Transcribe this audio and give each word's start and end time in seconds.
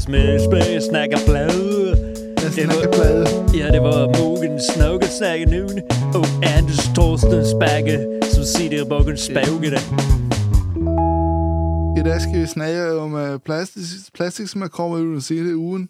sprulade 0.00 0.92
med 0.92 1.08
blöd. 1.26 1.96
Det 2.56 2.66
var, 2.66 3.56
ja, 3.58 3.72
det 3.72 3.80
var 3.80 4.18
Mogens 4.18 4.76
Någelsnack 4.76 5.40
nu 5.46 5.62
och 6.18 6.26
Anders 6.56 6.94
Torsten 6.94 7.46
Spagge 7.46 8.20
som 8.34 8.44
sitter 8.44 8.84
bakom 8.84 9.16
spåget. 9.16 9.72
Idag 12.00 12.20
ska 12.22 12.30
vi 12.40 12.46
snakke 12.46 12.92
om 12.92 13.14
uh, 13.14 13.38
plastik, 13.38 13.82
plastik, 14.14 14.48
som 14.48 14.62
er 14.62 14.68
kommet 14.68 15.00
ud 15.00 15.12
den 15.12 15.20
seneste 15.20 15.56
ugen. 15.56 15.88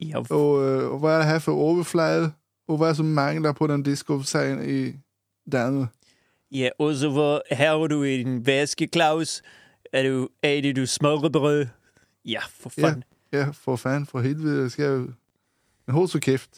Ja, 0.00 0.18
Og, 0.30 0.50
uh, 0.58 0.92
og 0.92 0.98
hvad 0.98 1.10
er 1.10 1.18
det 1.18 1.26
her 1.26 1.38
for 1.38 1.52
overflade? 1.52 2.32
Og 2.68 2.76
hvad 2.76 2.88
er 2.88 2.94
så 2.94 3.02
mangler 3.02 3.52
på 3.52 3.66
den 3.66 3.82
disco-sagen 3.82 4.70
i 4.70 4.92
Danmark? 5.52 5.88
ja, 6.52 6.70
och 6.78 6.96
så 6.96 7.42
här 7.50 7.78
har 7.78 7.88
du 7.88 8.08
i 8.08 8.16
din 8.16 8.42
väska, 8.42 8.88
Klaus. 8.88 9.42
Är, 9.92 10.04
du, 10.04 10.28
är 10.42 10.62
det 10.62 10.72
du 10.72 10.86
smørrebrød? 10.86 11.68
Ja, 12.24 12.40
for 12.62 12.70
fan. 12.70 13.04
Ja, 13.32 13.50
for 13.52 13.76
fanden, 13.76 14.06
for 14.06 14.20
helvede. 14.20 14.62
Jeg 14.62 14.70
skal 14.70 14.84
jo... 14.84 15.12
Men 15.86 15.94
hold 15.94 16.08
så 16.08 16.20
kæft. 16.20 16.50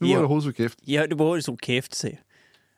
Nu 0.00 0.06
Ja. 0.08 0.14
var 0.14 0.20
det 0.20 0.28
hold 0.28 0.42
så 0.42 0.52
kæft. 0.52 0.78
Ja, 0.86 1.06
det 1.06 1.18
var 1.18 1.40
så 1.40 1.56
kæft, 1.56 1.94
säger 1.94 2.16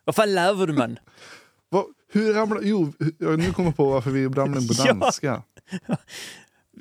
Vad 0.06 0.14
fan 0.14 0.28
laver 0.28 0.66
du, 0.66 0.72
man? 0.72 0.98
Hvor, 1.70 1.86
hur 2.12 2.32
ramlar... 2.34 2.60
Jo, 2.62 2.92
hu- 3.00 3.36
nu 3.36 3.52
kommer 3.52 3.70
jag 3.70 3.76
på 3.76 3.90
varför 3.90 4.10
vi 4.10 4.26
ramlar 4.28 4.60
in 4.60 4.68
på 4.68 4.74
Ja. 4.86 4.92
danska. 4.94 5.42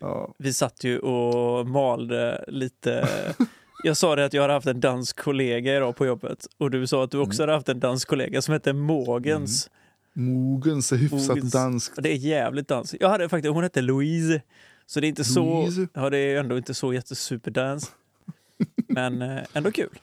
Ja. 0.01 0.33
Vi 0.39 0.53
satt 0.53 0.83
ju 0.83 0.99
och 0.99 1.67
malde 1.67 2.45
lite. 2.47 3.07
Jag 3.83 3.97
sa 3.97 4.15
det 4.15 4.25
att 4.25 4.33
jag 4.33 4.41
hade 4.41 4.53
haft 4.53 4.67
en 4.67 4.79
dansk 4.79 5.19
kollega 5.19 5.75
idag 5.77 5.95
på 5.95 6.05
jobbet 6.05 6.47
och 6.57 6.71
du 6.71 6.87
sa 6.87 7.03
att 7.03 7.11
du 7.11 7.17
också 7.17 7.41
hade 7.43 7.53
haft 7.53 7.69
en 7.69 7.79
dansk 7.79 8.07
kollega 8.07 8.41
som 8.41 8.53
hette 8.53 8.73
Mogens. 8.73 9.69
Mogens 10.13 10.91
är 10.91 10.95
hyfsat 10.97 11.27
Mogens. 11.27 11.51
dansk. 11.53 11.91
Det 11.97 12.09
är 12.09 12.15
jävligt 12.15 12.67
dans. 12.67 12.95
Jag 12.99 13.09
hade 13.09 13.29
faktiskt, 13.29 13.53
hon 13.53 13.63
hette 13.63 13.81
Louise. 13.81 14.41
Så 14.85 14.99
det 14.99 15.07
är 15.07 15.09
inte 15.09 15.23
så, 15.23 15.69
ja 15.93 16.09
det 16.09 16.17
är 16.17 16.39
ändå 16.39 16.57
inte 16.57 16.73
så 16.73 16.93
jättesuperdans. 16.93 17.91
Men 18.87 19.21
eh, 19.21 19.43
ändå 19.53 19.71
kul. 19.71 19.99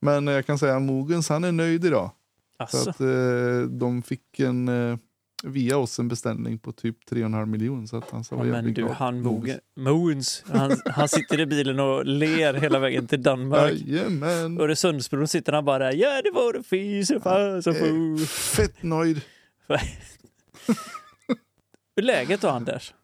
Men 0.00 0.26
jag 0.26 0.46
kan 0.46 0.58
säga 0.58 0.76
att 0.76 0.82
Mogens, 0.82 1.28
han 1.28 1.44
är 1.44 1.52
nöjd 1.52 1.84
idag. 1.84 2.10
Alltså, 2.56 2.90
att 2.90 3.00
eh, 3.00 3.60
de 3.68 4.02
fick 4.02 4.40
en, 4.40 4.68
eh, 4.68 4.98
via 5.42 5.76
oss 5.78 5.98
en 5.98 6.08
beställning 6.08 6.58
på 6.58 6.72
typ 6.72 6.96
3,5 7.10 7.46
miljoner. 7.46 7.86
Så 7.86 7.96
att 7.96 8.10
han 8.10 8.24
sa 8.24 8.36
ja, 8.36 8.44
men 8.44 8.64
du, 8.64 8.70
glad. 8.72 8.90
han 8.90 9.22
Mogens, 9.22 9.60
Mogens 9.76 10.44
han, 10.46 10.80
han 10.84 11.08
sitter 11.08 11.40
i 11.40 11.46
bilen 11.46 11.80
och 11.80 12.06
ler 12.06 12.54
hela 12.54 12.78
vägen 12.78 13.06
till 13.06 13.22
Danmark. 13.22 13.72
Jajamän. 13.72 14.60
Öresundsbron 14.60 15.28
sitter 15.28 15.52
han 15.52 15.64
bara 15.64 15.92
ja 15.92 16.22
det 16.22 16.30
var 16.30 16.52
det 16.52 16.62
fis 16.62 17.08
så 17.08 17.70
Eh. 17.70 18.26
Fett 18.26 18.82
nöjd. 18.82 19.20
Hur 21.96 22.02
läget 22.02 22.40
då 22.40 22.48
Anders? 22.48 22.94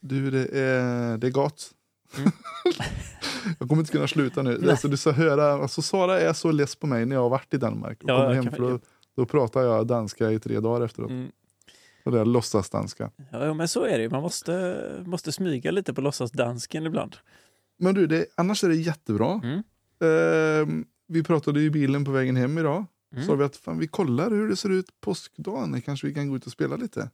Du, 0.00 0.30
det 0.30 0.58
är, 0.60 1.18
det 1.18 1.26
är 1.26 1.30
gott. 1.30 1.70
Mm. 2.18 2.30
jag 3.58 3.68
kommer 3.68 3.82
inte 3.82 3.92
kunna 3.92 4.08
sluta 4.08 4.42
nu. 4.42 4.58
Nej. 4.58 4.70
Alltså, 4.70 4.88
du 4.88 4.96
ska 4.96 5.10
höra, 5.10 5.52
alltså, 5.52 5.82
Sara 5.82 6.20
är 6.20 6.32
så 6.32 6.52
less 6.52 6.76
på 6.76 6.86
mig 6.86 7.06
när 7.06 7.16
jag 7.16 7.22
har 7.22 7.30
varit 7.30 7.54
i 7.54 7.56
Danmark. 7.56 8.02
Och 8.02 8.10
Ja, 8.10 8.32
hem 8.32 8.50
för 8.50 8.58
då, 8.58 8.80
då 9.16 9.26
pratar 9.26 9.62
jag 9.62 9.86
danska 9.86 10.30
i 10.32 10.40
tre 10.40 10.60
dagar 10.60 10.84
efteråt. 10.84 11.10
Mm. 11.10 11.30
Och 12.04 12.12
det 12.12 12.20
är 12.20 12.24
låtsas 12.24 12.70
danska. 12.70 13.10
Ja, 13.30 13.54
men 13.54 13.68
så 13.68 13.84
är 13.84 13.98
det. 13.98 14.10
Man 14.10 14.22
måste, 14.22 14.82
måste 15.06 15.32
smyga 15.32 15.70
lite 15.70 15.94
på 15.94 16.00
låtsasdansken 16.00 16.86
ibland. 16.86 17.16
Men 17.78 17.94
du, 17.94 18.06
det, 18.06 18.26
annars 18.34 18.64
är 18.64 18.68
det 18.68 18.76
jättebra. 18.76 19.40
Mm. 19.44 19.62
Ehm, 20.00 20.84
vi 21.08 21.22
pratade 21.22 21.60
i 21.60 21.70
bilen 21.70 22.04
på 22.04 22.10
vägen 22.10 22.36
hem 22.36 22.58
idag. 22.58 22.84
Mm. 23.12 23.26
Sa 23.26 23.34
vi 23.34 23.44
att 23.44 23.56
fan, 23.56 23.78
vi 23.78 23.86
kollar 23.86 24.30
hur 24.30 24.48
det 24.48 24.56
ser 24.56 24.70
ut 24.70 24.86
påskdagen. 25.00 25.82
Kanske 25.82 26.06
vi 26.06 26.14
kan 26.14 26.28
gå 26.28 26.36
ut 26.36 26.46
och 26.46 26.52
spela 26.52 26.76
lite. 26.76 27.10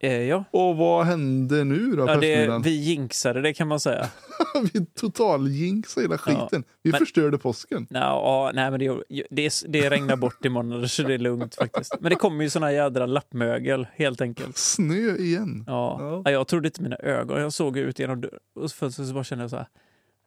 Eh, 0.00 0.22
ja, 0.22 0.44
Och 0.50 0.76
vad 0.76 1.06
hände 1.06 1.64
nu 1.64 1.90
då? 1.90 2.06
på 2.06 2.12
ja 2.12 2.16
det, 2.16 2.60
vi 2.64 2.70
jinxade 2.70 3.40
det 3.40 3.54
kan 3.54 3.68
man 3.68 3.80
säga. 3.80 4.08
vi 4.72 4.86
total 4.86 5.48
jinxade 5.48 6.04
hela 6.04 6.18
skiten. 6.18 6.64
vi 6.82 6.90
men- 6.90 6.98
förstörde 6.98 7.38
påsken. 7.38 7.86
Ja, 7.90 8.50
nej, 8.54 8.70
men 8.70 8.80
det, 8.80 9.02
det, 9.30 9.52
det 9.68 9.90
regnar 9.90 10.16
bort 10.16 10.44
i 10.44 10.48
måndag 10.48 10.88
så 10.88 11.02
det 11.02 11.14
är 11.14 11.18
lugnt 11.18 11.54
faktiskt. 11.54 11.96
Men 12.00 12.10
det 12.10 12.16
kommer 12.16 12.44
ju 12.44 12.50
såna 12.50 12.72
jädra 12.72 13.06
lappmögel 13.06 13.86
helt 13.94 14.20
enkelt. 14.20 14.56
Snö 14.56 15.16
igen. 15.16 15.64
Ja. 15.66 15.96
Ja. 16.00 16.22
Ja, 16.24 16.30
jag 16.30 16.48
trodde 16.48 16.68
inte 16.68 16.82
mina 16.82 16.96
ögon. 16.96 17.40
Jag 17.40 17.52
såg 17.52 17.78
ut 17.78 17.98
genom 17.98 18.20
dörren 18.20 18.38
och 18.54 18.70
så 18.70 18.90
så 18.90 19.14
bara 19.14 19.24
kände 19.24 19.44
jag 19.44 19.50
så 19.50 19.56
här. 19.56 19.68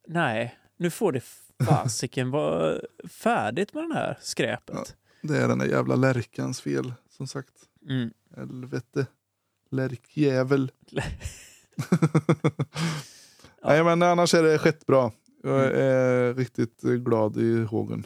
Nej, 0.08 0.56
nu 0.78 0.90
får 0.90 1.12
det 1.12 1.22
fasiken 1.66 2.32
vara 2.32 2.80
färdigt 3.10 3.74
med 3.74 3.84
den 3.84 3.92
här 3.92 4.18
skräpet. 4.22 4.96
Det 5.22 5.38
är 5.38 5.48
den 5.48 5.58
där 5.60 5.68
jävla 5.68 5.96
lärkans 5.96 6.62
fel, 6.62 6.94
som 7.18 7.28
sagt. 7.28 7.54
Mm. 7.90 8.12
Helvete. 8.36 9.06
Lärkjävel. 9.72 10.72
Ja. 13.64 13.68
Nej, 13.70 13.84
men 13.84 14.02
annars 14.04 14.34
är 14.34 14.44
det 14.44 14.58
skett 14.58 14.86
bra. 14.86 15.12
Jag 15.44 15.66
är 15.66 16.34
riktigt 16.34 16.82
glad 16.82 17.38
i 17.38 17.64
hågen. 17.64 18.06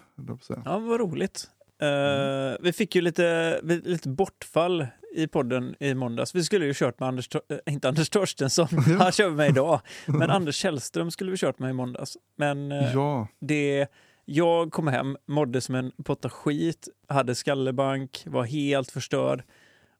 Ja, 0.65 0.79
vad 0.79 0.99
roligt. 0.99 1.49
Eh, 1.81 2.57
vi 2.59 2.73
fick 2.73 2.95
ju 2.95 3.01
lite, 3.01 3.59
lite 3.63 4.09
bortfall 4.09 4.87
i 5.15 5.27
podden 5.27 5.75
i 5.79 5.93
måndags. 5.93 6.35
Vi 6.35 6.43
skulle 6.43 6.65
ju 6.65 6.73
kört 6.73 6.99
med 6.99 7.09
Anders, 7.09 7.29
eh, 7.35 7.73
inte 7.73 7.87
Anders 7.87 8.09
Torstensson, 8.09 8.67
han 8.99 9.11
kör 9.11 9.27
med 9.27 9.37
mig 9.37 9.49
idag, 9.49 9.81
men 10.05 10.29
Anders 10.29 10.55
Källström 10.55 11.11
skulle 11.11 11.31
vi 11.31 11.37
kört 11.37 11.59
med 11.59 11.69
i 11.69 11.73
måndags. 11.73 12.17
Men 12.37 12.71
eh, 12.71 12.93
Ja, 12.93 13.27
det, 13.39 13.87
jag 14.25 14.71
kom 14.71 14.87
hem, 14.87 15.17
mådde 15.27 15.61
som 15.61 15.75
en 15.75 15.91
potta 16.03 16.29
skit, 16.29 16.87
hade 17.07 17.35
skallebank, 17.35 18.23
var 18.25 18.43
helt 18.43 18.91
förstörd. 18.91 19.43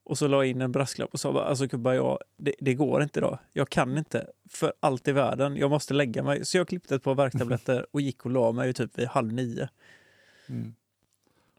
Och 0.06 0.18
så 0.18 0.28
la 0.28 0.38
jag 0.38 0.46
in 0.48 0.62
en 0.62 0.72
brasklapp 0.72 1.10
och 1.14 1.20
sa 1.20 1.34
bara, 1.34 1.46
alltså 1.46 1.68
Kubba, 1.68 1.94
jag, 1.94 2.20
det, 2.38 2.56
det 2.60 2.74
går 2.74 3.04
inte 3.04 3.20
idag. 3.20 3.40
Jag 3.54 3.70
kan 3.70 3.98
inte 3.98 4.28
för 4.50 4.74
allt 4.80 5.08
i 5.08 5.12
världen. 5.12 5.58
Jag 5.58 5.70
måste 5.70 5.94
lägga 5.94 6.24
mig. 6.24 6.46
Så 6.46 6.58
jag 6.58 6.68
klippte 6.68 6.96
ett 6.96 7.04
par 7.04 7.16
värktabletter 7.16 7.86
och 7.92 8.02
gick 8.02 8.26
och 8.26 8.32
la 8.32 8.52
mig 8.52 8.74
typ 8.74 9.00
vid 9.00 9.08
halv 9.08 9.34
nio. 9.34 9.70
Mm. 10.48 10.74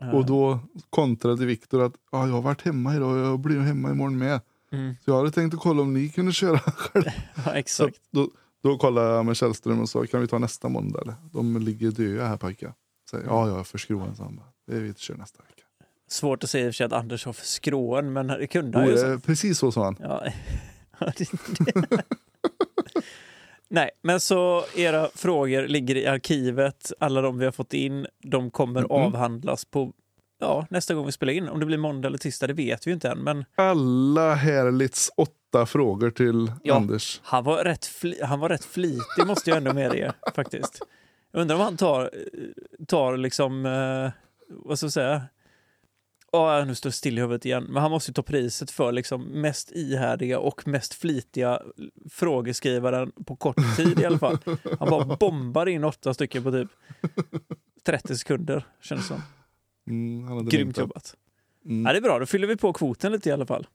Eh, 0.01 0.15
och 0.15 0.27
då 0.27 0.59
kontrade 0.91 1.47
Viktor 1.47 1.83
att 1.83 1.93
ah, 2.11 2.27
jag 2.27 2.33
har 2.35 2.43
varit 2.43 2.63
hemma 2.63 2.97
idag 2.97 3.13
och 3.13 3.19
jag 3.19 3.39
blir 3.41 3.61
hemma 3.61 3.91
imorgon 3.91 4.19
med. 4.19 4.41
Mm, 4.73 4.95
Så 5.05 5.11
jag 5.11 5.17
hade 5.17 5.31
tänkt 5.31 5.55
att 5.55 5.61
kolla 5.61 5.83
om 5.83 5.95
ni 5.95 6.09
kunde 6.09 6.33
köra 6.33 6.59
själv. 6.59 7.05
ja, 7.47 7.53
exakt. 7.55 8.01
då, 8.11 8.31
då 8.63 8.79
kollade 8.79 9.15
jag 9.15 9.27
med 9.27 9.37
Källström 9.37 9.81
och 9.81 9.89
sa, 9.89 10.07
kan 10.07 10.21
vi 10.21 10.27
ta 10.27 10.39
nästa 10.39 10.69
måndag? 10.69 11.01
Eller? 11.03 11.15
De 11.33 11.57
ligger 11.57 11.91
döda 11.91 12.27
här 12.27 12.37
pojkar. 12.37 12.75
Ja, 13.13 13.49
jag 13.49 13.59
är 13.59 13.65
för 13.65 13.79
skroen, 13.79 14.17
sa 14.17 14.25
han. 14.25 14.37
bara. 14.37 14.47
Det 14.67 14.81
vi 14.81 14.95
kör 14.95 15.15
nästa 15.17 15.43
vecka. 15.43 15.56
Svårt 16.09 16.45
att 16.45 16.51
säga 16.51 16.87
att 16.87 16.93
Anders 16.93 17.25
har 17.27 17.33
för 17.33 17.45
skråen, 17.47 18.13
men 18.13 18.27
det 18.27 18.47
kunde 18.47 18.79
han 18.79 18.87
ju. 18.89 18.95
är 18.99 19.19
precis 19.19 19.59
så 19.59 19.73
sa 19.73 19.85
han. 19.85 19.97
Ja. 20.03 20.25
Nej, 23.69 23.91
men 24.03 24.21
så 24.21 24.65
era 24.77 25.09
frågor 25.15 25.67
ligger 25.69 25.97
i 25.97 26.07
arkivet. 26.07 26.93
Alla 27.01 27.21
de 27.21 27.39
vi 27.39 27.45
har 27.45 27.53
fått 27.53 27.75
in, 27.75 28.07
de 28.23 28.51
kommer 28.51 28.81
Mhm. 28.81 28.91
avhandlas 28.91 29.65
på 29.65 29.93
ja, 30.41 30.67
nästa 30.71 30.95
gång 30.95 31.07
vi 31.07 31.13
spelar 31.13 31.33
in. 31.33 31.49
Om 31.49 31.61
det 31.61 31.67
blir 31.67 31.79
måndag 31.79 32.07
eller 32.09 32.19
tisdag, 32.19 32.47
det 32.47 32.53
vet 32.53 32.87
vi 32.87 32.91
ju 32.91 32.95
inte 32.95 33.09
än. 33.09 33.19
Men 33.19 33.45
Alla 33.55 34.35
härligt 34.35 35.09
åtta 35.17 35.67
frågor 35.67 36.11
till 36.11 36.53
Ja. 36.63 36.75
Anders. 36.77 37.21
han 37.25 37.45
var 37.45 37.65
rätt, 37.65 37.89
han 38.23 38.41
var 38.41 38.49
rätt 38.49 38.65
flitig, 38.65 39.27
måste 39.27 39.51
jag 39.51 39.57
ändå 39.57 39.73
medge, 39.73 40.13
faktiskt. 40.35 40.79
Jag 41.33 41.41
undrar 41.41 41.57
om 41.57 41.63
han 41.63 41.77
tar, 41.77 42.11
tar 42.87 43.17
liksom, 43.17 43.67
eh, 43.67 44.11
vad 44.49 44.79
ska 44.79 44.85
jag 44.85 44.93
säga? 44.93 45.23
Åh, 46.33 46.67
nu 46.67 46.75
står 46.75 46.89
jag 46.89 46.95
still 46.95 47.19
i 47.19 47.21
huvudet 47.21 47.45
igen. 47.47 47.65
Men 47.65 47.83
han 47.83 47.91
måste 47.91 48.11
ju 48.11 48.13
ta 48.15 48.23
priset 48.23 48.71
för 48.71 48.93
liksom 48.93 49.23
mest 49.23 49.73
ihärdiga 49.73 50.39
och 50.39 50.69
mest 50.69 50.95
flitiga 50.95 51.63
frågeskrivaren 52.11 53.13
på 53.27 53.37
kort 53.37 53.77
tid 53.77 54.01
i 54.01 54.05
alla 54.05 54.19
fall. 54.19 54.39
Han 54.79 54.91
bara 54.91 55.17
bombar 55.17 55.67
in 55.67 55.85
åtta 55.85 56.15
stycken 56.15 56.43
på 56.43 56.53
typ 56.53 56.69
30 57.87 58.17
sekunder, 58.17 58.67
känns 58.83 59.01
det 59.01 59.07
som. 59.07 59.23
Mm, 59.89 60.47
Grymt 60.49 60.79
jobbat. 60.79 61.15
Mm. 61.65 61.87
Ja, 61.87 61.93
det 61.93 61.99
är 61.99 62.03
bra, 62.03 62.19
då 62.19 62.27
fyller 62.27 62.47
vi 62.47 62.57
på 62.57 62.73
kvoten 62.73 63.13
lite 63.13 63.29
i 63.29 63.33
alla 63.33 63.47
fall. 63.47 63.67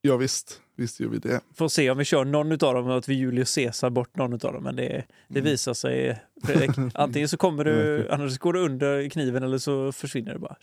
Ja 0.00 0.16
visst, 0.16 0.60
visst 0.76 1.00
gör 1.00 1.08
vi 1.08 1.18
det. 1.18 1.40
Får 1.54 1.68
se 1.68 1.90
om 1.90 1.98
vi 1.98 2.04
kör 2.04 2.24
någon 2.24 2.52
av 2.52 2.58
dem 2.74 2.90
att 2.90 3.08
vi 3.08 3.14
Julius 3.14 3.54
Caesar 3.54 3.90
bort 3.90 4.16
någon 4.16 4.32
av 4.32 4.38
dem. 4.38 4.62
Men 4.64 4.76
det, 4.76 5.04
det 5.28 5.38
Mm. 5.38 5.44
visar 5.44 5.74
sig, 5.74 6.22
Fredrik. 6.44 6.70
Antingen 6.94 7.28
så 7.28 7.36
kommer 7.36 7.64
du, 7.64 8.08
annars 8.10 8.38
går 8.38 8.52
du 8.52 8.60
under 8.60 9.08
kniven 9.08 9.42
eller 9.42 9.58
så 9.58 9.92
försvinner 9.92 10.32
det 10.32 10.38
bara. 10.38 10.56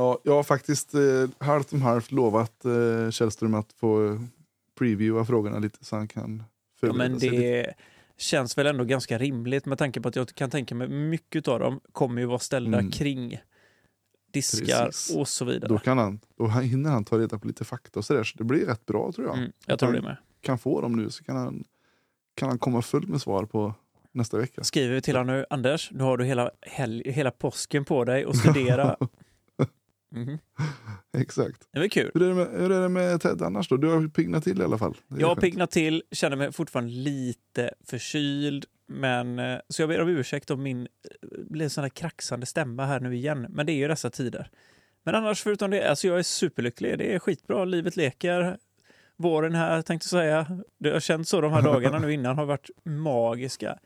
Ja, 0.00 0.18
jag 0.24 0.32
har 0.32 0.42
faktiskt 0.42 0.94
eh, 0.94 1.00
halvt 1.46 1.72
om 1.72 1.82
halvt 1.82 2.12
lovat 2.12 2.64
eh, 2.64 3.10
Källström 3.10 3.54
att 3.54 3.72
få 3.72 4.18
previewa 4.78 5.24
frågorna 5.24 5.58
lite 5.58 5.84
så 5.84 5.96
han 5.96 6.08
kan 6.08 6.36
Ja, 6.38 6.44
förbereda 6.80 7.08
men 7.10 7.20
sig 7.20 7.30
lite. 7.30 7.42
det 7.42 7.74
känns 8.16 8.58
väl 8.58 8.66
ändå 8.66 8.84
ganska 8.84 9.18
rimligt 9.18 9.66
med 9.66 9.78
tanke 9.78 10.00
på 10.00 10.08
att 10.08 10.16
jag 10.16 10.28
kan 10.28 10.50
tänka 10.50 10.74
mig 10.74 10.88
mycket 10.88 11.48
av 11.48 11.60
dem 11.60 11.80
kommer 11.92 12.20
ju 12.20 12.26
vara 12.26 12.38
ställda 12.38 12.78
Mm. 12.78 12.90
kring 12.90 13.40
diskar 14.32 14.84
Precis. 14.86 15.16
och 15.16 15.28
så 15.28 15.44
vidare. 15.44 15.68
Då, 15.68 15.78
kan 15.78 15.98
han, 15.98 16.20
då 16.38 16.46
hinner 16.48 16.90
han 16.90 17.04
ta 17.04 17.18
reda 17.18 17.38
på 17.38 17.46
lite 17.46 17.64
fakta 17.64 17.98
och 18.00 18.04
sådär. 18.04 18.24
Så 18.24 18.38
det 18.38 18.44
blir 18.44 18.66
rätt 18.66 18.86
bra 18.86 19.12
tror 19.12 19.26
jag. 19.26 19.38
Mm, 19.38 19.52
jag 19.66 19.78
tror 19.78 19.92
det 19.92 20.02
med. 20.02 20.16
Kan 20.40 20.58
få 20.58 20.80
dem 20.80 20.92
nu 20.92 21.10
så 21.10 21.24
kan 21.24 21.36
han, 21.36 21.64
kan 22.34 22.48
han 22.48 22.58
komma 22.58 22.82
full 22.82 23.08
med 23.08 23.20
svar 23.20 23.44
på 23.44 23.74
nästa 24.12 24.38
vecka. 24.38 24.64
Skriver 24.64 24.94
vi 24.94 25.00
till 25.02 25.16
honom 25.16 25.36
nu, 25.36 25.44
Anders, 25.50 25.90
nu 25.92 26.02
har 26.04 26.16
du 26.16 26.24
hela, 26.24 26.50
hela 27.04 27.30
påsken 27.30 27.84
på 27.84 28.04
dig 28.04 28.24
att 28.24 28.36
studera. 28.36 28.96
Mhm. 30.10 30.38
Exakt. 31.18 31.68
Det 31.72 31.78
var 31.78 31.88
kul. 31.88 32.10
Hur 32.14 32.22
är, 32.22 32.28
det 32.28 32.34
med, 32.34 32.60
hur 32.60 32.72
är 32.72 32.82
det 32.82 32.88
med 32.88 33.20
Ted 33.20 33.42
annars 33.42 33.68
då? 33.68 33.76
Du 33.76 33.88
har 33.88 34.08
piggnat 34.08 34.44
till 34.44 34.60
i 34.60 34.64
alla 34.64 34.78
fall. 34.78 34.96
Jag 35.18 35.28
har 35.28 35.36
piggnat 35.36 35.70
till, 35.70 36.02
känner 36.10 36.36
mig 36.36 36.52
fortfarande 36.52 36.92
lite 36.92 37.74
förkyld. 37.84 38.64
Men, 38.86 39.38
eh, 39.38 39.58
så 39.68 39.82
jag 39.82 39.88
ber 39.88 40.00
om 40.00 40.08
ursäkt 40.08 40.50
om 40.50 40.62
min 40.62 40.80
eh, 40.80 40.86
blir 41.50 41.68
sån 41.68 41.84
här 41.84 41.88
kraxande 41.88 42.46
stämma 42.46 42.86
här 42.86 43.00
nu 43.00 43.14
igen. 43.14 43.46
Men 43.48 43.66
det 43.66 43.72
är 43.72 43.76
ju 43.76 43.88
dessa 43.88 44.10
tider. 44.10 44.50
Men 45.02 45.14
annars 45.14 45.42
förutom 45.42 45.70
det, 45.70 45.90
alltså 45.90 46.06
jag 46.06 46.18
är 46.18 46.22
superlycklig. 46.22 46.98
Det 46.98 47.14
är 47.14 47.18
skitbra, 47.18 47.64
livet 47.64 47.96
leker. 47.96 48.58
Våren 49.16 49.54
här 49.54 49.82
tänkte 49.82 50.04
jag 50.04 50.10
säga. 50.10 50.62
Det 50.78 50.90
har 50.90 51.00
känts 51.00 51.30
så 51.30 51.40
de 51.40 51.52
här 51.52 51.62
dagarna 51.62 51.98
nu 51.98 52.12
innan 52.12 52.38
har 52.38 52.46
varit 52.46 52.70
magiska. 52.84 53.78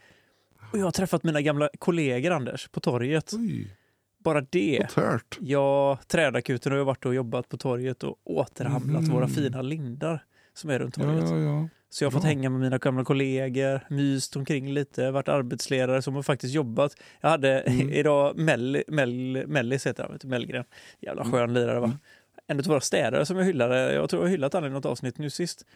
Och 0.72 0.78
jag 0.78 0.84
har 0.84 0.92
träffat 0.92 1.22
mina 1.22 1.40
gamla 1.42 1.68
kollegor 1.78 2.30
Anders 2.30 2.68
på 2.68 2.80
torget. 2.80 3.32
Oj, 3.34 3.76
Bara 4.24 4.40
det. 4.40 4.86
tört. 4.90 5.38
Ja, 5.40 5.98
trädakuten 6.08 6.72
har 6.72 6.78
ju 6.78 6.84
varit 6.84 7.06
och 7.06 7.14
jobbat 7.14 7.48
på 7.48 7.56
torget 7.56 8.02
och 8.04 8.16
återhamnat 8.24 9.02
Mhm. 9.02 9.12
våra 9.12 9.28
fina 9.28 9.62
lindar 9.62 10.24
som 10.54 10.70
är 10.70 10.78
runt 10.78 10.96
Ja, 10.98 11.02
torget. 11.04 11.30
ja, 11.30 11.38
ja. 11.38 11.68
Så 11.90 12.04
jag 12.04 12.06
har 12.06 12.12
fått 12.12 12.24
hänga 12.24 12.50
med 12.50 12.60
mina 12.60 12.78
gamla 12.78 13.04
kollegor, 13.04 13.80
myst 13.88 14.36
omkring 14.36 14.72
lite, 14.72 15.10
varit 15.10 15.28
arbetsledare 15.28 16.02
som 16.02 16.14
har 16.14 16.22
faktiskt 16.22 16.54
jobbat. 16.54 16.92
Jag 17.20 17.28
hade 17.30 17.60
Mm. 17.60 17.90
idag 17.92 18.36
Mell, 18.38 18.82
Mell, 18.88 19.44
Mellis 19.46 19.86
heter 19.86 20.02
han, 20.22 20.30
Mellgren. 20.30 20.64
Jävla 21.00 21.24
skön 21.24 21.54
lirare 21.54 21.80
va. 21.80 21.86
Mm. 21.86 21.98
En 22.46 22.58
av 22.58 22.64
våra 22.64 22.80
städare 22.80 23.26
som 23.26 23.36
jag 23.36 23.44
hyllade, 23.44 23.92
jag 23.94 24.10
tror 24.10 24.22
jag 24.24 24.30
hyllat 24.30 24.52
han 24.52 24.64
i 24.64 24.70
något 24.70 24.86
avsnitt 24.86 25.18
nu 25.18 25.30
sist. 25.30 25.66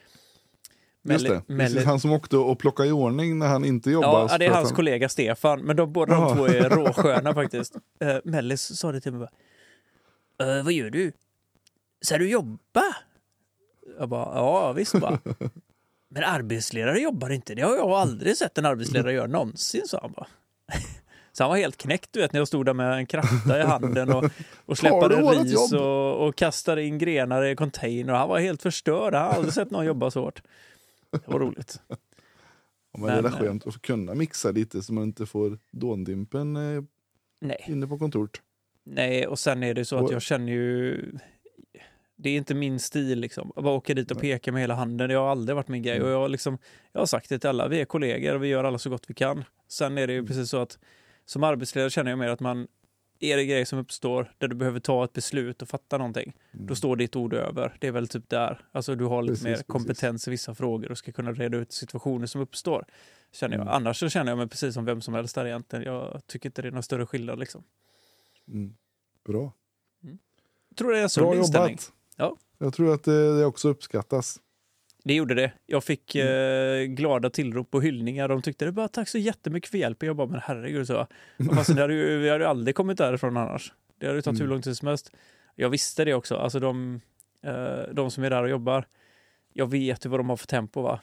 Just 1.12 1.26
det. 1.26 1.42
Precis, 1.56 1.84
han 1.84 2.00
som 2.00 2.12
åkte 2.12 2.36
och 2.36 2.58
plockade 2.58 2.88
i 2.88 2.92
ordning 2.92 3.38
när 3.38 3.46
han 3.46 3.64
inte 3.64 3.90
jobbade. 3.90 4.32
Ja, 4.32 4.38
det 4.38 4.46
är 4.46 4.50
hans 4.50 4.68
han... 4.68 4.76
kollega 4.76 5.08
Stefan, 5.08 5.60
men 5.60 5.76
de, 5.76 5.92
båda 5.92 6.12
Jaha. 6.12 6.28
de 6.28 6.36
två 6.36 6.46
är 6.46 6.70
råsköna 6.76 7.34
faktiskt. 7.34 7.76
Uh, 8.04 8.16
Mellis 8.24 8.78
sa 8.78 8.92
det 8.92 9.00
till 9.00 9.12
mig 9.12 9.28
bara, 10.38 10.58
"Eh, 10.58 10.64
vad 10.64 10.72
gör 10.72 10.90
du? 10.90 11.12
Ska 12.00 12.18
du 12.18 12.30
jobba? 12.30 12.82
Jag 13.98 14.08
bara, 14.08 14.34
ja 14.34 14.72
visst 14.72 15.00
bara. 15.00 15.18
Men 16.10 16.24
arbetsledare 16.24 16.98
jobbar 17.00 17.30
inte, 17.30 17.54
det 17.54 17.62
har 17.62 17.76
jag 17.76 17.90
aldrig 17.90 18.36
sett 18.36 18.58
en 18.58 18.66
arbetsledare 18.66 19.12
göra 19.12 19.26
någonsin, 19.26 19.82
sa 19.86 19.98
han 20.02 20.12
bara. 20.12 20.26
Så 21.32 21.44
han 21.44 21.50
var 21.50 21.56
helt 21.56 21.76
knäckt 21.76 22.12
du 22.12 22.20
vet 22.20 22.32
när 22.32 22.40
jag 22.40 22.48
stod 22.48 22.66
där 22.66 22.74
med 22.74 22.92
en 22.92 23.06
kratta 23.06 23.60
i 23.60 23.62
handen 23.62 24.12
och, 24.12 24.24
och 24.66 24.78
släpade 24.78 25.16
ris 25.16 25.72
och, 25.72 26.26
och 26.26 26.36
kastade 26.36 26.84
in 26.84 26.98
grenar 26.98 27.44
i 27.44 27.56
container. 27.56 28.12
Han 28.12 28.28
var 28.28 28.38
helt 28.38 28.62
förstörd, 28.62 29.14
han 29.14 29.22
har 29.26 29.32
aldrig 29.32 29.54
sett 29.54 29.70
någon 29.70 29.86
jobba 29.86 30.10
så 30.10 30.20
hårt. 30.20 30.42
Det 31.10 31.28
var 31.28 31.40
roligt. 31.40 31.80
Ja, 32.92 32.98
men 32.98 33.06
det 33.06 33.12
är 33.18 33.22
Men, 33.22 33.32
väl 33.32 33.40
skönt 33.40 33.66
att 33.66 33.82
kunna 33.82 34.14
mixa 34.14 34.50
lite 34.50 34.82
så 34.82 34.92
man 34.92 35.04
inte 35.04 35.26
får 35.26 35.58
dåndimpen 35.70 36.56
eh, 36.56 36.82
Nej. 37.40 37.64
inne 37.68 37.86
på 37.86 37.98
kontoret. 37.98 38.30
Nej, 38.84 39.26
och 39.26 39.38
sen 39.38 39.62
är 39.62 39.74
det 39.74 39.84
så 39.84 39.96
att 39.96 40.02
Och- 40.04 40.12
jag 40.12 40.22
känner 40.22 40.52
ju... 40.52 41.04
Det 42.16 42.30
är 42.30 42.36
inte 42.36 42.54
min 42.54 42.78
stil 42.80 43.20
liksom. 43.20 43.52
Att 43.56 43.64
bara 43.64 43.74
åka 43.74 43.94
dit 43.94 44.10
och 44.10 44.16
Nej. 44.22 44.32
peka 44.32 44.52
med 44.52 44.60
hela 44.60 44.74
handen. 44.74 45.08
Det 45.08 45.14
har 45.14 45.30
aldrig 45.30 45.56
varit 45.56 45.68
min 45.68 45.82
grej. 45.82 45.96
Mm. 45.96 46.06
Och 46.06 46.12
jag, 46.12 46.18
har 46.18 46.28
liksom, 46.28 46.58
jag 46.92 47.00
har 47.00 47.06
sagt 47.06 47.28
det 47.28 47.38
till 47.38 47.48
alla, 47.48 47.68
vi 47.68 47.80
är 47.80 47.84
kollegor 47.84 48.34
och 48.34 48.42
vi 48.44 48.48
gör 48.48 48.64
alla 48.64 48.78
så 48.78 48.90
gott 48.90 49.04
vi 49.10 49.14
kan. 49.14 49.44
Sen 49.68 49.98
är 49.98 50.06
det 50.06 50.12
ju 50.12 50.18
Mm. 50.18 50.26
precis 50.26 50.50
så 50.50 50.56
att 50.58 50.78
som 51.24 51.44
arbetsledare 51.44 51.90
känner 51.90 52.10
jag 52.10 52.18
mer 52.18 52.28
att 52.28 52.40
man 52.40 52.68
är 53.20 53.36
det 53.36 53.44
grejer 53.44 53.64
som 53.64 53.78
uppstår 53.78 54.32
där 54.38 54.48
du 54.48 54.54
behöver 54.56 54.80
ta 54.80 55.04
ett 55.04 55.12
beslut 55.12 55.62
och 55.62 55.68
fatta 55.68 55.98
någonting, 55.98 56.36
Mm. 56.54 56.66
då 56.66 56.74
står 56.74 56.96
ditt 56.96 57.16
ord 57.16 57.34
över. 57.34 57.76
Det 57.80 57.86
är 57.86 57.92
väl 57.92 58.08
typ 58.08 58.28
där. 58.28 58.66
Alltså 58.72 58.94
du 58.94 59.04
har 59.04 59.22
lite 59.22 59.32
Precis, 59.32 59.44
mer 59.44 59.52
precis. 59.52 59.66
kompetens 59.66 60.28
i 60.28 60.30
vissa 60.30 60.54
frågor 60.54 60.90
och 60.90 60.98
ska 60.98 61.12
kunna 61.12 61.32
reda 61.32 61.56
ut 61.56 61.72
situationer 61.72 62.26
som 62.26 62.40
uppstår. 62.40 62.84
Känner 63.32 63.54
jag. 63.56 63.62
Mm. 63.62 63.74
Annars 63.74 63.98
så 63.98 64.08
känner 64.08 64.30
jag 64.32 64.38
mig 64.38 64.48
precis 64.48 64.74
som 64.74 64.84
vem 64.84 65.00
som 65.00 65.14
helst 65.14 65.34
där 65.34 65.46
egentligen. 65.46 65.84
Jag 65.84 66.22
tycker 66.26 66.48
inte 66.48 66.62
det 66.62 66.68
är 66.68 66.72
någon 66.72 66.82
större 66.82 67.06
skillnad 67.06 67.38
liksom. 67.38 67.62
Mm. 68.48 68.74
Bra. 69.26 69.52
Jag 70.68 70.76
tror 70.76 70.92
det 70.92 70.98
är 70.98 71.02
en 71.02 71.08
sund 71.10 71.34
inställning. 71.34 71.70
jobbat. 71.70 71.92
Ja. 72.16 72.36
Jag 72.58 72.74
tror 72.74 72.94
att 72.94 73.04
det 73.04 73.44
också 73.44 73.68
uppskattas. 73.68 74.40
Det 75.08 75.14
gjorde 75.14 75.34
det. 75.34 75.52
Jag 75.66 75.84
fick 75.84 76.14
Mm. 76.14 76.80
eh, 76.82 76.94
glada 76.96 77.30
tillrop 77.30 77.74
och 77.74 77.82
hyllningar. 77.82 78.28
De 78.28 78.42
tyckte 78.42 78.64
det 78.64 78.72
bara 78.72 78.88
tack 78.88 79.08
så 79.08 79.18
jättemycket 79.18 79.70
för 79.70 79.78
hjälpen. 79.78 80.06
Jag 80.06 80.16
bara, 80.16 80.26
men 80.26 80.40
herregud, 80.44 80.86
så. 80.86 81.06
Fasen, 81.54 81.76
det 81.76 81.82
hade 81.82 81.94
ju, 81.94 82.18
vi 82.18 82.28
hade 82.30 82.44
ju 82.44 82.50
aldrig 82.50 82.74
kommit 82.74 82.98
därifrån 82.98 83.36
annars. 83.36 83.72
Det 83.98 84.06
hade 84.06 84.18
ju 84.18 84.22
tagit 84.22 84.40
hur 84.40 84.44
Mm. 84.44 84.54
lång 84.54 84.62
tid 84.62 84.76
som 84.76 84.88
helst. 84.88 85.12
Jag 85.54 85.70
visste 85.70 86.04
det 86.04 86.14
också. 86.14 86.36
Alltså 86.36 86.60
de, 86.60 87.00
eh, 87.42 87.78
de 87.92 88.10
som 88.10 88.24
är 88.24 88.30
där 88.30 88.42
och 88.42 88.48
jobbar. 88.50 88.84
Jag 89.52 89.70
vet 89.70 90.06
ju 90.06 90.08
vad 90.10 90.20
de 90.20 90.28
har 90.28 90.36
för 90.36 90.46
tempo 90.46 90.82
va. 90.82 91.00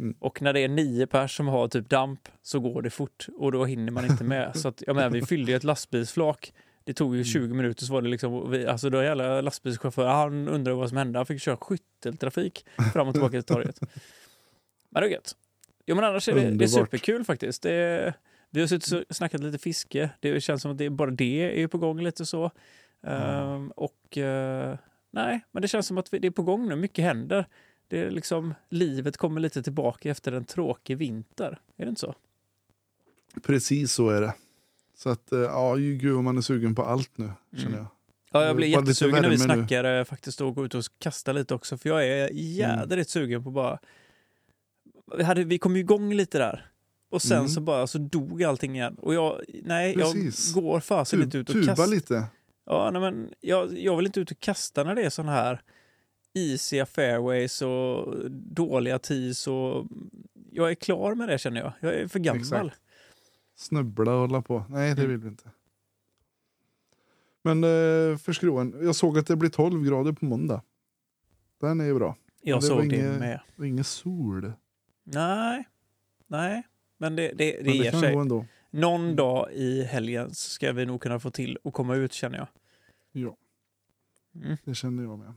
Mm. 0.00 0.16
Och 0.18 0.42
när 0.42 0.52
det 0.52 0.60
är 0.60 0.68
nio 0.68 1.06
pers 1.06 1.36
som 1.36 1.48
har 1.48 1.68
typ 1.68 1.88
damp 1.88 2.28
så 2.42 2.60
går 2.60 2.82
det 2.82 2.90
fort 2.90 3.26
och 3.38 3.52
då 3.52 3.64
hinner 3.64 3.92
man 3.92 4.04
inte 4.04 4.24
med. 4.24 4.50
så 4.56 4.68
att, 4.68 4.82
jag 4.86 4.96
menar, 4.96 5.10
vi 5.10 5.22
fyllde 5.26 5.50
ju 5.52 5.56
ett 5.56 5.64
lastbilsflak. 5.64 6.52
Det 6.84 6.94
tog 6.94 7.14
ju 7.14 7.20
Mm. 7.20 7.24
20 7.24 7.54
minuter 7.54 7.84
så 7.84 7.92
var 7.92 8.02
det 8.02 8.08
liksom, 8.08 8.50
vi, 8.50 8.66
alltså 8.66 8.90
då 8.90 9.02
jävla 9.02 9.40
lastbilschaufför, 9.40 10.06
han 10.06 10.48
undrade 10.48 10.76
vad 10.76 10.88
som 10.88 10.98
hände. 10.98 11.18
Han 11.18 11.26
fick 11.26 11.40
köra 11.40 11.56
skytteltrafik 11.56 12.66
fram 12.92 13.08
och 13.08 13.14
tillbaka 13.14 13.32
till 13.32 13.54
torget. 13.54 13.80
Men 14.90 15.02
det 15.02 15.08
är 15.08 15.12
gött. 15.12 15.36
Jo 15.86 15.96
men 15.96 16.04
annars 16.04 16.28
är 16.28 16.34
det, 16.34 16.50
det 16.50 16.64
är 16.64 16.68
superkul 16.68 17.24
faktiskt. 17.24 17.62
Det 17.62 18.14
vi 18.50 18.60
har 18.60 18.66
suttit 18.68 18.92
och 19.08 19.16
snackat 19.16 19.40
lite 19.40 19.58
fiske. 19.58 20.10
Det 20.20 20.40
känns 20.40 20.62
som 20.62 20.70
att 20.70 20.78
det, 20.78 20.90
bara 20.90 21.10
det 21.10 21.62
är 21.62 21.66
på 21.66 21.78
gång 21.78 22.00
lite 22.00 22.26
så. 22.26 22.50
Ehm, 23.02 23.70
och 23.70 24.18
eh, 24.18 24.76
nej, 25.10 25.44
men 25.50 25.62
det 25.62 25.68
känns 25.68 25.86
som 25.86 25.98
att 25.98 26.14
vi, 26.14 26.18
det 26.18 26.26
är 26.26 26.30
på 26.30 26.42
gång 26.42 26.68
nu. 26.68 26.76
Mycket 26.76 27.04
händer. 27.04 27.46
Det 27.88 28.00
är 28.00 28.10
liksom, 28.10 28.54
livet 28.68 29.16
kommer 29.16 29.40
lite 29.40 29.62
tillbaka 29.62 30.10
efter 30.10 30.32
en 30.32 30.44
tråkig 30.44 30.96
vinter. 30.96 31.60
Är 31.76 31.84
det 31.84 31.88
inte 31.88 32.00
så? 32.00 32.14
Precis 33.42 33.92
så 33.92 34.08
är 34.08 34.20
det. 34.20 34.34
Så 35.02 35.08
att, 35.10 35.32
eh, 35.32 35.38
ja, 35.40 35.74
gud 35.74 36.14
vad 36.14 36.24
man 36.24 36.36
är 36.38 36.40
sugen 36.42 36.74
på 36.74 36.82
allt 36.82 37.18
nu, 37.18 37.30
känner 37.56 37.66
Mm. 37.68 37.78
jag. 37.78 37.86
Ja, 38.32 38.46
jag 38.46 38.56
blir 38.56 38.66
jättesugen 38.68 39.22
när 39.22 39.28
vi 39.30 39.36
värme 39.36 39.54
nu. 39.54 39.60
snackar 39.60 39.98
eh, 39.98 40.04
faktiskt 40.04 40.40
och 40.40 40.54
gå 40.54 40.64
ut 40.64 40.74
och 40.74 40.84
kasta 40.98 41.32
lite 41.32 41.54
också. 41.54 41.78
För 41.78 41.88
jag 41.88 42.08
är 42.08 42.28
jädrigt 42.32 43.10
sugen 43.10 43.44
på 43.44 43.50
bara... 43.50 43.78
Vi, 45.16 45.22
hade, 45.22 45.44
vi 45.44 45.58
kom 45.58 45.74
ju 45.76 45.80
igång 45.80 46.14
lite 46.14 46.38
där. 46.38 46.66
Och 47.10 47.22
sen 47.22 47.38
Mm. 47.38 47.48
så 47.48 47.60
bara 47.60 47.86
så 47.86 47.98
dog 47.98 48.42
allting 48.44 48.74
igen. 48.76 48.94
Och 48.98 49.14
jag, 49.14 49.40
nej, 49.62 49.94
Precis. 49.94 50.52
jag 50.54 50.64
går 50.64 50.80
fasen 50.80 51.22
inte 51.22 51.38
ut 51.38 51.48
och 51.48 51.54
tuba 51.54 51.66
kastar. 51.66 51.86
lite. 51.86 52.24
Ja, 52.66 52.90
nej, 52.90 53.00
men 53.00 53.28
jag, 53.40 53.78
jag 53.78 53.96
vill 53.96 54.06
inte 54.06 54.20
ut 54.20 54.30
och 54.30 54.40
kasta 54.40 54.84
när 54.84 54.94
det 54.94 55.02
är 55.02 55.10
sån 55.10 55.28
här 55.28 55.60
easiga 56.34 56.86
fairways 56.86 57.62
och 57.62 58.14
dåliga 58.30 58.98
tees 58.98 59.46
och 59.46 59.86
jag 60.52 60.70
är 60.70 60.74
klar 60.74 61.14
med 61.14 61.28
det 61.28 61.38
känner 61.38 61.60
jag. 61.60 61.72
Jag 61.80 61.94
är 61.94 62.08
för 62.08 62.18
gammal. 62.18 62.40
Exakt. 62.40 62.76
Snubbla 63.62 64.12
och 64.14 64.18
hålla 64.20 64.42
på. 64.42 64.64
Nej, 64.68 64.94
det 64.94 65.02
Mm. 65.02 65.10
vill 65.10 65.20
vi 65.20 65.28
inte. 65.28 65.50
Men 67.42 67.64
eh, 67.64 68.18
för 68.18 68.32
skroen, 68.32 68.74
jag 68.82 68.96
såg 68.96 69.18
att 69.18 69.26
det 69.26 69.36
blir 69.36 69.50
12 69.50 69.84
grader 69.84 70.12
på 70.12 70.24
måndag. 70.24 70.62
Den 71.60 71.80
är 71.80 71.84
ju 71.84 71.94
bra. 71.94 72.16
Jag 72.42 72.58
det 72.60 72.62
såg 72.66 72.88
det 72.90 73.18
med. 73.18 73.40
Och 73.56 73.66
ingen 73.66 73.84
sol. 73.84 74.52
Nej, 75.04 75.64
nej, 76.26 76.62
men 76.98 77.16
det, 77.16 77.28
det, 77.28 77.34
det, 77.34 77.56
Men 77.56 77.64
det 77.66 77.72
ger 77.76 77.92
sig. 77.92 78.14
ändå. 78.14 78.46
Någon 78.70 79.16
dag 79.16 79.52
i 79.52 79.82
helgen 79.84 80.34
ska 80.34 80.72
vi 80.72 80.86
nog 80.86 81.00
kunna 81.00 81.20
få 81.20 81.30
till 81.30 81.56
och 81.56 81.74
komma 81.74 81.94
ut 81.94 82.12
känner 82.12 82.38
jag. 82.38 82.48
Ja, 83.12 83.36
Mm. 84.34 84.56
det 84.64 84.74
känner 84.74 85.02
jag 85.02 85.18
med. 85.18 85.34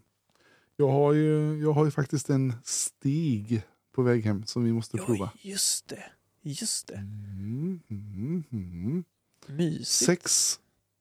Jag 0.77 0.89
har 0.91 1.13
ju, 1.13 1.60
jag 1.62 1.74
har 1.74 1.86
ju 1.86 1.91
faktiskt 1.91 2.29
en 2.29 2.53
stig 2.63 3.62
på 3.91 4.01
väg 4.01 4.25
hem 4.25 4.46
som 4.46 4.63
vi 4.63 4.74
måste 4.74 4.98
prova. 4.98 5.32
Ja, 5.34 5.50
just 5.50 5.88
det. 5.88 6.03
Just 6.48 6.88
det. 6.88 6.96
Mm, 6.96 7.80
mm, 7.90 8.44
mm. 8.52 9.04
Mysigt. 9.48 9.88
Sex, 9.88 10.60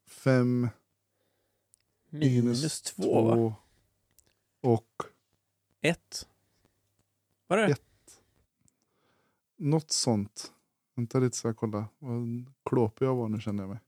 fem, 0.09 0.69
Minus 2.11 2.83
två, 2.83 3.23
va? 3.23 3.35
två 3.35 3.55
och 4.61 5.03
Ett. 5.81 6.29
Var 7.47 7.57
det? 7.57 7.65
Ett. 7.65 7.81
något 9.57 9.91
sånt. 9.91 10.53
Vänta 10.95 11.19
lite 11.19 11.37
så 11.37 11.49
jag 11.49 11.57
kollar. 11.57 11.85
Vad 11.99 12.53
klåpig 12.65 13.07
jag 13.07 13.15
var 13.15 13.29
nu 13.29 13.41
känner 13.41 13.63
jag 13.63 13.71
mig. 13.71 13.79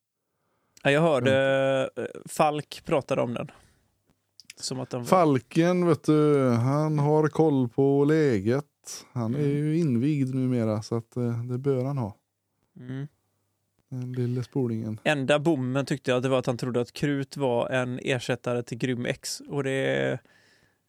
Ja, 0.83 0.91
jag 0.91 1.01
hörde 1.01 1.91
eh, 1.97 2.05
Falk 2.27 2.83
pratade 2.85 3.23
om 3.23 3.35
den. 3.35 3.51
Som 4.57 4.81
att 4.81 4.91
den 4.91 5.01
var... 5.01 5.07
Falken, 5.07 5.87
vet 5.87 6.05
du, 6.05 6.49
han 6.51 6.99
har 6.99 7.29
koll 7.29 7.69
på 7.69 8.05
läget. 8.05 8.67
Han 9.13 9.35
är 9.35 9.47
ju 9.49 9.79
invigd 9.79 10.35
numera 10.35 10.83
så 10.83 10.97
att 10.97 11.17
eh, 11.17 11.45
det 11.45 11.59
bör 11.59 11.85
han 11.85 11.99
ha. 11.99 12.17
Mm. 12.81 13.07
Den 13.89 14.13
lille 14.13 14.43
spolingen. 14.43 15.01
Enda 15.05 15.39
bommen 15.39 15.87
tyckte 15.87 16.11
jag 16.11 16.23
det 16.23 16.29
var 16.29 16.39
att 16.39 16.47
han 16.47 16.57
trodde 16.57 16.81
att 16.81 16.93
krut 16.93 17.37
var 17.37 17.71
en 17.71 17.99
ersättare 18.03 18.63
till 18.63 18.79
Grym 18.79 19.07
X. 19.07 19.43
Och 19.49 19.65
det 19.65 20.19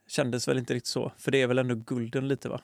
kändes 0.08 0.48
väl 0.48 0.58
inte 0.58 0.74
riktigt 0.74 0.88
så. 0.88 1.12
För 1.18 1.32
det 1.32 1.42
är 1.42 1.48
väl 1.48 1.58
ändå 1.58 1.76
gulden 1.76 2.28
lite 2.28 2.50
va? 2.50 2.62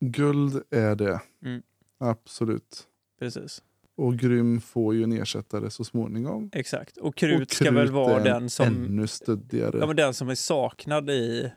Guld 0.00 0.62
är 0.70 0.94
det. 0.94 1.20
Mm. 1.44 1.62
Absolut. 1.98 2.86
Precis. 3.18 3.62
Och 3.96 4.18
Grym 4.18 4.60
får 4.60 4.94
ju 4.94 5.02
en 5.02 5.12
ersättare 5.12 5.70
så 5.70 5.84
småningom. 5.84 6.50
Exakt. 6.52 6.96
Och 6.96 7.14
krut, 7.16 7.42
Och 7.42 7.54
ska 7.54 7.70
väl 7.70 7.86
krut 7.86 7.94
vara 7.94 8.22
den 8.22 8.50
som, 8.50 8.66
Ännu 8.66 9.06
stöddigare. 9.06 9.78
ja, 9.78 9.86
men 9.86 9.96
den 9.96 10.14
som 10.14 10.28
är 10.28 10.34
saknad 10.34 11.10
i 11.10 11.52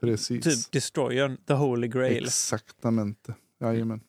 Precis. 0.00 0.44
typ 0.44 0.72
Destroyern, 0.72 1.36
The 1.46 1.54
Holy 1.54 1.88
Grail. 1.88 2.24
Exaktamente. 2.24 3.34
Jajamän. 3.60 4.00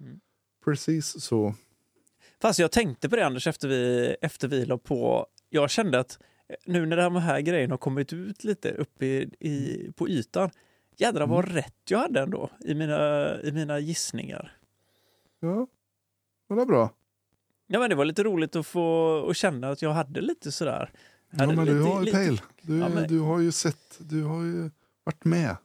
Mm. 0.00 0.20
Precis 0.64 1.22
så. 1.22 1.54
Fast 2.40 2.58
jag 2.58 2.72
tänkte 2.72 3.08
på 3.08 3.16
det 3.16 3.26
Anders 3.26 3.46
efter 3.46 3.68
vi, 3.68 4.16
efter 4.20 4.48
vi 4.48 4.64
la 4.64 4.78
på. 4.78 5.26
Jag 5.48 5.70
kände 5.70 6.00
att 6.00 6.18
nu 6.64 6.86
när 6.86 6.96
de 6.96 7.16
här 7.16 7.40
grejerna 7.40 7.72
har 7.72 7.78
kommit 7.78 8.12
ut 8.12 8.44
lite 8.44 8.72
upp 8.72 9.02
i, 9.02 9.30
i, 9.40 9.92
på 9.96 10.08
ytan, 10.08 10.50
jädrar 10.96 11.26
vad 11.26 11.52
rätt 11.52 11.74
jag 11.88 11.98
hade 11.98 12.20
ändå 12.20 12.50
i 12.60 12.74
mina, 12.74 13.40
i 13.42 13.52
mina 13.52 13.78
gissningar. 13.78 14.56
Ja, 15.40 15.66
det 16.48 16.54
var 16.54 16.66
bra. 16.66 16.90
Ja, 17.66 17.78
men 17.78 17.90
det 17.90 17.96
var 17.96 18.04
lite 18.04 18.22
roligt 18.22 18.56
att 18.56 18.66
få 18.66 19.26
att 19.30 19.36
känna 19.36 19.68
att 19.68 19.82
jag 19.82 19.92
hade 19.92 20.20
lite 20.20 20.52
sådär. 20.52 20.90
Ja, 21.38 21.46
men 21.46 21.66
du 21.66 21.82
har 21.82 22.04
ju 22.04 22.12
pejl. 22.12 22.40
Du, 22.62 22.78
Ja, 22.78 22.88
men- 22.88 23.08
du 23.08 23.20
har 23.20 23.40
ju 23.40 23.52
sett, 23.52 23.98
du 23.98 24.22
har 24.22 24.42
ju 24.42 24.70
varit 25.04 25.24
med. 25.24 25.56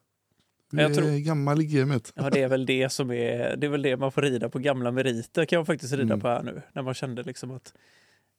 Du 0.72 0.82
Jag 0.82 0.92
är 0.92 0.96
tror- 0.96 1.18
gammal 1.26 1.62
i 1.62 1.66
gamet. 1.66 2.14
Ja, 2.16 2.30
det 2.30 2.42
är 2.42 2.48
väl 2.48 2.66
det 2.66 2.90
som 2.90 3.12
är, 3.12 3.56
det 3.56 3.68
är 3.68 3.72
väl 3.72 3.82
det 3.82 3.98
man 3.98 4.12
får 4.12 4.22
rida 4.22 4.50
på 4.50 4.60
gamla 4.60 4.92
meriter 4.92 5.46
kan 5.46 5.58
jag 5.58 5.66
faktiskt 5.68 5.94
rida 5.94 6.04
Mm. 6.04 6.20
på 6.20 6.28
här 6.28 6.44
nu. 6.44 6.62
När 6.74 6.82
man 6.82 6.94
kände 6.94 7.24
liksom 7.24 7.52
att, 7.52 7.74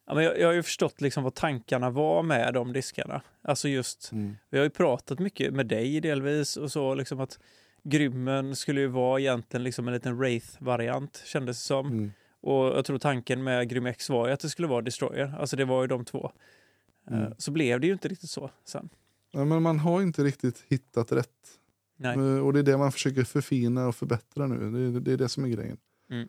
ja, 0.07 0.15
men 0.15 0.25
jag, 0.25 0.39
jag 0.41 0.47
har 0.47 0.53
ju 0.55 0.63
förstått 0.63 1.01
liksom 1.01 1.25
vad 1.25 1.35
tankarna 1.35 1.91
var 1.91 2.23
med 2.23 2.55
de 2.55 2.73
diskarna. 2.73 3.23
Alltså 3.43 3.69
just, 3.69 4.13
Mm. 4.13 4.37
vi 4.51 4.59
har 4.59 4.65
ju 4.65 4.71
pratat 4.71 5.19
mycket 5.19 5.55
med 5.55 5.67
dig 5.67 6.01
delvis 6.01 6.57
och 6.57 6.73
så 6.73 6.95
liksom 6.95 7.21
att 7.21 7.39
Grymmen 7.85 8.57
skulle 8.57 8.81
ju 8.81 8.87
vara 8.87 9.21
egentligen 9.21 9.65
liksom 9.65 9.89
en 9.89 9.95
liten 9.95 10.17
Wraith-variant 10.19 11.23
kändes 11.25 11.57
det 11.59 11.67
som. 11.67 11.87
Mm. 11.87 12.13
Och 12.41 12.65
jag 12.67 12.85
tror 12.85 12.99
tanken 12.99 13.43
med 13.43 13.69
Grym 13.69 13.87
X 13.87 14.11
var 14.11 14.27
ju 14.27 14.33
att 14.33 14.41
det 14.41 14.49
skulle 14.49 14.69
vara 14.69 14.83
Destroyer. 14.83 15.35
Alltså 15.41 15.57
det 15.57 15.65
var 15.65 15.83
ju 15.83 15.87
de 15.89 16.05
två. 16.05 16.33
Eh, 17.11 17.19
Mm. 17.19 17.33
Så 17.39 17.51
blev 17.51 17.81
det 17.81 17.87
ju 17.87 17.93
inte 17.93 18.09
riktigt 18.09 18.31
så 18.31 18.51
sen. 18.65 18.89
Ja, 19.31 19.45
men 19.45 19.63
man 19.63 19.79
har 19.79 20.03
inte 20.03 20.25
riktigt 20.25 20.65
hittat 20.69 21.13
rätt. 21.13 21.59
Nej. 21.97 22.19
Eh, 22.19 22.39
Och 22.39 22.53
det 22.53 22.59
är 22.59 22.63
det 22.63 22.79
man 22.79 22.93
försöker 22.93 23.25
förfina 23.25 23.89
och 23.89 23.97
förbättra 23.97 24.47
nu. 24.47 24.71
Det 24.71 24.97
är 24.99 25.01
det, 25.01 25.13
är 25.13 25.17
det 25.17 25.29
som 25.29 25.45
är 25.45 25.49
grejen. 25.49 25.77
Mm. 26.11 26.29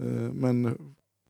Eh, 0.00 0.32
Men 0.32 0.78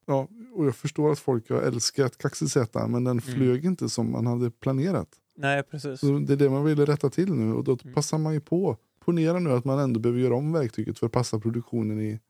ja, 0.07 0.29
och 0.55 0.67
jag 0.67 0.77
förstår 0.77 1.13
att 1.13 1.19
folk 1.19 1.51
har 1.51 1.63
älskat 1.63 2.19
Kaxi 2.19 2.49
Z, 2.49 2.87
men 2.89 3.05
den 3.05 3.21
flög 3.21 3.65
inte 3.65 3.89
som 3.89 4.13
man 4.13 4.27
hade 4.27 4.51
planerat. 4.51 5.09
Nej, 5.37 5.63
precis. 5.63 6.01
Så 6.01 6.19
det 6.19 6.33
är 6.33 6.37
det 6.37 6.51
man 6.51 6.65
ville 6.65 6.85
rätta 6.85 7.11
till 7.11 7.33
nu 7.35 7.53
och 7.55 7.65
då 7.65 7.79
Mm. 7.85 7.95
passar 7.95 8.19
man 8.19 8.33
ju 8.35 8.41
på. 8.41 8.77
Ponera 9.01 9.39
nu 9.39 9.51
att 9.51 9.65
man 9.65 9.79
ändå 9.79 10.01
behöver 10.01 10.21
göra 10.21 10.35
om 10.35 10.53
verktyget 10.53 10.99
för 10.99 11.07
att 11.07 11.13
passa 11.13 11.41
produktionen 11.41 12.01
i, 12.01 12.21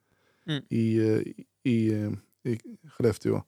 Mm. 0.46 0.64
i, 0.68 1.00
i, 1.62 1.92
eh, 2.02 2.12
i 2.52 2.60
Skellefteå. 2.88 3.42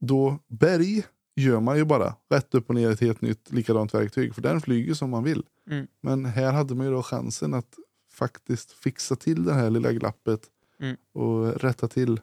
Då 0.00 0.38
berg 0.48 1.04
gör 1.38 1.60
man 1.60 1.76
ju 1.76 1.84
bara 1.84 2.14
rätt 2.30 2.54
upp 2.54 2.68
och 2.68 2.74
ner 2.74 2.90
ett 2.90 3.00
helt 3.00 3.20
nytt 3.20 3.52
likadant 3.52 3.94
verktyg 3.94 4.34
för 4.34 4.42
den 4.42 4.60
flyger 4.60 4.94
som 4.94 5.10
man 5.10 5.24
vill. 5.24 5.42
Mm. 5.70 5.86
Men 6.00 6.24
här 6.24 6.52
hade 6.52 6.74
man 6.74 6.86
ju 6.86 6.92
då 6.92 7.02
chansen 7.02 7.54
att 7.54 7.76
faktiskt 8.10 8.72
fixa 8.72 9.16
till 9.16 9.44
det 9.44 9.54
här 9.54 9.70
lilla 9.70 9.92
glappet 9.92 10.40
Mm. 10.80 10.96
och 11.12 11.60
rätta 11.60 11.88
till 11.88 12.20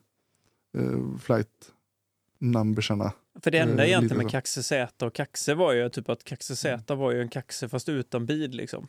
eh, 0.77 1.17
flight 1.19 1.71
numbersarna. 2.39 3.11
För 3.43 3.51
det 3.51 3.57
enda 3.57 3.83
Eh, 3.83 3.89
egentligen 3.89 4.23
med. 4.23 4.31
Kaxe 4.31 4.63
Z 4.63 5.05
och 5.05 5.13
Kaxe 5.13 5.53
var 5.55 5.73
ju 5.73 5.89
typ 5.89 6.09
att 6.09 6.23
Kaxe 6.23 6.55
Z 6.55 6.95
var 6.95 7.11
ju 7.11 7.21
en 7.21 7.29
Kaxe 7.29 7.69
fast 7.69 7.89
utan 7.89 8.25
bid 8.25 8.55
liksom. 8.55 8.87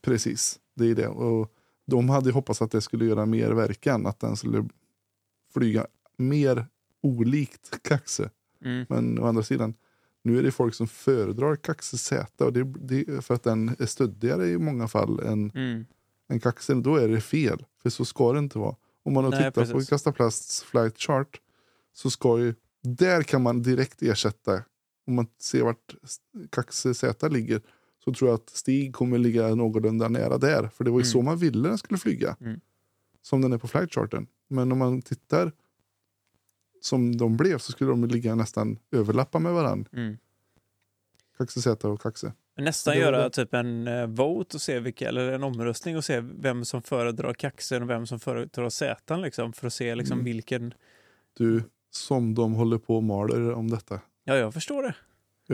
Precis, 0.00 0.58
det 0.74 0.84
är 0.90 0.94
det. 0.94 1.08
Och 1.08 1.52
de 1.86 2.08
hade 2.08 2.26
ju 2.28 2.32
hoppats 2.32 2.62
att 2.62 2.70
det 2.70 2.80
skulle 2.80 3.04
göra 3.04 3.26
mer 3.26 3.50
verkan, 3.50 4.06
att 4.06 4.20
den 4.20 4.36
skulle 4.36 4.68
flyga 5.54 5.86
mer 6.16 6.66
olikt 7.02 7.82
Kaxe. 7.82 8.30
Mm. 8.64 8.86
Men 8.88 9.18
å 9.18 9.26
andra 9.26 9.42
sidan, 9.42 9.74
nu 10.22 10.38
är 10.38 10.42
det 10.42 10.50
folk 10.50 10.74
som 10.74 10.88
föredrar 10.88 11.56
Kaxe 11.56 11.98
Z 11.98 12.44
och 12.44 12.52
det, 12.52 12.64
det, 12.64 13.24
för 13.24 13.34
att 13.34 13.42
den 13.42 13.68
är 13.78 13.86
stöddigare 13.86 14.46
i 14.48 14.58
många 14.58 14.88
fall 14.88 15.20
än, 15.20 15.50
Mm. 15.54 15.84
än 16.28 16.40
Kaxen. 16.40 16.82
Då 16.82 16.96
är 16.96 17.08
det 17.08 17.20
fel, 17.20 17.64
för 17.82 17.90
så 17.90 18.04
ska 18.04 18.32
det 18.32 18.38
inte 18.38 18.58
vara. 18.58 18.76
Om 19.02 19.12
man 19.12 19.24
Nej, 19.30 19.32
tittat 19.38 19.54
på 19.54 19.60
precis. 19.74 19.88
Kasta 19.88 20.12
Plasts 20.12 20.62
flight 20.62 20.98
chart 20.98 21.40
så 21.92 22.10
ska 22.10 22.38
ju, 22.38 22.54
där 22.82 23.22
kan 23.22 23.42
man 23.42 23.62
direkt 23.62 24.02
ersätta, 24.02 24.62
om 25.06 25.14
man 25.14 25.26
ser 25.40 25.62
vart 25.62 25.94
Kaxe 26.50 26.94
Z 26.94 27.28
ligger, 27.28 27.60
så 28.04 28.12
tror 28.12 28.30
jag 28.30 28.34
att 28.34 28.50
Stig 28.50 28.94
kommer 28.94 29.18
ligga 29.18 29.54
någorlunda 29.54 30.08
nära 30.08 30.38
där. 30.38 30.68
För 30.68 30.84
det 30.84 30.90
var 30.90 30.98
ju 30.98 31.02
Mm. 31.02 31.12
så 31.12 31.22
man 31.22 31.38
ville 31.38 31.68
den 31.68 31.78
skulle 31.78 31.98
flyga. 31.98 32.36
Mm. 32.40 32.60
Som 33.22 33.40
den 33.40 33.52
är 33.52 33.58
på 33.58 33.68
flight 33.68 33.94
charten. 33.94 34.26
Men 34.48 34.72
om 34.72 34.78
man 34.78 35.02
tittar 35.02 35.52
som 36.80 37.16
de 37.16 37.36
blev 37.36 37.58
så 37.58 37.72
skulle 37.72 37.90
de 37.90 38.04
ligga 38.04 38.34
nästan 38.34 38.78
överlappa 38.92 39.38
med 39.38 39.52
varandra. 39.52 39.90
Mm. 39.92 40.16
Kaxe 41.38 41.60
Z 41.62 41.88
och 41.88 42.00
Kaxe. 42.02 42.32
Nästan 42.58 42.94
Det 42.94 43.00
göra 43.00 43.22
det. 43.24 43.30
typ 43.30 43.54
en 43.54 43.88
eh, 43.88 44.06
vote 44.06 44.56
och 44.56 44.60
se 44.60 44.80
vilka, 44.80 45.08
eller 45.08 45.32
en 45.32 45.42
omröstning 45.42 45.96
och 45.96 46.04
se 46.04 46.20
vem 46.20 46.64
som 46.64 46.82
föredrar 46.82 47.34
Kaxen 47.34 47.82
och 47.82 47.90
vem 47.90 48.06
som 48.06 48.20
föredrar 48.20 48.68
Z 48.70 49.16
liksom, 49.16 49.52
för 49.52 49.66
att 49.66 49.72
se 49.72 49.94
liksom 49.94 50.12
Mm. 50.18 50.24
vilken... 50.24 50.74
Du, 51.36 51.62
som 51.90 52.34
de 52.34 52.52
håller 52.54 52.78
på 52.78 52.96
och 52.96 53.02
maler 53.02 53.52
om 53.52 53.70
detta. 53.70 54.00
Ja, 54.24 54.36
jag 54.36 54.54
förstår 54.54 54.82
det. 54.82 54.94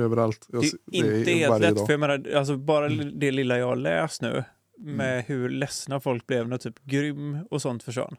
Överallt. 0.00 0.46
Jag 0.52 0.62
Det 0.62 0.66
ser- 0.66 0.78
är 0.92 1.18
inte 1.18 1.30
helt 1.30 1.60
lätt, 1.60 1.76
dag. 1.76 1.86
för 1.86 1.92
jag 1.92 2.00
menar, 2.00 2.32
alltså 2.36 2.56
bara 2.56 2.86
Mm. 2.86 3.18
det 3.18 3.30
lilla 3.30 3.58
jag 3.58 3.66
har 3.66 3.76
läst 3.76 4.22
nu 4.22 4.44
med 4.78 5.24
hur 5.24 5.48
ledsna 5.48 6.00
folk 6.00 6.26
blev 6.26 6.48
när 6.48 6.58
typ 6.58 6.84
Grym 6.84 7.38
och 7.50 7.62
sånt 7.62 7.82
försvann. 7.82 8.16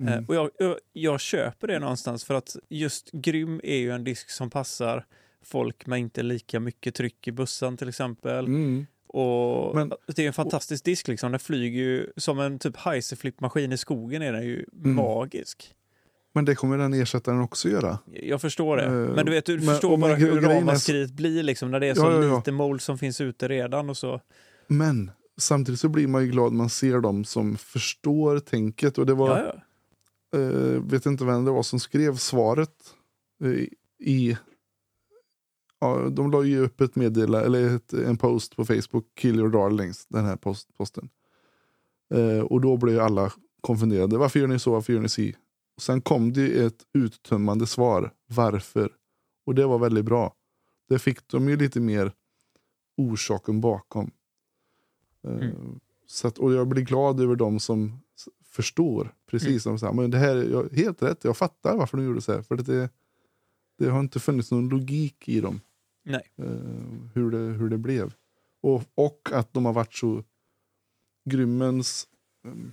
Eh, 0.00 0.06
Mm. 0.12 0.24
Och 0.28 0.34
jag, 0.34 0.50
jag, 0.58 0.76
jag 0.92 1.20
köper 1.20 1.66
det 1.66 1.78
någonstans 1.78 2.24
för 2.24 2.34
att 2.34 2.56
just 2.68 3.10
Grym 3.12 3.60
är 3.64 3.76
ju 3.76 3.90
en 3.92 4.04
disk 4.04 4.30
som 4.30 4.50
passar 4.50 5.04
folk 5.44 5.86
med 5.86 5.98
inte 5.98 6.22
lika 6.22 6.60
mycket 6.60 6.94
tryck 6.94 7.28
i 7.28 7.32
bussen 7.32 7.76
till 7.76 7.88
exempel. 7.88 8.44
Mm. 8.46 8.86
Och 9.08 9.74
Men- 9.74 9.92
det 10.06 10.22
är 10.22 10.26
en 10.26 10.32
fantastisk 10.32 10.84
disk 10.84 11.08
liksom. 11.08 11.30
Den 11.32 11.40
flyger 11.40 11.82
ju 11.82 12.12
som 12.16 12.38
en 12.40 12.58
typ 12.58 12.76
Heiseflip-maskin 12.76 13.72
i 13.72 13.76
skogen 13.76 14.22
är 14.22 14.32
den 14.32 14.42
ju 14.44 14.64
Mm. 14.84 14.94
magisk. 14.96 15.72
Men 16.34 16.44
det 16.44 16.54
kommer 16.54 16.78
den 16.78 16.94
ersättaren 16.94 17.40
också 17.40 17.68
göra. 17.68 17.98
Jag 18.12 18.40
förstår 18.40 18.76
det. 18.76 18.84
Eh, 18.84 18.90
men 18.92 19.26
du 19.26 19.32
vet, 19.32 19.46
du 19.46 19.56
men- 19.56 19.66
förstår 19.66 19.92
och 19.92 19.98
bara 19.98 20.14
hur 20.14 20.26
grejen 20.32 20.44
är- 20.50 20.54
ramaskriet 20.54 21.10
blir 21.12 21.42
liksom 21.42 21.70
när 21.70 21.80
det 21.80 21.86
är 21.86 21.94
så 21.94 22.00
Ja, 22.02 22.12
ja, 22.12 22.24
ja. 22.24 22.36
lite 22.36 22.52
mål 22.52 22.80
som 22.80 22.98
finns 22.98 23.20
ute 23.20 23.48
redan 23.48 23.90
och 23.90 23.96
så. 23.96 24.20
Men 24.66 25.10
samtidigt 25.38 25.80
så 25.80 25.88
blir 25.88 26.06
man 26.06 26.24
ju 26.24 26.30
glad 26.30 26.52
man 26.52 26.68
ser 26.70 27.00
dem 27.00 27.24
som 27.24 27.56
förstår 27.56 28.38
tänket. 28.38 28.98
Och 28.98 29.06
det 29.06 29.14
var, 29.14 29.28
Ja, 29.38 29.44
ja. 29.54 29.62
Eh, 30.36 30.82
vet 30.82 31.06
inte 31.06 31.24
vem 31.24 31.44
det 31.44 31.50
var 31.50 31.62
som 31.62 31.80
skrev 31.80 32.16
svaret 32.16 32.94
eh, 33.44 33.66
i... 33.98 34.38
Ja, 35.78 36.08
de 36.10 36.30
la 36.30 36.42
ju 36.42 36.60
upp 36.60 36.80
ett 36.80 36.96
meddelande, 36.96 37.46
eller 37.46 37.76
ett, 37.76 37.92
en 37.92 38.16
post 38.16 38.56
på 38.56 38.64
Facebook, 38.64 39.04
Kill 39.18 39.36
your 39.36 39.48
darlings, 39.48 40.06
den 40.06 40.24
här 40.24 40.36
post, 40.36 40.74
posten. 40.76 41.08
Eh, 42.14 42.40
och 42.40 42.60
då 42.60 42.76
blev 42.76 43.00
alla 43.00 43.32
konfunderade. 43.60 44.18
Varför 44.18 44.40
gör 44.40 44.46
ni 44.46 44.58
så? 44.58 44.72
Varför 44.72 44.92
gör 44.92 45.00
ni 45.00 45.08
si? 45.08 45.36
Och 45.76 45.82
sen 45.82 46.00
kom 46.00 46.32
det 46.32 46.64
ett 46.64 46.82
uttömmande 46.94 47.66
svar. 47.66 48.12
Varför? 48.26 48.92
Och 49.46 49.54
det 49.54 49.66
var 49.66 49.78
väldigt 49.78 50.04
bra. 50.04 50.34
Det 50.88 50.98
fick 50.98 51.28
de 51.28 51.48
ju 51.48 51.56
lite 51.56 51.80
mer 51.80 52.12
orsaken 52.96 53.60
bakom. 53.60 54.10
Eh, 55.24 55.30
Mm. 55.30 55.80
Så 56.06 56.28
att, 56.28 56.38
och 56.38 56.52
jag 56.52 56.68
blir 56.68 56.82
glad 56.82 57.20
över 57.20 57.36
de 57.36 57.60
som 57.60 58.00
förstår. 58.56 59.14
Precis 59.26 59.48
Mm. 59.48 59.60
som 59.60 59.78
så 59.78 59.86
här, 59.86 59.92
men 59.92 60.10
det 60.10 60.18
här 60.18 60.36
är 60.36 60.76
helt 60.76 61.02
rätt, 61.02 61.24
jag 61.24 61.36
fattar 61.36 61.76
varför 61.76 61.96
de 61.96 62.04
gjorde 62.06 62.20
så 62.20 62.32
här. 62.32 62.42
För 62.42 62.56
det, 62.56 62.90
det 63.78 63.88
har 63.90 64.00
inte 64.00 64.20
funnits 64.20 64.50
någon 64.50 64.68
logik 64.68 65.28
i 65.28 65.40
dem. 65.40 65.60
Nej. 66.04 66.22
eh, 66.36 66.46
hur, 67.14 67.30
det, 67.30 67.38
hur 67.38 67.68
det 67.68 67.78
blev. 67.78 68.12
Och, 68.62 68.82
och 68.94 69.28
att 69.32 69.52
de 69.52 69.64
har 69.64 69.72
varit 69.72 69.94
så... 69.94 70.24
Grymmens 71.24 72.06
um, 72.44 72.72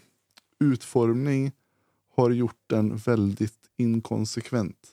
utformning 0.60 1.52
har 2.16 2.30
gjort 2.30 2.60
den 2.68 2.98
väldigt 2.98 3.60
inkonsekvent. 3.78 4.88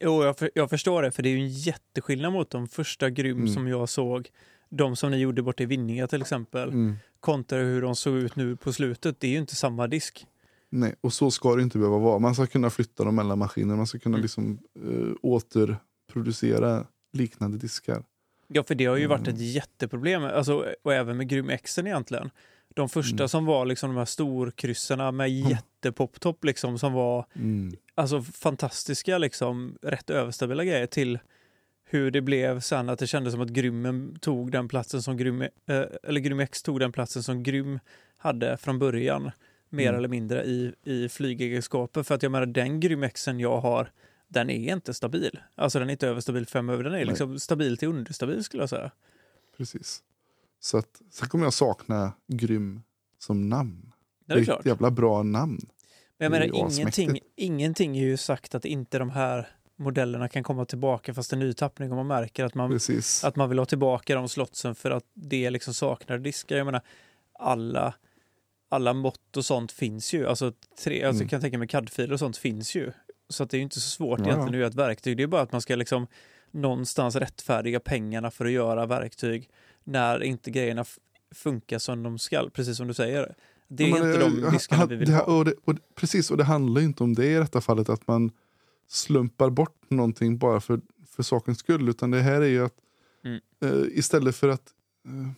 Jo, 0.00 0.24
jag, 0.24 0.38
för, 0.38 0.50
jag 0.54 0.70
förstår 0.70 1.02
det, 1.02 1.10
för 1.10 1.22
det 1.22 1.28
är 1.28 1.30
ju 1.30 1.38
en 1.38 1.48
jätteskillnad 1.48 2.32
mot 2.32 2.50
de 2.50 2.68
första 2.68 3.10
Grym 3.10 3.36
Mm. 3.36 3.48
som 3.48 3.68
jag 3.68 3.88
såg. 3.88 4.30
De 4.70 4.96
som 4.96 5.10
ni 5.10 5.16
gjorde 5.18 5.42
borta 5.42 5.62
i 5.62 5.66
Vinninga 5.66 6.06
till 6.06 6.20
exempel. 6.22 6.68
Mm. 6.68 6.94
Kontra 7.20 7.58
hur 7.58 7.82
de 7.82 7.96
såg 7.96 8.14
ut 8.16 8.36
nu 8.36 8.56
på 8.56 8.72
slutet. 8.72 9.20
Det 9.20 9.26
är 9.26 9.30
ju 9.30 9.38
inte 9.38 9.54
samma 9.54 9.86
disk. 9.86 10.26
Nej, 10.70 10.94
och 11.00 11.12
så 11.12 11.30
ska 11.30 11.54
det 11.56 11.62
inte 11.62 11.78
behöva 11.78 11.98
vara. 11.98 12.18
Man 12.18 12.34
ska 12.34 12.46
kunna 12.46 12.70
flytta 12.70 13.04
dem 13.04 13.14
mellan 13.16 13.38
maskiner. 13.38 13.76
Man 13.76 13.86
ska 13.86 13.98
kunna 13.98 14.16
Mm. 14.16 14.22
liksom, 14.22 14.58
uh, 14.84 15.14
återproducera 15.22 16.86
liknande 17.12 17.58
diskar. 17.58 18.04
Ja, 18.48 18.62
för 18.62 18.74
det 18.74 18.84
har 18.86 18.96
ju 18.96 19.06
varit 19.06 19.26
Mm. 19.28 19.34
ett 19.34 19.40
jätteproblem. 19.54 20.24
Alltså, 20.24 20.74
och 20.82 20.94
även 20.94 21.16
med 21.16 21.28
Grym 21.28 21.50
Xen 21.64 21.86
egentligen. 21.86 22.30
De 22.74 22.88
första 22.88 23.16
Mm. 23.16 23.28
som 23.28 23.44
var 23.44 23.66
liksom 23.66 23.90
de 23.90 23.96
här 23.98 24.04
storkrysserna 24.04 25.12
med 25.12 25.30
jättepoptopp 25.30 26.44
liksom 26.44 26.78
som 26.78 26.92
var 26.92 27.26
Mm. 27.34 27.76
alltså 27.94 28.22
fantastiska 28.22 29.18
liksom 29.18 29.78
rätt 29.82 30.10
överstabila 30.10 30.64
grejer 30.64 30.86
till 30.86 31.18
hur 31.90 32.10
det 32.10 32.20
blev 32.20 32.60
sen 32.60 32.88
att 32.88 32.98
det 32.98 33.06
kändes 33.06 33.32
som 33.32 33.40
att 33.42 33.48
Grymmen 33.48 34.18
tog 34.20 34.52
den 34.52 34.68
platsen 34.68 35.02
som 35.02 35.16
Grym, 35.16 35.42
eh, 35.42 35.48
eller 36.02 36.20
Grym 36.20 36.40
X 36.40 36.62
tog 36.62 36.80
den 36.80 36.92
platsen 36.92 37.22
som 37.22 37.42
Grym 37.42 37.78
hade 38.16 38.56
från 38.56 38.78
början 38.78 39.30
mer 39.70 39.88
Mm. 39.88 39.98
eller 39.98 40.08
mindre 40.08 40.44
i, 40.44 40.72
i 40.84 41.08
flygegenskaper. 41.08 42.02
För 42.02 42.14
att 42.14 42.22
jag 42.22 42.32
menar 42.32 42.46
den 42.46 42.80
Grym 42.80 43.08
Xen 43.10 43.40
jag 43.40 43.60
har 43.60 43.90
den 44.28 44.50
är 44.50 44.72
inte 44.72 44.94
stabil. 44.94 45.38
Alltså 45.54 45.78
den 45.78 45.88
är 45.88 45.92
inte 45.92 46.08
överstabil 46.08 46.46
fem 46.46 46.68
över, 46.68 46.84
den 46.84 46.92
är 46.92 46.96
Nej. 46.96 47.06
liksom 47.06 47.38
stabil 47.38 47.76
till 47.76 47.88
understabil 47.88 48.44
skulle 48.44 48.62
jag 48.62 48.70
säga. 48.70 48.90
Precis. 49.56 50.02
Så 50.60 50.78
att, 50.78 51.02
sen 51.10 51.28
kommer 51.28 51.44
jag 51.46 51.52
sakna 51.54 52.12
Grym 52.26 52.82
som 53.18 53.48
namn. 53.48 53.92
Det 54.26 54.32
är 54.34 54.38
ett 54.38 54.44
klart. 54.44 54.66
jävla 54.66 54.90
bra 54.90 55.22
namn. 55.22 55.58
Men 56.18 56.32
jag 56.32 56.40
Det 56.40 56.46
är 56.46 56.52
menar, 56.52 56.70
ingenting, 56.78 57.18
ingenting 57.36 57.98
är 57.98 58.04
ju 58.04 58.16
sagt 58.16 58.54
att 58.54 58.64
inte 58.64 58.98
de 58.98 59.10
här 59.10 59.48
modellerna 59.78 60.28
kan 60.28 60.42
komma 60.42 60.64
tillbaka 60.64 61.14
fast 61.14 61.32
en 61.32 61.38
ny 61.38 61.52
tappning 61.52 61.90
och 61.90 61.96
man 61.96 62.06
märker 62.06 62.44
att 62.44 62.54
man, 62.54 62.70
Precis. 62.70 63.24
att 63.24 63.36
man 63.36 63.48
vill 63.48 63.58
ha 63.58 63.66
tillbaka 63.66 64.14
de 64.14 64.28
slotsen 64.28 64.74
för 64.74 64.90
att 64.90 65.04
det 65.14 65.50
liksom 65.50 65.74
saknar 65.74 66.18
diskar. 66.18 66.56
Jag 66.56 66.64
menar, 66.64 66.80
alla, 67.32 67.94
alla 68.68 68.92
mått 68.92 69.36
och 69.36 69.44
sånt 69.44 69.72
finns 69.72 70.12
ju. 70.14 70.26
Alltså, 70.26 70.52
tre, 70.84 71.02
alltså 71.04 71.16
Mm. 71.22 71.24
jag 71.24 71.30
kan 71.30 71.40
tänka 71.40 71.58
mig 71.58 71.68
CAD-filer 71.68 72.12
och 72.12 72.18
sånt 72.18 72.36
finns 72.36 72.74
ju. 72.74 72.92
Så 73.28 73.42
att 73.42 73.50
det 73.50 73.56
är 73.56 73.58
ju 73.58 73.62
inte 73.62 73.80
så 73.80 73.88
svårt 73.90 74.18
Ja, 74.18 74.24
egentligen 74.24 74.48
att 74.54 74.58
göra 74.58 74.66
ett 74.68 74.74
verktyg. 74.74 75.16
Det 75.16 75.22
är 75.22 75.26
bara 75.26 75.42
att 75.42 75.52
man 75.52 75.60
ska 75.60 75.76
liksom 75.76 76.06
någonstans 76.50 77.16
rättfärdiga 77.16 77.80
pengarna 77.80 78.30
för 78.30 78.44
att 78.46 78.52
göra 78.52 78.86
verktyg 78.86 79.50
när 79.84 80.22
inte 80.22 80.50
grejerna 80.50 80.84
funkar 81.34 81.78
som 81.78 82.02
de 82.02 82.18
ska, 82.18 82.50
precis 82.52 82.76
som 82.76 82.88
du 82.88 82.94
säger. 82.94 83.34
Det 83.68 83.84
är 83.84 83.88
Ja, 83.88 83.96
inte 83.96 84.08
det- 84.08 84.18
de 84.40 84.50
diskarna 84.52 84.82
ha- 84.82 84.86
vi 84.86 84.96
vill 84.96 85.14
ha. 85.14 85.22
Och 85.22 85.44
det, 85.44 85.54
och 85.64 85.74
precis, 85.94 86.30
och 86.30 86.36
det 86.36 86.44
handlar 86.44 86.80
ju 86.80 86.86
inte 86.86 87.02
om 87.02 87.14
det 87.14 87.26
i 87.26 87.34
detta 87.34 87.60
fallet, 87.60 87.88
att 87.88 88.06
man 88.06 88.30
slumpar 88.88 89.50
bort 89.50 89.90
någonting 89.90 90.38
bara 90.38 90.60
för, 90.60 90.80
för 91.06 91.22
sakens 91.22 91.58
skull. 91.58 91.88
Utan 91.88 92.10
det 92.10 92.20
här 92.20 92.40
är 92.40 92.46
ju 92.48 92.64
att 92.64 92.74
Mm. 93.24 93.40
eh, 93.60 93.98
istället 93.98 94.36
för 94.36 94.48
att... 94.48 94.72
Eh, 95.06 95.30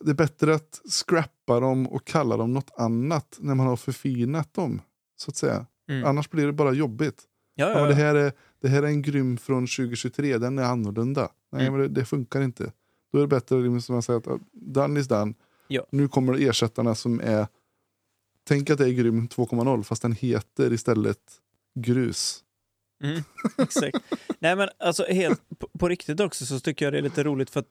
det 0.00 0.10
är 0.10 0.14
bättre 0.14 0.54
att 0.54 0.80
scrappa 1.06 1.60
dem 1.60 1.86
och 1.86 2.04
kalla 2.06 2.36
dem 2.36 2.52
något 2.52 2.70
annat 2.76 3.38
när 3.40 3.54
man 3.54 3.66
har 3.66 3.76
förfinat 3.76 4.54
dem. 4.54 4.82
Så 5.16 5.30
att 5.30 5.36
säga. 5.36 5.66
Mm. 5.88 6.04
Annars 6.04 6.30
blir 6.30 6.46
det 6.46 6.52
bara 6.52 6.72
jobbigt. 6.72 7.22
Ja, 7.54 7.70
Ja, 7.72 7.78
ja, 7.80 7.86
det, 7.86 7.94
här 7.94 8.14
är, 8.14 8.32
det 8.60 8.68
här 8.68 8.82
är 8.82 8.86
en 8.86 9.02
grym 9.02 9.36
från 9.36 9.66
2023, 9.66 10.38
den 10.38 10.58
är 10.58 10.62
annorlunda. 10.62 11.28
Nej, 11.52 11.66
Mm. 11.66 11.72
men 11.72 11.82
det, 11.82 12.00
det 12.00 12.04
funkar 12.04 12.40
inte. 12.42 12.72
Då 13.12 13.18
är 13.18 13.22
det 13.22 13.28
bättre 13.28 13.56
liksom, 13.56 13.82
som 13.82 13.94
jag 13.94 14.04
säger, 14.04 14.34
att 14.34 14.40
done 14.52 15.00
is 15.00 15.08
done. 15.08 15.34
Ja. 15.68 15.86
Nu 15.90 16.08
kommer 16.08 16.48
ersättarna 16.48 16.94
som 16.94 17.20
är, 17.20 17.46
tänk 18.44 18.70
att 18.70 18.78
det 18.78 18.84
är 18.88 18.92
grym 18.92 19.28
2.0 19.28 19.82
fast 19.82 20.02
den 20.02 20.12
heter 20.12 20.72
istället 20.72 21.18
grus. 21.74 22.44
Mm, 23.04 23.22
exakt. 23.58 23.96
Nej 24.38 24.56
men 24.56 24.68
alltså 24.78 25.04
helt 25.04 25.42
på, 25.58 25.68
på 25.78 25.88
riktigt 25.88 26.20
också 26.20 26.46
så 26.46 26.60
tycker 26.60 26.86
jag 26.86 26.92
det 26.92 26.98
är 26.98 27.02
lite 27.02 27.22
roligt 27.24 27.50
för 27.50 27.60
att 27.60 27.66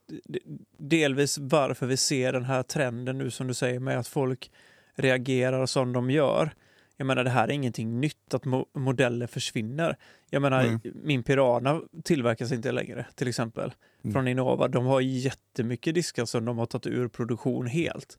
delvis 0.77 1.37
varför 1.37 1.85
vi 1.87 1.97
ser 1.97 2.33
den 2.33 2.43
här 2.43 2.63
trenden 2.63 3.17
nu 3.17 3.31
som 3.31 3.47
du 3.47 3.53
säger 3.53 3.79
med 3.79 3.99
att 3.99 4.07
folk 4.07 4.51
reagerar 4.95 5.65
som 5.65 5.93
de 5.93 6.11
gör. 6.11 6.51
Jag 6.97 7.05
menar 7.05 7.23
det 7.23 7.29
här 7.29 7.47
är 7.47 7.51
ingenting 7.51 7.99
nytt 7.99 8.33
att 8.33 8.45
mo 8.45 8.65
modeller 8.73 9.27
försvinner. 9.27 9.97
Jag 10.29 10.41
menar 10.41 10.63
Nej. 10.63 10.79
min 11.03 11.23
Pirana 11.23 11.81
tillverkas 12.03 12.51
inte 12.51 12.71
längre 12.71 13.05
till 13.15 13.27
exempel 13.27 13.73
Mm. 14.03 14.13
från 14.13 14.27
Innova. 14.27 14.67
De 14.67 14.85
har 14.85 15.01
jättemycket 15.01 15.95
diskar 15.95 16.25
som 16.25 16.45
de 16.45 16.57
har 16.57 16.65
tagit 16.65 16.87
ur 16.87 17.07
produktion 17.07 17.67
helt. 17.67 18.17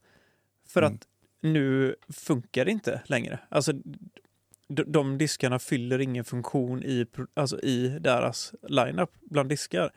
För 0.69 0.83
Mm. 0.83 0.95
att 0.95 1.03
nu 1.43 1.95
funkar 2.13 2.65
det 2.65 2.71
inte 2.71 3.03
längre. 3.07 3.39
Alltså 3.49 3.73
de, 4.71 5.19
diskarna 5.19 5.59
fyller 5.59 5.99
ingen 5.99 6.25
funktion 6.25 6.83
i, 6.83 7.07
alltså 7.35 7.61
i 7.61 7.99
deras 8.01 8.55
lineup 8.69 9.11
bland 9.21 9.49
diskar. 9.49 9.93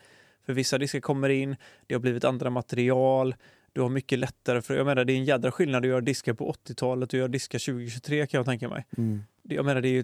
För 0.45 0.53
vissa 0.53 0.77
diskar 0.77 0.99
kommer 0.99 1.29
in, 1.29 1.55
det 1.87 1.95
har 1.95 1.99
blivit 1.99 2.23
andra 2.23 2.49
material, 2.49 3.35
du 3.73 3.81
har 3.81 3.89
mycket 3.89 4.19
lättare 4.19 4.61
för, 4.61 4.75
jag 4.75 4.85
menar 4.85 5.05
det 5.05 5.13
är 5.13 5.17
en 5.17 5.25
jädra 5.25 5.51
skillnad 5.51 5.83
att 5.83 5.89
göra 5.89 6.01
diskar 6.01 6.33
på 6.33 6.51
80-talet 6.51 7.13
och 7.13 7.19
göra 7.19 7.27
diskar 7.27 7.59
2023 7.59 8.27
kan 8.27 8.37
jag 8.37 8.45
tänka 8.45 8.69
mig. 8.69 8.85
Det, 9.43 9.55
jag 9.55 9.65
menar 9.65 9.81
det 9.81 9.87
är 9.87 9.91
ju 9.91 10.03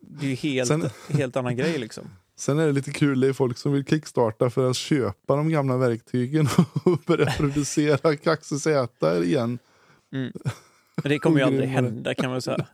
det 0.00 0.26
är 0.26 0.30
ju 0.30 0.34
helt, 0.34 0.68
Sen- 0.68 0.90
helt 1.08 1.36
annan 1.36 1.56
grej 1.56 1.78
liksom. 1.78 2.04
Sen 2.36 2.58
är 2.58 2.66
det 2.66 2.72
lite 2.72 2.90
kul, 2.90 3.20
det 3.20 3.28
är 3.28 3.32
folk 3.32 3.58
som 3.58 3.72
vill 3.72 3.84
kickstarta 3.84 4.50
för 4.50 4.70
att 4.70 4.76
köpa 4.76 5.36
de 5.36 5.48
gamla 5.48 5.76
verktygen 5.76 6.46
och 6.84 6.98
börja 7.06 7.26
producera 7.26 8.16
kaxesätar 8.16 9.22
igen. 9.22 9.58
Mm. 10.12 10.32
Men 11.02 11.10
det 11.10 11.18
kommer 11.18 11.38
ju 11.38 11.46
aldrig 11.46 11.68
hända 11.68 12.14
kan 12.14 12.30
man 12.30 12.42
säga. 12.42 12.66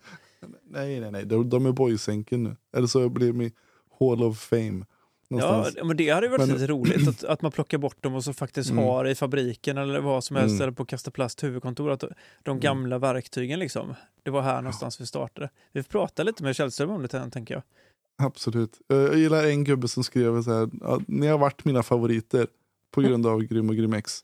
Nej, 0.71 1.01
nej, 1.01 1.11
nej, 1.11 1.25
de, 1.27 1.49
de 1.49 1.67
är 1.67 1.73
boysänken 1.73 2.43
nu. 2.43 2.57
Eller 2.77 2.87
så 2.87 3.09
blir 3.09 3.27
de 3.33 3.41
i 3.43 3.53
Hall 4.01 4.23
of 4.23 4.39
Fame. 4.41 4.85
Ja, 5.31 5.37
Någonstans. 5.37 5.87
men 5.87 5.97
det 5.97 6.09
hade 6.11 6.29
varit 6.29 6.41
Men- 6.47 6.49
lite 6.57 6.67
roligt 6.67 7.09
att, 7.09 7.25
att 7.25 7.43
man 7.43 7.53
plockar 7.53 7.79
bort 7.79 8.03
dem 8.03 8.15
och 8.15 8.25
så 8.25 8.33
faktiskt 8.33 8.71
Mm. 8.71 8.85
har 8.85 9.05
i 9.05 9.15
fabriken 9.15 9.79
eller 9.79 10.01
vad 10.01 10.25
som 10.25 10.37
helst 10.37 10.53
Mm. 10.53 10.63
eller 10.63 10.73
på 10.73 10.85
Kasta 10.85 11.11
Plast 11.11 11.43
huvudkontor 11.45 11.91
att 11.91 12.05
de 12.43 12.61
gamla 12.61 12.99
verktygen 12.99 13.59
liksom. 13.59 13.95
Det 14.23 14.31
var 14.31 14.43
här 14.43 14.63
någonstans 14.63 15.01
vi 15.01 15.07
startade. 15.07 15.51
Vi 15.73 15.83
får 15.83 15.89
prata 15.91 16.23
lite 16.23 16.43
med 16.43 16.57
Källström 16.57 16.91
om 16.91 17.03
det 17.03 17.09
sen, 17.09 17.31
tänker 17.31 17.55
jag. 17.55 17.63
Absolut. 18.23 18.79
Eh, 18.93 18.97
Jag 18.99 19.19
gillar 19.19 19.45
en 19.47 19.65
gubbe 19.65 19.89
som 19.89 20.05
skrev 20.05 20.43
så 20.43 20.53
här, 20.59 20.69
"Ja, 20.81 21.01
ni 21.07 21.27
har 21.27 21.39
varit 21.39 21.65
mina 21.65 21.83
favoriter 21.83 22.47
på 22.95 23.01
grund 23.01 23.27
av 23.27 23.43
Grym 23.43 23.69
och 23.69 23.77
Grym 23.77 23.93
X. 23.93 24.21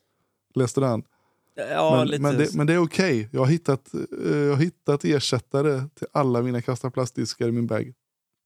Läste 0.55 0.79
du 0.81 0.85
han? 0.85 1.03
Ja, 1.55 1.95
men, 1.97 2.07
lite. 2.07 2.21
men, 2.21 2.37
det, 2.37 2.55
men 2.55 2.67
det 2.67 2.73
är 2.73 2.77
okej. 2.83 3.29
Jag, 3.31 3.39
har 3.39 3.47
hittat, 3.47 3.93
eh, 3.93 4.29
jag 4.37 4.49
har 4.55 4.61
hittat 4.63 5.05
ersättare 5.05 5.83
till 5.95 6.07
alla 6.11 6.41
mina 6.41 6.61
kasta 6.61 6.91
plastdiskar 6.91 7.47
i 7.47 7.51
min 7.51 7.67
bag. 7.67 7.93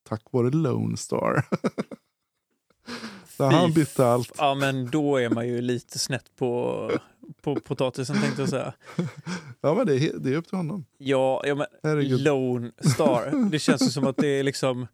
Tack 0.09 0.21
vare 0.31 0.49
Lone 0.49 0.97
Star. 0.97 1.45
Så 3.37 3.43
han 3.43 3.73
bytte 3.73 4.05
allt. 4.07 4.31
Ja, 4.37 4.55
men 4.55 4.89
då 4.89 5.17
är 5.17 5.29
man 5.29 5.47
ju 5.47 5.61
lite 5.61 5.99
snett 5.99 6.35
på, 6.35 6.91
på 7.41 7.55
potatisen 7.55 8.21
tänkte 8.21 8.41
jag 8.41 8.49
säga. 8.49 8.73
Ja, 9.61 9.73
men 9.73 9.87
det 9.87 9.95
är, 9.95 10.13
det 10.19 10.33
är 10.33 10.37
upp 10.37 10.47
till 10.47 10.57
honom. 10.57 10.85
Ja, 10.97 11.43
ja 11.45 11.55
men 11.55 11.67
Herregud. 11.83 12.19
Lone 12.21 12.71
Star. 12.93 13.49
Det 13.51 13.59
känns 13.59 13.81
ju 13.81 13.89
som 13.91 14.07
att 14.07 14.17
det 14.17 14.27
är 14.27 14.43
liksom... 14.43 14.87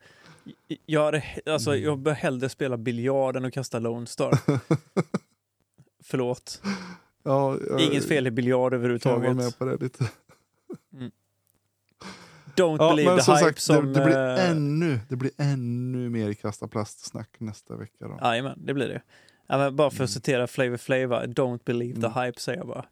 Jag, 0.86 1.04
hade, 1.06 1.23
alltså, 1.45 1.71
Mm. 1.71 1.84
jag 1.84 1.99
bör 1.99 2.12
hellre 2.12 2.49
spela 2.49 2.78
biljard 2.78 3.36
än 3.36 3.45
att 3.45 3.54
kasta 3.54 3.80
Lone 3.80 4.08
Star. 4.08 4.38
Förlåt. 6.04 6.62
Ja, 7.25 7.57
jag 7.69 7.81
Inget 7.81 8.07
fel 8.07 8.27
i 8.27 8.31
biljard 8.31 8.59
kan 8.59 8.61
vara 8.61 8.75
överhuvudtaget. 8.75 9.35
med 9.35 9.57
på 9.57 9.65
det 9.65 9.77
lite. 9.83 10.03
Don't 12.55 12.77
Ja, 12.79 12.89
believe 12.89 13.21
the 13.21 13.31
hype 13.31 13.39
sagt, 13.43 13.59
som... 13.59 13.93
det, 13.93 13.99
det, 13.99 14.05
blir 14.05 14.17
eh, 14.17 14.49
ännu, 14.51 14.99
det 15.09 15.15
blir 15.15 15.31
ännu 15.38 16.09
mer 16.09 16.33
kasta 16.33 16.67
plastsnack 16.67 17.29
nästa 17.38 17.75
vecka. 17.75 18.07
Då. 18.07 18.19
Jajamän, 18.21 18.59
det 18.65 18.73
blir 18.73 18.88
det. 18.88 19.01
Ja, 19.47 19.71
bara 19.71 19.91
för 19.91 20.03
att 20.03 20.09
citera 20.09 20.47
Flavor 20.47 20.77
Flavor, 20.77 21.15
don't 21.23 21.59
believe 21.65 22.01
the 22.01 22.07
Mm. 22.07 22.21
hype 22.23 22.39
säger 22.39 22.57
jag 22.59 22.67
bara. 22.67 22.85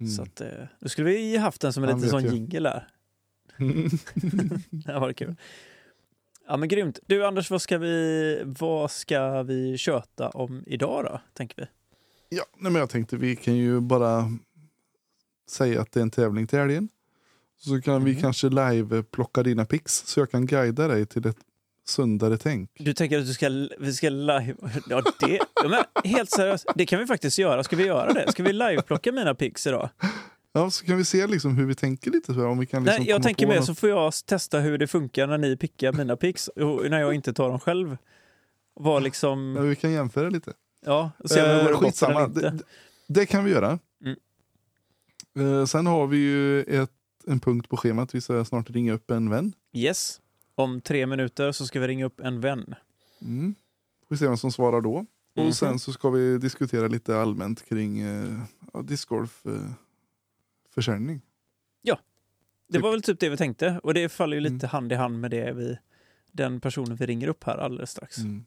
Mm. 0.00 0.10
Så 0.12 0.22
att, 0.22 0.40
eh, 0.40 0.48
då 0.80 0.88
skulle 0.88 1.08
vi 1.10 1.36
haft 1.36 1.60
den 1.60 1.72
som 1.72 1.82
en 1.82 1.88
Han 1.90 2.00
liten 2.00 2.10
sån 2.22 2.34
jingel 2.34 2.62
där. 2.62 2.88
Det 4.70 4.98
var 4.98 5.12
kul. 5.12 5.36
Ja 6.46 6.56
men 6.56 6.68
grymt. 6.68 6.98
Du 7.06 7.26
Anders, 7.26 7.50
vad 7.50 7.62
ska 7.62 7.78
vi, 7.78 8.42
vad 8.44 8.90
ska 8.90 9.42
vi 9.42 9.78
köta 9.78 10.28
om 10.28 10.64
idag 10.66 11.04
då, 11.04 11.20
tänker 11.32 11.56
vi? 11.62 11.66
Ja, 12.36 12.44
nej, 12.58 12.72
men 12.72 12.80
jag 12.80 12.90
tänkte 12.90 13.16
vi 13.16 13.36
kan 13.36 13.56
ju 13.56 13.80
bara 13.80 14.32
säga 15.50 15.80
att 15.80 15.92
det 15.92 16.00
är 16.00 16.02
en 16.02 16.10
tävling 16.10 16.46
till 16.46 16.58
helgen. 16.58 16.88
Så 17.58 17.80
kan 17.82 18.04
vi 18.04 18.12
Mhm. 18.12 18.20
kanske 18.20 18.48
live 18.48 19.02
plocka 19.02 19.42
dina 19.42 19.64
pix 19.64 20.02
så 20.06 20.20
jag 20.20 20.30
kan 20.30 20.46
guida 20.46 20.88
dig 20.88 21.06
till 21.06 21.26
ett 21.26 21.36
sundare 21.86 22.38
tänk. 22.38 22.70
Du 22.78 22.94
tänker 22.94 23.18
att 23.18 23.26
du 23.26 23.32
ska, 23.34 23.48
vi 23.78 23.92
ska 23.92 24.08
live... 24.08 24.54
Ja, 24.88 25.02
det, 25.20 25.38
ja, 25.62 25.68
men 25.68 26.12
helt 26.12 26.30
seriöst, 26.30 26.66
det 26.74 26.86
kan 26.86 26.98
vi 27.00 27.06
faktiskt 27.06 27.38
göra. 27.38 27.64
Ska 27.64 27.76
vi 27.76 27.86
göra 27.86 28.12
det? 28.12 28.32
Ska 28.32 28.42
vi 28.42 28.52
liveplocka 28.52 29.12
mina 29.12 29.34
pix 29.34 29.66
idag? 29.66 29.88
Ja, 30.52 30.70
så 30.70 30.84
kan 30.86 30.96
vi 30.96 31.04
se 31.04 31.26
liksom 31.26 31.56
hur 31.56 31.66
vi 31.66 31.74
tänker 31.74 32.10
lite. 32.10 32.34
Så 32.34 32.46
om 32.46 32.58
vi 32.58 32.66
kan 32.66 32.84
liksom 32.84 33.02
Nej, 33.02 33.10
jag 33.10 33.22
tänker 33.22 33.46
mer 33.46 33.56
något. 33.56 33.66
så 33.66 33.74
får 33.74 33.88
jag 33.88 34.12
testa 34.26 34.60
hur 34.60 34.78
det 34.78 34.86
funkar 34.86 35.26
när 35.26 35.38
ni 35.38 35.56
pickar 35.56 35.92
mina 35.92 36.16
pix 36.16 36.50
när 36.90 37.00
jag 37.00 37.14
inte 37.14 37.32
tar 37.32 37.48
dem 37.50 37.60
själv. 37.60 37.96
Var 38.74 38.92
Ja, 38.92 38.98
liksom, 38.98 39.68
vi 39.68 39.76
kan 39.76 39.92
jämföra 39.92 40.28
lite. 40.30 40.52
Ja, 40.84 41.10
se 41.24 41.42
om 41.42 41.48
det 41.48 41.60
Eh, 41.60 41.66
går 41.66 41.74
skitsamma, 41.80 42.28
det, 42.28 42.40
det- 42.50 42.62
det 43.06 43.26
kan 43.26 43.44
vi 43.44 43.50
göra. 43.50 43.78
Mm. 44.04 44.16
Eh, 45.60 45.64
sen 45.66 45.86
har 45.86 46.06
vi 46.06 46.16
ju 46.16 46.62
ett, 46.62 46.90
en 47.26 47.40
punkt 47.40 47.68
på 47.68 47.76
schemat. 47.76 48.14
Vi 48.14 48.20
ska 48.20 48.44
snart 48.44 48.70
ringa 48.70 48.92
upp 48.92 49.10
en 49.10 49.30
vän. 49.30 49.52
Yes. 49.72 50.20
Om 50.54 50.80
tre 50.80 51.06
minuter 51.06 51.52
så 51.52 51.66
ska 51.66 51.80
vi 51.80 51.88
ringa 51.88 52.04
upp 52.06 52.20
en 52.20 52.40
vän. 52.40 52.74
Mm. 53.22 53.54
Får 54.08 54.14
vi 54.14 54.18
se 54.18 54.26
vem 54.26 54.36
som 54.36 54.52
svarar 54.52 54.80
då. 54.80 55.06
Mhm. 55.36 55.46
Och 55.46 55.54
sen 55.54 55.78
så 55.78 55.92
ska 55.92 56.10
vi 56.10 56.38
diskutera 56.38 56.88
lite 56.88 57.16
allmänt 57.18 57.64
kring 57.68 58.00
eh, 58.00 58.38
ja, 58.72 58.82
discgolf 58.82 59.46
eh, 59.46 59.70
försäljning. 60.74 61.20
Det 62.68 62.72
Typ. 62.74 62.82
var 62.82 62.90
väl 62.90 63.02
typ 63.02 63.20
det 63.20 63.28
vi 63.28 63.36
tänkte 63.36 63.80
och 63.82 63.94
det 63.94 64.08
faller 64.08 64.34
ju 64.36 64.40
lite 64.40 64.54
Mm. 64.66 64.68
hand 64.68 64.92
i 64.92 64.94
hand 64.94 65.20
med 65.20 65.30
det 65.30 65.52
vi, 65.52 65.78
den 66.32 66.60
personen 66.60 66.96
vi 66.96 67.06
ringer 67.06 67.28
upp 67.28 67.44
här 67.44 67.56
alldeles 67.58 67.90
strax. 67.90 68.18
Mm. 68.18 68.44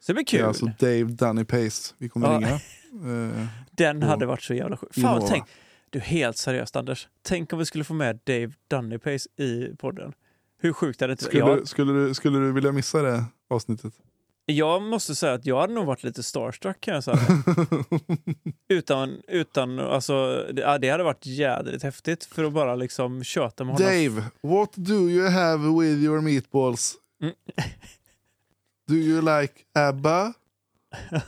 Så 0.00 0.12
det 0.12 0.14
blir 0.14 0.24
Det 0.24 0.30
kul. 0.30 0.40
är 0.40 0.44
alltså 0.44 0.66
Dave 0.78 1.04
Dunny 1.04 1.44
Pace 1.44 1.94
vi 1.98 2.08
kommer 2.08 2.26
Ja. 2.32 2.38
ringa. 2.38 2.60
Eh, 2.92 3.46
Den 3.70 4.02
hade 4.02 4.26
varit 4.26 4.42
så 4.42 4.54
jävla 4.54 4.76
sjuk. 4.76 4.94
Fan, 4.94 5.22
tänk, 5.28 5.44
du 5.90 5.98
helt 6.00 6.36
seriöst 6.36 6.76
Anders. 6.76 7.08
Tänk 7.22 7.52
om 7.52 7.58
vi 7.58 7.64
skulle 7.66 7.84
få 7.84 7.94
med 7.94 8.20
Dave 8.24 8.52
Dunnypace 8.68 9.28
i 9.42 9.76
podden. 9.78 10.12
Hur 10.60 10.72
sjukt 10.72 11.02
är 11.02 11.08
det 11.08 11.12
inte? 11.12 11.24
skulle, 11.24 11.40
Jag, 11.40 11.68
skulle, 11.68 11.92
du, 11.92 12.14
skulle 12.14 12.38
du 12.38 12.52
vilja 12.52 12.72
missa 12.72 13.02
det 13.02 13.24
avsnittet? 13.50 13.92
jag 14.46 14.82
måste 14.82 15.14
säga 15.14 15.32
att 15.32 15.46
jag 15.46 15.60
hade 15.60 15.74
nog 15.74 15.86
varit 15.86 16.02
lite 16.04 16.22
starstruck 16.22 16.80
kan 16.80 16.94
jag 16.94 17.04
säga. 17.04 17.18
utan, 18.68 19.20
utan, 19.28 19.78
alltså, 19.78 20.46
det, 20.52 20.78
det 20.80 20.88
hade 20.88 21.04
varit 21.04 21.26
jädrigt 21.26 21.82
häftigt 21.82 22.24
för 22.24 22.44
att 22.44 22.52
bara 22.52 22.74
liksom 22.74 23.24
köta 23.24 23.64
med 23.64 23.74
honom. 23.74 23.88
Dave, 23.88 24.24
what 24.42 24.72
do 24.74 24.94
you 25.10 25.28
have 25.28 25.68
with 25.80 26.02
your 26.04 26.20
meatballs? 26.20 26.94
Mm. 27.22 27.34
Do 28.90 28.96
you 28.96 29.20
like 29.40 29.54
ABBA, 29.74 30.32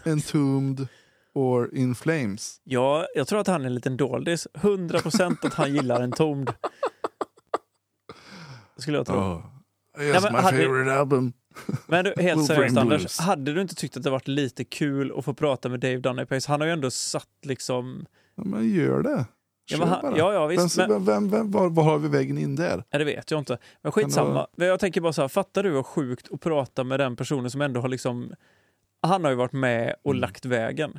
Entombed 0.05 0.89
or 1.35 1.75
In 1.75 1.95
Flames? 1.95 2.61
Ja, 2.65 3.07
jag 3.15 3.29
tror 3.29 3.41
att 3.41 3.47
han 3.47 3.63
är 3.63 3.67
en 3.67 3.75
liten 3.75 3.97
doldis. 3.97 4.49
100% 4.55 5.47
att 5.47 5.55
han 5.55 5.75
gillar 5.75 6.01
en 6.01 6.13
tomd. 6.13 6.51
Skulle 8.77 8.97
jag 8.97 9.07
tro. 9.07 9.15
Ja. 9.17 9.53
Yes, 10.01 10.23
men 10.23 10.33
my 10.33 10.39
hade- 10.39 10.63
favorite 10.63 10.93
album. 10.95 11.33
Men 11.87 12.05
du, 12.05 12.15
helt 12.17 12.47
seriöst 12.47 12.77
Anders, 12.77 13.19
hade 13.19 13.53
du 13.53 13.61
inte 13.61 13.75
tyckt 13.75 13.97
att 13.97 14.03
det 14.03 14.11
varit 14.11 14.29
lite 14.29 14.65
kul 14.65 15.13
att 15.19 15.25
få 15.25 15.35
prata 15.35 15.69
med 15.69 15.81
Dave 15.81 15.99
Dunnepace? 15.99 16.49
Han 16.49 16.61
har 16.61 16.67
ju 16.67 16.73
ändå 16.73 16.91
satt 16.91 17.29
liksom... 17.43 18.07
Ja, 18.35 18.45
men 18.45 18.71
gör 18.71 19.03
det. 19.03 19.27
Ja, 19.73 19.79
men 19.79 19.89
han, 19.89 20.17
ja, 20.17 20.35
ja 20.35 20.47
visst. 20.47 20.79
vem, 20.79 20.89
Men, 20.91 21.05
vem, 21.05 21.31
vem, 21.31 21.51
var, 21.51 21.71
var 21.71 21.83
har 21.85 21.99
vi 21.99 22.09
vägen 22.09 22.39
in 22.39 22.57
där? 22.57 22.77
nej, 22.77 22.99
det 22.99 23.05
vet 23.05 23.31
jag 23.31 23.39
inte. 23.41 23.59
Men 23.83 23.93
skitsamma. 23.93 24.47
Men 24.57 24.69
Jag 24.69 24.81
tänker 24.81 25.01
bara 25.01 25.13
så 25.13 25.21
här, 25.21 25.29
fattar 25.29 25.63
du 25.63 25.71
vad 25.71 25.87
sjukt 25.87 26.29
att 26.33 26.41
prata 26.41 26.85
med 26.85 27.01
den 27.01 27.17
personen 27.17 27.51
som 27.51 27.61
ändå 27.61 27.81
har 27.81 27.89
liksom... 27.89 28.35
Han 29.03 29.25
har 29.25 29.31
ju 29.31 29.37
varit 29.37 29.53
med 29.53 29.95
och 30.03 30.11
Mm. 30.11 30.21
lagt 30.21 30.45
vägen. 30.45 30.99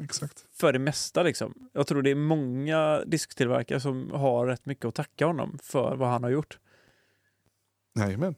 Exakt. 0.00 0.44
För 0.52 0.72
det 0.72 0.78
mesta 0.78 1.22
liksom. 1.22 1.54
Jag 1.72 1.86
tror 1.86 2.02
det 2.02 2.10
är 2.10 2.14
många 2.14 3.00
disktillverkare 3.06 3.80
som 3.80 4.10
har 4.10 4.46
rätt 4.46 4.66
mycket 4.66 4.84
att 4.84 4.94
tacka 4.94 5.26
honom 5.26 5.58
för 5.62 5.96
vad 5.96 6.08
han 6.08 6.22
har 6.22 6.30
gjort. 6.30 6.58
Jajamän. 7.98 8.34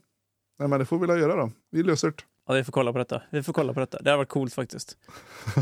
Nej, 0.59 0.67
men 0.67 0.79
det 0.79 0.85
får 0.85 0.99
vi 0.99 1.07
väl 1.07 1.19
göra 1.19 1.35
då. 1.35 1.51
Vi 1.71 1.83
löser 1.83 2.07
det. 2.07 2.23
Ja, 2.47 2.53
vi 2.53 2.63
får 2.63 2.71
kolla 2.71 2.91
på 2.91 2.97
detta. 2.97 3.21
Vi 3.29 3.43
får 3.43 3.53
kolla 3.53 3.73
på 3.73 3.79
detta. 3.79 4.01
Det 4.01 4.09
har 4.09 4.17
varit 4.17 4.29
coolt 4.29 4.53
faktiskt. 4.53 4.97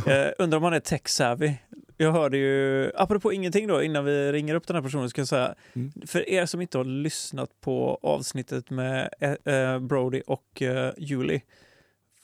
eh, 0.07 0.27
undrar 0.37 0.57
om 0.57 0.63
han 0.63 0.73
är 0.73 0.79
tech-savvy. 0.79 1.53
Jag 1.97 2.11
hörde 2.11 2.37
ju, 2.37 2.91
apropå 2.95 3.33
ingenting 3.33 3.67
då, 3.67 3.83
innan 3.83 4.05
vi 4.05 4.31
ringer 4.31 4.55
upp 4.55 4.67
den 4.67 4.75
här 4.75 4.83
personen, 4.83 5.09
ska 5.09 5.21
jag 5.21 5.27
säga, 5.27 5.55
Mm. 5.73 5.91
för 6.07 6.29
er 6.29 6.45
som 6.45 6.61
inte 6.61 6.77
har 6.77 6.85
lyssnat 6.85 7.61
på 7.61 7.99
avsnittet 8.01 8.69
med 8.69 9.09
eh, 9.45 9.79
Brody 9.79 10.21
och 10.27 10.61
eh, 10.61 10.93
Julie 10.97 11.41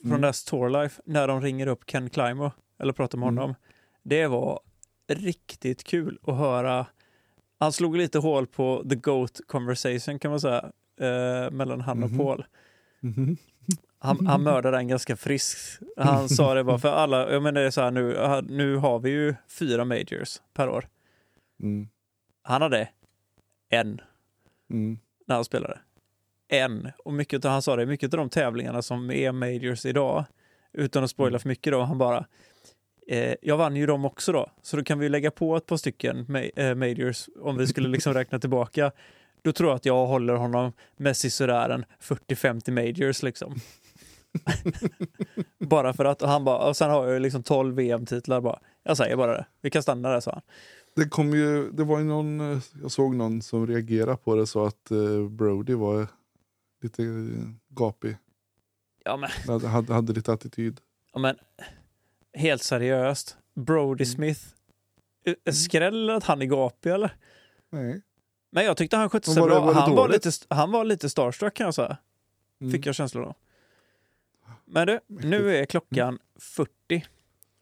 från 0.02 0.12
Mm. 0.12 0.22
deras 0.22 0.44
Tour 0.44 0.70
Life, 0.70 1.02
när 1.06 1.28
de 1.28 1.42
ringer 1.42 1.68
upp 1.68 1.86
Ken 1.92 2.10
Climo, 2.10 2.52
eller 2.80 2.94
pratar 2.94 3.18
med 3.18 3.28
Mm. 3.28 3.38
honom. 3.38 3.56
Det 4.04 4.28
var 4.28 4.60
riktigt 5.08 5.84
kul 5.84 6.20
att 6.28 6.38
höra. 6.38 6.86
Han 7.60 7.72
slog 7.72 7.98
lite 7.98 8.20
hål 8.20 8.48
på 8.48 8.86
the 8.90 8.96
GOAT 8.96 9.42
conversation 9.48 10.20
kan 10.20 10.32
man 10.32 10.40
säga, 10.42 10.72
eh, 11.00 11.52
mellan 11.52 11.82
han 11.82 12.04
och 12.04 12.18
Paul. 12.18 12.46
Mhm. 13.00 13.38
Han, 14.04 14.28
han 14.28 14.44
mördade 14.44 14.78
den 14.78 14.88
ganska 14.88 15.16
friskt. 15.16 15.80
Han 15.98 16.30
sa 16.30 16.54
det 16.54 16.64
bara 16.64 16.80
för 16.80 16.90
alla, 16.92 17.32
jag 17.32 17.44
menar 17.44 17.62
det 17.62 17.68
är 17.68 17.72
så 17.72 17.82
här 17.82 17.92
nu, 17.92 18.42
nu 18.50 18.76
har 18.76 19.00
vi 19.00 19.10
ju 19.10 19.36
fyra 19.60 19.86
majors 19.86 20.42
per 20.54 20.70
år. 20.70 20.88
Mm. 21.64 21.88
Han 22.44 22.62
hade 22.62 22.90
en 23.70 24.02
Mm. 24.72 25.00
när 25.28 25.36
han 25.36 25.46
spelade. 25.46 25.80
En. 26.48 26.92
Och 27.06 27.14
mycket 27.14 27.46
av, 27.46 27.52
han 27.52 27.62
sa 27.62 27.76
det, 27.76 27.86
mycket 27.86 28.14
av 28.14 28.18
de 28.18 28.30
tävlingarna 28.30 28.82
som 28.82 29.12
är 29.12 29.32
majors 29.32 29.86
idag, 29.86 30.26
utan 30.74 31.04
att 31.04 31.10
spoila 31.10 31.40
för 31.40 31.50
mycket 31.50 31.74
då, 31.74 31.82
han 31.82 31.98
bara 31.98 32.26
eh, 33.08 33.34
jag 33.42 33.58
vann 33.58 33.76
ju 33.76 33.86
dem 33.86 34.06
också 34.06 34.32
då, 34.32 34.52
så 34.62 34.78
då 34.78 34.84
kan 34.84 35.00
vi 35.00 35.10
lägga 35.10 35.32
på 35.32 35.56
ett 35.58 35.66
par 35.66 35.78
stycken 35.78 36.26
ma- 36.26 36.52
eh, 36.56 36.76
majors 36.76 37.30
om 37.42 37.58
vi 37.58 37.68
skulle 37.68 37.90
liksom 37.90 38.14
räkna 38.14 38.40
tillbaka. 38.40 38.92
Då 39.42 39.52
tror 39.52 39.70
jag 39.70 39.76
att 39.76 39.86
jag 39.86 40.06
håller 40.06 40.34
honom 40.34 40.74
med 40.98 41.18
sisådär 41.18 41.70
en 41.70 41.86
40-50 42.02 42.72
majors 42.72 43.24
liksom. 43.24 43.56
bara 45.60 45.94
för 45.94 46.06
att, 46.06 46.22
och 46.22 46.30
han 46.30 46.44
bara, 46.46 46.68
och 46.68 46.78
sen 46.78 46.90
har 46.90 47.08
jag 47.08 47.22
liksom 47.22 47.44
12 47.44 47.76
VM-titlar 47.76 48.42
bara. 48.42 48.60
Jag 48.84 48.98
säger 48.98 49.16
bara 49.16 49.32
det, 49.38 49.46
vi 49.62 49.70
kan 49.70 49.84
stanna 49.84 50.10
där 50.10 50.20
sa 50.20 50.32
han. 50.32 50.42
Det 50.96 51.10
kom 51.10 51.34
ju, 51.34 51.72
det 51.72 51.84
var 51.84 52.00
ju 52.00 52.06
någon, 52.06 52.52
eh, 52.52 52.60
jag 52.82 52.92
såg 52.92 53.16
någon 53.16 53.42
som 53.42 53.68
reagerade 53.68 54.18
på 54.18 54.36
det 54.36 54.48
så 54.48 54.66
att 54.66 54.92
eh, 54.92 55.28
Brody 55.30 55.74
var 55.74 56.08
lite 56.82 57.04
eh, 57.04 57.10
gapig. 57.70 58.18
Ja 59.04 59.18
men, 59.18 59.30
Hade, 59.48 59.68
hade, 59.68 59.94
hade 59.94 60.14
lite 60.14 60.34
attityd. 60.34 60.80
ja, 61.14 61.20
men 61.20 61.36
helt 62.34 62.64
seriöst, 62.64 63.38
Brody 63.56 64.04
Mm. 64.04 64.16
Smith, 64.16 64.42
mm. 65.26 65.56
skräll 65.56 66.10
att 66.10 66.24
han 66.24 66.42
är 66.42 66.46
gapig 66.46 66.90
eller? 66.92 67.16
Nej. 67.72 68.02
Men 68.52 68.66
jag 68.66 68.78
tyckte 68.78 68.98
han 68.98 69.10
skötte 69.10 69.32
sig 69.32 69.42
var 69.42 69.50
det- 69.50 69.56
bra. 69.56 69.66
var 69.66 69.74
han, 69.74 69.96
var 69.96 70.10
lite, 70.10 70.32
han 70.50 70.72
var 70.72 70.86
lite 70.86 71.10
starstruck 71.10 71.54
kan 71.54 71.66
jag 71.66 71.74
säga. 71.74 71.98
Mm. 72.62 72.72
Fick 72.72 72.86
jag 72.86 72.96
känslan 72.96 73.24
av. 73.26 73.36
Men 74.74 74.88
du, 74.88 75.00
nu 75.08 75.56
är 75.58 75.66
klockan 75.66 76.20
40. 76.36 77.06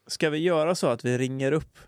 Ska 0.07 0.29
vi 0.29 0.37
göra 0.37 0.75
så 0.75 0.87
att 0.87 1.05
vi 1.05 1.17
ringer 1.17 1.51
upp 1.51 1.79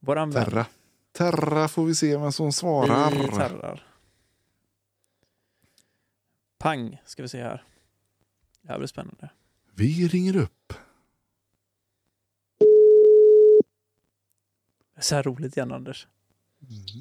våran 0.00 0.30
vän? 0.30 0.44
Terra. 0.44 0.66
Terra 1.12 1.68
får 1.68 1.84
vi 1.84 1.94
se 1.94 2.16
vem 2.16 2.32
som 2.32 2.46
Vi 2.46 2.52
svarar. 2.52 3.10
terrar. 3.10 3.86
Pang, 6.58 7.02
ska 7.04 7.22
vi 7.22 7.28
se 7.28 7.42
här. 7.42 7.64
Det 8.62 8.68
här 8.68 8.78
blir 8.78 8.88
spännande. 8.88 9.30
Vi 9.74 10.08
ringer 10.08 10.36
upp. 10.36 10.72
Så 15.00 15.14
här 15.14 15.22
roligt 15.22 15.56
igen 15.56 15.72
Anders. 15.72 16.06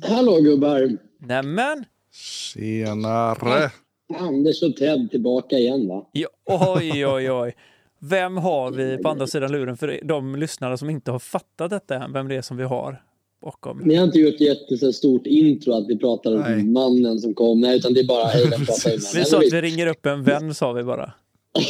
Hallå 0.03 0.41
gubbar! 0.41 0.97
Nämen! 1.17 1.85
Tjenare! 2.11 3.71
Anders 4.15 4.63
och 4.63 4.75
Ted 4.75 5.11
tillbaka 5.11 5.57
igen 5.57 5.87
va? 5.87 6.09
Ja, 6.11 6.27
oj, 6.45 7.05
oj, 7.07 7.31
oj. 7.31 7.55
Vem 7.99 8.37
har 8.37 8.71
vi 8.71 8.97
på 8.97 9.09
andra 9.09 9.27
sidan 9.27 9.51
luren 9.51 9.77
för 9.77 9.99
de 10.03 10.35
lyssnare 10.35 10.77
som 10.77 10.89
inte 10.89 11.11
har 11.11 11.19
fattat 11.19 11.69
detta 11.69 11.95
än? 11.95 12.13
Vem 12.13 12.27
det 12.27 12.35
är 12.35 12.41
som 12.41 12.57
vi 12.57 12.63
har 12.63 13.01
bakom? 13.41 13.81
Ni 13.85 13.95
har 13.95 14.03
inte 14.05 14.19
gjort 14.19 14.33
ett 14.33 14.41
jättestort 14.41 15.27
intro 15.27 15.73
att 15.73 15.89
vi 15.89 15.97
pratar 15.97 16.35
om 16.35 16.39
Nej. 16.39 16.63
mannen 16.63 17.19
som 17.19 17.33
kom. 17.33 17.61
Nej, 17.61 17.77
utan 17.77 17.93
det 17.93 17.99
är 17.99 18.07
bara 18.07 18.25
hej, 18.27 18.43
vem 18.49 18.65
pratar 18.65 18.89
vi 18.89 18.95
med? 18.97 19.05
Vi 19.15 19.25
sa 19.25 19.37
att 19.37 19.53
vi 19.53 19.61
ringer 19.61 19.87
upp 19.87 20.05
en 20.05 20.23
vän 20.23 20.53
sa 20.53 20.71
vi 20.71 20.83
bara. 20.83 21.13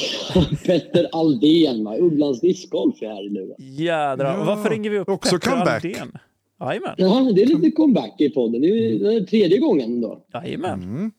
Petter 0.66 1.08
Aldén 1.12 1.84
va? 1.84 1.96
Upplands 1.96 2.42
discgolf 2.42 3.02
är 3.02 3.08
här 3.08 3.30
nu. 3.30 3.46
va? 3.48 3.56
Jädrar. 3.58 4.38
Ja, 4.38 4.44
varför 4.44 4.70
ringer 4.70 4.90
vi 4.90 5.00
upp 5.00 5.10
också 5.10 5.36
Petter 5.36 5.52
comeback. 5.52 5.86
Aldén? 5.86 6.18
Jajamän. 6.60 6.96
Ja, 6.98 7.32
det 7.36 7.42
är 7.42 7.46
lite 7.46 7.72
comeback 7.72 8.22
i 8.22 8.30
podden. 8.30 8.62
Det 8.62 8.68
är 8.68 9.00
det 9.00 9.16
är 9.16 9.22
tredje 9.22 9.58
gången 9.58 10.02
då. 10.02 10.26
Jajamän. 10.34 10.84
Mm. 10.84 11.12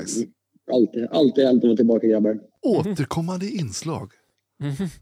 Nice. 0.00 0.26
Alltid, 0.72 1.06
alltid 1.10 1.44
att 1.46 1.62
vara 1.64 1.76
tillbaka 1.76 2.06
grabbar. 2.06 2.38
Återkommande 2.62 3.46
inslag. 3.46 4.10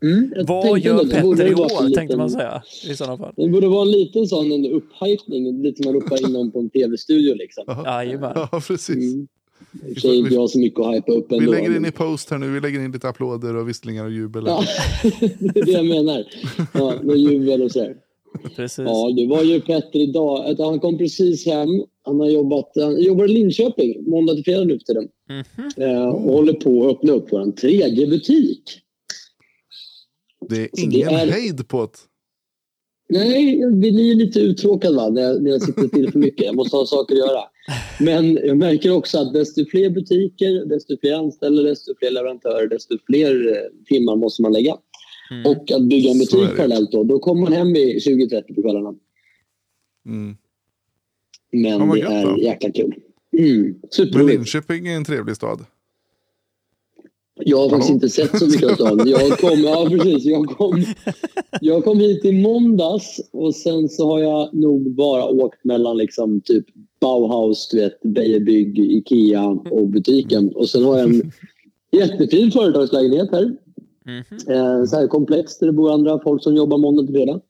Mm, 0.02 0.32
jag 0.36 0.44
Vad 0.46 0.78
gör 0.78 0.98
Petter 1.04 1.46
i 1.50 1.54
år, 1.54 1.64
liten- 1.84 1.92
tänkte 1.94 2.16
man 2.16 2.30
säga 2.30 2.62
i 2.90 2.94
sådana 2.96 3.16
fall. 3.18 3.32
Det 3.36 3.48
borde 3.48 3.68
vara 3.68 3.82
en 3.82 3.90
liten 3.90 4.26
sån 4.26 4.52
en 4.52 4.66
upphypning, 4.66 5.62
lite 5.62 5.84
man 5.84 5.94
ropar 5.94 6.26
in 6.26 6.32
någon 6.32 6.50
på 6.50 6.58
en 6.58 6.70
tv-studio 6.70 7.34
liksom. 7.34 7.64
Jajamän. 7.84 8.32
Ja, 8.34 8.60
precis. 8.68 8.96
Mm. 9.14 9.28
I 9.88 9.90
och 9.90 9.94
för 9.94 10.00
sig 10.00 10.18
inte 10.18 10.34
jag 10.34 10.50
så 10.50 10.58
mycket 10.58 10.80
att 10.80 10.94
hypa 10.94 11.12
upp 11.12 11.26
Vi 11.30 11.36
ändå. 11.36 11.50
lägger 11.52 11.76
in 11.76 11.84
i 11.86 11.90
post 11.90 12.30
här 12.30 12.38
nu. 12.38 12.50
Vi 12.50 12.60
lägger 12.60 12.80
in 12.84 12.92
lite 12.92 13.08
applåder 13.08 13.56
och 13.56 13.68
visslingar 13.68 14.04
och 14.04 14.12
jubel. 14.12 14.44
Ja, 14.46 14.62
det 15.40 15.60
är 15.60 15.64
det 15.66 15.72
jag 15.72 15.86
menar. 15.86 16.24
Ja, 16.74 16.94
med 17.02 17.16
jubel 17.16 17.62
och 17.62 17.72
sådär. 17.72 17.96
Precis. 18.56 18.84
Ja, 18.86 19.12
det 19.16 19.26
var 19.26 19.42
ju 19.42 19.60
Petter 19.60 19.98
idag. 19.98 20.54
Han 20.58 20.80
kom 20.80 20.98
precis 20.98 21.46
hem. 21.46 21.68
Han 22.04 22.20
har 22.20 22.28
jobbat 22.30 22.70
han 22.74 23.02
jobbar 23.02 23.24
i 23.24 23.28
Linköping 23.28 24.10
måndag 24.10 24.34
till 24.34 24.44
fredag 24.44 24.64
nu 24.64 24.78
för 24.78 24.84
tiden. 24.84 25.08
Mhm. 25.32 25.70
Eh, 25.76 26.06
och 26.08 26.20
håller 26.32 26.52
på 26.52 26.86
att 26.88 26.96
öppna 26.96 27.12
upp 27.12 27.28
vår 27.32 27.52
tredje 27.52 28.06
butik. 28.06 28.62
Det 30.48 30.56
är 30.56 30.68
Så 30.72 30.76
det 30.76 30.82
ingen 30.82 31.08
är- 31.08 31.26
hejd 31.30 31.68
på 31.68 31.82
det. 31.82 31.98
Nej, 33.08 33.58
jag 33.58 33.76
blir 33.76 34.14
lite 34.14 34.40
uttråkad 34.40 34.94
va? 34.94 35.08
När, 35.08 35.22
jag, 35.22 35.42
när 35.42 35.50
jag 35.50 35.62
sitter 35.62 35.88
still 35.88 36.12
för 36.12 36.18
mycket. 36.18 36.44
Jag 36.46 36.56
måste 36.56 36.76
ha 36.76 36.86
saker 36.86 37.14
att 37.14 37.18
göra. 37.18 37.40
Men 38.00 38.34
jag 38.34 38.56
märker 38.56 38.90
också 38.92 39.18
att 39.18 39.32
desto 39.32 39.64
fler 39.64 39.90
butiker, 39.90 40.64
desto 40.64 40.96
fler 41.00 41.12
anställda, 41.14 41.62
desto 41.62 41.94
fler 41.98 42.10
leverantörer, 42.10 42.68
desto 42.68 42.98
fler 43.06 43.48
eh, 43.48 43.84
timmar 43.86 44.16
måste 44.16 44.42
man 44.42 44.52
lägga. 44.52 44.76
Mm. 45.30 45.46
Och 45.46 45.70
att 45.70 45.82
bygga 45.82 46.10
en 46.10 46.18
butik 46.18 46.56
parallellt 46.56 46.92
då, 46.92 47.04
då 47.04 47.18
kommer 47.18 47.42
man 47.42 47.52
hem 47.52 47.72
vid 47.72 47.96
20-30 47.96 48.54
på 48.54 48.62
kvällarna. 48.62 48.94
Mm. 50.06 50.36
Men 51.52 51.88
vad 51.88 51.96
det 51.96 52.00
gött 52.00 52.12
är 52.12 52.26
då. 52.26 52.38
jäkla 52.38 52.70
kul. 52.70 52.94
Mm, 53.38 53.74
Men. 54.14 54.26
Linköping 54.26 54.86
är 54.86 54.96
en 54.96 55.04
trevlig 55.04 55.36
stad. 55.36 55.64
Jag 57.44 57.58
har 57.58 57.70
faktiskt 57.70 57.90
inte 57.90 58.08
sett 58.08 58.38
så 58.38 58.46
mycket 58.46 58.70
av 58.70 58.74
stan. 58.74 59.08
Jag 59.08 59.38
kom, 59.38 59.60
ja, 59.60 59.86
precis. 59.90 60.24
Jag 60.24 60.46
kom, 60.46 60.84
jag 61.60 61.84
kom 61.84 62.00
hit 62.00 62.24
i 62.24 62.42
måndags 62.42 63.20
och 63.30 63.54
sen 63.54 63.88
så 63.88 64.08
har 64.08 64.18
jag 64.18 64.54
nog 64.54 64.94
bara 64.94 65.24
åkt 65.24 65.64
mellan 65.64 65.96
liksom 65.96 66.40
typ 66.40 66.66
Bauhaus, 67.00 67.68
du 67.68 67.80
vet, 67.80 68.02
Beijer 68.02 68.40
Bygg, 68.40 68.78
Ikea 68.78 69.44
och 69.46 69.88
butiken. 69.88 70.52
Och 70.54 70.68
sen 70.68 70.84
har 70.84 70.98
jag 70.98 71.08
en 71.08 71.32
jättefin 71.92 72.50
företagslägenhet 72.50 73.30
här. 73.32 73.56
Mhm. 74.04 74.56
Eh, 74.56 74.84
så 74.84 74.96
här 74.96 75.06
komplex 75.06 75.58
där 75.58 75.66
det 75.66 75.72
bor 75.72 75.92
andra 75.92 76.20
folk 76.22 76.42
som 76.42 76.56
jobbar 76.56 76.78
måndag 76.78 77.06
till 77.06 77.14
fredag. 77.14 77.40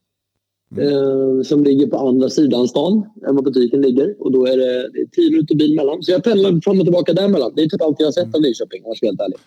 Eh, 0.77 1.41
som 1.43 1.63
ligger 1.63 1.87
på 1.87 1.97
andra 1.97 2.29
sidan 2.29 2.67
stan 2.67 2.93
än 3.27 3.35
vad 3.35 3.43
butiken 3.43 3.81
ligger. 3.81 4.15
Och 4.19 4.31
då 4.31 4.45
är 4.45 4.57
det, 4.57 4.89
det 4.93 4.99
är 4.99 5.05
tio 5.11 5.29
minuter 5.31 5.55
bil 5.55 5.75
mellan. 5.75 6.03
Så 6.03 6.11
jag 6.11 6.23
pendlar 6.23 6.61
fram 6.61 6.79
och 6.79 6.85
tillbaka 6.85 7.13
däremellan. 7.13 7.51
Det 7.55 7.61
är 7.63 7.69
typ 7.69 7.81
allt 7.81 7.95
jag 7.99 8.07
har 8.07 8.11
sett 8.11 8.35
av 8.35 8.41
Nyköping 8.41 8.83
om 8.83 8.87
jag 8.89 8.97
ska 8.97 9.05
vara 9.05 9.11
helt 9.11 9.21
ärlig. 9.21 9.37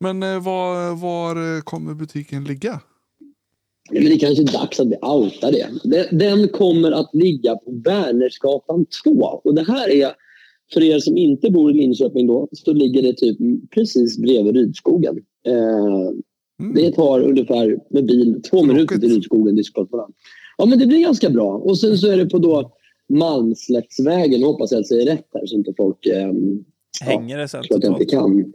Men 0.00 0.22
eh, 0.22 0.42
var, 0.44 0.94
var 1.00 1.56
eh, 1.56 1.60
kommer 1.60 1.94
butiken 1.94 2.44
ligga? 2.44 2.80
Men 3.90 4.04
det 4.04 4.18
kanske 4.18 4.42
är 4.42 4.60
dags 4.60 4.80
att 4.80 4.86
vi 4.86 4.96
outar 5.02 5.52
det. 5.52 5.66
Den, 5.84 6.18
den 6.18 6.48
kommer 6.48 6.92
att 6.92 7.10
ligga 7.14 7.56
på 7.56 7.70
Wernersgatan 7.84 8.86
2. 9.04 9.10
Och 9.44 9.54
det 9.54 9.64
här 9.68 9.90
är, 9.90 10.10
för 10.74 10.82
er 10.82 10.98
som 10.98 11.16
inte 11.16 11.50
bor 11.50 11.70
i 11.70 11.74
Linköping 11.74 12.26
då, 12.26 12.48
så 12.52 12.72
ligger 12.72 13.02
det 13.02 13.12
typ 13.16 13.38
precis 13.74 14.18
bredvid 14.18 14.54
Rydskogen. 14.56 15.16
Eh, 15.46 16.10
Mm. 16.60 16.74
det 16.74 16.92
tar 16.92 17.20
ungefär 17.20 17.78
med 17.90 18.06
bil 18.06 18.42
två 18.50 18.62
minuter 18.62 18.86
Tråkigt. 18.86 19.00
till 19.00 19.14
Rydskogen. 19.14 19.56
Discgolfbanan. 19.56 20.12
Ja, 20.58 20.66
men 20.66 20.78
det 20.78 20.86
blir 20.86 21.00
ganska 21.00 21.30
bra. 21.30 21.56
Och 21.56 21.78
sen 21.78 21.98
så 21.98 22.10
är 22.10 22.16
det 22.16 22.26
på 22.26 22.38
då 22.38 22.72
Malmslättsvägen, 23.08 24.42
hoppas 24.42 24.72
jag 24.72 24.78
att 24.78 24.90
jag 24.90 24.98
säger 24.98 25.16
rätt 25.16 25.28
här 25.34 25.46
så 25.46 25.56
inte 25.56 25.72
folk 25.76 26.06
eh, 26.06 26.32
hänger 27.00 27.38
det 27.38 27.48
sen 27.48 27.64
jag 27.68 27.76
inte 27.76 27.86
totalt. 27.86 28.10
kan. 28.10 28.52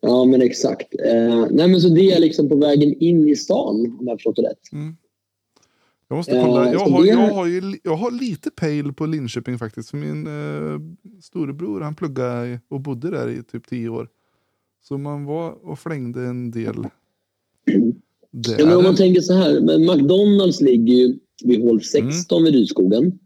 Ja, 0.00 0.24
men 0.24 0.42
exakt. 0.42 0.94
Eh, 1.06 1.46
nej, 1.50 1.68
men 1.68 1.80
så 1.80 1.88
det 1.88 2.12
är 2.12 2.20
liksom 2.20 2.48
på 2.48 2.56
vägen 2.56 2.94
in 2.94 3.28
i 3.28 3.36
stan, 3.36 3.96
om 4.00 4.06
jag 4.06 4.16
förstått 4.16 4.36
det 4.36 4.42
rätt. 4.42 4.58
Jag 6.08 6.16
måste 6.16 6.42
kolla. 6.44 6.72
Jag 6.72 6.80
så 6.80 6.90
har, 6.90 7.04
jag, 7.04 7.16
har 7.16 7.78
jag 7.82 7.96
har 7.96 8.10
lite 8.10 8.50
pejl 8.50 8.92
på 8.92 9.06
Linköping 9.06 9.58
faktiskt. 9.58 9.90
För 9.90 9.96
min 9.96 10.26
eh, 10.26 10.80
storebror 11.22 11.80
han 11.80 11.94
pluggade 11.94 12.60
och 12.68 12.80
bodde 12.80 13.10
där 13.10 13.28
i 13.28 13.42
typ 13.42 13.68
tio 13.68 13.88
år. 13.88 14.08
Så 14.82 14.98
man 14.98 15.24
var 15.24 15.68
och 15.68 15.78
flängde 15.78 16.20
en 16.20 16.50
del 16.50 16.76
där. 18.30 18.56
Ja, 18.58 18.66
men 18.66 18.76
om 18.76 18.84
man 18.84 18.96
tänker 18.96 19.20
så 19.20 19.34
här, 19.34 19.60
men 19.60 19.80
McDonalds 19.80 20.60
ligger 20.60 20.94
ju 20.94 21.18
vid 21.44 21.62
hål 21.62 21.82
16 21.82 22.44
vid 22.44 22.54
Rydskogen. 22.54 23.18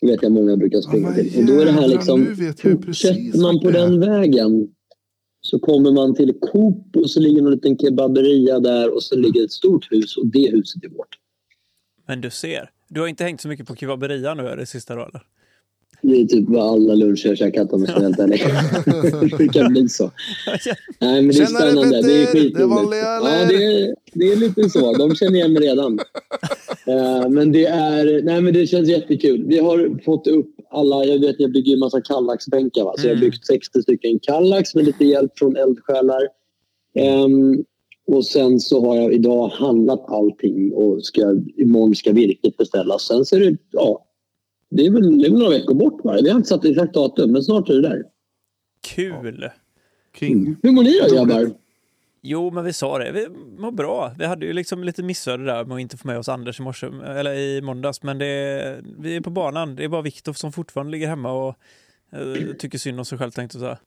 Det 0.00 0.06
vet 0.06 0.22
jag 0.22 0.32
många 0.32 0.56
brukar 0.56 0.80
springa 0.80 1.08
Ja, 1.08 1.14
till. 1.14 1.38
Och 1.38 1.46
då 1.46 1.60
är 1.60 1.64
det 1.64 1.72
här 1.72 1.88
liksom, 1.88 2.36
fortsätter 2.62 3.42
man 3.42 3.60
på 3.60 3.70
den 3.70 4.00
vägen 4.00 4.68
så 5.40 5.58
kommer 5.58 5.92
man 5.92 6.14
till 6.14 6.34
Coop 6.40 6.96
och 6.96 7.10
så 7.10 7.20
ligger 7.20 7.38
en 7.42 7.50
liten 7.50 7.78
kebaberia 7.78 8.60
där 8.60 8.94
och 8.94 9.02
så 9.02 9.16
ligger 9.16 9.44
ett 9.44 9.52
stort 9.52 9.92
hus 9.92 10.16
och 10.16 10.26
det 10.26 10.50
huset 10.50 10.84
är 10.84 10.88
vårt. 10.88 11.18
Men 12.06 12.20
du 12.20 12.30
ser, 12.30 12.70
du 12.88 13.00
har 13.00 13.08
inte 13.08 13.24
hängt 13.24 13.40
så 13.40 13.48
mycket 13.48 13.66
på 13.66 13.76
kebaberia 13.76 14.34
nu 14.34 14.46
är 14.46 14.56
det 14.56 14.66
sista 14.66 14.94
då 14.94 15.00
eller? 15.00 15.22
Det 16.02 16.20
är 16.20 16.24
typ 16.24 16.48
vad 16.48 16.68
alla 16.72 16.94
luncher 16.94 17.28
jag 17.28 17.38
käkat 17.38 17.72
om 17.72 17.80
jag 17.80 17.88
ska 17.90 17.98
vara 18.00 18.06
helt 18.08 18.18
ärlig. 18.18 18.42
det 19.38 19.48
kan 19.48 19.72
bli 19.72 19.88
så. 19.88 20.10
Nej, 21.00 21.22
men 21.22 21.34
det 21.34 21.42
är 21.42 21.46
spännande. 21.46 22.02
Det 22.02 22.22
är 22.22 22.26
skitroligt. 22.26 22.90
Det 22.90 22.96
Ja, 22.96 23.46
det 23.48 23.64
är, 23.64 23.94
det 24.12 24.32
är 24.32 24.36
lite 24.36 24.70
så. 24.70 24.92
De 24.92 25.14
känner 25.14 25.34
igen 25.34 25.52
mig 25.52 25.62
redan. 25.62 25.98
Eh, 26.86 27.28
men 27.28 27.52
det 27.52 27.66
är... 27.66 28.22
Nej, 28.22 28.40
men 28.40 28.54
det 28.54 28.66
känns 28.66 28.88
jättekul. 28.88 29.44
Vi 29.46 29.58
har 29.58 30.02
fått 30.04 30.26
upp 30.26 30.46
alla... 30.70 31.04
Jag 31.04 31.18
vet, 31.18 31.36
jag 31.38 31.52
bygger 31.52 31.72
en 31.72 31.78
massa 31.78 32.00
kallaxbänkar. 32.00 32.84
Va? 32.84 32.94
Så 32.96 33.06
jag 33.06 33.10
har 33.10 33.16
Mm. 33.16 33.30
byggt 33.30 33.46
60 33.46 33.82
stycken 33.82 34.18
kallax 34.18 34.74
med 34.74 34.84
lite 34.84 35.04
hjälp 35.04 35.38
från 35.38 35.56
eldsjälar. 35.56 36.20
Ehm, 36.94 37.64
och 38.06 38.26
sen 38.26 38.60
så 38.60 38.86
har 38.86 38.96
jag 38.96 39.12
idag 39.12 39.48
handlat 39.48 40.04
allting 40.08 40.72
och 40.72 41.04
ska, 41.04 41.36
imorgon 41.56 41.94
ska 41.94 42.12
virket 42.12 42.56
beställas. 42.56 43.02
Sen 43.06 43.24
så 43.24 43.36
är 43.36 43.40
det... 43.40 43.56
Ja, 43.70 44.04
det 44.70 44.86
är 44.86 44.90
väl, 44.90 45.18
det 45.18 45.26
är 45.26 45.30
väl 45.30 45.38
några 45.38 45.50
veckor 45.58 45.74
bort 45.74 46.02
bara. 46.02 46.20
Vi 46.22 46.28
har 46.30 46.36
inte 46.36 46.48
satt 46.48 46.64
exakt 46.64 46.94
datum, 46.94 47.32
men 47.32 47.42
snart 47.42 47.68
är 47.70 47.74
det 47.74 47.82
där. 47.88 48.04
Kul! 48.80 49.48
King. 50.18 50.56
Hur 50.62 50.70
mår 50.72 50.82
ni 50.82 51.00
då 51.08 51.14
grabbar? 51.14 51.50
Jo, 52.22 52.50
men 52.50 52.64
vi 52.64 52.72
sa 52.72 52.98
det. 52.98 53.12
Vi 53.12 53.28
mår 53.58 53.70
bra. 53.72 54.12
Vi 54.18 54.24
hade 54.26 54.46
ju 54.46 54.52
liksom 54.52 54.84
lite 54.84 55.02
missöde 55.02 55.44
där 55.44 55.64
med 55.64 55.74
att 55.74 55.80
inte 55.80 55.96
få 55.96 56.06
med 56.08 56.18
oss 56.18 56.28
Anders 56.28 56.60
i 56.60 56.62
morse, 56.62 56.86
eller 57.04 57.34
i 57.34 57.62
måndags. 57.62 58.02
Men 58.02 58.18
det, 58.18 58.80
vi 58.98 59.16
är 59.16 59.20
på 59.20 59.30
banan. 59.30 59.76
Det 59.76 59.84
är 59.84 59.88
bara 59.88 60.02
Viktor 60.02 60.32
som 60.32 60.52
fortfarande 60.52 60.90
ligger 60.92 61.08
hemma 61.08 61.32
och 61.32 61.54
eh, 62.12 62.54
tycker 62.58 62.78
synd 62.78 62.98
om 62.98 63.04
sig 63.04 63.18
själv 63.18 63.30
tänkte 63.30 63.58
jag 63.58 63.62
säga. 63.62 63.78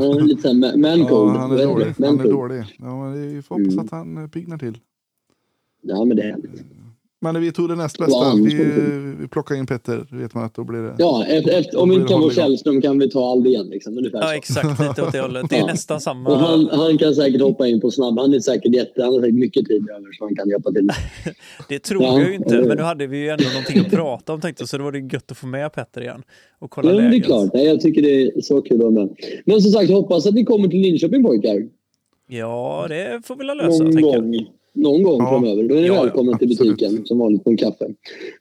Ja, 0.00 0.12
lite 0.12 0.42
såhär 0.42 0.54
man- 0.54 0.80
man 0.80 0.98
Ja, 0.98 1.28
han 1.38 1.52
är 1.58 1.66
dålig. 1.66 1.86
det? 1.98 2.06
Han 2.06 2.20
är 2.20 2.24
dålig. 2.30 2.64
Ja, 2.78 3.02
men 3.04 3.34
vi 3.34 3.42
får 3.42 3.54
hoppas 3.54 3.72
Mm. 3.72 3.84
att 3.84 3.90
han 3.90 4.30
piggnar 4.30 4.58
till. 4.58 4.78
Ja, 5.82 6.04
men 6.04 6.16
det 6.16 6.22
är 6.22 6.30
härligt. 6.30 6.62
Men 7.32 7.42
vi 7.42 7.52
tog 7.52 7.68
det 7.68 7.74
näst 7.74 7.98
bästa. 7.98 8.18
annars 8.24 8.52
Vi, 8.52 8.64
vi 9.20 9.28
plockade 9.28 9.60
in 9.60 9.66
Petter. 9.66 10.06
vet 10.10 10.34
man 10.34 10.44
att 10.44 10.54
då 10.54 10.64
blir 10.64 10.78
det... 10.82 10.94
Ja, 10.98 11.24
efter, 11.26 11.58
efter, 11.58 11.78
om 11.78 11.88
vi 11.88 11.94
inte 11.94 12.08
kan 12.08 12.20
vara 12.20 12.30
Källström 12.32 12.80
kan 12.82 12.98
vi 12.98 13.10
ta 13.10 13.32
Aldén. 13.32 13.66
Liksom, 13.66 13.98
ungefär 13.98 14.18
Ja, 14.18 14.26
så. 14.26 14.32
exakt. 14.34 14.80
Lite 14.80 15.02
åt 15.02 15.12
det 15.12 15.20
hållet. 15.20 15.46
Det 15.50 15.56
är 15.56 15.60
Ja. 15.60 15.66
nästan 15.66 16.00
samma. 16.00 16.30
Och 16.30 16.36
han, 16.38 16.68
han 16.72 16.98
kan 16.98 17.14
säkert 17.14 17.40
hoppa 17.40 17.66
in 17.66 17.80
på 17.80 17.90
snabb. 17.90 18.18
Han 18.18 18.34
är 18.34 18.40
säkert 18.40 18.74
jätte, 18.74 19.02
han 19.02 19.12
har 19.12 19.20
säkert 19.20 19.34
mycket 19.34 19.66
tid 19.66 19.88
över 19.90 20.12
så 20.18 20.24
han 20.24 20.34
kan 20.36 20.48
hjälpa 20.48 20.72
till. 20.72 20.88
Det 21.68 21.78
tror 21.78 22.02
Ja, 22.02 22.20
jag 22.20 22.28
ju 22.28 22.34
inte, 22.34 22.62
men 22.62 22.76
nu 22.76 22.82
hade 22.82 23.06
vi 23.06 23.18
ju 23.18 23.28
ändå 23.28 23.44
någonting 23.44 23.78
att 23.80 23.90
prata 23.90 24.32
om 24.32 24.40
tänkte 24.40 24.62
jag, 24.62 24.68
så 24.68 24.78
då 24.78 24.84
var 24.84 24.92
det 24.92 24.98
gött 24.98 25.30
att 25.30 25.36
få 25.38 25.46
med 25.46 25.72
Petter 25.72 26.00
igen 26.00 26.22
och 26.58 26.70
kolla 26.70 26.88
Ja, 26.90 26.94
men 26.94 27.02
det 27.04 27.08
är 27.08 27.10
läget. 27.10 27.26
klart. 27.26 27.50
Nej, 27.54 27.66
jag 27.66 27.80
tycker 27.80 28.02
det 28.02 28.22
är 28.22 28.40
så 28.40 28.62
kul 28.62 28.76
att 28.76 28.82
vara 28.82 28.90
med. 28.90 29.08
Men 29.44 29.60
som 29.60 29.72
sagt, 29.72 29.90
hoppas 29.90 30.26
att 30.26 30.34
ni 30.34 30.44
kommer 30.44 30.68
till 30.68 30.80
Linköping 30.80 31.24
pojkar. 31.24 31.62
Ja, 32.28 32.86
det 32.88 33.20
får 33.26 33.36
vi 33.36 33.46
väl 33.46 33.56
lösa, 33.56 33.82
Någon 33.84 33.92
tänker 33.92 34.10
jag. 34.12 34.22
gång. 34.22 34.46
Någon 34.76 35.02
gång 35.02 35.18
Ja. 35.18 35.30
framöver. 35.30 35.68
Då 35.68 35.74
är 35.74 35.80
ni 35.80 35.86
Ja, 35.86 35.94
ja, 35.94 36.02
välkomna 36.02 36.38
till 36.38 36.52
absolut. 36.52 36.76
butiken 36.76 37.06
som 37.06 37.18
vanligt 37.18 37.44
på 37.44 37.50
en 37.50 37.56
kaffe. 37.56 37.86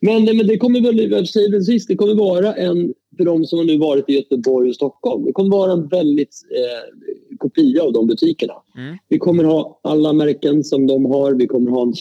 Men, 0.01 0.25
men 0.25 0.47
det 0.47 0.57
kommer 0.57 0.81
väl, 0.81 1.11
jag 1.11 1.27
säger 1.27 1.49
det 1.49 1.63
sist, 1.63 1.87
det 1.87 1.95
kommer 1.95 2.15
vara 2.15 2.53
en, 2.53 2.93
för 3.17 3.25
de 3.25 3.45
som 3.45 3.59
har 3.59 3.65
nu 3.65 3.77
varit 3.77 4.09
i 4.09 4.13
Göteborg 4.13 4.69
och 4.69 4.75
Stockholm, 4.75 5.25
det 5.25 5.31
kommer 5.31 5.49
vara 5.49 5.71
en 5.71 5.87
väldigt 5.87 6.35
eh, 6.55 7.37
kopia 7.37 7.83
av 7.83 7.93
de 7.93 8.07
butikerna. 8.07 8.53
Mm. 8.77 8.97
Vi 9.09 9.17
kommer 9.19 9.43
ha 9.43 9.79
alla 9.83 10.13
märken 10.13 10.63
som 10.63 10.87
de 10.87 11.05
har. 11.05 11.33
Vi 11.33 11.47
kommer 11.47 11.71
ha 11.71 11.81
en 11.81 11.93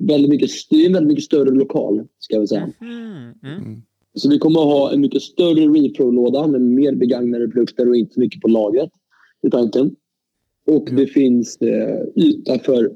väldigt 0.00 0.30
mycket, 0.30 0.50
en 0.70 0.92
väldigt 0.92 1.08
mycket 1.08 1.24
större 1.24 1.50
lokal, 1.50 2.04
ska 2.18 2.36
jag 2.36 2.48
säga. 2.48 2.72
Mm, 2.80 3.32
mm. 3.56 3.82
Så 4.14 4.28
vi 4.30 4.38
kommer 4.38 4.60
ha 4.60 4.92
en 4.92 5.00
mycket 5.00 5.22
större 5.22 5.60
repro-låda 5.60 6.46
med 6.46 6.60
mer 6.60 6.92
begagnade 6.92 7.48
produkter 7.48 7.88
och 7.88 7.96
inte 7.96 8.20
mycket 8.20 8.40
på 8.40 8.48
lagret 8.48 8.90
i 9.46 9.50
tanken. 9.50 9.94
Och 10.66 10.88
det 10.92 11.06
finns 11.06 11.56
eh, 11.56 12.22
yta 12.24 12.58
för 12.58 12.90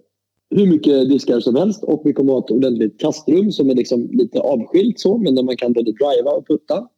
hur 0.55 0.67
mycket 0.67 1.09
diskar 1.09 1.41
som 1.41 1.57
helst 1.57 1.85
och 1.85 2.03
vi 2.05 2.13
kommer 2.13 2.33
att 2.33 2.39
ha 2.39 2.45
ett 2.45 2.51
ordentligt 2.51 3.01
kastrum 3.01 3.53
som 3.53 3.71
är 3.71 3.75
liksom 3.75 4.09
lite 4.13 4.41
avskilt 4.41 5.01
så 5.01 5.19
men 5.19 5.35
där 5.35 5.43
man 5.43 5.57
kan 5.57 5.73
både 5.73 5.93
driva 5.93 6.31
och 6.31 6.47
putta. 6.47 6.89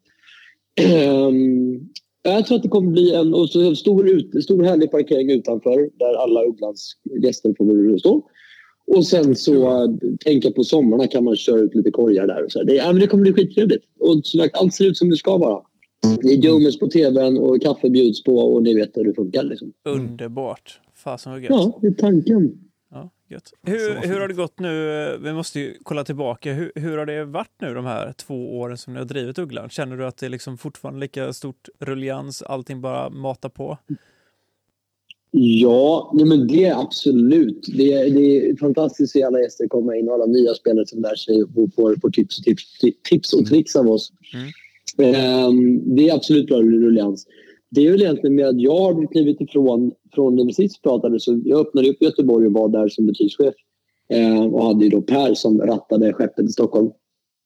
Ehm, 0.80 1.80
jag 2.22 2.46
tror 2.46 2.56
att 2.56 2.62
det 2.62 2.68
kommer 2.68 2.90
bli 2.90 3.14
en, 3.14 3.34
och 3.34 3.50
så 3.50 3.60
en 3.60 3.76
stor, 3.76 4.08
ut, 4.08 4.44
stor 4.44 4.62
härlig 4.62 4.90
parkering 4.90 5.30
utanför 5.30 5.90
där 5.98 6.14
alla 6.14 6.42
Upplands 6.42 6.92
gäster 7.22 7.54
får 7.58 7.98
stå. 7.98 8.22
Och 8.86 9.06
sen 9.06 9.36
så 9.36 9.84
äh, 9.84 9.90
tänka 10.24 10.50
på 10.50 10.64
sommarna 10.64 11.06
kan 11.06 11.24
man 11.24 11.36
köra 11.36 11.60
ut 11.60 11.74
lite 11.74 11.90
korgar 11.90 12.26
där. 12.26 12.44
Och 12.44 12.52
så. 12.52 12.62
Det, 12.62 12.74
ja, 12.74 12.92
det 12.92 13.06
kommer 13.06 13.22
bli 13.22 13.32
skittrevligt. 13.32 13.84
Och 14.00 14.26
sagt, 14.26 14.56
allt 14.56 14.74
ser 14.74 14.84
ut 14.84 14.96
som 14.96 15.10
det 15.10 15.16
ska 15.16 15.36
vara. 15.36 15.62
Det 16.22 16.28
är 16.28 16.36
Jomes 16.36 16.78
på 16.78 16.86
tvn 16.86 17.38
och 17.38 17.62
kaffe 17.62 17.90
bjuds 17.90 18.22
på 18.22 18.38
och 18.38 18.62
ni 18.62 18.74
vet 18.74 18.96
hur 18.96 19.04
det 19.04 19.14
funkar. 19.14 19.42
Liksom. 19.42 19.72
Underbart. 19.88 20.80
Fasen 20.94 21.32
vad 21.32 21.40
gött. 21.42 21.50
Ja, 21.50 21.78
det 21.80 21.86
är 21.86 21.92
tanken. 21.92 22.58
Ja, 22.94 23.10
gött. 23.28 23.52
Hur, 23.62 24.08
hur 24.08 24.20
har 24.20 24.28
det 24.28 24.34
gått 24.34 24.58
nu? 24.58 25.18
Vi 25.22 25.32
måste 25.32 25.60
ju 25.60 25.74
kolla 25.82 26.04
tillbaka. 26.04 26.52
Hur, 26.52 26.72
hur 26.74 26.98
har 26.98 27.06
det 27.06 27.24
varit 27.24 27.60
nu 27.60 27.74
de 27.74 27.84
här 27.84 28.12
två 28.12 28.58
åren 28.58 28.78
som 28.78 28.92
ni 28.92 28.98
har 28.98 29.06
drivit 29.06 29.38
Ugglan? 29.38 29.68
Känner 29.68 29.96
du 29.96 30.06
att 30.06 30.16
det 30.16 30.26
är 30.26 30.30
liksom 30.30 30.58
fortfarande 30.58 31.00
lika 31.00 31.32
stort 31.32 31.68
rullians? 31.80 32.42
Allting 32.42 32.80
bara 32.80 33.10
matar 33.10 33.48
på? 33.48 33.78
Ja, 35.30 36.10
nej, 36.14 36.24
men 36.24 36.46
det 36.46 36.64
är 36.64 36.80
absolut. 36.80 37.66
Det 37.76 37.92
är, 37.92 38.10
det 38.10 38.36
är 38.36 38.56
fantastiskt 38.56 39.10
att 39.16 39.20
se 39.20 39.22
alla 39.22 39.40
gäster 39.40 39.68
komma 39.68 39.96
in 39.96 40.08
och 40.08 40.14
alla 40.14 40.26
nya 40.26 40.54
spelare 40.54 40.86
som 40.86 41.02
lär 41.02 41.14
sig 41.14 41.42
och 41.42 41.74
får, 41.74 41.96
får 42.00 42.10
tips, 42.10 42.42
tips, 42.42 42.64
tips 43.02 43.32
och 43.32 43.46
tricks 43.46 43.76
av 43.76 43.90
oss. 43.90 44.12
Ehm, 44.98 45.94
det 45.96 46.08
är 46.08 46.14
absolut 46.14 46.46
bra 46.46 46.58
rullians. 46.58 47.26
Det 47.74 47.86
är 47.86 47.90
väl 47.90 48.02
egentligen 48.02 48.34
med 48.34 48.48
att 48.48 48.60
jag 48.60 48.78
har 48.78 49.12
klivit 49.12 49.40
ifrån 49.40 49.92
från 50.14 50.36
när 50.36 50.44
vi 50.44 50.52
sist 50.52 50.82
pratade. 50.82 51.20
Så 51.20 51.40
jag 51.44 51.60
öppnade 51.60 51.88
upp 51.88 52.02
i 52.02 52.04
Göteborg 52.04 52.46
och 52.46 52.52
var 52.52 52.68
där 52.68 52.88
som 52.88 53.06
butikschef. 53.06 53.54
Ehm, 54.08 54.54
och 54.54 54.64
hade 54.64 54.84
ju 54.84 54.90
då 54.90 55.00
Per 55.00 55.34
som 55.34 55.60
rattade 55.60 56.12
skeppet 56.12 56.44
i 56.44 56.52
Stockholm. 56.52 56.90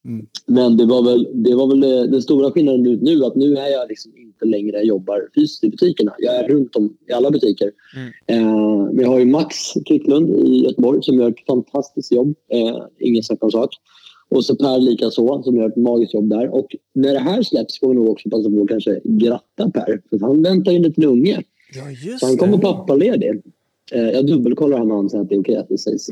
Mm. 0.05 0.27
Men 0.47 0.77
det 0.77 0.87
var 0.87 1.03
väl, 1.03 1.29
det 1.35 1.55
var 1.55 1.67
väl 1.67 1.83
eh, 1.83 2.11
den 2.11 2.23
stora 2.23 2.51
skillnaden 2.51 2.87
ut 2.87 3.03
nu 3.03 3.25
att 3.25 3.37
nu 3.37 3.57
är 3.57 3.69
jag 3.69 3.89
liksom 3.89 4.13
inte 4.17 4.45
längre 4.45 4.83
jobbar 4.83 5.29
fysiskt 5.35 5.65
i 5.65 5.71
butikerna. 5.71 6.15
Jag 6.19 6.37
är 6.37 6.49
runt 6.49 6.77
om 6.77 6.97
i 7.09 7.13
alla 7.13 7.31
butiker. 7.31 7.71
Mm. 7.97 8.09
Eh, 8.27 8.85
men 8.93 8.99
jag 8.99 9.09
har 9.09 9.19
ju 9.19 9.27
Max 9.27 9.57
Kvicklund 9.87 10.31
i 10.31 10.65
Göteborg 10.65 11.03
som 11.03 11.19
gör 11.19 11.29
ett 11.29 11.47
fantastiskt 11.47 12.13
jobb. 12.13 12.35
Eh, 12.53 12.83
ingen 12.99 13.23
snack 13.23 13.45
om 13.45 13.51
sak. 13.51 13.71
Och 14.31 14.45
så 14.45 14.57
Per 14.57 14.79
likaså 14.79 15.43
som 15.43 15.57
gör 15.57 15.69
ett 15.69 15.77
magiskt 15.77 16.15
jobb 16.15 16.31
där. 16.31 16.55
Och 16.55 16.77
när 16.95 17.13
det 17.13 17.19
här 17.19 17.43
släpps 17.43 17.79
kommer 17.79 17.95
vi 17.95 18.01
nog 18.01 18.11
också 18.11 18.31
passa 18.31 18.51
på 18.51 18.63
att 18.63 18.69
kanske 18.69 19.01
gratta 19.05 19.71
Per. 19.71 20.01
För 20.11 20.27
han 20.27 20.43
väntar 20.43 20.73
ju 20.73 20.77
en 20.77 20.83
liten 20.83 21.05
unge. 21.05 21.43
Ja, 21.75 21.91
just 21.91 22.21
Så 22.21 22.27
han 22.27 22.37
kommer 22.37 22.59
pappaledig. 22.59 23.43
Eh, 23.93 24.11
jag 24.11 24.27
dubbelkollar 24.27 24.79
han 24.79 24.91
honom 24.91 25.09
så 25.09 25.21
att 25.21 25.29
det 25.29 25.35
är 25.35 25.41
okej 25.41 25.57
att 25.57 25.69
det 25.69 25.79
sägs. 25.79 26.09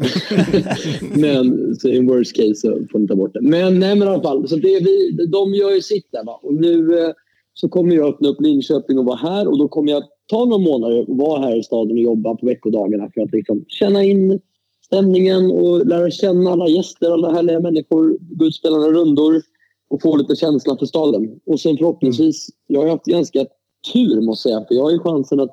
men 1.15 1.75
så 1.77 1.89
in 1.89 2.07
worst 2.07 2.37
case 2.37 2.55
så 2.55 2.79
får 2.93 2.99
ni 2.99 3.07
ta 3.09 3.17
bort 3.17 3.35
det. 3.35 3.41
Men, 3.41 3.79
nej, 3.79 3.97
men 3.97 4.09
i 4.09 4.11
alla 4.11 4.23
fall, 4.23 4.49
så 4.49 4.57
det 4.57 4.81
vi, 4.81 5.27
de 5.27 5.55
gör 5.55 5.75
ju 5.75 5.83
sitt 5.83 6.13
där. 6.13 6.25
Va? 6.25 6.41
Och 6.43 6.55
nu 6.55 6.99
eh, 6.99 7.11
så 7.55 7.69
kommer 7.69 7.97
jag 7.97 8.09
öppna 8.09 8.29
upp 8.29 8.41
Linköping 8.41 8.99
och 8.99 9.05
vara 9.05 9.17
här. 9.17 9.49
Och 9.49 9.59
då 9.59 9.69
kommer 9.69 9.93
jag 9.93 10.03
ta 10.27 10.45
några 10.45 10.59
månader 10.59 11.11
och 11.11 11.17
vara 11.17 11.41
här 11.41 11.57
i 11.57 11.63
staden 11.63 11.93
och 11.93 12.03
jobba 12.03 12.35
på 12.35 12.47
veckodagarna 12.47 13.11
för 13.15 13.21
att 13.21 13.33
liksom 13.33 13.65
känna 13.69 14.05
in 14.05 14.41
stämningen 14.87 15.51
och 15.51 15.87
lära 15.87 16.11
känna 16.11 16.51
alla 16.51 16.69
gäster, 16.69 17.11
alla 17.11 17.33
härliga 17.33 17.61
människor, 17.61 18.17
gå 18.21 18.45
ut 18.45 18.49
och 18.49 18.55
spela 18.55 18.77
rundor 18.77 19.43
och 19.91 20.03
få 20.03 20.17
lite 20.17 20.37
känsla 20.37 20.77
för 20.77 20.87
staden. 20.87 21.41
Och 21.47 21.61
sen 21.61 21.77
förhoppningsvis, 21.77 22.49
jag 22.67 22.81
har 22.81 22.89
haft 22.89 23.05
ganska 23.05 23.47
tur 23.93 24.21
måste 24.21 24.49
jag 24.49 24.57
säga, 24.59 24.67
för 24.69 24.75
jag 24.75 24.83
har 24.83 24.91
ju 24.91 24.99
chansen 24.99 25.41
att 25.41 25.51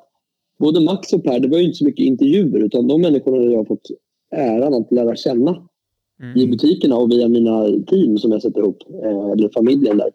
både 0.58 0.80
Max 0.80 1.12
och 1.12 1.24
Per, 1.24 1.40
det 1.40 1.48
var 1.48 1.58
ju 1.58 1.64
inte 1.64 1.76
så 1.76 1.84
mycket 1.84 2.06
intervjuer 2.06 2.60
utan 2.64 2.88
de 2.88 3.00
människorna 3.00 3.36
jag 3.36 3.58
har 3.58 3.64
fått 3.64 3.88
äran 4.36 4.74
att 4.74 4.92
lära 4.92 5.16
känna 5.16 5.68
i 6.36 6.42
Mm. 6.42 6.50
butikerna 6.50 6.96
och 6.96 7.10
via 7.10 7.28
mina 7.28 7.66
team 7.86 8.18
som 8.18 8.32
jag 8.32 8.42
sätter 8.42 8.60
ihop, 8.60 8.78
eh, 9.04 9.30
eller 9.30 9.50
familjen 9.54 9.98
där. 9.98 10.10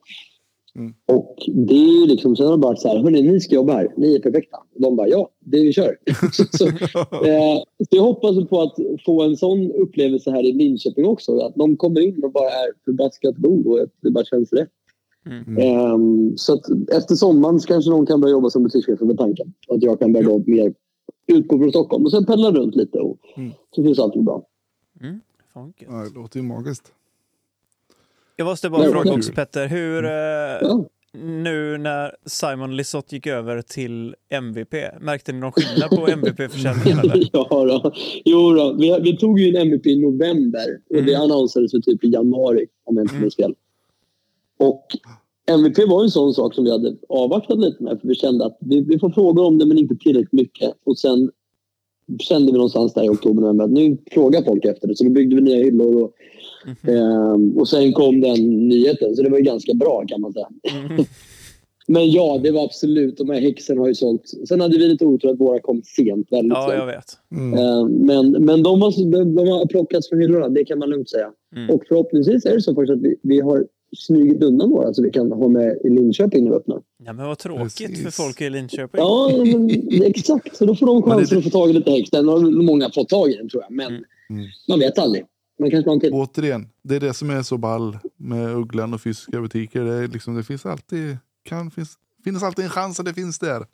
Mm. 0.76 0.94
Och 1.06 1.36
det 1.48 1.74
är 1.74 2.02
ju 2.02 2.08
liksom, 2.08 2.36
sen 2.36 2.46
har 2.46 2.54
det 2.54 2.58
bara 2.58 2.68
varit 2.68 2.82
så 2.82 2.88
här, 2.88 3.04
hörni 3.04 3.22
ni 3.22 3.40
ska 3.40 3.56
jobba 3.56 3.74
här, 3.74 3.94
ni 3.98 4.16
är 4.16 4.20
perfekta. 4.20 4.58
De 4.76 4.96
bara, 4.96 5.08
ja, 5.08 5.30
det 5.40 5.60
vi 5.60 5.74
kör. 5.74 5.98
så, 6.58 6.68
eh, 7.26 7.58
så 7.90 7.96
jag 7.96 8.04
hoppas 8.04 8.50
på 8.50 8.62
att 8.62 8.76
få 9.06 9.22
en 9.24 9.38
sån 9.38 9.72
upplevelse 9.72 10.32
här 10.32 10.50
i 10.50 10.54
Linköping 10.54 11.06
också. 11.06 11.38
Att 11.38 11.56
de 11.56 11.78
kommer 11.78 12.02
in 12.02 12.24
och 12.24 12.32
bara 12.32 12.50
är 12.50 12.86
förbaskat 12.86 13.36
god 13.38 13.68
och 13.68 13.80
att 13.80 13.90
det 14.02 14.12
bara 14.12 14.26
känns 14.26 14.54
rätt. 14.54 14.70
Mm. 15.26 15.58
Ehm, 15.58 16.38
så 16.38 16.54
att 16.54 16.66
efter 16.92 17.16
sommaren 17.16 17.60
så 17.60 17.68
kanske 17.68 17.92
någon 17.92 18.06
kan 18.06 18.22
börja 18.22 18.32
jobba 18.32 18.50
som 18.50 18.64
butikschef 18.64 19.02
med 19.02 19.18
tanken. 19.18 19.54
Och 19.68 19.76
att 19.76 19.84
jag 19.84 20.00
kan 20.00 20.14
börja 20.14 20.28
gå 20.28 20.44
mer 20.48 20.74
utgå 21.28 21.58
från 21.58 21.70
Stockholm 21.70 22.06
och 22.06 22.12
sen 22.12 22.26
pendla 22.26 22.52
runt 22.52 22.76
lite. 22.76 23.00
Och 23.00 23.18
Mm. 23.36 23.52
Så 23.76 23.84
finns 23.84 24.00
allting 24.00 24.26
bra. 24.26 24.44
Mm. 25.02 25.20
Ja, 25.54 25.72
det 26.04 26.20
låter 26.20 26.40
ju 26.40 26.44
magiskt. 26.44 26.94
Jag 28.40 28.46
måste 28.46 28.70
bara 28.70 28.82
Det 28.82 28.88
var 28.88 29.02
fråga 29.04 29.16
också 29.18 29.32
Petter, 29.34 29.68
hur 29.68 30.04
Ja. 30.04 30.86
nu 31.14 31.78
när 31.78 32.16
Simon 32.26 32.76
Lisotte 32.76 33.16
gick 33.16 33.28
över 33.28 33.62
till 33.62 34.16
MVP, 34.30 34.74
märkte 35.02 35.32
ni 35.32 35.40
någon 35.40 35.52
skillnad 35.52 35.90
på 35.90 36.08
MVP-försäljningen 36.08 37.00
ja, 37.32 37.48
då. 37.50 37.92
Jo 38.26 38.54
då. 38.54 38.74
Vi, 38.80 39.00
vi 39.02 39.18
tog 39.18 39.40
ju 39.40 39.50
en 39.50 39.56
MVP 39.68 39.86
i 39.86 40.02
november 40.02 40.66
och 40.90 40.96
det 41.04 41.14
Mm. 41.14 41.22
annonserades 41.22 41.72
för 41.72 41.80
typ 41.80 42.04
i 42.04 42.08
januari 42.08 42.66
om 42.86 42.98
jag 42.98 43.04
inte 43.06 43.16
minns 43.16 43.36
fel. 43.36 43.54
Och 44.60 44.86
MVP 45.52 45.78
var 45.90 46.04
en 46.04 46.10
sån 46.10 46.34
sak 46.34 46.56
som 46.56 46.64
vi 46.64 46.72
hade 46.72 46.96
avvaktat 47.10 47.60
lite 47.60 47.84
med 47.84 48.00
för 48.02 48.08
vi 48.08 48.16
kände 48.16 48.46
att 48.46 48.58
vi, 48.62 48.82
vi 48.82 49.00
får 49.00 49.10
frågor 49.10 49.46
om 49.46 49.58
det 49.58 49.66
men 49.66 49.78
inte 49.78 49.96
tillräckligt 49.96 50.34
mycket. 50.34 50.74
Och 50.86 50.98
sen 51.00 51.32
kände 52.20 52.52
vi 52.52 52.58
någonstans 52.58 52.94
där 52.94 53.04
i 53.04 53.10
oktober 53.10 53.42
november 53.42 53.66
att 53.66 53.72
nu 53.72 53.98
frågar 54.12 54.42
folk 54.44 54.66
efter 54.66 54.88
det 54.88 54.96
så 54.98 55.04
då 55.04 55.10
byggde 55.10 55.36
vi 55.36 55.42
nya 55.42 55.58
hyllor 55.64 56.04
och, 56.04 56.12
Mhm. 56.66 56.96
ehm, 56.96 57.58
och 57.58 57.68
sen 57.68 57.94
kom 57.94 58.22
den 58.22 58.68
nyheten 58.68 59.16
så 59.16 59.22
det 59.24 59.30
var 59.30 59.38
ju 59.38 59.44
ganska 59.44 59.74
bra 59.74 60.04
kan 60.08 60.22
man 60.22 60.34
säga. 60.34 60.48
Mm. 60.86 61.06
Men 61.88 62.12
ja, 62.12 62.40
det 62.44 62.52
var 62.52 62.64
absolut. 62.64 63.18
De 63.18 63.30
här 63.30 63.42
häxen 63.42 63.78
har 63.78 63.88
ju 63.88 63.96
sålt. 63.96 64.22
Sen 64.48 64.62
hade 64.62 64.78
vi 64.78 64.88
lite 64.88 65.06
otur 65.06 65.30
att 65.30 65.40
våra 65.40 65.60
kom 65.60 65.82
sent. 65.86 66.28
Väldigt 66.32 66.54
Ja, 66.54 66.68
sent. 66.70 66.80
jag 66.80 66.86
vet. 66.86 67.06
Mm. 67.32 67.54
Eh, 67.60 67.86
Men, 67.88 68.32
men 68.32 68.64
de, 68.64 68.82
har, 68.82 69.12
de, 69.12 69.36
de 69.36 69.48
har 69.48 69.66
plockats 69.66 70.10
från 70.10 70.22
hyllorna, 70.22 70.50
det 70.50 70.66
kan 70.66 70.80
man 70.80 70.90
lugnt 70.90 71.10
säga. 71.10 71.30
Mm. 71.56 71.70
Och 71.70 71.84
förhoppningsvis 71.88 72.46
är 72.46 72.54
det 72.56 72.62
så 72.62 72.76
faktiskt 72.76 72.92
att 72.98 73.02
vi, 73.02 73.16
vi 73.24 73.40
har 73.42 73.66
smugit 73.98 74.44
undan 74.44 74.70
några 74.70 74.94
så 74.94 75.04
vi 75.04 75.10
kan 75.12 75.32
ha 75.32 75.48
med 75.48 75.78
i 75.84 75.90
Linköping 75.90 76.44
när 76.44 76.52
vi 76.52 76.58
öppnar. 76.58 76.82
Ja, 77.06 77.14
men 77.14 77.28
vad 77.28 77.38
tråkigt 77.38 77.88
Precis. 77.88 78.04
för 78.04 78.12
folk 78.12 78.42
i 78.42 78.50
Linköping. 78.50 79.00
Ja, 79.02 79.32
men, 79.38 79.70
exakt. 80.04 80.56
Så 80.58 80.66
då 80.66 80.76
får 80.76 80.86
de 80.86 81.02
chansen 81.04 81.28
det- 81.30 81.38
att 81.48 81.54
få 81.54 81.60
tag 81.60 81.70
i 81.70 81.74
lite 81.74 81.92
häx. 81.92 82.10
Den 82.10 82.28
har 82.28 82.64
många 82.64 82.90
fått 82.96 83.10
tag 83.10 83.30
i 83.32 83.36
den 83.36 83.50
tror 83.50 83.64
jag. 83.64 83.72
Men 83.76 83.88
Mm. 83.88 84.04
Mm. 84.30 84.46
man 84.68 84.80
vet 84.80 85.00
aldrig. 85.00 85.24
Man 85.60 85.72
kanske 85.72 85.90
har 85.90 85.96
en 85.96 86.00
till. 86.00 86.14
Återigen, 86.14 86.68
det 86.84 86.96
är 86.96 87.00
det 87.00 87.14
som 87.14 87.30
är 87.30 87.42
så 87.42 87.58
ball 87.58 87.98
med 88.18 88.56
Ugglan 88.56 88.94
och 88.94 89.02
fysiska 89.02 89.42
butiker. 89.42 89.84
Det, 89.84 90.08
liksom, 90.08 90.36
det 90.36 90.44
finns 90.44 90.66
alltid, 90.66 91.18
kan, 91.44 91.72
finns, 91.72 91.98
finns 92.24 92.44
alltid 92.44 92.66
en 92.66 92.72
chans 92.72 93.00
att 93.00 93.06
det 93.06 93.14
finns 93.14 93.40
där. 93.40 93.66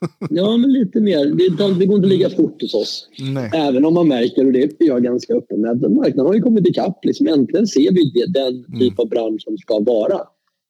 Ja, 0.30 0.56
men 0.56 0.72
lite 0.72 1.00
mer. 1.00 1.24
Det, 1.26 1.78
det 1.78 1.86
går 1.86 1.96
inte 1.96 2.08
lika 2.08 2.30
fort 2.30 2.62
hos 2.62 2.74
oss. 2.74 3.08
Nej. 3.34 3.50
Även 3.54 3.84
om 3.84 3.94
man 3.94 4.08
märker, 4.08 4.46
och 4.46 4.52
det 4.52 4.62
är 4.62 4.70
jag 4.78 5.02
ganska 5.02 5.34
öppen 5.34 5.60
med, 5.60 5.70
att 5.70 5.80
marknaden 5.80 6.26
har 6.26 6.34
ju 6.34 6.40
kommit 6.40 6.66
ikapp. 6.68 7.04
Liksom, 7.04 7.26
äntligen 7.26 7.66
ser 7.66 7.92
vi 7.92 8.10
det, 8.10 8.32
den 8.40 8.78
typ 8.80 8.98
av 8.98 9.08
bransch 9.08 9.42
som 9.42 9.58
ska 9.58 9.78
vara. 9.80 10.20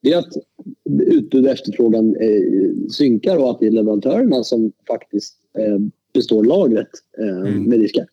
Det 0.02 0.12
är 0.12 0.18
att 0.18 0.32
utbud 1.02 1.44
och 1.44 1.50
efterfrågan 1.52 2.16
eh, 2.16 2.88
synkar 2.90 3.36
och 3.36 3.50
att 3.50 3.60
det 3.60 3.66
är 3.66 3.70
leverantörerna 3.70 4.44
som 4.44 4.72
faktiskt 4.88 5.34
eh, 5.58 5.78
består 6.14 6.44
lagret 6.44 6.88
eh, 7.18 7.36
Mm. 7.48 7.62
med 7.62 7.80
diskar. 7.80 8.06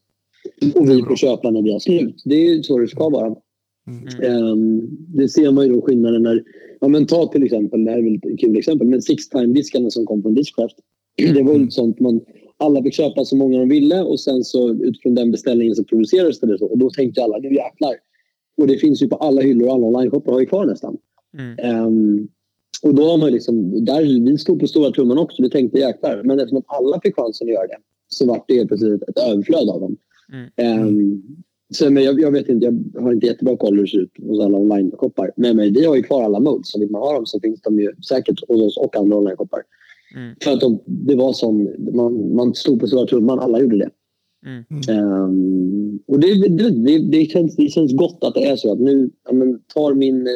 Och 0.76 0.90
vi 0.90 1.04
får 1.04 1.16
köpa 1.16 1.52
när 1.52 1.62
vi 1.62 1.72
har 1.72 1.80
slut. 1.80 2.22
Det 2.26 2.48
är 2.48 2.62
så 2.62 2.78
det 2.78 2.88
ska 2.88 3.10
vara. 3.10 3.36
Mm. 3.88 4.24
Ehm, 4.24 4.88
det 5.08 5.30
ser 5.30 5.52
man 5.52 5.68
ju 5.68 5.74
då 5.74 5.82
skillnaden 5.82 6.24
när... 6.24 6.44
Ja, 6.80 6.88
men 6.88 7.06
ta 7.06 7.28
till 7.28 7.44
exempel, 7.44 7.86
det 7.86 7.92
här 7.92 7.98
är 7.98 8.04
väl 8.04 8.16
ett 8.16 8.40
kul 8.40 8.58
exempel, 8.58 8.88
men 8.88 9.02
six 9.02 9.30
time-diskarna 9.30 9.90
som 9.90 10.06
kom 10.06 10.22
från 10.22 10.36
Discraft. 10.36 10.76
Det 11.18 11.44
var 11.44 11.56
ju 11.56 11.70
sånt 11.70 12.00
man... 12.00 12.22
Alla 12.58 12.84
fick 12.84 12.94
köpa 12.94 13.26
så 13.26 13.36
många 13.36 13.60
de 13.60 13.70
ville 13.70 14.02
och 14.02 14.20
sen 14.20 14.44
så 14.44 14.74
utifrån 14.74 15.16
den 15.16 15.32
beställningen 15.32 15.76
så 15.76 15.84
producerades 15.84 16.40
det 16.40 16.58
så. 16.58 16.66
Och 16.66 16.78
då 16.78 16.90
tänkte 16.90 17.24
alla, 17.24 17.38
nu 17.38 17.54
jäklar. 17.54 17.96
Och 18.58 18.68
det 18.68 18.78
finns 18.78 19.02
ju 19.04 19.08
på 19.08 19.16
alla 19.16 19.42
hyllor 19.42 19.68
och 19.68 19.74
alla 19.74 19.86
online-shoppar 19.88 20.32
har 20.32 20.40
ju 20.40 20.46
kvar 20.46 20.66
nästan. 20.66 20.98
Mm. 21.38 21.60
Ehm, 21.60 22.28
och 22.84 22.96
då 22.96 23.04
har 23.04 23.18
man 23.18 23.32
liksom, 23.32 23.86
där, 23.86 24.02
vi 24.02 24.38
stod 24.38 24.60
på 24.60 24.68
stora 24.68 24.92
trumman 24.92 25.18
också, 25.18 25.44
vi 25.44 25.50
tänkte 25.50 25.80
jäklar. 25.80 26.22
Men 26.24 26.40
eftersom 26.40 26.58
att 26.58 26.78
alla 26.80 27.02
fick 27.04 27.16
chansen 27.16 27.48
att 27.48 27.54
göra 27.54 27.68
det 27.68 27.78
så 28.08 28.26
var 28.26 28.44
det 28.48 28.54
helt 28.54 28.68
plötsligt 28.68 29.04
ett 29.04 29.18
överflöd 29.18 29.70
av 29.70 29.82
dem. 29.82 29.98
Mm. 30.34 30.50
Ehm, 30.56 31.24
så, 31.74 31.90
men 31.90 32.04
jag, 32.04 32.20
jag 32.20 32.32
vet 32.32 32.50
inte, 32.50 32.66
jag 32.94 33.02
har 33.02 33.14
inte 33.14 33.28
jättebra 33.28 33.58
koll 33.58 33.76
hur 33.76 33.82
det 33.82 33.90
ser 33.90 34.00
ut 34.00 34.12
hos 34.22 34.40
alla 34.40 34.58
online-shoppar. 34.58 35.32
Men, 35.36 35.56
men 35.56 35.74
vi 35.74 35.86
har 35.86 35.96
ju 35.96 36.04
kvar 36.04 36.24
alla 36.24 36.40
modes, 36.40 36.72
så 36.72 36.80
vill 36.80 36.92
man 36.92 37.02
ha 37.02 37.14
dem 37.14 37.26
så 37.26 37.40
finns 37.40 37.62
de 37.62 37.80
ju 37.80 37.92
säkert 38.08 38.48
hos 38.48 38.62
oss 38.62 38.78
och 38.78 38.96
andra 38.96 39.18
online-shoppar. 39.18 39.62
Mm. 40.16 40.36
För 40.44 40.52
att 40.52 40.60
de, 40.60 40.80
det 40.86 41.16
var 41.16 41.34
som, 41.34 41.70
man, 41.94 42.36
man 42.36 42.56
stod 42.56 42.80
på 42.80 42.88
stora 42.88 43.06
trumman, 43.06 43.40
alla 43.40 43.60
gjorde 43.60 43.78
det. 43.78 43.90
Mm. 44.46 44.64
Ehm, 44.90 46.00
och 46.08 46.20
det, 46.20 46.48
det, 46.50 46.70
det, 46.70 47.00
det, 47.00 47.26
känns, 47.26 47.56
det 47.56 47.68
känns 47.68 47.94
gott 47.94 48.24
att 48.24 48.34
det 48.34 48.46
är 48.46 48.56
så 48.56 48.74
att 48.74 48.80
nu 48.80 49.10
ja, 49.26 49.34
men, 49.34 49.60
tar 49.74 49.94
min, 49.94 50.28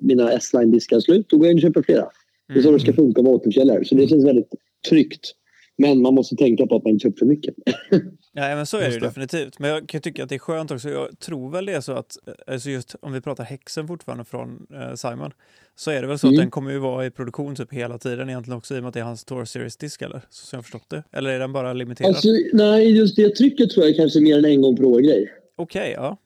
mina 0.00 0.32
S-line-diskar 0.32 1.00
slut, 1.00 1.26
då 1.28 1.36
går 1.36 1.46
jag 1.46 1.52
in 1.52 1.58
och 1.58 1.62
köper 1.62 1.82
flera. 1.82 2.08
Det 2.48 2.58
är 2.58 2.62
så 2.62 2.72
det 2.72 2.80
ska 2.80 2.92
funka 2.92 3.22
med 3.22 3.32
återförsäljare. 3.32 3.84
Så 3.84 3.94
det 3.94 4.08
känns 4.08 4.24
väldigt 4.24 4.54
tryggt. 4.88 5.34
Men 5.78 6.02
man 6.02 6.14
måste 6.14 6.36
tänka 6.36 6.66
på 6.66 6.76
att 6.76 6.84
man 6.84 6.92
inte 6.92 7.02
köper 7.02 7.18
för 7.18 7.26
mycket. 7.26 7.54
Ja, 8.32 8.42
men 8.56 8.66
så 8.66 8.76
är 8.76 8.80
det 8.90 8.94
det. 8.98 9.00
definitivt. 9.06 9.58
Men 9.58 9.70
jag 9.70 9.88
kan 9.88 10.00
tycka 10.00 10.22
att 10.22 10.28
det 10.28 10.34
är 10.34 10.38
skönt 10.38 10.70
också. 10.70 10.88
Jag 10.90 11.18
tror 11.18 11.50
väl 11.50 11.66
det 11.66 11.72
är 11.72 11.80
så 11.80 11.92
att, 11.92 12.16
eh, 12.26 12.52
alltså 12.52 12.70
just 12.70 12.94
om 13.02 13.12
vi 13.12 13.20
pratar 13.20 13.44
häxen 13.44 13.86
fortfarande 13.88 14.24
från 14.24 14.66
eh, 14.74 14.94
Simon, 14.94 15.30
så 15.76 15.90
är 15.90 16.00
det 16.02 16.08
väl 16.08 16.18
så 16.18 16.26
Mm. 16.26 16.38
att 16.38 16.42
den 16.42 16.50
kommer 16.50 16.70
ju 16.70 16.78
vara 16.78 17.06
i 17.06 17.10
produktion 17.10 17.54
typ 17.56 17.72
hela 17.72 17.98
tiden 17.98 18.28
egentligen 18.30 18.58
också 18.58 18.74
i 18.74 18.78
och 18.78 18.82
med 18.82 18.88
att 18.88 18.94
det 18.94 19.00
är 19.00 19.04
hans 19.04 19.24
Tour 19.24 19.44
Series-disk 19.44 20.02
eller? 20.02 20.20
Så 20.30 20.46
som 20.46 20.56
jag 20.56 20.64
förstått 20.64 20.90
det. 20.90 21.02
Eller 21.12 21.30
är 21.30 21.38
den 21.38 21.52
bara 21.52 21.72
limiterad? 21.72 22.08
Alltså, 22.08 22.28
nej, 22.52 22.90
just 22.98 23.16
det 23.16 23.34
trycket 23.36 23.70
tror 23.70 23.86
jag 23.86 23.96
kanske 23.96 24.20
mer 24.20 24.38
än 24.38 24.44
en 24.44 24.62
gång 24.62 24.76
per 24.76 24.84
år-grej. 24.84 25.32
Okej, 25.56 25.92
ja. 25.96 26.16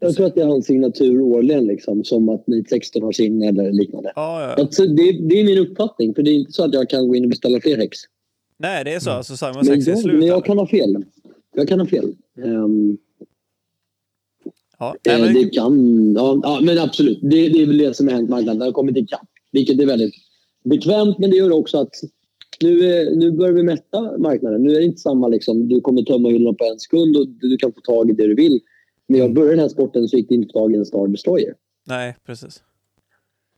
Jag 0.00 0.14
tror 0.14 0.26
att 0.26 0.34
det 0.34 0.40
är 0.42 0.46
hans 0.46 0.66
signatur 0.66 1.20
årligen, 1.20 1.66
liksom, 1.66 2.04
som 2.04 2.28
att 2.28 2.46
Nit 2.46 2.68
16 2.68 3.02
har 3.02 3.12
sin 3.12 3.42
eller 3.42 3.72
liknande. 3.72 4.12
Ja, 4.16 4.42
ja. 4.42 4.62
Alltså, 4.62 4.86
det, 4.86 5.12
det 5.12 5.40
är 5.40 5.44
min 5.44 5.58
uppfattning, 5.58 6.14
för 6.14 6.22
det 6.22 6.30
är 6.30 6.34
inte 6.34 6.52
så 6.52 6.64
att 6.64 6.74
jag 6.74 6.90
kan 6.90 7.08
gå 7.08 7.16
in 7.16 7.24
och 7.24 7.30
beställa 7.30 7.60
fler 7.60 7.76
häx. 7.76 7.98
Nej, 8.60 8.84
det 8.84 8.94
är 8.94 9.00
så. 9.00 9.10
Alltså 9.10 9.36
Simon 9.36 9.54
Men, 9.56 9.82
6 9.82 9.88
är 9.88 10.08
jag, 10.08 10.18
men 10.18 10.26
jag 10.26 10.44
kan 10.44 10.58
ha 10.58 10.66
fel. 10.66 11.04
Jag 11.58 11.68
kan 11.68 11.80
ha 11.80 11.86
fel. 11.86 12.14
Ehm, 12.44 12.98
Ja. 14.80 14.96
Eh, 15.04 15.18
Nej, 15.20 15.32
det 15.34 15.40
men, 15.40 15.50
kan, 15.50 16.12
ja, 16.14 16.40
ja, 16.42 16.60
men 16.62 16.78
absolut. 16.78 17.18
Det, 17.22 17.48
det 17.48 17.62
är 17.62 17.66
väl 17.66 17.78
det 17.78 17.94
som 17.96 18.08
har 18.08 18.14
hänt 18.14 18.30
marknaden. 18.30 18.58
Den 18.58 18.66
har 18.68 18.72
kommit 18.72 18.96
ikapp. 18.96 19.28
Vilket 19.52 19.80
är 19.80 19.86
väldigt 19.86 20.14
bekvämt, 20.64 21.18
men 21.18 21.30
det 21.30 21.36
gör 21.36 21.50
också 21.52 21.78
att 21.78 21.90
nu, 22.62 22.78
är- 22.84 23.16
nu 23.16 23.30
börjar 23.32 23.52
vi 23.52 23.62
mätta 23.62 24.18
marknaden. 24.18 24.62
Nu 24.62 24.70
är 24.74 24.78
det 24.78 24.84
inte 24.84 24.98
samma 25.00 25.28
liksom, 25.28 25.68
du 25.68 25.80
kommer 25.80 26.02
tömma 26.02 26.28
hyllorna 26.28 26.54
på 26.58 26.64
en 26.64 26.78
sekund 26.78 27.16
och 27.16 27.28
du 27.28 27.56
kan 27.56 27.72
få 27.72 27.80
tag 27.80 28.10
i 28.10 28.12
det 28.12 28.26
du 28.26 28.34
vill. 28.34 28.60
När 29.06 29.18
jag 29.18 29.32
började 29.34 29.52
den 29.52 29.60
här 29.60 29.68
sporten 29.68 30.08
så 30.08 30.16
gick 30.16 30.28
det 30.28 30.34
inte 30.34 30.52
tag 30.52 30.72
i 30.72 30.76
en 30.76 30.86
Star 30.86 31.06
Destroyer. 31.08 31.54
nej, 31.86 32.16
precis. 32.26 32.62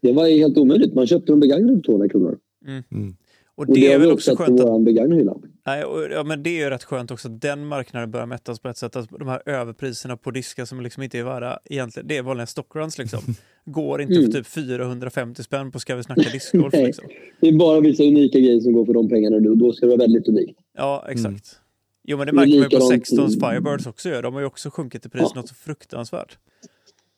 Det 0.03 0.13
var 0.13 0.27
ju 0.27 0.39
helt 0.39 0.59
omöjligt. 0.59 0.95
Man 0.95 1.07
köpte 1.07 1.33
dem 1.33 1.41
begagnade 1.41 1.75
för 1.77 1.83
200 1.83 2.09
kronor. 2.09 2.39
Och 2.63 3.20
Och 3.61 3.67
det 3.67 3.73
det 3.81 3.93
är 3.93 3.99
väl 3.99 4.11
också 4.13 4.37
skönt 4.37 4.61
att 4.61 4.67
vår 4.69 4.81
begagnade 4.81 5.21
hylla. 5.21 5.37
Nej, 5.67 5.85
och, 5.85 6.03
ja, 6.13 6.25
men 6.25 6.43
det 6.43 6.51
är 6.51 6.65
ju 6.65 6.71
rätt 6.71 6.85
skönt 6.85 7.11
också 7.11 7.29
att 7.29 7.41
den 7.41 7.67
marknaden 7.67 8.11
börjar 8.11 8.27
mättas 8.27 8.61
på 8.61 8.69
ett 8.69 8.77
sätt. 8.77 8.97
Att 8.97 9.09
de 9.19 9.29
här 9.29 9.43
överpriserna 9.47 10.17
på 10.17 10.31
diskar 10.31 10.65
som 10.65 10.81
liksom 10.81 11.03
inte 11.03 11.19
är 11.19 11.25
värda 11.25 11.59
egentligen, 11.65 12.07
det 12.09 12.17
är 12.17 12.23
vanliga 12.23 12.47
stockruns 12.47 12.99
liksom. 12.99 13.21
Går 13.65 14.01
inte 14.03 14.15
Mm. 14.15 14.27
för 14.33 14.39
typ 14.39 14.47
450 14.47 15.43
spänn 15.43 15.73
på 15.73 15.79
Ska 15.79 15.97
vi 15.97 16.03
snacka 16.03 16.31
discgolf 16.33 16.75
liksom. 16.75 17.05
Det 17.41 17.49
är 17.49 17.53
bara 17.59 17.81
vissa 17.81 18.03
unika 18.03 18.39
grejer 18.39 18.61
som 18.61 18.73
går 18.73 18.85
för 18.85 18.93
de 18.95 19.09
pengarna 19.09 19.37
och 19.37 19.57
då 19.59 19.73
ska 19.73 19.87
det 19.87 19.91
vara 19.97 19.99
väldigt 20.07 20.29
unikt. 20.29 20.59
Ja, 20.77 21.05
exakt. 21.09 21.57
Jo, 22.05 22.17
men 22.19 22.27
det 22.27 22.33
Det 22.33 22.35
är 22.35 22.37
märker 22.37 22.53
man 22.61 22.71
ju 22.71 22.79
på 22.79 22.85
likadant- 22.87 22.91
16s 22.91 23.41
Firebirds 23.51 23.87
också. 23.87 24.09
De 24.23 24.35
har 24.35 24.41
ju 24.41 24.47
också 24.47 24.71
sjunkit 24.71 25.07
i 25.07 25.09
pris 25.09 25.23
Ja. 25.35 25.41
något 25.41 25.49
så 25.49 25.55
fruktansvärt. 25.55 26.39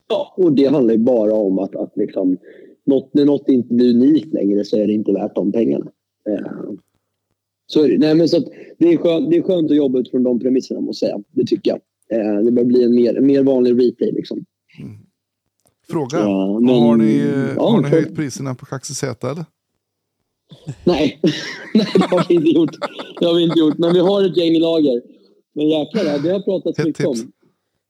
Ja, 0.08 0.34
och 0.36 0.52
det 0.52 0.66
handlar 0.66 0.94
ju 0.94 1.00
bara 1.00 1.32
om 1.32 1.58
att, 1.58 1.76
att 1.76 1.92
liksom, 1.96 2.36
något, 2.86 3.14
när 3.14 3.24
något 3.24 3.48
inte 3.48 3.74
blir 3.74 3.94
unikt 3.94 4.34
längre 4.34 4.64
så 4.64 4.76
är 4.76 4.86
det 4.86 4.92
inte 4.92 5.12
värt 5.12 5.34
de 5.34 5.52
pengarna. 5.52 5.86
Eh, 6.28 6.72
så 7.66 7.84
är 7.84 7.88
det. 7.88 7.98
Nej, 7.98 8.14
men 8.14 8.28
så 8.28 8.36
att 8.36 8.44
det, 8.78 8.92
är 8.92 8.96
skönt, 8.96 9.30
det 9.30 9.36
är 9.36 9.42
skönt 9.42 9.70
att 9.70 9.76
jobba 9.76 9.98
utifrån 9.98 10.22
de 10.22 10.40
premisserna, 10.40 10.80
måste 10.80 11.04
jag 11.06 11.10
säga. 11.12 11.24
Det 11.32 11.46
tycker 11.46 11.70
jag. 11.70 11.80
Eh, 12.20 12.42
det 12.44 12.52
börjar 12.52 12.66
bli 12.66 12.84
en 12.84 12.94
mer, 12.94 13.20
mer 13.20 13.42
vanlig 13.42 13.70
retail. 13.72 14.14
Liksom. 14.14 14.44
Fråga. 15.88 16.18
Ja, 16.18 16.58
men- 16.60 16.74
har 16.74 16.96
ni, 16.96 17.18
ja, 17.56 17.70
har 17.70 17.82
ni 17.82 17.88
höjt 17.88 18.16
priserna 18.16 18.54
på 18.54 18.66
Kaxi 18.66 18.94
Z 18.94 19.30
eller? 19.30 19.44
Nej. 20.84 21.20
Nej, 21.74 21.86
det 21.94 22.04
har 22.06 22.26
vi 22.28 22.34
inte 22.34 22.48
gjort. 22.50 22.70
Det 23.20 23.26
har 23.26 23.34
vi 23.34 23.42
inte 23.42 23.58
gjort. 23.58 23.78
Men 23.78 23.92
vi 23.94 23.98
har 24.00 24.24
ett 24.24 24.36
gäng 24.36 24.52
i 24.52 24.60
lager. 24.60 25.02
Men 25.54 25.68
jäklar, 25.68 26.18
det 26.22 26.30
har 26.32 26.40
pratats 26.40 26.78
mycket 26.78 26.96
tips. 26.96 27.08
om. 27.08 27.32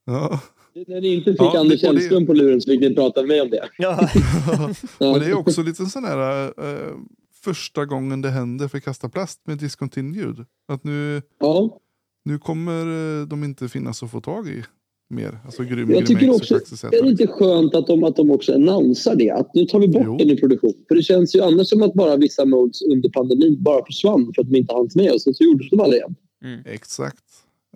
Ja. 0.05 0.39
När 0.87 1.01
ni 1.01 1.07
inte 1.15 1.31
fick 1.31 1.41
Ja, 1.41 1.59
Anders 1.59 1.83
och 1.83 1.95
det- 1.95 2.25
på 2.25 2.33
luren 2.33 2.61
så 2.61 2.71
fick 2.71 2.79
ni 2.81 2.95
prata 2.95 3.21
med 3.21 3.27
mig 3.27 3.41
om 3.41 3.49
det. 3.49 3.69
Ja, 3.77 4.09
Och 5.13 5.19
det 5.19 5.25
är 5.25 5.33
också 5.37 5.63
lite 5.63 5.85
sån 5.85 6.03
här 6.03 6.43
eh, 6.45 6.91
första 7.43 7.85
gången 7.85 8.21
det 8.21 8.29
händer 8.29 8.67
för 8.67 8.79
Kasta 8.79 9.09
Plast 9.09 9.41
med 9.47 9.57
discontinued. 9.57 10.45
Att 10.67 10.83
nu, 10.83 11.21
Ja. 11.39 11.79
nu 12.25 12.39
kommer 12.39 12.79
eh, 13.21 13.27
de 13.27 13.43
inte 13.43 13.69
finnas 13.69 14.03
att 14.03 14.11
få 14.11 14.21
tag 14.21 14.47
i 14.47 14.63
mer. 15.09 15.39
Alltså 15.45 15.63
grym 15.63 15.91
Jag 15.91 16.05
tycker 16.05 16.29
också 16.29 16.59
Z. 16.59 16.89
det 16.91 16.97
är 16.97 17.03
lite 17.03 17.27
skönt 17.27 17.75
att 17.75 17.87
de, 17.87 18.03
att 18.03 18.15
de 18.15 18.31
också 18.31 18.53
annonsar 18.53 19.15
det. 19.15 19.29
Att 19.31 19.55
nu 19.55 19.65
tar 19.65 19.79
vi 19.79 19.87
bort 19.87 20.03
Jo. 20.05 20.17
den 20.17 20.29
i 20.29 20.37
produktion. 20.37 20.73
För 20.87 20.95
det 20.95 21.03
känns 21.03 21.35
ju 21.35 21.41
annars 21.41 21.67
som 21.67 21.81
att 21.83 21.93
bara 21.93 22.17
vissa 22.17 22.45
modes 22.45 22.81
under 22.81 23.09
pandemin 23.09 23.63
bara 23.63 23.85
försvann 23.85 24.31
för 24.35 24.41
att 24.41 24.49
de 24.51 24.57
inte 24.57 24.73
hanns 24.73 24.95
med 24.95 25.11
oss. 25.11 25.27
Och 25.27 25.35
så 25.35 25.43
gjordes 25.43 25.69
de 25.69 25.79
aldrig 25.79 26.01
igen. 26.01 26.15
Exakt. 26.65 27.23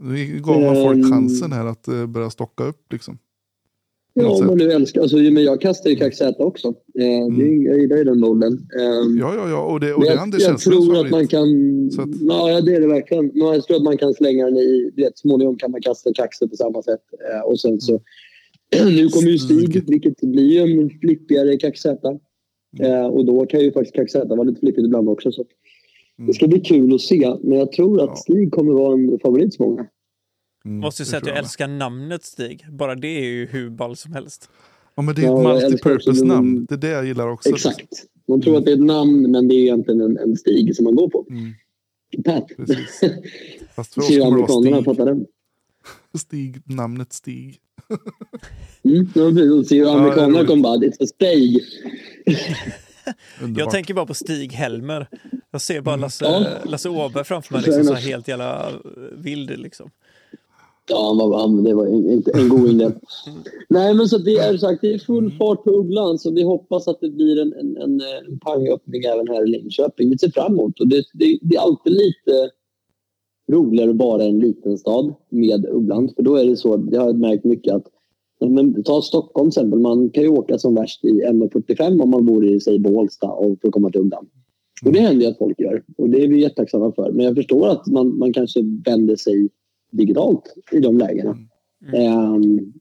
Nu 0.02 0.40
gav 0.40 0.62
man 0.62 0.76
folk 0.76 0.98
Ehm. 1.06 1.12
chansen 1.12 1.52
här 1.52 1.66
att 1.66 1.88
eh, 1.88 2.06
börja 2.06 2.30
stocka 2.30 2.64
upp 2.64 2.92
liksom. 2.94 3.18
Ja, 4.24 4.30
om 4.40 4.46
man 4.46 4.58
nu 4.58 4.72
älskar. 4.72 5.02
Alltså, 5.02 5.18
men 5.18 5.44
jag 5.44 5.62
kastar 5.62 5.90
ju 5.90 5.96
kaxäta 5.96 6.44
också. 6.44 6.68
Eh, 6.68 6.74
det, 7.38 7.44
är- 7.44 7.66
jag 7.66 7.80
gillar 7.80 7.98
ju 7.98 8.04
den 8.04 8.20
modellen. 8.20 8.54
Eh, 8.80 9.20
Ja, 9.20 9.34
ja, 9.36 9.50
ja. 9.50 9.74
Och 9.74 9.80
det, 9.80 9.94
och 9.94 10.02
det 10.04 10.10
är 10.10 10.18
Anders 10.18 10.42
jag 10.44 10.60
tror 10.60 11.06
att 11.06 11.12
man 11.12 11.28
kan... 11.28 11.48
Att- 12.00 12.22
Ja, 12.22 12.62
det 12.62 12.76
är 12.76 12.82
det 12.82 12.88
verkligen. 12.88 13.26
Men 13.34 13.48
jag 13.48 13.64
tror 13.64 13.78
att 13.78 13.84
man 13.84 13.98
kan 13.98 14.14
slänga 14.14 14.46
den 14.46 14.58
i... 14.58 14.92
Du 14.96 15.04
vet, 15.04 15.18
småningom 15.18 15.58
kan 15.58 15.72
man 15.72 15.82
kasta 15.82 16.14
kaxer 16.14 16.48
på 16.48 16.56
samma 16.56 16.82
sätt. 16.82 17.02
Eh, 17.34 17.50
och 17.50 17.60
sen 17.60 17.82
så... 17.82 17.94
nu 18.86 19.10
kommer 19.10 19.28
ju 19.30 19.38
Stig, 19.38 19.84
vilket 19.88 20.22
blir 20.22 20.66
ju 20.68 20.82
en 20.82 20.90
flippigare 20.90 21.58
kaxäta. 21.58 22.10
Eh, 22.80 23.06
och 23.06 23.26
då 23.26 23.46
kan 23.46 23.60
ju 23.60 23.72
faktiskt 23.72 23.96
kaxäta 23.96 24.28
vara 24.36 24.44
lite 24.44 24.60
flippigt 24.60 24.86
ibland 24.86 25.10
också. 25.10 25.32
Så. 25.32 25.46
Det 26.28 26.34
ska 26.34 26.48
bli 26.48 26.60
kul 26.60 26.96
att 26.96 27.02
se. 27.02 27.34
Men 27.44 27.58
jag 27.58 27.72
tror 27.72 28.02
att 28.02 28.10
Ja. 28.10 28.16
Stig 28.16 28.52
kommer 28.52 28.74
vara 28.74 28.94
en 28.94 29.20
favorit 29.20 29.56
för 29.58 29.64
många. 29.64 29.86
Mm, 30.68 30.80
Måste 30.80 31.02
ju 31.02 31.06
det 31.06 31.10
säga 31.10 31.18
att 31.18 31.28
jag 31.28 31.34
med. 31.34 31.44
älskar 31.44 31.68
namnet 31.68 32.24
Stig. 32.26 32.66
Bara 32.72 32.96
det 32.96 33.08
är 33.08 33.24
ju 33.26 33.46
hur 33.48 33.70
ball 33.70 33.96
som 33.96 34.14
helst. 34.14 34.50
Ja, 34.96 35.02
men 35.02 35.16
det 35.16 35.22
är 35.22 35.26
Ja, 35.26 35.38
ett 35.38 35.44
jag 35.44 35.56
också 35.56 35.68
multipurpose-namn. 35.70 36.66
Det 36.70 36.76
är 36.76 36.78
det 36.80 36.90
jag 36.90 37.06
gillar 37.06 37.28
också. 37.28 37.50
Exakt. 37.50 38.04
Man 38.28 38.42
tror 38.42 38.58
att 38.58 38.66
det 38.66 38.72
är 38.72 38.76
ett 38.76 38.84
namn, 38.84 39.32
men 39.32 39.48
det 39.48 39.56
är 39.56 39.60
egentligen 39.60 40.02
en, 40.02 40.18
en 40.18 40.36
stig 40.38 40.76
som 40.76 40.84
man 40.84 40.96
går 40.96 41.10
på. 41.10 41.26
Mm, 41.30 41.54
Pat. 42.26 42.48
precis. 42.58 43.02
Fast 43.76 43.94
för 43.94 44.02
oss 44.02 44.08
kommer 44.08 44.20
det 44.20 44.26
amerikanerna 44.26 44.72
vara 44.82 44.84
fattar 44.84 45.06
den. 45.06 45.26
Stig, 46.18 46.56
Stig, 46.56 46.62
namnet 46.76 47.14
Stig. 47.14 47.58
Mm, 48.84 49.10
ja, 49.16 49.30
precis. 49.32 49.68
Ser 49.70 49.76
ju 49.76 49.84
det 49.84 49.90
är 49.92 49.98
amerikanerna 49.98 50.46
kommer 50.46 50.64
bara, 50.64 50.78
it's 50.78 51.04
a 51.04 51.08
steg. 51.08 51.62
Underbart. 53.42 53.60
Jag 53.60 53.72
tänker 53.72 53.94
bara 53.94 54.06
på 54.06 54.14
Stig 54.14 54.52
Helmer. 54.54 55.08
Jag 55.52 55.62
ser 55.62 55.82
bara 55.82 55.96
Lasse, 55.96 56.26
Ja. 56.26 56.46
Lasse 56.66 56.90
Åberg 56.90 57.24
framför 57.24 57.54
mig. 57.54 57.64
Liksom, 57.66 57.84
så 57.84 57.94
helt 57.94 58.28
jävla 58.28 58.70
eh, 58.70 58.76
vild 59.18 59.60
liksom. 59.60 59.90
Ja, 60.90 61.08
han 61.08 61.18
var, 61.18 61.40
han, 61.40 61.64
det 61.64 61.74
var 61.74 61.88
en, 61.88 62.10
en, 62.10 62.24
en 62.34 62.50
god 62.50 62.78
det. 62.78 62.94
Nej, 63.70 63.94
men 63.94 64.08
så 64.08 64.18
det 64.18 64.38
är 64.38 64.58
sagt, 64.58 64.82
det 64.82 64.94
är 64.94 65.00
full 65.00 65.32
fart 65.32 65.64
på 65.64 65.70
Ugglan 65.70 66.20
så 66.20 66.32
vi 66.32 66.44
hoppas 66.44 66.88
att 66.88 67.02
det 67.02 67.10
blir 67.10 67.42
en, 67.42 67.54
en, 67.54 67.78
en, 67.78 68.02
en 68.02 68.40
pangöppning 68.40 69.04
även 69.04 69.28
här 69.28 69.44
i 69.44 69.50
Linköping. 69.50 70.10
Vi 70.10 70.18
ser 70.18 70.32
fram 70.32 70.54
emot 70.54 70.80
och 70.80 70.88
det, 70.88 71.04
det, 71.14 71.40
det 71.42 71.56
är 71.56 71.62
alltid 71.62 71.94
lite 71.94 72.50
roligare 73.52 73.90
att 73.90 73.98
vara 73.98 74.24
en 74.24 74.40
liten 74.40 74.78
stad 74.78 75.14
med 75.30 75.66
Ugglan. 75.66 76.10
För 76.16 76.24
då 76.24 76.36
är 76.36 76.46
det 76.46 76.58
så, 76.58 76.88
jag 76.92 77.02
har 77.02 77.14
märkt 77.14 77.44
mycket 77.44 77.74
att 77.74 77.88
Men 78.40 78.84
ta 78.84 79.02
Stockholm 79.02 79.52
till 79.52 79.60
exempel. 79.60 79.80
Man 79.80 80.10
kan 80.10 80.24
ju 80.24 80.30
åka 80.30 80.58
som 80.58 80.76
värst 80.76 81.06
i 81.06 81.24
1.45 81.24 82.02
om 82.02 82.10
man 82.10 82.26
bor 82.26 82.46
i 82.46 82.60
säg, 82.60 82.80
Bålsta 82.80 83.28
och 83.28 83.58
att 83.64 83.72
komma 83.72 83.90
till 83.90 84.02
Ugglan. 84.02 84.28
Och 84.86 84.92
det 84.92 85.00
händer 85.00 85.26
ju 85.26 85.32
att 85.32 85.38
folk 85.38 85.60
gör. 85.60 85.84
Och 85.98 86.10
det 86.10 86.24
är 86.24 86.28
vi 86.28 86.42
jättetacksamma 86.42 86.92
för. 86.92 87.12
Men 87.12 87.26
jag 87.26 87.36
förstår 87.36 87.68
att 87.68 87.88
man, 87.88 88.18
man 88.18 88.34
kanske 88.34 88.60
vänder 88.86 89.16
sig 89.16 89.50
digitalt 89.98 90.56
i 90.72 90.80
de 90.80 90.98
lägena. 90.98 91.38
Mm. 91.94 92.74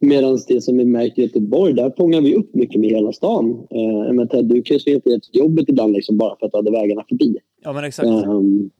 Medan 0.00 0.38
det 0.48 0.60
som 0.60 0.76
vi 0.76 0.84
märkt 0.84 1.18
i 1.18 1.22
Göteborg, 1.22 1.72
där 1.72 1.92
fångar 1.96 2.20
vi 2.20 2.34
upp 2.34 2.54
mycket 2.54 2.80
med 2.80 2.90
hela 2.90 3.12
stan. 3.12 3.50
Uh, 3.50 4.12
men 4.12 4.28
Ted, 4.28 4.44
du 4.44 4.62
kan 4.62 4.74
ju 4.74 4.80
spela 4.80 5.00
till 5.00 5.20
jobbet 5.32 5.68
ibland 5.68 5.92
liksom 5.92 6.16
bara 6.16 6.36
för 6.38 6.46
att 6.46 6.52
du 6.52 6.58
hade 6.58 6.70
vägarna 6.70 7.04
förbi. 7.08 7.36
Ja, 7.64 7.72
men 7.72 7.84
exakt. 7.84 8.08
Um, 8.08 8.70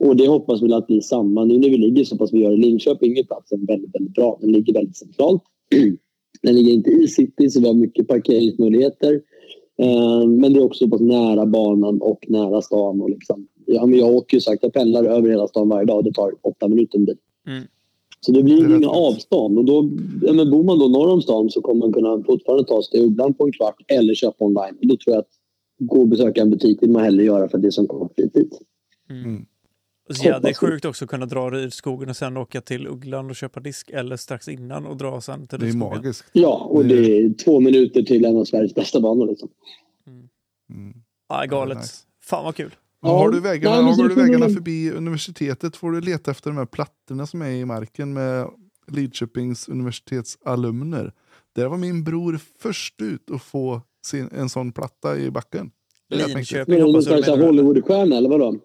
och 0.00 0.16
det 0.16 0.28
hoppas 0.28 0.62
vi 0.62 0.72
att 0.72 0.86
bli 0.86 1.00
samma. 1.00 1.44
Nu 1.44 1.58
när 1.58 1.68
vi 1.68 1.76
ligger 1.76 2.04
så 2.04 2.18
pass 2.18 2.32
vi 2.32 2.38
gör 2.38 2.52
i 2.52 2.56
Linköping 2.56 3.18
är 3.18 3.24
platsen 3.24 3.64
väldigt, 3.64 3.94
väldigt 3.94 4.14
bra. 4.14 4.38
Den 4.40 4.52
ligger 4.52 4.72
väldigt 4.72 4.96
centralt. 4.96 5.42
Den 6.42 6.54
ligger 6.54 6.72
inte 6.72 6.90
i 6.90 7.08
city 7.08 7.50
så 7.50 7.60
vi 7.60 7.66
har 7.66 7.74
mycket 7.74 8.08
parkeringsmöjligheter. 8.08 9.14
Uh, 9.82 10.26
men 10.26 10.52
det 10.52 10.58
är 10.60 10.64
också 10.64 10.84
så 10.84 10.90
pass 10.90 11.00
nära 11.00 11.46
banan 11.46 12.00
och 12.00 12.24
nära 12.28 12.62
stan. 12.62 13.00
Och 13.00 13.10
liksom, 13.10 13.46
ja, 13.66 13.86
men 13.86 13.98
jag 13.98 14.14
åker 14.14 14.36
ju 14.36 14.40
sagt, 14.40 14.62
jag 14.62 14.72
pendlar 14.72 15.04
över 15.04 15.30
hela 15.30 15.48
stan 15.48 15.68
varje 15.68 15.86
dag. 15.86 16.04
Det 16.04 16.12
tar 16.12 16.32
åtta 16.42 16.68
minuter 16.68 16.98
en 16.98 17.04
bil. 17.04 17.16
Mm. 17.46 17.64
Så 18.20 18.32
det 18.32 18.42
blir 18.42 18.68
Det 18.68 18.76
inga 18.76 18.88
avstånd. 18.88 19.58
Och 19.58 19.64
då, 19.64 19.90
ja, 20.22 20.32
men 20.32 20.50
bor 20.50 20.64
man 20.64 20.78
då 20.78 20.88
norr 20.88 21.08
om 21.08 21.22
stan 21.22 21.50
så 21.50 21.60
kommer 21.60 21.80
man 21.80 21.92
kunna 21.92 22.22
fortfarande 22.22 22.64
ta 22.64 22.82
sig 22.82 22.90
till 22.90 23.06
Ugglan 23.06 23.34
på 23.34 23.44
en 23.44 23.52
kvart 23.52 23.76
eller 23.88 24.14
köpa 24.14 24.44
online. 24.44 24.78
Och 24.80 24.86
då 24.86 24.96
tror 24.96 25.14
jag 25.14 25.18
att 25.18 25.30
gå 25.78 26.00
och 26.00 26.08
besöka 26.08 26.40
en 26.42 26.50
butik 26.50 26.82
vill 26.82 26.90
man 26.90 27.02
hellre 27.02 27.24
göra 27.24 27.48
för 27.48 27.58
det 27.58 27.66
är 27.66 27.70
som 27.70 27.86
kort 27.86 28.16
tid. 28.16 28.52
Så 30.10 30.28
ja, 30.28 30.38
det 30.38 30.48
är 30.48 30.54
sjukt 30.54 30.84
också 30.84 31.04
att 31.04 31.10
kunna 31.10 31.26
dra 31.26 31.50
Rydskogen 31.50 32.08
och 32.08 32.16
sen 32.16 32.36
åka 32.36 32.60
till 32.60 32.86
Ugglan 32.86 33.30
och 33.30 33.36
köpa 33.36 33.60
disk 33.60 33.90
eller 33.90 34.16
strax 34.16 34.48
innan 34.48 34.86
och 34.86 34.96
dra 34.96 35.20
sen 35.20 35.46
till 35.46 35.58
Det 35.58 35.68
är 35.68 35.76
magiskt. 35.76 36.24
Ja, 36.32 36.66
och 36.70 36.84
det 36.84 36.94
är 36.94 37.34
två 37.34 37.60
minuter 37.60 38.02
till 38.02 38.24
en 38.24 38.36
av 38.36 38.44
Sveriges 38.44 38.74
bästa 38.74 39.00
banor. 39.00 39.26
Liksom. 39.26 39.48
Mm. 40.70 40.94
Ja, 41.28 41.44
galet. 41.44 41.78
Fan 42.20 42.44
vad 42.44 42.54
kul. 42.54 42.74
Ja. 43.02 43.08
har 43.08 43.30
du 43.30 43.40
vägarna, 43.40 43.80
Nej, 43.80 43.94
har 43.94 44.08
du 44.08 44.14
vägarna 44.14 44.48
förbi 44.48 44.90
universitetet 44.90 45.76
får 45.76 45.92
du 45.92 46.00
leta 46.00 46.30
efter 46.30 46.50
de 46.50 46.56
här 46.56 46.66
plattorna 46.66 47.26
som 47.26 47.42
är 47.42 47.50
i 47.50 47.64
marken 47.64 48.12
med 48.12 48.48
Lidköpings 48.86 49.68
universitetsalumner. 49.68 51.12
Där 51.54 51.66
var 51.66 51.78
min 51.78 52.04
bror 52.04 52.40
först 52.58 53.00
ut 53.00 53.30
att 53.30 53.42
få 53.42 53.80
sin, 54.06 54.28
en 54.32 54.48
sån 54.48 54.72
platta 54.72 55.18
i 55.18 55.30
backen. 55.30 55.70
Det 56.08 56.14
är 56.14 56.18
rätt 56.18 56.34
mäktigt. 56.34 56.52
Linköping 56.52 56.74
Men 56.74 56.84
hoppas 56.84 57.06
jag 57.06 57.20
menar. 57.20 57.46
Hollywoodstjärna 57.46 58.16
eller 58.16 58.28
vadå? 58.28 58.56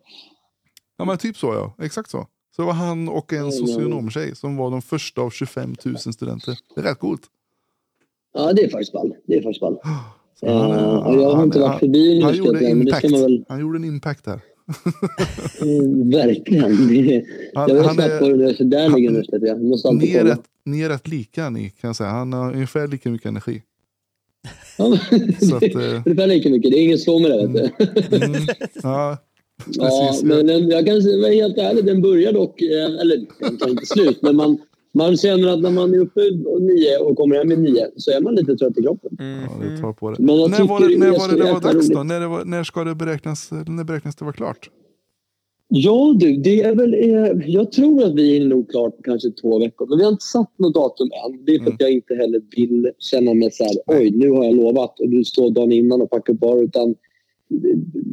Ja 0.97 1.05
men 1.05 1.17
typ 1.17 1.38
så 1.38 1.53
ja, 1.53 1.85
exakt 1.85 2.09
så. 2.09 2.27
Så 2.55 2.61
det 2.61 2.65
var 2.65 2.73
han 2.73 3.09
och 3.09 3.33
en 3.33 3.51
socionomtjej 3.51 4.35
som 4.35 4.57
var 4.57 4.71
de 4.71 4.81
första 4.81 5.21
av 5.21 5.29
25 5.29 5.75
000 5.85 5.97
studenter. 5.97 6.57
Det 6.75 6.81
är 6.81 6.85
rätt 6.85 6.99
coolt. 6.99 7.21
Ja, 8.33 8.53
det 8.53 8.63
är 8.63 8.69
faktiskt 8.69 8.93
ball. 8.93 9.15
Det 9.27 9.38
är 9.38 9.41
faktiskt 9.41 9.61
ball. 9.61 9.79
Så 10.39 10.49
han, 10.53 10.71
är- 10.71 10.77
Eh, 10.77 11.07
och 11.07 11.15
jag 11.21 11.31
har 11.35 11.43
inte 11.43 11.59
varit 11.59 11.79
förbi 11.79 12.21
han 12.21 12.35
gjorde 12.35 12.59
det 12.59 12.69
impact. 12.69 13.11
väl... 13.11 13.45
Han 13.47 13.59
gjorde 13.59 13.77
en 13.77 13.83
impact 13.85 14.25
där. 14.25 14.39
Mm, 15.61 16.09
verkligen. 16.09 16.88
Det, 16.88 17.23
Han- 17.55 17.69
jag 17.69 17.95
vet 17.95 17.99
är- 18.11 18.21
var 18.21 18.29
universitetet 18.31 18.71
där 18.71 18.83
han- 18.89 18.95
ligger 18.95 19.09
universitetet. 19.09 19.47
Jag 19.49 19.63
måste 19.63 19.88
alltid 19.88 20.09
Ni 20.09 20.15
är, 20.15 20.23
rätt, 20.25 20.41
ni 20.65 20.81
är 20.81 20.89
rätt 20.89 21.07
lika 21.07 21.49
ni 21.49 21.69
kan 21.69 21.88
jag 21.88 21.95
säga. 21.95 22.09
Han 22.09 22.33
har 22.33 22.53
ungefär 22.53 22.88
lika 22.88 23.09
mycket 23.09 23.27
energi. 23.27 23.61
Ja, 24.77 24.97
Så 25.41 25.55
att, 25.55 25.63
eh, 25.63 25.71
Ungefär 26.05 26.27
lika 26.27 26.49
mycket. 26.49 26.71
Det 26.71 26.77
är 26.79 26.83
ingen 26.83 26.97
slå 26.97 27.19
med 27.19 27.31
det. 27.31 27.47
Vet 27.47 28.09
du. 28.09 28.15
Mm, 28.25 28.41
ja, 28.83 29.17
Ja, 29.71 30.07
precis. 30.09 30.23
men 30.23 30.47
den, 30.47 30.69
jag 30.69 30.85
kan 30.85 31.01
säga- 31.01 31.27
helt 31.33 31.57
ärlig, 31.57 31.85
den 31.85 32.01
börjar 32.01 32.33
dock... 32.33 32.61
eh, 32.61 32.85
Eller 33.01 33.25
den 33.39 33.57
tar 33.57 33.69
inte 33.69 33.85
slut, 33.85 34.21
men 34.21 34.35
man, 34.35 34.57
man 34.97 35.17
känner 35.17 35.47
att 35.47 35.61
när 35.61 35.71
man 35.71 35.93
är 35.93 35.99
uppe 35.99 36.21
nio 36.59 36.97
och 36.97 37.17
kommer 37.17 37.35
hem 37.35 37.49
vid 37.49 37.59
nio 37.59 37.87
så 37.95 38.11
är 38.11 38.21
man 38.21 38.35
lite 38.35 38.55
trött 38.55 38.77
i 38.77 38.81
kroppen. 38.81 39.17
Mm. 39.19 39.41
Ja, 39.41 39.65
det 39.65 39.81
tar 39.81 39.93
på 39.93 40.11
det. 40.11 40.15
Men 40.19 40.35
jag 40.35 40.49
När 40.51 40.67
var 40.67 40.79
det, 40.79 40.97
när 40.97 41.19
var 41.19 41.27
det, 41.27 41.43
det 41.43 41.53
var 41.53 41.61
dags 41.61 41.87
då? 41.87 42.03
När, 42.03 42.19
det 42.19 42.27
var, 42.27 42.45
när 42.45 42.63
ska 42.63 42.83
det 42.83 42.95
beräknas, 42.95 43.51
när 43.51 43.83
beräknas 43.83 44.15
det 44.15 44.25
vara 44.25 44.33
klart? 44.33 44.69
Ja 45.69 46.15
du, 46.19 46.37
det 46.37 46.61
är 46.61 46.75
väl... 46.75 46.93
Eh, 46.93 47.49
jag 47.49 47.71
tror 47.71 48.03
att 48.03 48.15
vi 48.15 48.37
är 48.37 48.45
nog 48.45 48.69
klart 48.69 48.97
på 48.97 49.03
kanske 49.03 49.31
två 49.31 49.59
veckor. 49.59 49.87
Men 49.87 49.97
vi 49.97 50.03
har 50.03 50.11
inte 50.11 50.25
satt 50.25 50.59
något 50.59 50.73
datum 50.73 51.09
än. 51.25 51.45
Det 51.45 51.55
är 51.55 51.59
för 51.63 51.71
att 51.71 51.81
jag 51.81 51.91
inte 51.91 52.15
heller 52.15 52.41
vill 52.55 52.91
känna 52.99 53.33
mig 53.33 53.51
så 53.51 53.63
här, 53.63 53.73
oj 53.85 54.11
nu 54.11 54.31
har 54.31 54.43
jag 54.43 54.55
lovat 54.55 54.99
och 54.99 55.09
du 55.09 55.23
står 55.23 55.51
dagen 55.51 55.71
innan 55.71 56.01
och 56.01 56.09
packar 56.09 56.33
upp 56.33 56.41
varor. 56.41 56.63
Utan 56.63 56.89
eh, 56.89 56.95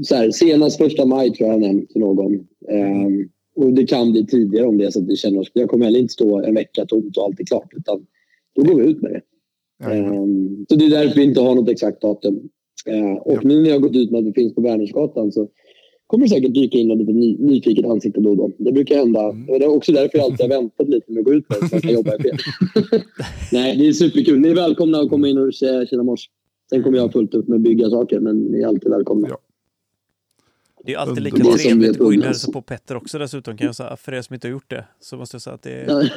så 0.03 0.15
här, 0.15 0.31
senast 0.31 0.79
första 0.79 1.07
maj 1.07 1.33
tror 1.33 1.49
jag 1.49 1.55
jag 1.55 1.61
nämnt 1.61 1.91
till 1.91 2.01
någon. 2.01 2.35
Ehm, 2.69 3.29
och 3.57 3.73
det 3.73 3.87
kan 3.87 4.13
bli 4.13 4.27
tidigare 4.27 4.67
om 4.67 4.79
det 4.79 4.85
är 4.85 4.91
så 4.91 5.01
att 5.01 5.09
vi 5.09 5.17
känner 5.17 5.41
oss... 5.41 5.51
Jag 5.53 5.69
kommer 5.71 5.85
heller 5.85 5.99
inte 5.99 6.13
stå 6.13 6.43
en 6.43 6.55
vecka 6.55 6.87
tomt 6.87 7.17
och 7.17 7.25
allt 7.25 7.41
är 7.41 7.45
klart. 7.45 7.69
Utan 7.77 8.07
då 8.55 8.63
går 8.63 8.81
vi 8.83 8.89
ut 8.91 9.03
med 9.03 9.11
det. 9.13 9.21
Ja, 9.85 9.91
Ehm, 9.95 10.67
så 10.69 10.77
det 10.77 10.85
är 10.87 10.91
därför 10.91 11.17
vi 11.17 11.25
inte 11.25 11.41
har 11.41 11.55
något 11.55 11.69
exakt 11.69 12.01
datum. 12.03 12.41
Ehm, 12.87 13.17
och 13.17 13.33
Ja. 13.33 13.41
nu 13.45 13.61
när 13.61 13.69
jag 13.69 13.75
har 13.75 13.81
gått 13.81 13.97
ut 13.97 14.11
med 14.11 14.19
att 14.19 14.27
vi 14.27 14.33
finns 14.33 14.55
på 14.55 14.61
Wernersgatan 14.61 15.33
så 15.33 15.49
kommer 16.07 16.25
det 16.25 16.31
säkert 16.31 16.55
dyka 16.55 16.79
in 16.79 16.89
något 16.89 16.99
lite 16.99 17.13
ny, 17.13 17.37
nyfiket 17.39 17.85
ansikte 17.87 18.21
då 18.21 18.31
och 18.31 18.37
då. 18.37 18.51
Det 18.59 18.73
brukar 18.73 18.97
hända. 18.97 19.21
Mm. 19.31 19.49
Och 19.49 19.59
det 19.59 19.65
är 19.65 19.69
också 19.77 19.93
därför 19.93 20.19
jag 20.19 20.25
alltid 20.25 20.41
har 20.41 20.49
väntat 20.61 20.89
lite 20.89 21.13
med 21.13 21.19
att 21.21 21.25
gå 21.25 21.35
ut 21.35 21.45
med 21.49 21.59
det, 21.61 21.69
så 21.69 21.75
jag 21.77 21.83
kan 21.83 21.93
jobba 21.93 22.15
i. 22.15 22.19
Nej, 23.53 23.77
det 23.79 23.87
är 23.87 23.93
superkul. 23.93 24.41
Ni 24.41 24.49
är 24.49 24.55
välkomna 24.55 24.99
att 25.01 25.11
komma 25.11 25.29
in 25.29 25.39
och 25.39 25.53
känna 25.91 26.03
mors. 26.03 26.21
Sen 26.71 26.83
kommer 26.83 26.99
jag 26.99 27.13
fullt 27.13 27.35
upp 27.35 27.49
med 27.49 27.57
att 27.57 27.63
bygga 27.63 27.91
saker, 27.91 28.21
men 28.21 28.39
ni 28.39 28.61
är 28.61 28.67
alltid 28.67 28.91
välkomna. 28.91 29.29
Ja. 29.31 29.39
Det 30.87 30.95
är 30.95 30.99
alltid 30.99 31.23
lika 31.23 31.45
trevligt 31.45 31.91
att 31.91 31.99
gå 31.99 32.13
in 32.13 32.21
och 32.21 32.27
hälsa 32.27 32.53
på 32.53 32.63
Petter 32.63 32.97
också 32.97 33.19
dessutom 33.19 33.57
kan 33.57 33.67
jag 33.67 33.77
säga. 33.77 33.97
För 33.97 34.15
er 34.15 34.23
som 34.23 34.35
inte 34.35 34.47
har 34.49 34.53
gjort 34.53 34.71
det 34.71 34.85
så 35.01 35.17
måste 35.17 35.35
jag 35.35 35.43
säga 35.43 35.55
att 35.55 35.63
det 35.63 35.71
är 35.73 36.11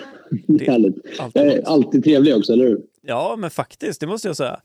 det 0.48 0.68
är 0.68 0.72
alltid 0.74 1.02
Jag 1.34 1.48
är 1.48 1.68
alltid 1.68 2.04
trevlig 2.04 2.36
också, 2.36 2.54
eller 2.54 2.68
hur? 2.68 2.82
Ja, 3.02 3.36
men 3.40 3.50
faktiskt, 3.50 4.00
det 4.00 4.08
måste 4.08 4.28
jag 4.28 4.38
säga. 4.38 4.60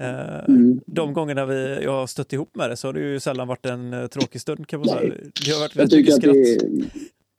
Eh, 0.00 0.44
Mm. 0.48 0.80
De 0.86 1.12
gångerna 1.12 1.46
vi, 1.46 1.78
jag 1.82 1.92
har 1.92 2.06
stött 2.06 2.32
ihop 2.32 2.56
med 2.56 2.70
det 2.70 2.76
så 2.76 2.88
har 2.88 2.92
det 2.92 3.00
ju 3.00 3.20
sällan 3.20 3.48
varit 3.48 3.66
en 3.66 3.92
eh, 3.92 4.06
tråkig 4.06 4.40
stund 4.40 4.66
kan 4.66 4.80
man 4.80 4.88
säga. 4.88 5.14
Det 5.46 5.50
har 5.50 5.60
varit 5.60 5.76
Jag 5.76 5.90
tycker 5.90 6.12
att 6.12 6.18
skratt. 6.18 6.34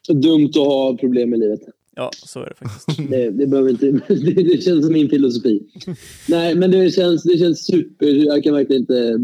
det 0.07 0.13
är 0.13 0.13
dumt 0.13 0.49
att 0.49 0.55
ha 0.55 0.97
problem 0.97 1.33
i 1.33 1.37
livet. 1.37 1.59
Ja, 1.99 2.09
så 2.13 2.39
är 2.39 2.45
det 2.45 2.55
faktiskt. 2.55 3.09
Det, 3.09 3.29
det, 3.29 3.47
behöver 3.47 3.69
inte, 3.69 3.85
det, 4.07 4.43
det 4.43 4.63
känns 4.63 4.85
som 4.85 4.93
min 4.93 5.09
filosofi. 5.09 5.61
Nej, 6.29 6.55
men 6.55 6.71
det 6.71 6.91
känns, 6.91 7.23
det 7.23 7.37
känns 7.37 7.65
super... 7.65 8.07
Jag 8.07 8.43
kan 8.43 8.53
verkligen 8.53 8.81
inte 8.81 9.19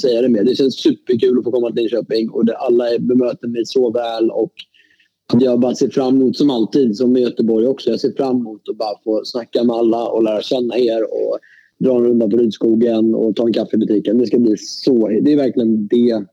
säga 0.00 0.22
det 0.22 0.28
mer. 0.28 0.44
Det 0.44 0.56
känns 0.56 0.74
superkul 0.74 1.38
att 1.38 1.44
få 1.44 1.50
komma 1.50 1.66
till 1.72 1.76
Linköping 1.76 2.30
och 2.30 2.44
det, 2.44 2.56
alla 2.56 2.84
bemöter 2.98 3.48
mig 3.48 3.62
så 3.66 3.90
väl. 3.90 4.30
Och 4.30 4.52
jag 5.40 5.60
bara 5.60 5.74
ser 5.74 5.88
fram 5.88 6.16
emot, 6.16 6.36
som 6.36 6.50
alltid, 6.50 6.96
som 6.96 7.16
i 7.16 7.20
Göteborg 7.20 7.66
också, 7.66 7.90
jag 7.90 8.00
ser 8.00 8.12
fram 8.12 8.36
emot 8.36 8.68
att 8.70 8.76
bara 8.76 8.94
få 9.04 9.24
snacka 9.24 9.64
med 9.64 9.76
alla 9.76 10.08
och 10.08 10.22
lära 10.22 10.42
känna 10.42 10.78
er 10.78 11.02
och 11.02 11.38
dra 11.78 11.96
en 11.96 12.04
runda 12.04 12.28
på 12.28 12.36
Rydskogen 12.36 13.14
och 13.14 13.36
ta 13.36 13.46
en 13.46 13.52
kaffe 13.52 13.76
i 13.76 13.78
butiken. 13.78 14.18
Det 14.18 14.26
ska 14.26 14.38
bli 14.38 14.56
så... 14.56 15.08
Det 15.08 15.32
är 15.32 15.36
verkligen 15.36 15.86
det. 15.86 16.24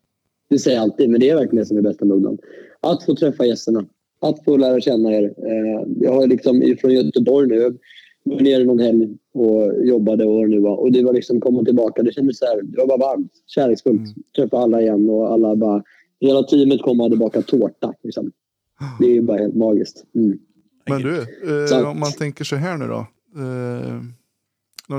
Det 0.49 0.59
säger 0.59 0.77
jag 0.77 0.83
alltid, 0.83 1.09
men 1.09 1.19
det 1.19 1.29
är 1.29 1.35
verkligen 1.35 1.63
det 1.63 1.65
som 1.65 1.77
är 1.77 1.81
bästa 1.81 2.05
med 2.05 2.37
Att 2.81 3.03
få 3.03 3.15
träffa 3.15 3.45
gästerna. 3.45 3.85
Att 4.19 4.43
få 4.43 4.57
lära 4.57 4.81
känna 4.81 5.13
er. 5.13 5.23
Eh, 5.23 5.87
jag 5.99 6.13
har 6.13 6.27
liksom 6.27 6.63
ifrån 6.63 6.91
Göteborg 6.91 7.47
nu. 7.47 7.77
var 8.23 8.41
nere 8.41 8.63
någon 8.63 8.79
helg 8.79 9.17
och 9.33 9.85
jobbade 9.85 10.25
och 10.25 10.49
nu 10.49 10.59
var. 10.59 10.75
Och 10.77 10.91
det 10.91 11.03
var 11.03 11.13
liksom 11.13 11.41
komma 11.41 11.63
tillbaka. 11.63 12.03
Det 12.03 12.13
kändes 12.13 12.37
så 12.39 12.45
här, 12.45 12.61
det 12.63 12.77
var 12.77 12.87
bara 12.87 12.97
varmt, 12.97 13.31
kärleksfullt. 13.45 13.99
Mm. 13.99 14.13
Träffa 14.35 14.57
alla 14.57 14.81
igen 14.81 15.09
och 15.09 15.33
alla 15.33 15.55
bara... 15.55 15.83
Hela 16.19 16.43
teamet 16.43 16.81
kom 16.81 16.99
och 16.99 17.05
hade 17.05 17.17
bakat 17.17 17.47
tårta. 17.47 17.93
Liksom. 18.03 18.31
Det 18.99 19.17
är 19.17 19.21
bara 19.21 19.37
helt 19.37 19.55
magiskt. 19.55 20.05
Mm. 20.15 20.39
Men 20.89 21.01
du, 21.01 21.17
eh, 21.75 21.89
om 21.89 21.99
man 21.99 22.11
tänker 22.11 22.43
så 22.43 22.55
här 22.55 22.77
nu 22.77 22.87
då. 22.87 23.07
Eh, 23.41 24.01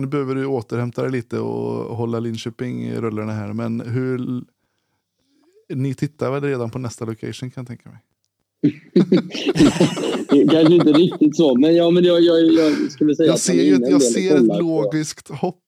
nu 0.01 0.07
behöver 0.07 0.35
du 0.35 0.47
återhämta 0.47 1.03
dig 1.03 1.11
lite 1.11 1.39
och 1.39 1.97
hålla 1.97 2.21
Linköping 2.21 2.85
i 2.85 2.97
rullarna 2.97 3.33
här. 3.33 3.53
Men 3.53 3.81
hur... 3.81 4.43
Ni 5.75 5.95
tittar 5.95 6.31
väl 6.31 6.43
redan 6.43 6.71
på 6.71 6.79
nästa 6.79 7.05
location 7.05 7.51
kan 7.51 7.61
jag 7.61 7.67
tänka 7.67 7.89
mig? 7.89 7.99
Kanske 10.51 10.75
inte 10.75 10.93
riktigt 10.93 11.37
så, 11.37 11.55
men 11.55 11.75
ja, 11.75 11.91
men 11.91 12.05
jag, 12.05 12.21
jag, 12.21 12.41
jag 12.53 12.91
skulle 12.93 13.15
säga 13.15 13.29
Jag 13.29 13.39
ser 13.39 13.63
ju 13.63 13.77
jag 13.91 14.03
ser 14.03 14.35
ett 14.35 14.41
kollar 14.41 14.55
på- 14.55 14.61
logiskt 14.63 15.29
hopp. 15.29 15.63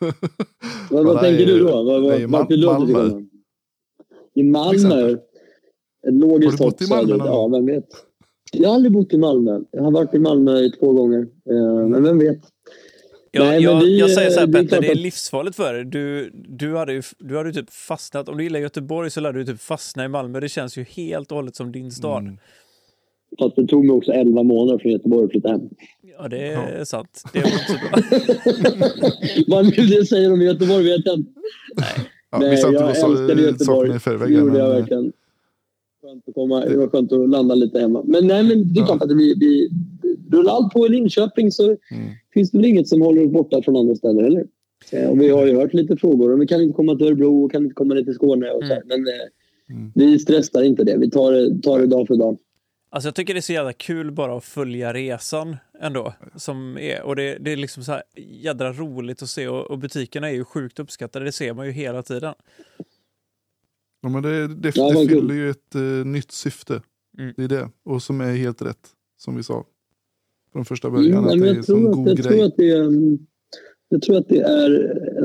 Vad, 0.90 1.04
vad 1.06 1.20
tänker 1.20 1.46
du 1.46 1.58
då? 1.58 1.82
Vad, 1.82 2.02
vad, 2.02 2.48
vill 2.48 2.60
du 2.60 2.66
Malmö. 2.66 3.20
I 4.34 4.42
Malmö? 4.42 5.10
Ett 6.08 6.14
logiskt 6.14 6.58
Har 6.60 6.66
du 6.68 6.70
bott 6.70 6.80
hopp 6.80 6.82
i 6.82 6.88
Malmö 6.88 7.16
någon 7.16 7.26
Ja, 7.26 7.48
vem 7.48 7.66
vet. 7.66 7.86
Jag 8.52 8.68
har 8.68 8.74
aldrig 8.74 8.92
bott 8.92 9.12
i 9.12 9.18
Malmö. 9.18 9.60
Jag 9.70 9.82
har 9.82 9.90
varit 9.90 10.14
i 10.14 10.18
Malmö 10.18 10.68
två 10.80 10.92
gånger. 10.92 11.20
Eh, 11.50 11.88
Men 11.88 12.02
vem 12.02 12.18
vet? 12.18 12.40
Jag, 13.30 13.46
Nej, 13.46 13.62
jag, 13.62 13.80
vi, 13.80 13.98
jag 14.00 14.10
säger 14.10 14.30
så 14.30 14.40
här 14.40 14.46
eh, 14.46 14.50
det 14.50 14.58
är 14.58 14.62
Petter, 14.62 14.80
det 14.80 14.90
är 14.90 14.94
livsfarligt 14.94 15.56
för 15.56 15.74
dig. 15.74 15.84
Du, 15.84 16.30
du, 16.48 16.76
hade 16.76 16.92
ju, 16.92 17.02
du 17.18 17.36
hade 17.36 17.48
ju 17.48 17.52
typ 17.54 17.70
fastnat, 17.70 18.28
om 18.28 18.36
du 18.36 18.44
gillar 18.44 18.60
Göteborg 18.60 19.10
så 19.10 19.20
lär 19.20 19.32
du 19.32 19.44
typ 19.44 19.60
fastna 19.60 20.04
i 20.04 20.08
Malmö. 20.08 20.40
Det 20.40 20.48
känns 20.48 20.78
ju 20.78 20.82
helt 20.84 21.30
och 21.30 21.36
hållet 21.36 21.56
som 21.56 21.72
din 21.72 21.90
stad. 21.90 22.22
Mm. 22.22 22.38
Fast 23.38 23.56
det 23.56 23.66
tog 23.66 23.84
mig 23.84 23.94
också 23.96 24.12
11 24.12 24.42
månader 24.42 24.78
från 24.78 24.92
Göteborg 24.92 25.24
att 25.24 25.30
flytta 25.30 25.48
hem. 25.48 25.60
Ja, 26.18 26.28
det 26.28 26.38
är 26.48 26.78
Ja. 26.78 26.84
sant. 26.84 27.22
Det 27.32 27.38
är 27.38 27.42
väl 27.42 27.52
inte 27.52 27.64
så 27.66 27.72
bra. 27.72 29.00
Vad 29.56 29.64
nu 29.64 29.70
det 29.86 30.06
säger 30.06 30.32
om 30.32 30.40
Göteborg 30.42 30.84
vet 30.84 31.06
jag 31.06 31.14
inte. 31.18 31.30
Ja, 32.30 32.38
Nej, 32.38 32.50
vi 32.50 32.56
sa 32.56 32.68
inte 32.68 32.80
jag 32.80 32.88
älskade 32.90 33.42
Göteborg. 33.42 33.58
sakerna 33.58 33.96
i 33.96 33.98
förväg. 33.98 34.28
Det 34.28 34.34
gjorde 34.34 34.58
jag 34.58 34.68
men, 34.68 34.78
verkligen. 34.80 35.12
Skönt 36.02 36.28
att 36.28 36.34
komma, 36.34 36.60
det 36.60 36.76
var 36.76 36.88
skönt 36.88 37.12
att 37.12 37.28
landa 37.28 37.54
lite 37.54 37.80
hemma. 37.80 38.02
Men 38.06 38.26
nej, 38.26 38.42
men 38.42 38.72
det 38.74 38.80
är 38.80 38.82
Ja. 38.82 38.86
klart 38.86 39.02
att 39.02 39.10
vi, 39.10 39.34
vi 39.40 39.70
rullar 40.32 40.52
allt 40.52 40.72
på 40.72 40.86
i 40.86 40.88
Linköping 40.88 41.52
så 41.52 41.64
Mm. 41.64 41.78
finns 42.34 42.50
det 42.50 42.58
väl 42.58 42.64
inget 42.66 42.88
som 42.88 43.02
håller 43.02 43.24
oss 43.26 43.32
borta 43.32 43.62
från 43.62 43.76
andra 43.76 43.94
ställen 43.94 44.24
heller. 44.24 44.46
Eh, 44.92 45.08
Och 45.10 45.20
vi 45.20 45.28
har 45.28 45.46
ju 45.46 45.56
hört 45.56 45.74
lite 45.74 45.96
frågor. 45.96 46.32
Och 46.32 46.42
vi 46.42 46.46
kan 46.46 46.60
inte 46.62 46.76
komma 46.76 46.96
till 46.96 47.06
Örebro 47.06 47.44
och 47.44 47.52
kan 47.52 47.62
inte 47.62 47.74
komma 47.74 47.94
ner 47.94 48.02
till 48.02 48.14
Skåne. 48.14 48.50
Och 48.50 48.62
så. 48.66 48.74
här. 48.74 48.82
Men 48.86 48.98
eh, 49.08 49.14
Mm. 49.70 49.92
vi 49.94 50.18
stressar 50.18 50.62
inte 50.62 50.84
det. 50.84 50.96
Vi 50.98 51.10
tar 51.10 51.32
det, 51.32 51.62
tar 51.62 51.78
det 51.78 51.86
dag 51.86 52.06
för 52.06 52.16
dag. 52.16 52.38
Alltså 52.90 53.06
jag 53.08 53.14
tycker 53.14 53.34
det 53.34 53.40
är 53.40 53.42
så 53.42 53.52
jävla 53.52 53.72
kul 53.72 54.12
bara 54.12 54.36
att 54.36 54.44
följa 54.44 54.92
resan 54.94 55.56
ändå. 55.80 56.14
Som 56.36 56.78
är, 56.78 57.02
och 57.02 57.16
det, 57.16 57.38
det 57.40 57.52
är 57.52 57.56
liksom 57.56 57.84
så 57.84 57.92
här 57.92 58.02
jädra 58.16 58.72
roligt 58.72 59.22
att 59.22 59.28
se 59.28 59.48
och, 59.48 59.70
och 59.70 59.78
butikerna 59.78 60.28
är 60.30 60.34
ju 60.34 60.44
sjukt 60.44 60.78
uppskattade. 60.78 61.24
Det 61.24 61.32
ser 61.32 61.54
man 61.54 61.66
ju 61.66 61.72
hela 61.72 62.02
tiden. 62.02 62.34
Ja, 64.02 64.08
men 64.08 64.22
det, 64.22 64.48
det, 64.48 64.70
det 64.70 65.06
fyller 65.08 65.34
ju 65.34 65.50
ett 65.50 65.74
eh, 65.74 65.80
nytt 66.06 66.32
syfte. 66.32 66.82
Mm. 67.18 67.34
Det 67.36 67.44
är 67.44 67.48
det. 67.48 67.68
Och 67.84 68.02
som 68.02 68.20
är 68.20 68.32
helt 68.36 68.62
rätt. 68.62 68.88
Som 69.16 69.36
vi 69.36 69.42
sa. 69.42 69.64
Från 70.56 70.64
första 70.64 70.88
Mm, 70.88 71.00
början. 71.02 71.24
nej, 71.24 71.32
att 71.32 71.38
men 71.38 71.40
det 71.40 71.46
är 71.46 71.48
jag, 71.48 71.56
en 71.56 71.62
tror 71.64 71.88
att, 71.90 71.96
god 71.96 72.08
jag, 72.08 72.16
grej. 72.16 72.26
tror 72.26 72.44
att 72.44 72.56
det 72.56 72.70
är, 72.70 72.80
mm, 72.80 73.18
jag 73.88 74.02
tror 74.02 74.16
att 74.16 74.28
det 74.28 74.40
är 74.40 74.70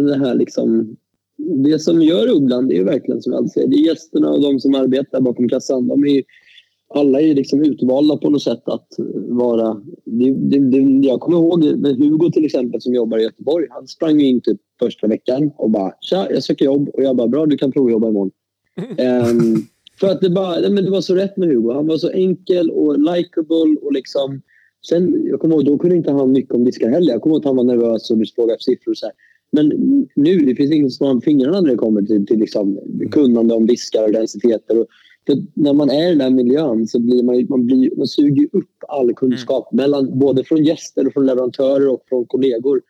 det 0.08 0.18
här 0.18 0.36
liksom... 0.36 0.96
Det 1.38 1.80
som 1.80 2.02
gör 2.02 2.30
Ugglan, 2.36 2.68
det 2.68 2.74
är 2.74 2.78
ju 2.78 2.84
verkligen 2.84 3.22
som 3.22 3.34
jag 3.34 3.50
säger, 3.50 3.68
det 3.68 3.76
är 3.76 3.86
gästerna 3.88 4.30
och 4.30 4.42
de 4.42 4.60
som 4.60 4.76
arbetar 4.76 5.22
bakom 5.22 5.50
kassan. 5.50 5.88
De 5.88 6.04
är 6.04 6.08
ju, 6.08 6.24
alla 6.94 7.22
är 7.22 7.36
liksom 7.36 7.64
utvalda 7.64 8.18
på 8.18 8.30
något 8.30 8.42
sätt 8.42 8.62
att 8.66 8.88
vara... 9.30 9.82
Det, 10.06 10.32
det, 10.34 10.60
det, 10.60 11.08
jag 11.08 11.20
kommer 11.20 11.38
ihåg 11.38 11.64
med 11.78 11.96
Hugo 11.98 12.32
till 12.32 12.46
exempel 12.46 12.82
som 12.82 12.94
jobbar 12.94 13.18
i 13.18 13.24
Göteborg. 13.24 13.68
Han 13.70 13.88
sprang 13.88 14.22
in 14.22 14.42
typ 14.42 14.58
första 14.80 15.08
veckan 15.08 15.52
och 15.58 15.70
bara 15.70 15.94
“Tja, 16.02 16.28
jag 16.30 16.44
söker 16.44 16.66
jobb” 16.66 16.90
och 16.94 17.04
jag 17.04 17.16
bara 17.16 17.28
“Bra, 17.28 17.46
du 17.46 17.58
kan 17.58 17.72
provjobba 17.72 18.10
imorgon”. 18.10 18.32
Ehm, 18.98 19.56
för 20.00 20.08
att 20.08 20.22
det, 20.22 20.30
bara, 20.30 20.60
nej, 20.60 20.72
men 20.72 20.84
det 20.86 20.92
var 20.92 21.02
så 21.02 21.16
rätt 21.16 21.38
med 21.38 21.50
Hugo. 21.50 21.74
Han 21.74 21.88
var 21.88 21.98
så 21.98 22.10
enkel 22.10 22.70
och 22.70 23.00
likable 23.00 23.76
och 23.82 23.94
liksom... 23.94 24.42
Sen, 24.90 25.26
jag 25.26 25.40
kommer 25.40 25.56
ihåg, 25.56 25.66
då 25.66 25.78
kunde 25.78 25.96
inte 25.96 26.12
han 26.12 26.32
mycket 26.32 26.56
om 26.56 26.64
diskar 26.64 26.90
heller. 26.90 27.12
Jag 27.12 27.22
kommer 27.22 27.36
ihåg 27.36 27.42
att 27.42 27.46
han 27.46 27.56
var 27.56 27.64
nervös 27.64 28.12
och 28.12 28.18
frågade 28.36 28.54
efter 28.54 28.72
siffror 28.72 28.92
och 28.92 28.98
så 28.98 29.06
här. 29.06 29.14
Men 29.52 29.68
nu, 30.16 30.38
det 30.38 30.56
finns 30.56 30.72
ingen 30.72 30.90
som 30.90 31.08
har 31.08 31.22
fingrarna 31.22 31.62
när 31.62 31.70
det 31.70 31.76
kommer 31.78 32.02
till, 32.02 32.26
till 32.26 32.40
liksom 32.40 32.80
kunnande 33.12 33.54
om 33.54 33.68
diskar 33.68 34.04
och 34.04 34.12
densiteter. 34.12 34.80
Och, 34.80 34.88
för 35.26 35.38
när 35.54 35.74
man 35.74 35.90
är 35.90 36.08
i 36.08 36.10
den 36.10 36.22
här 36.22 36.30
miljön 36.30 36.88
så 36.88 37.00
blir 37.00 37.24
man, 37.24 37.46
man, 37.50 37.66
blir, 37.66 37.96
man 37.98 38.08
suger 38.08 38.48
upp 38.52 38.84
all 38.88 39.14
kunskap. 39.14 39.72
Mellan, 39.72 40.20
både 40.20 40.44
från 40.44 40.64
gäster, 40.64 41.08
och 41.08 41.14
från 41.14 41.26
leverantörer 41.26 41.88
och 41.88 42.04
från 42.10 42.26
kollegor. 42.26 42.82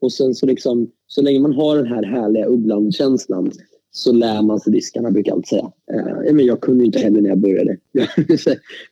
Och 0.00 0.12
sen 0.12 0.34
så 0.34 0.46
liksom, 0.46 0.90
så 1.06 1.22
länge 1.22 1.40
man 1.40 1.52
har 1.52 1.76
den 1.76 1.86
här 1.86 2.02
härliga 2.02 2.46
ugglan-känslan 2.46 3.50
så 3.90 4.12
lär 4.12 4.42
man 4.42 4.60
sig 4.60 4.72
diskarna, 4.72 5.10
brukar 5.10 5.30
jag 5.30 5.36
alltid 5.36 5.48
säga. 5.48 5.72
Eh, 5.92 6.34
men 6.34 6.46
jag 6.46 6.60
kunde 6.60 6.84
inte 6.84 6.98
heller 6.98 7.20
när 7.20 7.28
jag 7.28 7.38
började. 7.38 7.76
Jag 7.92 8.08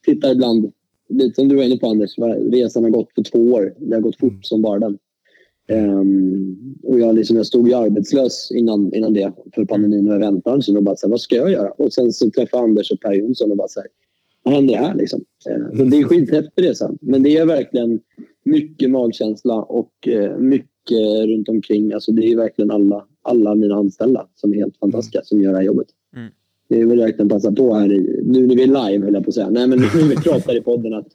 tittar 0.04 0.32
ibland, 0.32 0.72
lite 1.12 1.34
som 1.34 1.48
du 1.48 1.56
var 1.56 1.62
inne 1.62 1.76
på 1.76 1.86
Anders, 1.86 2.18
resan 2.52 2.84
har 2.84 2.90
gått 2.90 3.14
på 3.14 3.22
två 3.22 3.38
år. 3.38 3.74
Det 3.78 3.94
har 3.94 4.02
gått 4.02 4.18
fort 4.18 4.32
Mm. 4.32 4.42
som 4.42 4.62
bara 4.62 4.78
den. 4.78 4.98
Ehm, 5.68 6.56
och 6.82 7.00
jag, 7.00 7.14
liksom, 7.14 7.36
jag 7.36 7.46
stod 7.46 7.68
ju 7.68 7.74
arbetslös 7.74 8.50
innan, 8.54 8.94
innan 8.94 9.12
det 9.12 9.32
för 9.54 9.64
pandemin 9.64 10.08
och. 10.08 10.62
Så 10.62 10.74
jag 10.74 10.84
bara, 10.84 10.96
så 10.96 11.06
här, 11.06 11.10
vad 11.10 11.20
ska 11.20 11.36
jag 11.36 11.50
göra? 11.50 11.70
Och 11.70 11.92
sen 11.92 12.12
så 12.12 12.30
träffade 12.30 12.62
Anders 12.62 12.90
och 12.90 13.00
Per 13.00 13.12
Jonsson 13.12 13.50
och 13.50 13.56
bara 13.56 13.68
så 13.68 13.80
här, 13.80 13.88
vad 14.42 14.54
händer 14.54 14.74
här 14.74 14.94
liksom? 14.94 15.24
Eh, 15.50 15.78
så 15.78 15.84
det 15.84 15.96
är 15.96 16.04
skithäftig 16.04 16.64
resa. 16.68 16.94
Men 17.00 17.22
det 17.22 17.36
är 17.36 17.46
verkligen 17.46 18.00
mycket 18.44 18.90
magkänsla 18.90 19.62
och 19.62 20.08
eh, 20.08 20.38
mycket 20.38 21.00
runt 21.26 21.48
omkring. 21.48 21.92
Alltså 21.92 22.12
det 22.12 22.26
är 22.32 22.36
verkligen 22.36 22.70
alla, 22.70 23.06
alla 23.22 23.54
mina 23.54 23.74
anställda 23.74 24.26
som 24.34 24.52
är 24.52 24.56
helt 24.56 24.76
fantastiska 24.76 25.20
som 25.24 25.42
gör 25.42 25.50
det 25.50 25.56
här 25.56 25.64
jobbet. 25.64 25.86
Mm. 26.16 26.30
Det 26.72 26.84
vill 26.84 26.98
jag 26.98 27.06
verkligen 27.06 27.28
passa 27.28 27.52
på 27.52 27.74
här 27.74 27.92
i, 27.92 28.20
nu 28.24 28.46
när 28.46 28.56
vi 28.56 28.62
är 28.62 28.66
live 28.66 29.04
höll 29.04 29.14
jag 29.14 29.24
på 29.24 29.28
att 29.28 29.34
säga. 29.34 29.50
Nej 29.50 29.66
men 29.66 29.78
nu 29.78 29.86
när 29.94 30.08
vi 30.08 30.16
pratar 30.16 30.56
i 30.56 30.60
podden 30.60 30.94
att 30.94 31.06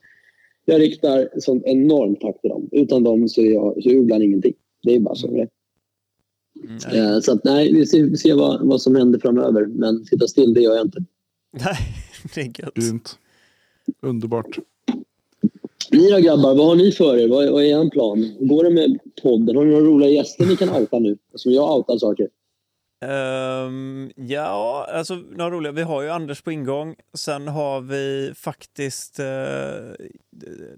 jag 0.64 0.80
riktar 0.80 1.28
sånt 1.38 1.62
enormt 1.66 2.20
tack 2.20 2.40
till 2.40 2.50
dem. 2.50 2.68
Utan 2.72 3.04
dem 3.04 3.28
så 3.28 3.40
är 3.40 3.52
jag 3.52 3.82
så 3.82 3.90
är 3.90 4.22
ingenting. 4.22 4.54
Det 4.82 4.94
är 4.94 5.00
bara 5.00 5.14
så 5.14 5.26
det 5.26 5.40
är. 5.40 5.48
Mm. 6.64 7.14
Eh, 7.14 7.20
Så 7.20 7.32
att, 7.32 7.44
nej, 7.44 7.72
vi 7.72 7.86
ser, 7.86 8.16
ser 8.16 8.34
vad, 8.34 8.66
vad 8.66 8.80
som 8.80 8.96
händer 8.96 9.18
framöver. 9.18 9.66
Men 9.66 10.04
sitta 10.04 10.26
still, 10.26 10.54
det 10.54 10.60
gör 10.60 10.74
jag 10.74 10.86
inte. 10.86 11.04
Nej, 11.52 11.76
det 12.34 12.40
är 12.40 12.64
gött. 12.64 12.74
Grymt. 12.74 13.18
Underbart. 14.02 14.58
Ni 15.92 16.10
då 16.10 16.18
grabbar, 16.18 16.54
vad 16.54 16.66
har 16.66 16.76
ni 16.76 16.92
för 16.92 17.16
er? 17.18 17.28
Vad, 17.28 17.52
vad 17.52 17.62
är 17.62 17.84
er 17.84 17.90
plan? 17.90 18.36
Går 18.40 18.64
det 18.64 18.70
med 18.70 18.98
podden? 19.22 19.56
Har 19.56 19.64
ni 19.64 19.70
några 19.70 19.84
roliga 19.84 20.10
gäster 20.10 20.46
ni 20.46 20.56
kan 20.56 20.70
outa 20.70 20.98
nu? 20.98 21.18
Som 21.34 21.52
jag 21.52 21.76
outar 21.76 21.98
saker. 21.98 22.28
Ehm, 23.00 24.10
ja, 24.16 24.86
alltså 24.92 25.14
några 25.14 25.50
roliga. 25.50 25.72
Vi 25.72 25.82
har 25.82 26.02
ju 26.02 26.08
Anders 26.08 26.42
på 26.42 26.52
ingång. 26.52 26.94
Sen 27.14 27.48
har 27.48 27.80
vi 27.80 28.32
faktiskt, 28.34 29.18
eh, 29.18 29.26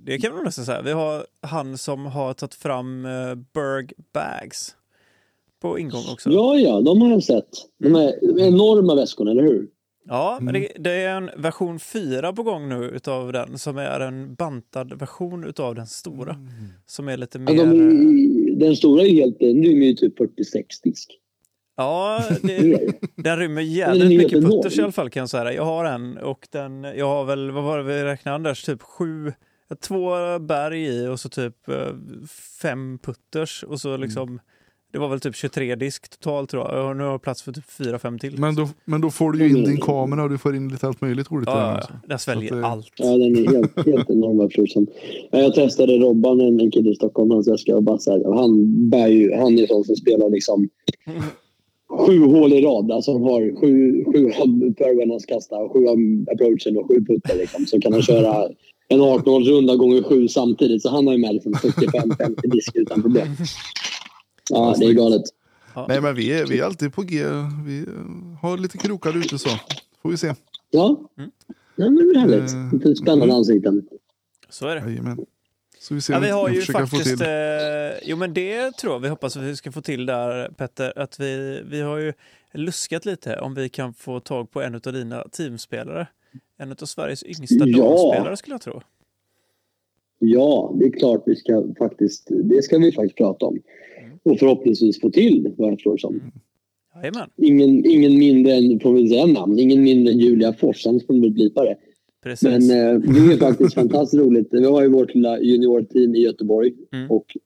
det 0.01 0.18
kan 0.18 0.33
nog 0.35 0.45
nästan 0.45 0.64
säga, 0.64 0.83
vi 0.83 0.93
har 0.93 1.27
han 1.41 1.79
som 1.79 2.07
har 2.07 2.35
tagit 2.35 2.55
fram 2.55 3.05
uh, 3.05 3.35
Berg 3.35 3.89
Bags 4.12 4.75
på 5.61 5.79
ingång 5.79 6.03
också. 6.12 6.31
Ja, 6.31 6.57
ja, 6.57 6.81
de 6.81 7.03
har 7.03 7.11
jag 7.11 7.23
sett. 7.23 7.49
De 7.79 7.95
är 7.95 8.35
de 8.35 8.43
är 8.43 8.47
enorma 8.47 8.95
väskorna, 8.95 9.31
eller 9.31 9.43
hur? 9.43 9.66
Ja, 10.09 10.39
men 10.41 10.55
det, 10.55 10.68
det 10.79 10.91
är 10.93 11.16
en 11.16 11.31
version 11.37 11.79
4 11.79 12.33
på 12.33 12.43
gång 12.43 12.68
nu 12.68 12.85
utav 12.85 13.33
den 13.33 13.59
som 13.59 13.79
är 13.79 14.01
en 14.01 14.35
bantad 14.35 14.99
version 14.99 15.45
utav 15.45 15.75
den 15.75 15.87
stora. 15.87 16.37
Som 16.87 17.09
är 17.09 17.16
lite 17.16 17.39
mer... 17.39 17.55
Ja, 17.55 17.64
de, 17.64 17.71
är- 17.71 18.57
den 18.57 18.77
stora 18.77 19.03
är 19.03 19.11
helt... 19.11 19.39
Den 19.39 19.62
rymmer 19.62 19.87
ju 19.87 19.95
typ 19.95 20.18
46 20.18 20.81
disk. 20.81 21.16
Ja, 21.81 22.22
det, 22.43 22.81
den 23.16 23.39
rymmer 23.39 23.62
jävligt 23.62 24.18
mycket 24.18 24.43
putters 24.45 24.78
i 24.78 24.83
alla 24.83 24.93
fall 24.93 25.11
kan 25.11 25.20
jag 25.20 25.31
säga. 25.31 25.53
Jag 25.53 25.64
har 25.64 25.85
en 25.85 26.18
och 26.18 26.49
den, 26.53 26.85
jag 26.85 27.07
har 27.07 27.24
väl, 27.24 27.51
vad 27.51 27.64
var 27.64 27.78
det 27.78 27.85
vi 27.85 28.05
räknade 28.05 28.35
Anders, 28.35 28.64
typ 28.64 28.83
sju, 28.83 29.33
två 29.83 30.11
berg 30.39 30.87
i 30.87 31.07
och 31.07 31.20
så 31.20 31.28
typ 31.28 31.68
eh, 31.68 31.74
fem 32.62 32.99
putters 33.03 33.62
och 33.68 33.81
så 33.81 33.97
liksom, 33.97 34.41
det 34.93 34.99
var 34.99 35.09
väl 35.09 35.20
typ 35.20 35.37
23 35.37 35.74
disk 35.74 36.09
totalt 36.11 36.51
tror 36.51 36.68
jag 36.74 36.89
och 36.91 36.97
nu 36.97 37.03
har 37.05 37.11
jag 37.11 37.22
plats 37.22 37.43
för 37.43 37.53
typ 37.53 37.70
fyra, 37.70 37.99
fem 37.99 38.18
till. 38.18 38.39
Men 38.39 38.55
då, 38.55 38.68
men 38.85 39.01
då 39.01 39.11
får 39.11 39.33
du 39.33 39.39
ju 39.39 39.49
in 39.59 39.64
din 39.64 39.81
kamera 39.81 40.22
och 40.22 40.31
du 40.31 40.39
får 40.39 40.57
in 40.57 40.68
lite 40.68 40.87
allt 40.87 41.01
möjligt 41.01 41.33
roligt 41.33 41.49
ja, 41.49 41.81
ja, 41.91 41.97
den 42.09 42.18
sväljer 42.18 42.55
det- 42.57 42.66
allt. 42.66 42.93
Ja, 42.97 43.07
den 43.07 43.37
är 43.37 43.53
helt, 43.53 43.76
helt 43.87 44.11
enorm. 44.11 44.51
frusen. 44.51 44.87
Ja, 45.31 45.39
Jag 45.39 45.55
testade 45.55 45.93
Robban, 45.99 46.41
en, 46.41 46.61
en 46.61 46.70
kille 46.70 46.91
i 46.91 46.95
Stockholm, 46.95 47.31
hans 47.31 47.49
väska. 47.49 47.76
Och 47.76 47.83
bara 47.83 47.99
så 47.99 48.11
här, 48.11 48.35
han, 48.41 48.89
bär 48.91 49.09
ju, 49.09 49.35
han 49.35 49.59
är 49.59 49.66
sån 49.66 49.85
som 49.85 49.97
spelar 49.97 50.31
liksom 50.31 50.68
sju 51.91 52.18
hål 52.24 52.53
i 52.53 52.62
rad. 52.62 52.91
Alltså 52.91 53.12
han 53.12 53.22
har 53.22 53.61
sju, 53.61 54.05
sju 54.05 54.32
fairwayn 54.78 55.11
han 55.11 55.20
ska 55.20 55.34
kasta, 55.34 55.57
och 55.57 55.72
sju 55.72 55.86
av 55.86 55.99
approachen 56.32 56.76
och 56.76 56.88
sju 56.88 57.05
putter. 57.05 57.36
Liksom. 57.36 57.66
Så 57.66 57.80
kan 57.80 57.93
han 57.93 58.03
köra 58.03 58.49
en 58.88 59.01
18-hålsrunda 59.01 59.76
gånger 59.76 60.03
sju 60.03 60.28
samtidigt. 60.28 60.82
Så 60.82 60.88
han 60.91 61.07
har 61.07 61.14
ju 61.14 61.20
med 61.20 61.34
liksom 61.34 61.53
45-50 61.53 62.51
disk 62.51 62.70
utan 62.76 63.03
problem. 63.03 63.28
Ja, 64.51 64.74
det 64.78 64.86
är 64.86 64.93
galet. 64.93 65.22
Nej 65.88 66.01
men 66.01 66.14
vi 66.14 66.32
är, 66.32 66.47
vi 66.47 66.59
är 66.59 66.64
alltid 66.64 66.93
på 66.93 67.03
G. 67.03 67.24
Vi 67.66 67.84
har 68.43 68.59
lite 68.59 68.78
krokar 68.78 69.16
ute 69.16 69.38
så. 69.38 69.49
Får 70.03 70.11
vi 70.11 70.16
se. 70.16 70.34
Ja, 70.70 71.01
Mm. 71.18 71.30
ja 71.76 71.84
men 71.91 71.97
det 71.97 72.03
är 72.03 72.20
härligt. 72.20 72.53
Eh, 72.55 72.72
Lite 72.72 72.95
spännande 72.95 73.24
mm. 73.24 73.36
ansikten. 73.36 73.82
Så 74.49 74.66
är 74.66 74.74
det. 74.74 74.80
Jajamän. 74.80 75.18
Så 75.81 75.95
vi 75.95 76.01
ser 76.01 76.14
Ja, 76.14 76.20
vi 76.20 76.31
har 76.31 76.49
ju 76.49 76.61
faktiskt... 76.61 77.20
Eh, 77.20 77.28
jo, 78.03 78.16
men 78.16 78.35
det 78.35 78.76
tror 78.76 78.93
jag 78.93 79.01
vi 79.01 79.09
hoppas 79.09 79.37
att 79.37 79.43
vi 79.43 79.57
ska 79.57 79.72
få 79.72 79.81
till 79.83 80.07
där, 80.07 80.49
Petter. 80.49 80.99
Att 80.99 81.20
vi, 81.20 81.62
vi 81.70 81.81
har 81.81 81.99
ju 81.99 82.12
luskat 82.55 83.05
lite 83.05 83.37
om 83.41 83.55
vi 83.55 83.68
kan 83.68 83.95
få 83.95 84.20
tag 84.20 84.51
på 84.51 84.62
en 84.62 84.74
av 84.74 84.81
dina 84.81 85.28
teamspelare. 85.28 86.07
En 86.59 86.72
av 86.72 86.74
Sveriges 86.76 87.24
yngsta 87.24 87.55
Ja. 87.66 87.85
damspelare 87.89 88.37
skulle 88.37 88.55
jag 88.55 88.61
tro. 88.61 88.81
Ja, 90.18 90.74
det 90.78 90.85
är 90.85 90.93
klart 90.93 91.22
vi 91.26 91.37
ska 91.37 91.64
faktiskt, 91.78 92.28
det 92.31 92.62
ska 92.62 92.78
vi 92.78 92.93
faktiskt 92.93 93.16
prata 93.16 93.47
om. 93.47 93.59
Och 94.22 94.39
förhoppningsvis 94.39 95.01
få 95.01 95.11
till, 95.11 95.55
vad 95.59 95.68
jag 95.68 95.76
förstår 95.78 95.93
det 95.93 95.99
som. 96.01 96.20
Jajamän, 96.95 97.31
Ingen, 97.37 97.87
ingen 97.87 98.18
mindre 98.18 98.53
än, 98.55 98.81
får 98.81 98.93
vi 98.93 99.09
säga 99.09 99.26
namn, 99.26 99.59
ingen 99.59 99.83
mindre 99.83 100.12
än 100.12 100.18
Julia 100.18 100.53
Fors, 100.53 100.87
annars 100.87 101.07
får 101.07 101.14
vi 101.14 101.31
blipa 101.31 101.64
det. 101.64 101.76
Precis. 102.23 102.49
Men 102.49 102.62
eh, 102.62 103.01
det 103.01 103.33
är 103.33 103.37
faktiskt 103.37 103.75
fantastiskt 103.75 104.23
roligt. 104.23 104.49
Vi 104.51 104.64
har 104.64 104.83
ju 104.83 104.89
vårt 104.89 105.14
lilla 105.14 105.41
juniorteam 105.41 106.14
i 106.14 106.23
Göteborg. 106.23 106.73
Mm. 106.93 107.11
Och 107.11 107.37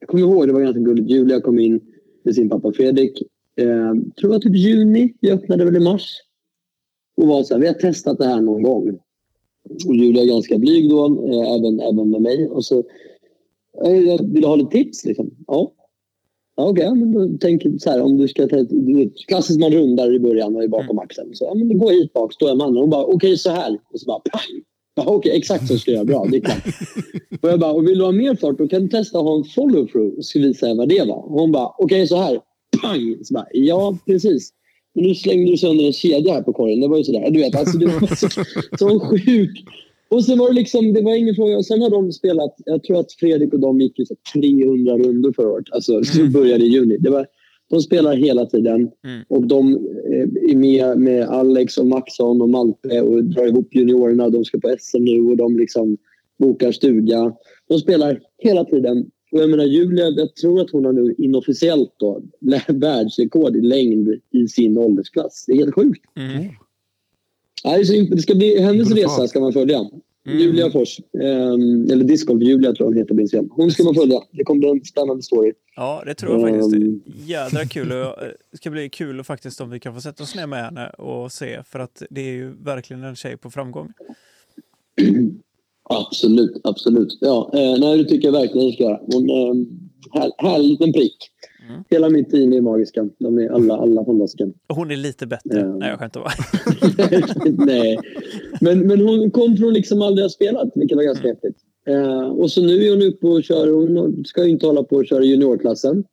jag 0.00 0.08
kommer 0.08 0.22
ihåg, 0.22 0.46
det 0.46 0.52
var 0.52 0.60
ganska 0.60 0.80
gulligt. 0.80 1.10
Julia 1.10 1.40
kom 1.40 1.58
in 1.58 1.80
med 2.22 2.34
sin 2.34 2.48
pappa 2.48 2.72
Fredrik. 2.72 3.22
Eh, 3.56 3.92
tror 4.20 4.28
det 4.28 4.28
var 4.28 4.38
typ 4.38 4.56
juni. 4.56 5.14
Vi 5.20 5.30
öppnade 5.30 5.64
väl 5.64 5.76
i 5.76 5.80
mars. 5.80 6.20
Och 7.16 7.28
var 7.28 7.42
så 7.42 7.54
här, 7.54 7.60
vi 7.60 7.66
har 7.66 7.74
testat 7.74 8.18
det 8.18 8.26
här 8.26 8.40
någon 8.40 8.62
gång. 8.62 8.98
Och 9.86 9.94
Julia 9.94 10.22
är 10.22 10.26
ganska 10.26 10.58
blyg 10.58 10.90
då, 10.90 11.06
eh, 11.06 11.54
även, 11.54 11.80
även 11.80 12.10
med 12.10 12.22
mig. 12.22 12.48
Och 12.48 12.64
så, 12.64 12.84
jag 13.82 14.32
ville 14.32 14.46
ha 14.46 14.56
lite 14.56 14.70
tips 14.70 15.04
liksom. 15.04 15.30
Ja. 15.46 15.73
Okej, 16.56 16.94
men 16.94 17.12
då 17.12 17.38
tänker 17.38 17.68
jag 17.68 17.80
så 17.80 17.90
här 17.90 18.00
om 18.02 18.18
du 18.18 18.28
ska 18.28 18.46
ta 18.46 18.56
ett, 18.56 18.68
klassiskt 19.28 19.60
man 19.60 19.70
rundar 19.70 20.14
i 20.14 20.20
början 20.20 20.56
och 20.56 20.64
är 20.64 20.68
bakom 20.68 20.98
axeln. 20.98 21.34
Så 21.34 21.44
ja, 21.44 21.54
men 21.54 21.78
gå 21.78 21.90
hit 21.90 22.12
bak, 22.12 22.32
står 22.32 22.48
jag 22.48 22.58
med 22.58 22.64
handen. 22.64 22.80
Hon 22.80 22.90
bara 22.90 23.04
okej 23.04 23.38
så 23.38 23.50
här. 23.50 23.78
Och 23.92 24.00
så 24.00 24.06
bara 24.06 24.18
pang. 24.18 24.62
Ja, 24.94 25.04
okej, 25.06 25.36
exakt 25.36 25.68
så 25.68 25.78
ska 25.78 25.90
jag 25.90 25.96
göra. 25.96 26.04
Bra, 26.04 26.26
det 26.30 26.36
är 26.36 26.40
klart. 26.40 26.64
och 27.42 27.48
jag 27.48 27.60
bara, 27.60 27.72
och 27.72 27.88
vill 27.88 27.98
du 27.98 28.04
ha 28.04 28.12
mer 28.12 28.34
fart 28.34 28.58
då 28.58 28.68
kan 28.68 28.82
du 28.82 28.88
testa 28.88 29.18
att 29.18 29.24
ha 29.24 29.36
en 29.36 29.44
follow-through. 29.44 30.16
Och 30.16 30.24
så 30.24 30.38
visar 30.38 30.68
jag 30.68 30.74
vad 30.74 30.88
det 30.88 31.04
var. 31.08 31.24
Och 31.24 31.40
hon 31.40 31.52
bara, 31.52 31.68
okej 31.78 32.06
så 32.06 32.16
här. 32.16 32.40
Pang! 32.82 33.24
Så 33.24 33.34
bara, 33.34 33.46
ja, 33.52 33.98
precis. 34.06 34.50
Men 34.94 35.04
nu 35.04 35.14
slängde 35.14 35.50
du 35.50 35.56
sönder 35.56 35.84
en 35.84 35.92
kedja 35.92 36.32
här 36.32 36.42
på 36.42 36.52
korgen. 36.52 36.80
Det 36.80 36.88
var 36.88 36.98
ju 36.98 37.04
sådär. 37.04 37.30
Du 37.30 37.38
vet, 37.38 37.56
alltså 37.56 37.78
det 37.78 37.86
var 37.86 38.16
så, 38.16 38.28
så 38.78 39.00
sjuk. 39.00 39.64
Och 40.08 40.24
sen 40.24 40.38
var 40.38 40.48
det 40.48 40.54
liksom, 40.54 40.92
det 40.92 41.02
var 41.02 41.14
ingen 41.14 41.34
fråga. 41.34 41.56
Och 41.56 41.66
sen 41.66 41.82
har 41.82 41.90
de 41.90 42.12
spelat, 42.12 42.54
jag 42.64 42.82
tror 42.82 43.00
att 43.00 43.12
Fredrik 43.12 43.52
och 43.52 43.60
de 43.60 43.80
gick 43.80 43.96
så 44.08 44.14
300 44.32 44.98
rundor 44.98 45.32
förra 45.32 45.50
året. 45.50 45.66
Alltså, 45.72 46.00
det 46.00 46.28
började 46.28 46.64
i 46.64 46.68
juni. 46.68 46.96
Det 47.00 47.10
var, 47.10 47.26
de 47.70 47.80
spelar 47.80 48.16
hela 48.16 48.46
tiden. 48.46 48.90
Mm. 49.04 49.24
Och 49.28 49.46
de 49.46 49.72
eh, 50.12 50.50
är 50.50 50.56
med 50.56 50.98
med 50.98 51.28
Alex 51.28 51.78
och 51.78 51.86
Maxson 51.86 52.42
och 52.42 52.48
Malte 52.48 53.00
och 53.00 53.24
drar 53.24 53.46
ihop 53.46 53.74
juniorerna. 53.74 54.28
De 54.28 54.44
ska 54.44 54.58
på 54.58 54.76
SM 54.78 55.04
nu 55.04 55.20
och 55.20 55.36
de 55.36 55.56
liksom 55.56 55.96
bokar 56.38 56.72
stuga. 56.72 57.32
De 57.68 57.78
spelar 57.78 58.20
hela 58.38 58.64
tiden. 58.64 59.10
Och 59.32 59.40
jag 59.40 59.50
menar 59.50 59.64
Julia, 59.64 60.04
jag 60.04 60.36
tror 60.36 60.60
att 60.60 60.70
hon 60.70 60.84
har 60.84 60.92
nu 60.92 61.14
inofficiellt 61.18 61.94
då, 61.96 62.22
världsrekord 62.68 63.56
i 63.56 63.60
längd 63.60 64.08
i 64.30 64.48
sin 64.48 64.78
åldersklass. 64.78 65.44
Det 65.46 65.52
är 65.52 65.56
helt 65.56 65.74
sjukt. 65.74 66.02
Mm. 66.16 66.44
Nej, 67.64 67.74
det 67.76 67.80
är 67.80 67.84
så 67.84 67.92
imp- 67.92 68.14
det 68.14 68.22
ska 68.22 68.34
bli 68.34 68.60
hennes 68.60 68.90
resa 68.90 69.28
ska 69.28 69.40
man 69.40 69.52
följa. 69.52 69.78
Mm. 70.26 70.38
Julia 70.38 70.70
Fors, 70.70 70.98
ehm, 71.22 71.90
eller 71.90 72.04
Discgolf 72.04 72.42
Julia 72.42 72.72
tror 72.72 72.86
jag 72.96 73.06
hon 73.08 73.20
heter. 73.22 73.48
Hon 73.50 73.70
ska 73.70 73.82
man 73.84 73.94
följa. 73.94 74.20
Det 74.32 74.44
kommer 74.44 74.58
bli 74.58 74.68
en 74.68 74.84
spännande 74.84 75.22
story. 75.22 75.52
Ja, 75.76 76.02
det 76.06 76.14
tror 76.14 76.32
jag 76.32 76.50
faktiskt. 76.50 76.74
Ehm. 76.74 77.00
Jädra 77.26 77.64
kul. 77.70 77.92
Och, 77.92 77.96
eh, 77.98 78.28
Det 78.50 78.56
ska 78.56 78.70
bli 78.70 78.88
kul 78.88 79.20
och 79.20 79.26
faktiskt 79.26 79.60
om 79.60 79.70
vi 79.70 79.80
kan 79.80 79.94
få 79.94 80.00
sätta 80.00 80.22
oss 80.22 80.34
ner 80.34 80.46
med 80.46 80.64
henne 80.64 80.88
och 80.88 81.32
se. 81.32 81.62
För 81.66 81.78
att 81.78 82.02
det 82.10 82.20
är 82.20 82.32
ju 82.32 82.52
verkligen 82.64 83.04
en 83.04 83.16
tjej 83.16 83.36
på 83.36 83.50
framgång. 83.50 83.92
Absolut, 85.90 86.60
absolut. 86.64 87.18
Ja, 87.20 87.50
eh, 87.54 87.78
nej, 87.80 87.98
det 87.98 88.04
tycker 88.04 88.28
jag 88.28 88.32
verkligen 88.32 88.64
hon 88.64 88.72
ska 88.72 88.82
göra. 88.82 89.00
Hon 89.12 89.30
är 89.30 89.50
en 89.50 89.66
här, 90.12 90.32
härlig 90.38 90.68
liten 90.68 90.92
prick. 90.92 91.16
Mm. 91.68 91.84
Hela 91.90 92.08
mitt 92.08 92.30
team 92.30 92.52
är 92.52 92.60
magiska. 92.60 93.08
De 93.18 93.38
är 93.38 93.48
alla, 93.48 93.76
alla 93.76 94.04
fantastiska. 94.04 94.44
Och 94.66 94.76
hon 94.76 94.90
är 94.90 94.96
lite 94.96 95.26
bättre. 95.26 95.60
Ja. 95.60 95.76
Nej, 95.76 95.90
jag 95.90 95.98
skämtar 95.98 96.20
bara. 96.20 97.64
nej. 97.66 97.98
Men, 98.60 98.86
men 98.86 99.00
hon 99.00 99.30
kom 99.30 99.56
från 99.56 99.72
liksom 99.72 100.02
aldrig 100.02 100.24
ha 100.24 100.30
spelat, 100.30 100.68
vilket 100.74 100.96
var 100.96 101.04
ganska 101.04 101.28
häftigt. 101.28 101.56
Eh, 101.86 102.28
och 102.28 102.50
så 102.50 102.62
nu 102.62 102.86
är 102.86 102.90
hon 102.90 103.02
uppe 103.02 103.26
och 103.26 103.44
kör. 103.44 103.72
Hon 103.72 104.24
ska 104.24 104.44
ju 104.44 104.50
inte 104.50 104.66
hålla 104.66 104.82
på 104.82 104.96
och 104.96 105.06
köra 105.06 105.24
juniorklassen. 105.24 106.04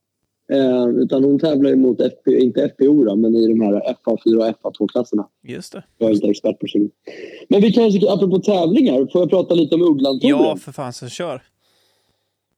Eh, 0.52 0.88
utan 0.88 1.24
hon 1.24 1.40
tävlar 1.40 1.70
ju 1.70 1.76
mot 1.76 2.02
FP, 2.02 2.38
inte 2.38 2.70
FPO 2.70 3.04
då, 3.04 3.16
men 3.16 3.36
i 3.36 3.48
de 3.48 3.62
här 3.62 3.96
FA4 4.06 4.36
och 4.36 4.46
FA2-klasserna. 4.46 5.28
Just 5.44 5.74
det. 5.74 5.84
Jag 5.98 6.10
är 6.10 6.14
inte 6.14 6.28
expert 6.28 6.60
på 6.60 6.68
sin. 6.68 6.92
Men 7.50 7.62
vi 7.62 7.72
kanske, 7.72 8.12
apropå 8.12 8.40
tävlingar, 8.40 9.12
får 9.12 9.22
jag 9.22 9.30
prata 9.30 9.56
lite 9.56 9.76
om 9.76 9.82
Ugglandtouren? 9.82 10.40
Ja, 10.40 10.58
för 10.58 10.72
fan 10.72 10.94
så 10.94 11.08
kör. 11.08 11.42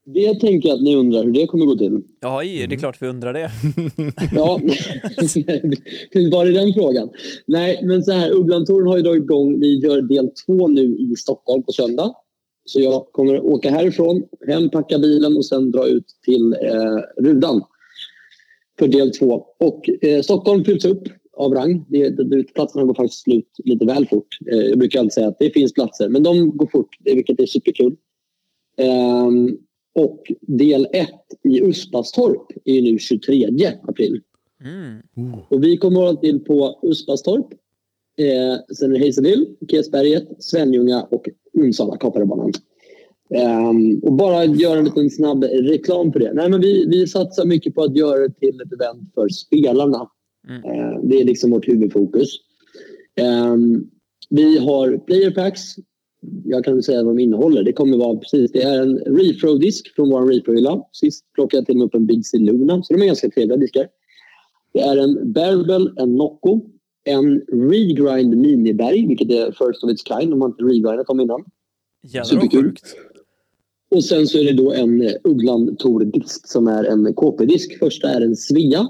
Det 0.06 0.40
tänker 0.40 0.70
jag 0.70 0.76
att 0.76 0.84
ni 0.84 0.96
undrar 0.96 1.24
hur 1.24 1.32
det 1.32 1.48
kommer 1.48 1.66
gå 1.66 1.76
till. 1.76 2.02
Ja, 2.20 2.42
det 2.42 2.64
är 2.64 2.78
klart 2.78 3.02
vi 3.02 3.08
undrar 3.08 3.34
det. 3.34 3.52
Ja, 4.36 4.60
var 6.32 6.46
är 6.46 6.54
den 6.54 6.74
frågan? 6.74 7.10
Nej, 7.46 7.80
men 7.84 8.04
så 8.04 8.12
här, 8.12 8.32
Ugglandtouren 8.32 8.88
har 8.88 8.98
ju 8.98 9.04
dragit 9.04 9.24
igång. 9.24 9.60
Vi 9.60 9.80
gör 9.80 10.02
del 10.02 10.30
två 10.46 10.68
nu 10.68 10.98
i 10.98 11.16
Stockholm 11.16 11.64
på 11.64 11.72
söndag. 11.72 12.14
Så 12.66 12.82
jag 12.82 13.06
kommer 13.12 13.46
åka 13.46 13.72
härifrån, 13.72 14.24
hem, 14.48 14.70
packa 14.70 15.00
bilen 15.00 15.38
och 15.38 15.46
sen 15.46 15.72
dra 15.72 15.88
ut 15.88 16.06
till 16.26 16.54
eh, 16.54 17.24
Rudan 17.24 17.64
för 18.80 18.88
del 18.88 19.12
två. 19.12 19.46
Och 19.60 19.90
eh, 20.02 20.22
Stockholm 20.22 20.66
fylls 20.66 20.86
upp 20.86 21.04
av 21.38 21.54
rang. 21.54 21.86
Det, 21.90 22.10
det, 22.10 22.44
platserna 22.44 22.84
går 22.84 22.94
faktiskt 22.94 23.24
slut 23.24 23.50
lite 23.64 23.86
väl 23.86 24.08
fort. 24.08 24.38
Eh, 24.52 24.60
jag 24.60 24.80
brukar 24.80 25.00
alltid 25.00 25.14
säga 25.14 25.28
att 25.28 25.40
det 25.40 25.50
finns 25.50 25.74
platser, 25.74 26.10
men 26.10 26.24
de 26.24 26.58
går 26.58 26.68
fort, 26.68 26.98
vilket 27.00 27.40
är 27.40 27.46
superkul. 27.46 27.96
Ehm, 28.78 29.58
och 29.96 30.32
del 30.42 30.88
ett 30.94 31.26
i 31.44 31.62
Uspastorp 31.62 32.52
är 32.66 32.82
nu 32.82 33.00
23 33.00 33.48
april. 33.88 34.22
Mm. 34.64 35.40
Och 35.50 35.64
vi 35.64 35.78
kommer 35.78 36.00
hålla 36.00 36.20
till 36.20 36.40
på 36.40 36.80
Uspastorp. 36.84 37.48
Eh, 38.18 38.76
sen 38.76 38.96
är 38.96 39.00
det 39.00 39.06
Hazelhill, 39.06 39.56
Kesberget, 39.72 40.28
Svenljunga 40.40 41.04
och 41.04 41.30
Onsala, 41.54 41.98
Kaparebanan. 41.98 42.52
Ehm, 43.30 44.00
och 44.00 44.14
bara 44.14 44.46
göra 44.46 44.80
en 44.80 44.86
liten 44.86 45.10
snabb 45.10 45.44
reklam 45.44 46.12
för 46.12 46.20
det. 46.20 46.34
Nej, 46.34 46.50
men 46.50 46.62
vi, 46.62 46.86
vi 46.88 47.08
satsar 47.08 47.46
mycket 47.46 47.76
på 47.76 47.84
att 47.84 47.96
göra 47.96 48.20
det 48.20 48.34
till 48.40 48.62
ett 48.62 48.74
event 48.74 49.14
för 49.14 49.30
spelarna. 49.30 50.10
Mm. 50.50 50.64
Eh, 50.64 51.00
det 51.04 51.22
är 51.22 51.26
liksom 51.26 51.52
vårt 51.52 51.68
huvudfokus. 51.68 52.30
Ehm, 53.16 53.90
vi 54.30 54.58
har 54.58 54.98
player 54.98 55.32
packs. 55.32 55.62
Jag 56.46 56.66
kan 56.66 56.84
säga 56.84 57.04
vad 57.04 57.16
de 57.16 57.22
innehåller. 57.22 57.64
Det 57.64 57.74
kommer 57.74 57.98
vara 57.98 58.18
precis, 58.18 58.52
det 58.52 58.62
är 58.62 58.82
en 58.82 58.98
refro-disk 58.98 59.96
från 59.96 60.10
vår 60.10 60.28
refro-hylla. 60.28 60.84
Sist 60.92 61.34
plockade 61.34 61.58
jag 61.58 61.66
till 61.66 61.76
och 61.76 61.80
med 61.80 61.86
upp 61.86 61.96
en 61.96 62.06
Big 62.06 62.26
C 62.26 62.38
Luna, 62.38 62.84
så 62.84 62.94
de 62.94 63.02
är 63.02 63.06
ganska 63.06 63.30
trevliga 63.30 63.58
diskar. 63.58 63.88
Det 64.74 64.80
är 64.80 64.98
en 64.98 65.34
Bearable, 65.34 65.94
en 65.98 66.16
Nocco, 66.16 66.62
en 67.04 67.42
Regrind 67.70 68.38
Miniberg, 68.38 69.08
vilket 69.08 69.30
är 69.30 69.46
first 69.46 69.84
of 69.84 69.92
its 69.92 70.04
kind. 70.08 70.32
De 70.32 70.42
har 70.42 70.50
inte 70.50 70.64
regrindat 70.64 71.08
dem 71.08 71.20
innan. 71.20 71.44
Vad 72.14 72.28
Superkul. 72.28 72.64
sjukt. 72.64 72.96
Och 73.92 74.04
sen 74.04 74.28
så 74.28 74.38
är 74.38 74.44
det 74.44 74.54
då 74.54 74.74
en 74.74 75.02
eh, 75.02 75.12
Ugglan 75.24 75.76
Tor-disk 75.76 76.48
som 76.48 76.68
är 76.68 76.84
en 76.84 77.14
KP-disk. 77.14 77.80
Första 77.80 78.10
är 78.10 78.22
en 78.22 78.36
Svea. 78.36 78.88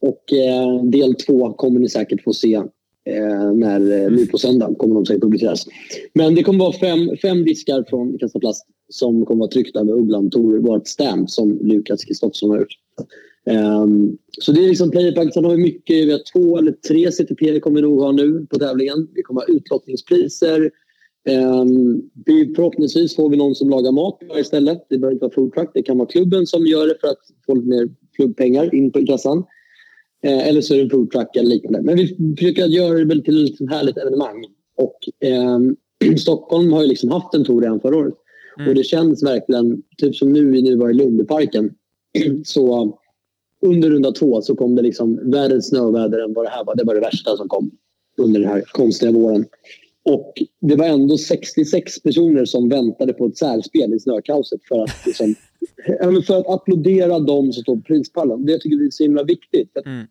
Och 0.00 0.32
eh, 0.32 0.84
del 0.84 1.14
två 1.14 1.52
kommer 1.52 1.80
ni 1.80 1.88
säkert 1.88 2.22
få 2.22 2.32
se 2.32 2.62
eh, 3.04 3.52
när, 3.52 4.04
eh, 4.04 4.10
nu 4.10 4.26
på 4.26 4.38
söndag 4.38 4.74
kommer 4.78 4.94
de 4.94 5.06
säkert 5.06 5.22
publiceras. 5.22 5.66
Men 6.14 6.34
det 6.34 6.42
kommer 6.42 6.58
vara 6.58 6.72
fem, 6.72 7.16
fem 7.22 7.44
diskar 7.44 7.84
från 7.88 8.18
Kastaplast 8.18 8.66
som 8.88 9.26
kommer 9.26 9.38
vara 9.38 9.50
tryckta 9.50 9.84
med 9.84 9.94
Ugglan 9.94 10.30
Tor, 10.30 10.58
vårt 10.58 10.86
stamp 10.88 11.30
som 11.30 11.58
Lukas 11.62 12.04
Kristoffersson 12.04 12.50
har 12.50 12.58
gjort. 12.58 12.78
Ehm, 13.46 14.18
så 14.38 14.52
det 14.52 14.64
är 14.64 14.68
liksom 14.68 14.90
playerpack. 14.90 15.34
Sen 15.34 15.44
har 15.44 15.56
vi 15.56 15.62
mycket, 15.62 16.06
vi 16.06 16.12
har 16.12 16.32
två 16.32 16.58
eller 16.58 16.72
tre 16.72 17.12
CTP 17.12 17.60
kommer 17.60 17.76
vi 17.76 17.82
nog 17.82 18.00
ha 18.00 18.12
nu 18.12 18.46
på 18.50 18.58
tävlingen. 18.58 19.08
Vi 19.14 19.22
kommer 19.22 19.40
ha 19.40 19.48
utlottningspriser. 19.48 20.70
Um, 21.28 22.10
vi, 22.26 22.52
förhoppningsvis 22.56 23.16
får 23.16 23.30
vi 23.30 23.36
någon 23.36 23.54
som 23.54 23.70
lagar 23.70 23.92
mat 23.92 24.18
istället. 24.38 24.86
Det 24.88 24.98
behöver 24.98 25.12
inte 25.12 25.24
vara 25.24 25.34
food 25.34 25.54
truck. 25.54 25.70
Det 25.74 25.82
kan 25.82 25.98
vara 25.98 26.08
klubben 26.08 26.46
som 26.46 26.66
gör 26.66 26.86
det 26.86 26.96
för 27.00 27.08
att 27.08 27.20
få 27.46 27.54
lite 27.54 27.68
mer 27.68 27.88
klubbpengar 28.16 28.74
in 28.74 28.92
på 28.92 29.06
kassan. 29.06 29.44
Eh, 30.22 30.48
eller 30.48 30.60
så 30.60 30.74
är 30.74 30.78
det 30.78 30.84
en 30.84 30.90
food 30.90 31.10
truck 31.10 31.36
eller 31.36 31.48
liknande. 31.48 31.82
Men 31.82 31.96
vi 31.96 32.34
försöker 32.38 32.66
göra 32.66 33.04
det 33.04 33.22
till 33.22 33.42
ett 33.42 33.50
liksom 33.50 33.68
härligt 33.68 33.96
evenemang. 33.96 34.44
Och 34.76 34.98
ehm, 35.20 35.76
Stockholm 36.18 36.72
har 36.72 36.82
ju 36.82 36.88
liksom 36.88 37.10
haft 37.10 37.34
en 37.34 37.44
tour 37.44 37.60
redan 37.60 37.80
förra 37.80 37.96
året. 37.96 38.14
Mm. 38.58 38.68
Och 38.68 38.74
det 38.74 38.84
känns 38.84 39.22
verkligen, 39.22 39.82
typ 39.98 40.16
som 40.16 40.32
nu 40.32 40.62
nu 40.62 40.76
var 40.76 40.90
i 40.90 40.94
Lundeparken. 40.94 41.70
så 42.44 42.98
under 43.62 43.90
runda 43.90 44.12
två 44.12 44.42
så 44.42 44.56
kom 44.56 44.74
det 44.74 44.82
liksom 44.82 45.30
världens 45.30 45.68
snöväder 45.68 46.18
än 46.18 46.32
vad 46.32 46.44
det 46.44 46.50
här 46.50 46.64
var. 46.64 46.76
Det 46.76 46.84
var 46.84 46.94
det 46.94 47.00
värsta 47.00 47.36
som 47.36 47.48
kom 47.48 47.70
under 48.16 48.40
den 48.40 48.48
här 48.48 48.62
konstiga 48.72 49.12
våren. 49.12 49.44
Och 50.04 50.32
det 50.60 50.76
var 50.76 50.84
ändå 50.86 51.18
66 51.18 52.02
personer 52.02 52.44
som 52.44 52.68
väntade 52.68 53.12
på 53.12 53.26
ett 53.26 53.36
särspel 53.36 53.94
i 53.94 54.00
snökaoset 54.00 54.60
för 54.68 54.82
att, 54.82 55.06
liksom, 55.06 55.34
för 56.26 56.38
att 56.38 56.48
applådera 56.48 57.18
dem 57.18 57.52
som 57.52 57.62
står 57.62 57.76
på 57.76 57.82
prispallen. 57.82 58.46
Det 58.46 58.58
tycker 58.58 58.78
vi 58.78 58.86
är 58.86 58.90
så 58.90 59.02
himla 59.02 59.24
viktigt. 59.24 59.76
Mm. 59.86 60.06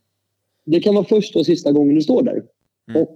Det 0.65 0.79
kan 0.79 0.95
vara 0.95 1.05
första 1.05 1.39
och 1.39 1.45
sista 1.45 1.71
gången 1.71 1.95
du 1.95 2.01
står 2.01 2.23
där. 2.23 2.43
Mm. 2.89 3.01
Och 3.01 3.15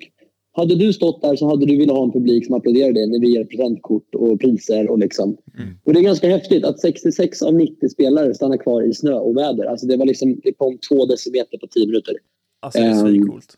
hade 0.51 0.75
du 0.75 0.93
stått 0.93 1.21
där 1.21 1.35
så 1.35 1.47
hade 1.47 1.65
du 1.65 1.77
velat 1.77 1.97
ha 1.97 2.03
en 2.03 2.11
publik 2.11 2.45
som 2.45 2.55
applåderade 2.55 2.93
dig 2.93 3.07
när 3.07 3.19
vi 3.19 3.33
ger 3.33 3.45
presentkort 3.45 4.15
och 4.15 4.39
priser. 4.39 4.89
Och, 4.89 4.99
liksom. 4.99 5.37
Mm. 5.57 5.69
och 5.83 5.93
Det 5.93 5.99
är 5.99 6.03
ganska 6.03 6.29
häftigt 6.29 6.65
att 6.65 6.79
66 6.79 7.41
av 7.41 7.53
90 7.53 7.89
spelare 7.89 8.33
stannar 8.33 8.57
kvar 8.57 8.81
i 8.81 8.93
snö 8.93 9.13
och 9.13 9.37
väder. 9.37 9.65
Alltså 9.65 9.87
det, 9.87 9.97
var 9.97 10.05
liksom, 10.05 10.39
det 10.43 10.53
kom 10.53 10.77
två 10.89 11.05
decimeter 11.05 11.57
på 11.57 11.67
tio 11.67 11.87
minuter. 11.87 12.15
Alltså 12.59 12.79
det 12.79 12.85
är 12.85 12.91
Ehm, 12.91 13.07
svincoolt. 13.07 13.55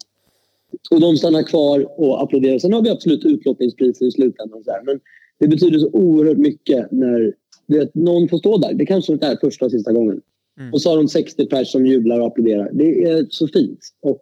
Och 0.91 1.01
de 1.01 1.17
stannar 1.17 1.43
kvar 1.43 1.99
och 1.99 2.23
applåderar. 2.23 2.59
Sen 2.59 2.73
har 2.73 2.81
vi 2.81 2.89
absolut 2.89 3.25
utlottningspriser 3.25 4.05
i 4.05 4.11
slutändan. 4.11 4.63
Så 4.63 4.71
här. 4.71 4.81
Men 4.85 4.99
det 5.39 5.47
betyder 5.47 5.79
så 5.79 5.89
oerhört 5.93 6.37
mycket 6.37 6.91
när 6.91 7.33
vet, 7.67 7.95
någon 7.95 8.29
får 8.29 8.37
stå 8.37 8.57
där. 8.57 8.73
Det 8.73 8.85
kanske 8.85 9.13
inte 9.13 9.27
är 9.27 9.35
första 9.35 9.65
och 9.65 9.71
sista 9.71 9.91
gången. 9.93 10.21
Mm. 10.59 10.73
Och 10.73 10.81
så 10.81 10.89
har 10.89 10.97
de 10.97 11.07
60 11.07 11.45
personer 11.45 11.63
som 11.63 11.85
jublar 11.85 12.19
och 12.19 12.27
applåderar. 12.27 12.69
Det 12.73 13.03
är 13.03 13.25
så 13.29 13.47
fint. 13.47 13.79
Och 14.01 14.21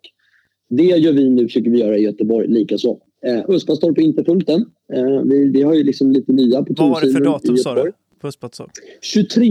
det 0.70 0.84
gör 0.84 1.14
vi 1.14 1.30
nu, 1.30 1.44
försöker 1.44 1.72
vi 1.72 1.80
göra 1.80 1.98
i 1.98 2.02
Göteborg 2.02 2.48
likaså. 2.48 3.00
Eh, 3.26 3.50
Uspastorp 3.50 3.98
är 3.98 4.02
inte 4.02 4.24
fullt 4.24 4.50
än. 4.50 4.66
Eh, 4.94 5.22
vi, 5.26 5.50
vi 5.50 5.62
har 5.62 5.74
ju 5.74 5.84
liksom 5.84 6.12
lite 6.12 6.32
nya 6.32 6.64
på 6.64 6.74
Vad 6.78 6.90
var 6.90 7.02
det 7.02 7.12
för 7.12 7.22
datum 7.22 7.58
sa 7.58 7.84
du? 7.84 7.92
På 8.22 8.28
Östpatsson? 8.28 8.70
23 9.02 9.46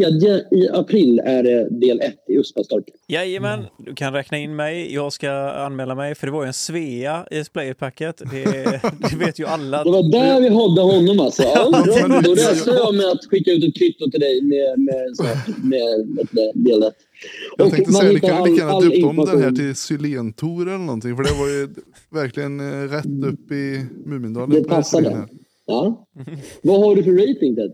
i 0.51 0.69
april 0.73 1.19
är 1.25 1.43
det 1.43 1.69
del 1.71 2.01
1 2.01 2.15
i 2.29 2.37
Uspastorp. 2.39 2.85
Jajamän, 3.09 3.65
du 3.87 3.95
kan 3.95 4.13
räkna 4.13 4.39
in 4.39 4.57
mig. 4.57 4.95
Jag 4.95 5.13
ska 5.13 5.31
anmäla 5.51 5.95
mig, 5.95 6.15
för 6.15 6.27
det 6.27 6.33
var 6.33 6.43
ju 6.43 6.47
en 6.47 6.53
Svea 6.53 7.27
i 7.31 7.45
Playerpacket. 7.53 8.17
Det, 8.19 8.45
det 9.11 9.17
vet 9.17 9.39
ju 9.39 9.47
alla. 9.47 9.85
Det 9.85 9.91
var 9.91 10.11
där 10.13 10.41
vi 10.41 10.49
hade 10.49 10.81
honom 10.97 11.21
alltså. 11.21 11.43
Ja, 11.43 11.71
Ja, 11.73 11.83
bra. 11.85 12.09
men 12.09 12.23
det- 12.23 12.29
Då 12.29 12.35
räknar 12.35 12.75
jag 12.75 12.95
med 12.95 13.07
att 13.07 13.25
skicka 13.31 13.51
ut 13.51 13.65
ett 13.65 13.77
kvitto 13.79 14.11
till 14.11 14.21
dig 14.21 14.43
med, 14.43 14.79
med, 14.81 15.17
snart, 15.17 15.49
med, 15.65 16.09
med 16.33 16.51
del 16.55 16.83
1. 16.83 16.95
Jag 17.59 17.71
tänkte 17.71 17.93
säga, 17.93 18.13
ni 18.13 18.21
kan 18.21 18.45
lika 18.51 18.65
gärna 18.67 18.81
döpt 18.81 19.05
om 19.05 19.17
den 19.27 19.43
här 19.43 19.51
till 19.51 19.75
Sylentor 19.75 20.63
eller 20.69 20.79
någonting. 20.79 21.17
För 21.17 21.23
det 21.25 21.39
var 21.39 21.49
ju 21.49 21.69
verkligen 22.23 22.61
eh, 22.61 22.89
rätt 22.89 23.25
upp 23.33 23.53
i 23.53 23.87
Mumindalen. 24.07 24.51
Det 24.51 24.65
passade. 24.69 25.29
Ja. 25.67 26.07
Vad 26.63 26.81
har 26.81 26.97
du 26.97 27.03
för 27.03 27.11
rating 27.13 27.57
Ted? 27.57 27.73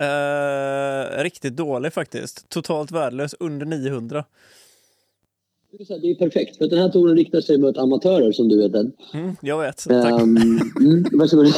Eh, 0.00 1.22
riktigt 1.22 1.56
dålig 1.56 1.92
faktiskt. 1.92 2.48
Totalt 2.48 2.90
värdelös, 2.92 3.34
under 3.40 3.66
900. 3.66 4.24
Jag 5.70 5.78
vill 5.78 5.86
säga, 5.86 5.98
Det 5.98 6.10
är 6.10 6.14
perfekt, 6.14 6.56
för 6.56 6.66
den 6.66 6.78
här 6.78 6.88
touren 6.88 7.16
riktar 7.16 7.40
sig 7.40 7.58
mot 7.58 7.78
amatörer 7.78 8.32
som 8.32 8.48
du 8.48 8.56
vet. 8.62 8.72
Ted. 8.72 8.92
Mm, 9.14 9.36
jag 9.42 9.60
vet, 9.60 9.84
tack. 9.88 10.22
Um, 10.22 10.36
mm, 10.80 11.04
varsågod. 11.12 11.46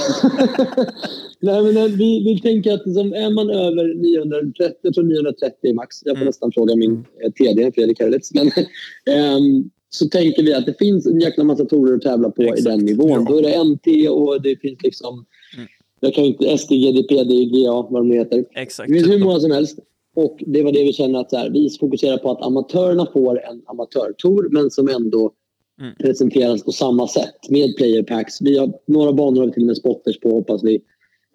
Nej, 1.40 1.62
men 1.62 1.76
eh, 1.76 1.84
vi, 1.84 2.24
vi 2.24 2.40
tänker 2.40 2.72
att 2.74 2.86
liksom, 2.86 3.12
är 3.12 3.30
man 3.30 3.50
över 3.50 3.94
930, 3.94 4.76
jag 4.82 4.94
tror 4.94 5.04
930 5.04 5.74
max. 5.74 5.96
Jag 6.04 6.12
får 6.16 6.16
Mm. 6.16 6.26
nästan 6.26 6.52
fråga 6.52 6.76
min 6.76 7.04
eh, 7.24 7.32
TD, 7.32 7.72
Fredrik 7.74 8.00
Herlitz. 8.00 8.34
Men 8.34 8.46
ehm, 9.16 9.70
så 9.88 10.08
tänker 10.08 10.42
vi 10.42 10.54
att 10.54 10.66
det 10.66 10.78
finns 10.78 11.06
en 11.06 11.20
jäkla 11.20 11.44
massa 11.44 11.64
tourer 11.64 11.94
att 11.96 12.02
tävla 12.02 12.30
på 12.30 12.42
i 12.42 12.46
Exakt, 12.48 12.64
den 12.64 12.78
nivån. 12.78 13.10
ja. 13.10 13.26
Då 13.28 13.38
är 13.38 13.42
det 13.42 13.64
NT 13.64 14.08
och 14.10 14.42
det 14.42 14.56
finns 14.60 14.82
liksom... 14.82 15.24
Mm. 15.56 15.68
Jag 16.00 16.14
kan 16.14 16.24
inte... 16.24 16.58
SDG, 16.58 16.92
DPD, 16.94 17.32
GA, 17.52 17.72
vad 17.90 17.92
de 18.00 18.08
nu 18.08 18.14
heter. 18.14 18.44
Exakt. 18.54 18.88
Det 18.88 18.94
finns 18.94 19.08
hur 19.08 19.18
många 19.24 19.40
som 19.40 19.50
helst. 19.50 19.78
Och 20.16 20.42
det 20.46 20.62
var 20.62 20.72
det 20.72 20.82
vi 20.82 20.92
känner 20.92 21.20
att 21.20 21.30
så 21.30 21.36
här, 21.36 21.50
vi 21.50 21.70
fokuserar 21.80 22.18
på 22.18 22.30
att 22.30 22.42
amatörerna 22.42 23.06
får 23.12 23.40
en 23.44 23.62
amatörtour 23.66 24.48
men 24.50 24.70
som 24.70 24.88
ändå 24.88 25.32
Mm. 25.80 25.94
presenteras 25.96 26.62
på 26.64 26.72
samma 26.72 27.08
sätt 27.08 27.50
med 27.50 27.76
player 27.76 28.02
packs. 28.02 28.42
Vi 28.42 28.58
har, 28.58 28.72
några 28.86 29.12
banor 29.12 29.40
har 29.40 29.46
vi 29.46 29.52
till 29.52 29.62
och 29.62 29.66
med 29.66 29.76
spotters 29.76 30.20
på 30.20 30.30
hoppas 30.30 30.64
vi. 30.64 30.80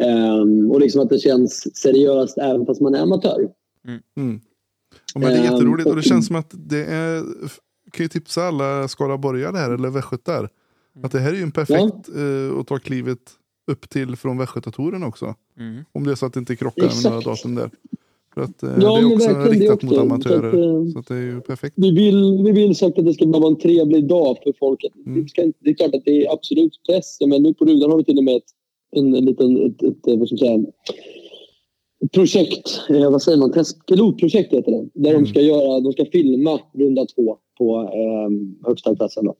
Ehm, 0.02 0.72
och 0.72 0.80
liksom 0.82 1.02
att 1.02 1.10
det 1.10 1.20
känns 1.20 1.78
seriöst 1.78 2.38
även 2.38 2.66
fast 2.66 2.82
man 2.82 2.96
är 2.96 3.00
amatör. 3.00 3.38
Mm. 4.18 4.40
Ja, 5.14 5.20
men 5.20 5.22
det 5.30 5.36
är 5.36 5.38
Ehm, 5.48 5.54
jätteroligt 5.54 5.88
och 5.90 5.96
det 5.96 6.00
och- 6.00 6.04
känns 6.04 6.28
som 6.28 6.36
att 6.36 6.52
det 6.54 6.86
är, 6.86 7.24
kan 7.92 8.04
ju 8.04 8.08
tipsa 8.08 8.42
alla 8.44 8.88
skaraborgare 8.88 9.58
här 9.58 9.72
eller 9.72 9.90
västgötar. 9.90 10.50
Att 11.04 11.12
det 11.12 11.20
här 11.20 11.32
är 11.32 11.38
ju 11.38 11.44
en 11.44 11.52
perfekt 11.52 12.10
eh, 12.16 12.60
att 12.60 12.68
ta 12.68 12.78
klivet 12.80 13.20
upp 13.72 13.90
till 13.90 14.16
från 14.16 14.38
västgötatouren 14.38 15.04
också. 15.04 15.36
Mm. 15.60 15.84
Om 15.92 16.04
det 16.04 16.12
är 16.12 16.16
så 16.16 16.26
att 16.26 16.34
det 16.34 16.40
inte 16.40 16.56
krockar 16.56 16.84
med 16.84 16.92
några 17.04 17.18
Exakt. 17.18 17.26
datum 17.44 17.56
där. 17.56 17.70
För 18.34 18.42
att 18.42 18.64
eh, 18.64 18.70
Ja, 18.82 18.96
det 18.96 19.02
är 19.02 19.14
också 19.16 19.30
riktat 19.52 19.84
mot 19.84 19.92
också. 19.94 20.02
amatörer. 20.02 20.52
Så 20.52 20.58
att, 20.58 20.86
eh, 20.88 20.92
Så 20.94 21.00
att 21.00 21.08
det 21.08 21.16
är 21.16 21.22
ju 21.22 21.42
perfekt. 21.42 21.74
Vi 21.78 21.92
vill, 21.92 22.42
vi 22.46 22.52
vill 22.52 22.76
sagt 22.76 22.98
att 23.00 23.06
det 23.06 23.14
ska 23.14 23.26
vara 23.26 23.48
en 23.48 23.60
trevlig 23.60 24.08
dag 24.08 24.38
för 24.44 24.54
folket. 24.60 24.92
Mm. 25.06 25.24
Det, 25.24 25.30
ska, 25.30 25.42
inte- 25.44 25.60
det 25.62 25.70
är 25.70 25.74
klart 25.74 25.96
att 25.96 26.06
det 26.06 26.26
är 26.26 26.34
absolut 26.34 26.74
press. 26.90 27.18
Men 27.28 27.44
nu 27.44 27.54
på 27.54 27.66
Rudan 27.66 27.92
har 27.92 27.98
vi 27.98 28.04
till 28.04 28.18
och 28.18 28.24
med 28.24 28.36
ett, 28.36 28.44
en, 28.96 29.16
en 29.16 29.26
liten, 29.26 29.66
ett, 29.66 29.84
ett, 29.84 30.20
vad 30.20 30.28
ska 30.28 30.38
säga, 30.38 30.60
projekt, 32.14 32.82
eh, 32.90 33.12
vad 33.12 33.22
säger 33.22 33.38
man, 33.38 33.52
Test, 33.52 33.86
pilotprojekt 33.86 34.54
heter 34.54 34.72
det. 34.72 34.90
Där 34.94 35.10
Mm. 35.10 35.24
de 35.24 35.30
ska 35.30 35.42
göra, 35.42 35.80
de 35.80 35.92
ska 35.94 36.06
filma 36.06 36.60
runda 36.74 37.06
två 37.06 37.38
på 37.58 37.82
eh, 37.82 38.68
högsta 38.68 38.96
klassen. 38.96 39.26
Då. 39.26 39.36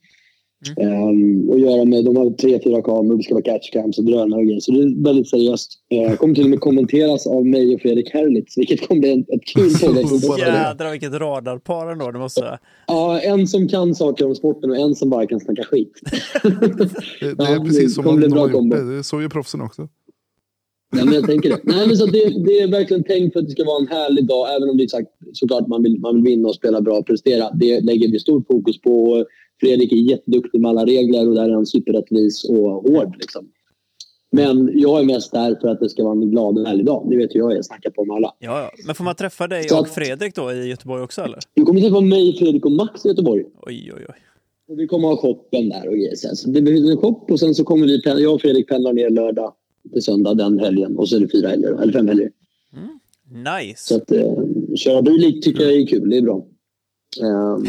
Ehm, 0.78 1.50
och 1.50 1.60
göra 1.60 1.86
med, 1.86 2.06
de 2.06 2.16
har 2.18 2.30
tre, 2.30 2.60
fyra 2.64 2.82
kameror, 2.82 3.18
det 3.18 3.24
ska 3.24 3.34
vara 3.34 3.44
catchcams 3.44 3.98
och 3.98 4.06
drönare 4.06 4.40
och 4.40 4.46
grejer. 4.46 4.60
Så 4.60 4.72
det 4.72 4.80
är 4.80 5.04
väldigt 5.04 5.30
seriöst. 5.30 5.72
Eh, 5.90 6.16
kommer 6.16 6.36
till 6.36 6.44
och 6.44 6.50
med 6.50 6.60
kommenteras 6.60 7.28
av 7.28 7.46
mig 7.46 7.76
och 7.76 7.82
Fredrik 7.82 8.14
Herlitz, 8.14 8.58
vilket 8.58 8.88
kommer 8.88 9.02
bli 9.02 9.12
en, 9.12 9.20
ett 9.20 9.46
kul 9.56 9.72
pålägg. 9.82 10.06
Det. 10.06 10.38
Jädrar 10.38 10.92
vilket 10.92 11.14
radarpar 11.14 11.92
ändå, 11.92 12.12
det 12.12 12.20
måste 12.20 12.42
jag. 12.42 12.58
Ja, 12.88 13.20
en 13.20 13.48
som 13.48 13.68
kan 13.68 13.96
saker 13.96 14.26
om 14.26 14.36
sporten 14.36 14.70
och 14.72 14.78
en 14.78 14.96
som 14.96 15.10
bara 15.10 15.28
kan 15.28 15.40
snacka 15.40 15.64
skit. 15.64 15.94
Det, 16.44 17.36
det 17.36 17.44
är 17.44 17.54
Ja, 17.54 17.64
precis 17.64 17.84
det 17.84 17.90
som 17.90 18.06
man 18.06 18.16
bli 18.16 18.28
de 18.28 18.34
bra 18.34 18.42
har 18.42 18.50
gjort 18.50 18.72
det. 18.72 18.96
Det 18.96 19.04
såg 19.04 19.22
ju 19.22 19.30
proffsen 19.30 19.62
också. 19.62 19.88
Ja, 20.98 21.06
men 21.06 21.14
jag 21.14 21.26
tänker 21.26 21.50
det. 21.50 21.60
Nej, 21.64 21.88
men 21.88 21.98
så 21.98 22.06
det, 22.06 22.46
det 22.46 22.60
är 22.60 22.72
verkligen 22.72 23.04
tänkt 23.04 23.34
för 23.34 23.40
att 23.40 23.46
det 23.46 23.52
ska 23.52 23.64
vara 23.64 23.82
en 23.82 23.88
härlig 23.88 24.28
dag. 24.28 24.56
Även 24.56 24.70
om 24.70 24.78
det 24.78 24.84
är 24.84 24.88
sagt, 24.88 25.08
såklart 25.34 25.68
man 25.68 25.84
vill, 25.84 26.00
man 26.00 26.16
vill 26.16 26.24
vinna 26.24 26.48
och 26.48 26.56
spela 26.56 26.82
bra 26.82 26.98
och 26.98 27.06
prestera. 27.06 27.52
Det 27.54 27.82
lägger 27.82 28.12
vi 28.12 28.20
stor 28.20 28.44
fokus 28.48 28.82
på. 28.82 29.26
Fredrik 29.62 29.92
är 29.92 29.96
jätteduktig 29.96 30.62
med 30.62 30.70
alla 30.70 30.86
regler 30.86 31.28
och 31.30 31.36
där 31.36 31.50
är 31.50 31.54
han 31.54 31.66
superrättvis 31.66 32.44
och 32.50 32.58
hård. 32.72 33.16
Liksom. 33.20 33.48
Men 34.32 34.72
jag 34.74 35.00
är 35.00 35.04
mest 35.06 35.32
där 35.32 35.58
för 35.62 35.68
att 35.68 35.80
det 35.80 35.90
ska 35.90 36.04
vara 36.04 36.14
en 36.14 36.30
glad 36.32 36.58
och 36.60 36.68
härlig 36.68 36.86
dag. 36.86 37.08
Det 37.10 37.18
vet 37.18 37.36
ju 37.36 37.40
jag, 37.40 37.56
jag 37.56 37.66
snackar 37.66 37.90
på 37.90 38.06
med 38.06 38.16
alla. 38.16 38.34
Ja, 38.40 38.60
ja. 38.60 38.72
Men 38.86 38.96
får 38.96 39.04
man 39.04 39.16
träffa 39.16 39.48
dig 39.48 39.64
Så 39.70 39.80
och 39.80 39.86
att- 39.86 39.94
Fredrik 39.94 40.36
då 40.36 40.52
i 40.52 40.68
Göteborg 40.70 41.04
också 41.04 41.22
eller? 41.22 41.40
Du 41.54 41.64
kommer 41.64 41.82
träffa 41.82 42.02
mig, 42.02 42.38
Fredrik 42.38 42.66
och 42.66 42.72
Max 42.72 43.06
i 43.06 43.08
Göteborg. 43.08 43.44
Oj, 43.62 43.92
oj, 43.96 44.06
oj. 44.10 44.16
Och 44.70 44.80
vi 44.80 44.88
kommer 44.88 45.08
ha 45.08 45.18
shoppen 45.18 45.70
där 45.70 45.88
och 45.88 45.94
grejer. 45.94 46.16
sen. 46.16 46.36
Så 46.36 46.50
det 46.50 46.62
blir 46.62 46.92
en 46.92 46.98
shop 46.98 47.26
och 47.30 47.40
sen 47.40 47.56
så 47.56 47.64
kommer 47.64 47.86
vi, 47.88 48.02
jag 48.24 48.34
och 48.34 48.42
Fredrik 48.42 48.68
pendlar 48.68 48.94
ner 48.94 49.10
lördag 49.10 49.54
till 49.94 50.02
söndag 50.02 50.34
den 50.34 50.60
helgen. 50.60 50.98
Och 50.98 51.10
så 51.10 51.16
är 51.16 51.20
det 51.20 51.28
fyra 51.32 51.48
helger, 51.48 51.82
eller 51.82 51.94
fem 51.94 52.08
helger. 52.08 52.32
Så 53.32 53.58
Nice. 53.60 53.96
att 53.96 54.12
eh, 54.12 54.34
köra 54.76 55.02
bil 55.02 55.42
tycker 55.42 55.64
jag 55.64 55.74
är 55.74 55.86
kul, 55.88 56.10
det 56.10 56.18
är 56.18 56.22
bra. 56.22 56.46
Ehm, 57.20 57.64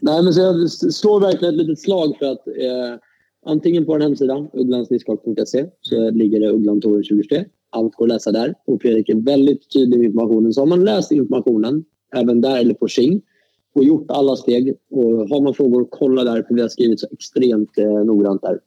nej, 0.00 0.22
men 0.22 0.32
så 0.32 0.40
jag 0.40 0.70
slår 0.70 1.20
verkligen 1.20 1.54
ett 1.54 1.66
litet 1.66 1.80
slag 1.80 2.16
för 2.18 2.26
att 2.26 2.48
eh, 2.48 3.00
antingen 3.46 3.84
på 3.84 3.92
den 3.92 4.02
hemsidan, 4.02 4.48
ugglansdiskhockey.se, 4.52 5.66
så 5.80 6.10
ligger 6.10 6.40
det 6.40 6.50
Ugglan 6.50 6.80
Touren 6.80 7.02
2023. 7.02 7.44
Allt 7.70 7.94
går 7.94 8.04
att 8.04 8.08
läsa 8.08 8.32
där. 8.32 8.54
Och 8.66 8.82
Fredrik 8.82 9.08
är 9.08 9.14
väldigt 9.14 9.72
tydlig 9.72 9.98
med 9.98 10.06
informationen. 10.06 10.52
Så 10.52 10.60
har 10.60 10.66
man 10.66 10.84
läst 10.84 11.12
informationen, 11.12 11.84
även 12.16 12.40
där 12.40 12.58
eller 12.58 12.74
på 12.74 12.88
Xing, 12.88 13.22
och 13.74 13.84
gjort 13.84 14.06
alla 14.08 14.36
steg. 14.36 14.74
Och 14.90 15.28
har 15.28 15.40
man 15.40 15.54
frågor, 15.54 15.86
kolla 15.90 16.24
där, 16.24 16.42
för 16.42 16.54
vi 16.54 16.60
har 16.60 16.68
skrivit 16.68 17.00
så 17.00 17.06
extremt 17.10 17.78
eh, 17.78 18.04
noggrant 18.04 18.42
där. 18.42 18.58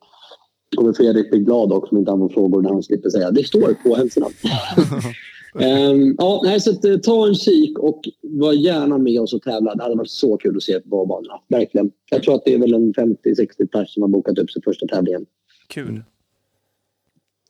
kommer 0.76 0.94
Fredrik 0.94 1.32
bli 1.32 1.40
glad 1.40 1.72
också 1.72 1.92
om 1.92 1.98
inte 1.98 2.12
han 2.12 2.20
får 2.20 2.30
frågor 2.30 2.62
när 2.62 2.70
han 2.70 2.84
slipper 2.84 3.10
säga. 3.10 3.32
Det 3.32 3.44
står 3.44 3.74
på 3.84 3.96
hemsidan. 3.96 4.32
Ehm, 5.60 6.16
ja, 6.18 6.42
nej, 6.44 6.62
så 6.62 6.72
att, 6.72 6.86
eh, 6.86 6.98
ta 6.98 7.28
en 7.28 7.36
kik 7.36 7.80
och 7.80 8.02
var 8.22 8.54
gärna 8.54 8.98
med 8.98 9.22
oss 9.22 9.34
och 9.34 9.42
tävla. 9.42 9.76
Det 9.76 9.84
hade 9.84 9.96
varit 9.96 10.10
så 10.10 10.38
kul 10.38 10.58
att 10.58 10.64
se 10.64 10.80
på 10.80 11.06
banorna. 11.06 11.42
Verkligen. 11.48 11.92
Jag 12.10 12.24
tror 12.24 12.36
att 12.36 12.46
det 12.46 12.54
är 12.54 12.60
väl 12.60 12.74
en 12.74 12.94
50-60 12.94 13.68
personer 13.68 13.86
som 13.86 14.02
har 14.04 14.10
bokat 14.10 14.38
upp 14.38 14.52
sig 14.52 14.62
första 14.64 14.88
tävlingen. 14.88 15.26
Kul. 15.68 16.04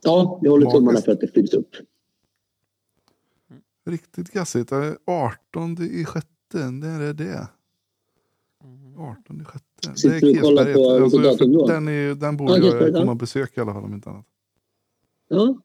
Ja, 0.04 0.40
vi 0.44 0.50
håller 0.50 0.66
tummarna 0.66 0.86
Magiskt. 0.86 1.06
för 1.06 1.12
att 1.12 1.20
det 1.22 1.28
fylls 1.28 1.54
upp. 1.54 1.76
Riktigt 3.86 4.32
gassigt. 4.32 4.70
Det 4.70 4.76
är 4.76 4.98
18 5.06 5.78
i 5.82 6.06
sjätte. 6.06 6.72
När 6.72 7.02
är 7.02 7.14
det? 7.14 7.48
18 8.98 9.42
i 9.42 9.44
sjätte. 9.44 9.64
Sitter 9.96 10.20
det 10.20 10.20
du 10.20 10.32
är 10.32 10.38
och 10.38 10.42
kollar 10.44 10.66
Kesberget. 10.66 11.12
på 11.12 11.30
Alltså, 11.30 11.46
då? 11.46 11.68
den, 11.68 11.88
är, 11.88 12.16
den 12.16 12.38
borde 12.38 12.58
Ja, 12.58 12.82
jag 12.82 12.94
komma 12.96 13.12
och 13.12 13.18
besöka 13.18 13.62
i 13.62 13.64
alla 13.64 13.74
fall 13.74 13.84
om 13.84 13.94
inte 13.94 14.10
annat. 14.10 14.26
Ja. 15.30 15.58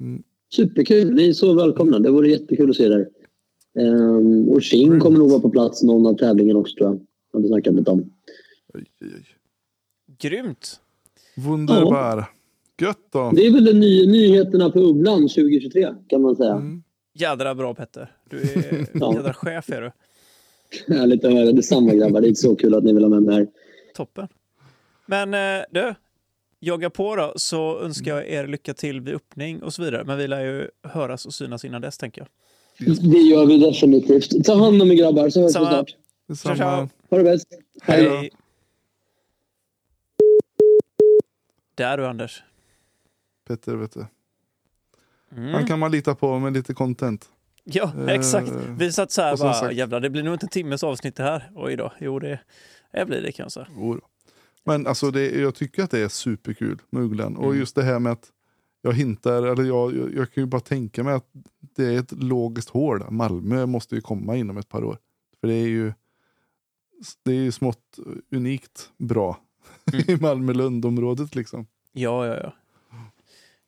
Mm. 0.00 0.22
Superkul. 0.54 1.14
Ni 1.14 1.28
är 1.28 1.32
så 1.32 1.54
välkomna. 1.54 1.98
Det 1.98 2.10
vore 2.10 2.28
jättekul 2.28 2.70
att 2.70 2.76
se 2.76 2.84
er. 2.84 3.08
Um, 3.78 4.48
och 4.48 4.62
Xing 4.62 5.00
kommer 5.00 5.18
nog 5.18 5.30
vara 5.30 5.40
på 5.40 5.50
plats 5.50 5.82
någon 5.82 6.06
av 6.06 6.14
tävlingen 6.14 6.56
också 6.56 6.76
tror 6.76 6.88
jag. 6.90 7.00
Jag 7.32 7.38
hade 7.38 7.48
snackat 7.48 7.74
lite 7.74 7.90
om. 7.90 8.12
Oj, 8.74 8.84
oj, 9.00 9.08
oj. 9.16 9.26
Grymt. 10.18 10.80
Wunderbar. 11.36 12.24
Gött 12.80 12.98
då. 13.12 13.32
Det 13.34 13.46
är 13.46 13.52
väl 13.52 13.64
de 13.64 13.72
ny, 13.72 14.06
nyheterna 14.06 14.70
på 14.70 14.78
Ugglan 14.80 15.20
2023 15.20 15.94
kan 16.08 16.22
man 16.22 16.36
säga. 16.36 16.52
Mm. 16.52 16.82
Jädra 17.14 17.54
bra 17.54 17.74
Petter. 17.74 18.16
Du 18.30 18.36
är 18.40 18.86
Ja. 19.00 19.14
jädra 19.14 19.32
chef 19.32 19.70
är 19.70 19.80
du. 19.82 19.92
Härligt 20.94 21.24
att 21.24 21.32
höra. 21.32 21.52
Detsamma 21.52 21.94
grabbar. 21.94 22.20
Det 22.20 22.28
är 22.28 22.34
så 22.34 22.56
kul 22.56 22.74
att 22.74 22.84
ni 22.84 22.92
vill 22.92 23.02
ha 23.02 23.10
med 23.10 23.22
mig 23.22 23.34
här. 23.34 23.46
Toppen. 23.94 24.28
Men 25.06 25.34
eh, 25.34 25.64
du, 25.70 25.94
jogga 26.60 26.90
på 26.90 27.16
då 27.16 27.32
så 27.36 27.80
önskar 27.80 28.14
jag 28.16 28.28
er 28.28 28.46
lycka 28.46 28.74
till 28.74 29.00
vid 29.00 29.14
öppning 29.14 29.62
och 29.62 29.74
så 29.74 29.82
vidare. 29.82 30.04
Men 30.04 30.18
vi 30.18 30.28
lär 30.28 30.40
ju 30.44 30.68
höras 30.82 31.26
och 31.26 31.34
synas 31.34 31.64
innan 31.64 31.80
dess 31.82 31.98
tänker 31.98 32.20
jag. 32.20 32.28
Det 33.12 33.18
gör 33.18 33.46
vi 33.46 33.58
definitivt. 33.58 34.44
Ta 34.44 34.54
hand 34.64 34.82
om 34.82 34.90
er 34.90 34.94
grabbar 34.94 35.30
så 35.30 35.40
hörs 35.40 35.48
vi 35.48 35.58
snart. 35.66 35.96
Detsamma. 36.28 36.56
Ciao, 36.56 36.56
ciao. 36.56 36.88
Ha 37.10 37.18
det 37.18 37.24
bäst. 37.24 37.46
Hej 37.82 38.04
då. 38.04 38.10
Hej. 38.16 38.30
Där 41.74 41.96
du 41.96 42.06
Anders. 42.06 42.42
Petter, 43.48 43.74
vet 43.76 43.92
du. 43.92 44.06
Mm. 45.36 45.54
Han 45.54 45.66
kan 45.66 45.78
man 45.78 45.90
lita 45.92 46.14
på 46.14 46.38
med 46.38 46.52
lite 46.52 46.74
content. 46.74 47.28
Ja, 47.64 47.92
Eh, 47.98 48.14
exakt. 48.14 48.52
Vi 48.78 48.92
satt 48.92 49.10
så 49.10 49.22
här 49.22 49.36
bara, 49.36 49.54
sagt- 49.54 49.74
jävlar 49.74 50.00
det 50.00 50.10
blir 50.10 50.22
nog 50.22 50.34
inte 50.34 50.46
en 50.46 50.50
timmes 50.50 50.84
avsnitt 50.84 51.16
det 51.16 51.22
här. 51.22 51.50
Oj 51.54 51.76
då, 51.76 51.92
jo 52.00 52.18
det, 52.18 52.40
det 52.92 53.06
blir 53.06 53.22
det 53.22 53.32
kan 53.32 53.44
jag 53.44 53.52
säga. 53.52 53.66
Men 54.66 54.86
alltså 54.86 55.10
det, 55.10 55.30
jag 55.30 55.54
tycker 55.54 55.82
att 55.82 55.90
det 55.90 55.98
är 55.98 56.08
superkul 56.08 56.82
med 56.90 57.02
Ugglan. 57.02 57.36
Och 57.36 57.44
Mm. 57.44 57.58
just 57.58 57.74
det 57.76 57.82
här 57.82 57.98
med 57.98 58.12
att 58.12 58.32
jag 58.82 58.92
hintar, 58.92 59.42
eller 59.42 59.64
jag, 59.64 59.96
jag, 59.96 60.14
jag 60.14 60.32
kan 60.32 60.42
ju 60.42 60.46
bara 60.46 60.60
tänka 60.60 61.02
mig 61.04 61.14
att 61.14 61.26
det 61.76 61.84
är 61.84 61.98
ett 61.98 62.12
logiskt 62.12 62.68
hål. 62.70 63.10
Malmö 63.10 63.66
måste 63.66 63.94
ju 63.94 64.00
komma 64.00 64.36
inom 64.36 64.56
ett 64.56 64.68
par 64.68 64.84
år. 64.84 64.98
För 65.40 65.48
det 65.48 65.54
är 65.54 65.68
ju, 65.68 65.92
det 67.22 67.30
är 67.30 67.34
ju 67.42 67.52
smått 67.52 67.98
unikt 68.30 68.90
bra 68.98 69.40
Mm. 69.92 70.04
i 70.08 70.16
Malmö-Lund-området 70.20 71.34
liksom. 71.34 71.66
Ja, 71.92 72.26
ja, 72.26 72.34
ja. 72.42 72.52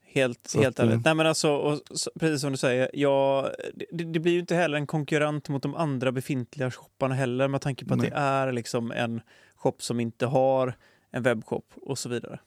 Helt, 0.02 0.46
Så 0.48 0.62
helt 0.62 0.80
att, 0.80 0.86
eh, 0.86 0.92
ärligt. 0.92 1.04
Nej, 1.04 1.14
men 1.14 1.26
alltså, 1.26 1.50
och, 1.50 1.80
så, 1.90 2.10
precis 2.20 2.40
som 2.40 2.50
du 2.52 2.56
säger, 2.58 2.90
ja, 2.94 3.50
det, 3.90 4.04
det 4.04 4.20
blir 4.20 4.32
ju 4.32 4.40
inte 4.40 4.54
heller 4.54 4.78
en 4.78 4.86
konkurrent 4.86 5.48
mot 5.48 5.62
de 5.62 5.74
andra 5.74 6.12
befintliga 6.12 6.70
shopparna 6.70 7.14
heller 7.14 7.48
med 7.48 7.60
tanke 7.60 7.84
på 7.84 7.94
att 7.94 8.00
Nej. 8.00 8.10
det 8.10 8.16
är 8.16 8.52
liksom 8.52 8.92
en 8.92 9.20
shop 9.58 9.74
som 9.78 10.00
inte 10.00 10.26
har 10.26 10.76
en 11.10 11.22
webbshop 11.22 11.72
och 11.82 11.98
så 11.98 12.08
vidare. 12.08 12.40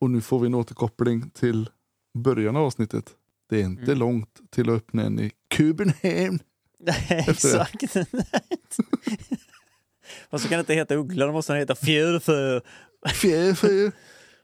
Och 0.00 0.10
nu 0.10 0.20
får 0.20 0.38
vi 0.40 0.46
en 0.46 0.54
återkoppling 0.54 1.30
till 1.30 1.70
början 2.14 2.56
av 2.56 2.62
avsnittet. 2.64 3.14
Det 3.48 3.60
är 3.60 3.64
inte 3.64 3.82
Mm. 3.82 3.98
långt 3.98 4.40
till 4.50 4.70
att 4.70 4.76
öppna 4.76 5.02
en 5.02 5.20
i 5.20 5.30
Kubenheim. 5.48 6.38
Nej, 6.78 7.24
exakt. 7.28 7.92
Fast 10.30 10.42
så 10.44 10.48
kan 10.48 10.56
det 10.56 10.60
inte 10.60 10.74
heta 10.74 10.94
Uggla, 10.94 11.26
då 11.26 11.32
måste 11.32 11.52
den 11.52 11.60
heta 11.60 11.74
Fjärfö. 11.74 12.60
Fjärfyr. 13.14 13.92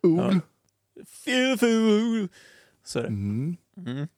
Ol. 0.03 0.41
Fjärfö. 1.25 1.67
Så 2.85 2.99
är 2.99 3.03
det. 3.03 3.09
Mm. 3.09 3.57
Mm. 3.77 4.09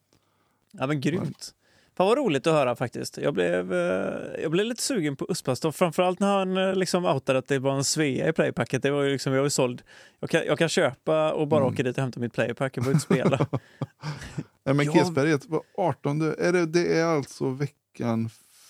Ja 0.72 0.86
men 0.86 1.01
grymt. 1.01 1.55
Fan 1.97 2.07
vad 2.07 2.18
roligt 2.18 2.47
att 2.47 2.53
höra 2.53 2.76
faktiskt. 2.76 3.18
Jag 3.18 3.34
blev, 3.34 3.72
eh, 3.72 4.42
jag 4.42 4.51
blev 4.51 4.66
lite 4.66 4.82
sugen 4.82 5.16
på 5.16 5.26
Uspastor, 5.28 5.72
framförallt 5.72 6.20
när 6.20 6.38
han 6.38 6.57
eh, 6.57 6.74
liksom 6.74 7.05
outade 7.05 7.38
att 7.38 7.49
det 7.49 7.59
var 7.59 7.72
en 7.74 7.84
Svea 7.84 8.28
i 8.28 8.32
playpacket. 8.32 8.82
Det 8.82 8.90
var 8.90 9.03
ju 9.03 9.12
liksom, 9.12 9.32
jag 9.32 9.44
är 9.44 9.49
såld. 9.49 9.82
Jag 10.20 10.30
kan, 10.30 10.44
jag 10.47 10.59
kan 10.59 10.68
köpa 10.68 11.32
och 11.32 11.49
bara 11.49 11.61
Mm. 11.61 11.72
åka 11.72 11.82
dit 11.82 11.97
och 11.99 12.03
hämta 12.03 12.20
mitt 12.20 12.32
playpack, 12.32 12.76
jag 12.76 12.84
behöver 12.84 12.94
inte 12.97 13.05
spela. 13.05 13.47
Nej, 14.64 14.74
men. 14.74 14.92
Kesberget 14.92 15.47
var 15.47 15.62
18. 15.76 16.20
Är 16.22 16.53
det, 16.53 16.66
det 16.66 16.99
är 16.99 17.05
alltså 17.05 17.49
veckan 17.51 18.28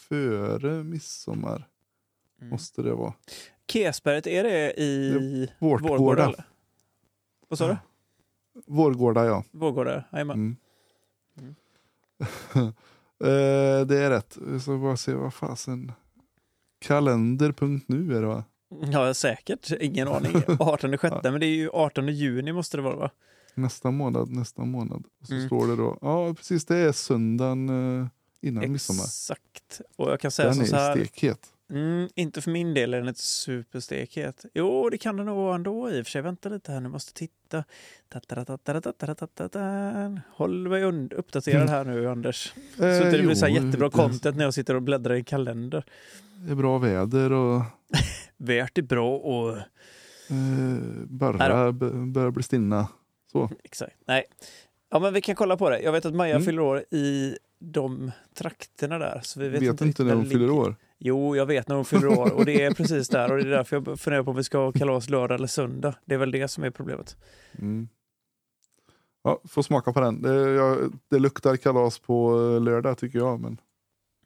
före 0.09 0.71
midsommar. 0.85 1.67
Mm. 2.41 2.51
Måste 2.51 2.83
det 2.83 2.95
vara. 2.95 3.13
Kesberget, 3.73 4.27
är 4.27 4.43
det 4.45 4.81
i 4.81 5.49
Vårtgårda. 5.59 5.97
Vårgårda? 5.97 6.25
eller? 6.25 6.45
Vad 7.49 7.59
sa 7.59 7.69
du? 7.69 7.77
Vårgårda 8.67 9.25
ja. 9.25 9.45
Vårgårda, 9.51 10.05
jajamän. 10.13 10.57
Mm. 11.39 11.55
Eh, 13.25 13.87
det 13.87 13.99
är 13.99 14.11
rätt. 14.11 14.39
Ska 14.63 14.77
bara 14.79 14.97
se 14.97 15.15
vad 15.15 15.35
fasen. 15.35 15.93
Kalender.nu 16.79 18.17
är 18.17 18.21
det 18.21 18.27
va? 18.27 18.45
Ja, 18.93 19.15
säkert. 19.15 19.73
Ingen 19.81 20.09
aning. 20.09 20.43
18 20.59 20.99
sjätte, 20.99 21.31
men 21.31 21.41
det 21.41 21.47
är 21.47 21.57
ju 21.57 21.71
18 21.73 22.09
juni 22.09 22.53
måste 22.53 22.77
det 22.77 22.83
vara 22.83 22.97
va? 22.97 23.11
Nästa 23.55 23.91
månad, 23.91 24.31
nästa 24.31 24.65
månad. 24.65 25.05
Och 25.21 25.27
så 25.27 25.35
Mm. 25.35 25.47
står 25.47 25.67
det 25.67 25.77
då, 25.77 25.99
ja 26.01 26.35
precis 26.35 26.65
det 26.65 26.77
är 26.77 26.93
söndagen 26.93 27.69
eh, 28.01 28.07
innan 28.41 28.73
midsommar. 28.73 29.05
Exakt. 29.05 29.81
Och 29.97 30.11
jag 30.11 30.21
kan 30.21 30.31
säga 30.31 30.47
Den 30.49 30.55
som 30.55 30.65
är 30.65 30.69
så 30.69 30.77
här. 30.77 30.95
stekhet. 30.95 31.53
Mm, 31.71 32.09
inte 32.15 32.43
för 32.43 32.51
min 32.51 32.75
del 32.75 32.95
är 32.95 32.99
den 32.99 33.09
ett 33.09 33.19
superstekhet. 33.19 34.45
Jo, 34.55 34.91
det 34.91 34.99
kan 34.99 35.17
den 35.17 35.27
nog 35.27 35.37
vara 35.37 35.55
ändå 35.55 35.91
i 35.91 36.01
och 36.01 36.07
för 36.07 36.11
sig. 36.11 36.23
Vänta 36.23 36.49
lite 36.49 36.73
här, 36.73 36.81
nu 36.81 36.89
måste 36.89 37.13
titta. 37.13 37.65
Håll 40.31 40.69
mig 40.69 40.85
uppdaterad 41.15 41.69
här 41.69 41.85
nu, 41.85 42.09
Anders. 42.09 42.55
Så 42.77 42.85
eh, 42.85 43.07
att 43.07 43.13
det 43.13 43.23
blir 43.23 43.35
så 43.35 43.49
jättebra 43.49 43.91
content 43.91 44.37
när 44.37 44.45
jag 44.45 44.55
sitter 44.55 44.75
och 44.75 44.83
bläddrar 44.83 45.15
i 45.15 45.25
kalender. 45.25 45.85
Det 46.37 46.53
är 46.53 46.57
bra 46.57 46.79
väder 46.79 47.33
och... 47.33 47.63
Värt 48.37 48.79
är 48.79 48.83
bra 48.83 49.17
och... 49.17 49.57
Eh, 49.57 50.77
bara 51.07 51.73
börjar 51.73 52.31
bli 52.31 52.43
stinna. 52.43 52.89
Så. 53.33 53.51
Exakt. 53.65 53.97
Nej. 54.07 54.25
Ja, 54.91 54.99
men 54.99 55.15
vi 55.15 55.21
kan 55.21 55.35
kolla 55.35 55.57
på 55.57 55.71
det. 55.71 55.81
Jag 55.81 55.93
vet 55.93 56.05
att 56.05 56.15
Maja 56.15 56.35
mm. 56.35 56.47
fyller 56.47 56.63
år 56.63 56.85
i 56.91 57.37
de 57.59 58.11
trakterna 58.35 58.99
där. 58.99 59.21
Så 59.23 59.41
vi 59.41 59.49
vet, 59.49 59.63
Vet, 59.63 59.81
inte, 59.81 60.05
när 60.05 60.15
hon 60.15 60.27
fyller 60.27 60.51
år. 60.51 60.77
Jo, 60.99 61.37
jag 61.37 61.47
vet 61.47 61.69
när 61.69 61.77
hon 61.77 61.85
fyller 61.85 62.07
år 62.07 62.33
och 62.33 62.45
det 62.45 62.63
är 62.63 62.71
precis 62.75 63.09
där 63.09 63.33
och 63.33 63.37
det 63.39 63.43
är 63.43 63.51
därför 63.51 63.77
jag 63.77 64.01
funderar 64.01 64.23
på 64.23 64.31
om 64.31 64.37
vi 64.37 64.45
ska 64.45 64.59
ha 64.59 64.73
kalas 64.73 65.09
lördag 65.11 65.35
eller 65.37 65.47
söndag. 65.47 65.95
Det 66.05 66.15
är 66.15 66.19
väl 66.19 66.31
det 66.31 66.49
som 66.49 66.65
är 66.65 66.71
problemet. 66.71 67.17
Mm. 67.59 67.89
Ja, 69.23 69.41
får 69.49 69.63
smaka 69.63 69.93
på 69.93 70.01
den. 70.01 70.23
Det, 70.23 70.35
jag, 70.35 70.93
det 71.11 71.19
luktar 71.19 71.57
kalas 71.57 71.99
på 71.99 72.31
eh, 72.55 72.61
lördag 72.63 72.99
tycker 72.99 73.19
jag. 73.19 73.41
Men 73.41 73.61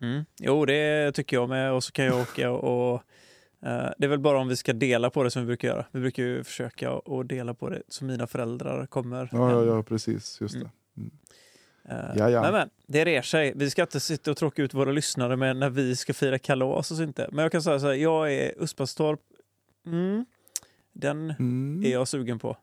Mm. 0.02 0.24
Jo, 0.38 0.64
det 0.64 1.12
tycker 1.12 1.36
jag 1.36 1.48
med 1.48 1.72
och 1.72 1.84
så 1.84 1.92
kan 1.92 2.04
jag 2.04 2.20
åka 2.20 2.50
och 2.50 2.94
eh, 3.62 3.90
det 3.98 4.04
är 4.04 4.08
väl 4.08 4.18
bara 4.18 4.38
om 4.38 4.48
vi 4.48 4.56
ska 4.56 4.72
dela 4.72 5.10
på 5.10 5.22
det 5.22 5.30
som 5.30 5.42
vi 5.42 5.46
brukar 5.46 5.68
göra. 5.68 5.86
Vi 5.92 6.00
brukar 6.00 6.22
ju 6.22 6.44
försöka 6.44 6.92
att 6.92 7.28
dela 7.28 7.54
på 7.54 7.68
det 7.68 7.82
så 7.88 8.04
mina 8.04 8.26
föräldrar 8.26 8.86
kommer. 8.86 9.28
ja, 9.32 9.50
ja, 9.50 9.64
ja 9.64 9.82
precis. 9.82 10.40
Just 10.40 10.54
Mm. 10.54 10.68
det. 10.94 11.10
Eh, 11.88 11.96
Ja, 12.16 12.30
ja. 12.30 12.42
Men, 12.42 12.52
men, 12.52 12.70
det 12.86 13.04
rer 13.04 13.22
sig. 13.22 13.52
Vi 13.56 13.70
ska 13.70 13.82
inte 13.82 14.00
sitta 14.00 14.30
och 14.30 14.36
tråka 14.36 14.62
ut 14.62 14.74
våra 14.74 14.92
lyssnare 14.92 15.36
med 15.36 15.56
när 15.56 15.70
vi 15.70 15.96
ska 15.96 16.14
fira 16.14 16.38
kalas 16.38 16.90
och 16.90 16.96
så 16.96 17.02
inte. 17.02 17.28
Men 17.32 17.42
jag 17.42 17.52
kan 17.52 17.62
säga 17.62 17.80
så 17.80 17.86
här, 17.86 17.94
jag 17.94 18.32
är 18.34 18.52
Uspastorp. 18.62 19.20
Mm, 19.86 20.24
den 20.92 21.30
Mm. 21.30 21.82
är 21.84 21.90
jag 21.90 22.08
sugen 22.08 22.38
på. 22.38 22.56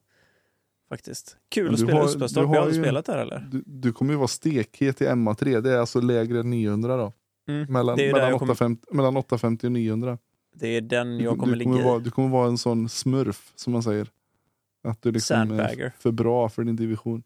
Faktiskt. 0.89 1.37
Kul 1.49 1.73
att 1.73 1.79
spela 1.79 1.97
har- 1.99 2.05
Uspastorp. 2.07 2.43
du 2.43 2.47
har 2.47 2.55
Jag 2.55 2.61
har 2.61 2.69
ju- 2.71 2.81
spelat 2.83 3.05
där 3.05 3.17
eller? 3.17 3.47
Du, 3.51 3.63
du 3.65 3.93
kommer 3.93 4.13
ju 4.13 4.17
vara 4.17 4.27
stekhet 4.27 5.01
i 5.01 5.05
MA3. 5.05 5.61
Det 5.61 5.71
är 5.73 5.77
alltså 5.79 6.01
lägre 6.01 6.39
än 6.39 6.49
900 6.49 6.97
då. 6.97 7.13
Mm. 7.47 7.73
Mellan, 7.73 7.95
mellan, 7.95 7.95
jag 8.29 8.39
kommer, 8.39 8.53
850, 8.53 8.85
mellan 8.91 9.17
850 9.17 9.65
och 9.67 9.71
900. 9.71 10.17
det 10.55 10.67
är 10.67 10.81
den 10.81 11.17
Du, 11.17 11.23
jag 11.23 11.37
kommer 11.39 11.53
du, 11.53 11.59
ligga 11.59 11.71
kommer 11.71 11.81
i. 11.81 11.85
vara, 11.85 11.99
du 11.99 12.11
kommer 12.11 12.29
vara 12.29 12.47
en 12.47 12.57
sån 12.57 12.89
smurf 12.89 13.51
som 13.55 13.73
man 13.73 13.83
säger. 13.83 14.07
Att 14.83 15.01
du 15.01 15.11
liksom 15.11 15.51
är 15.59 15.91
för 15.99 16.11
bra 16.11 16.49
för 16.49 16.63
din 16.63 16.75
division. 16.75 17.23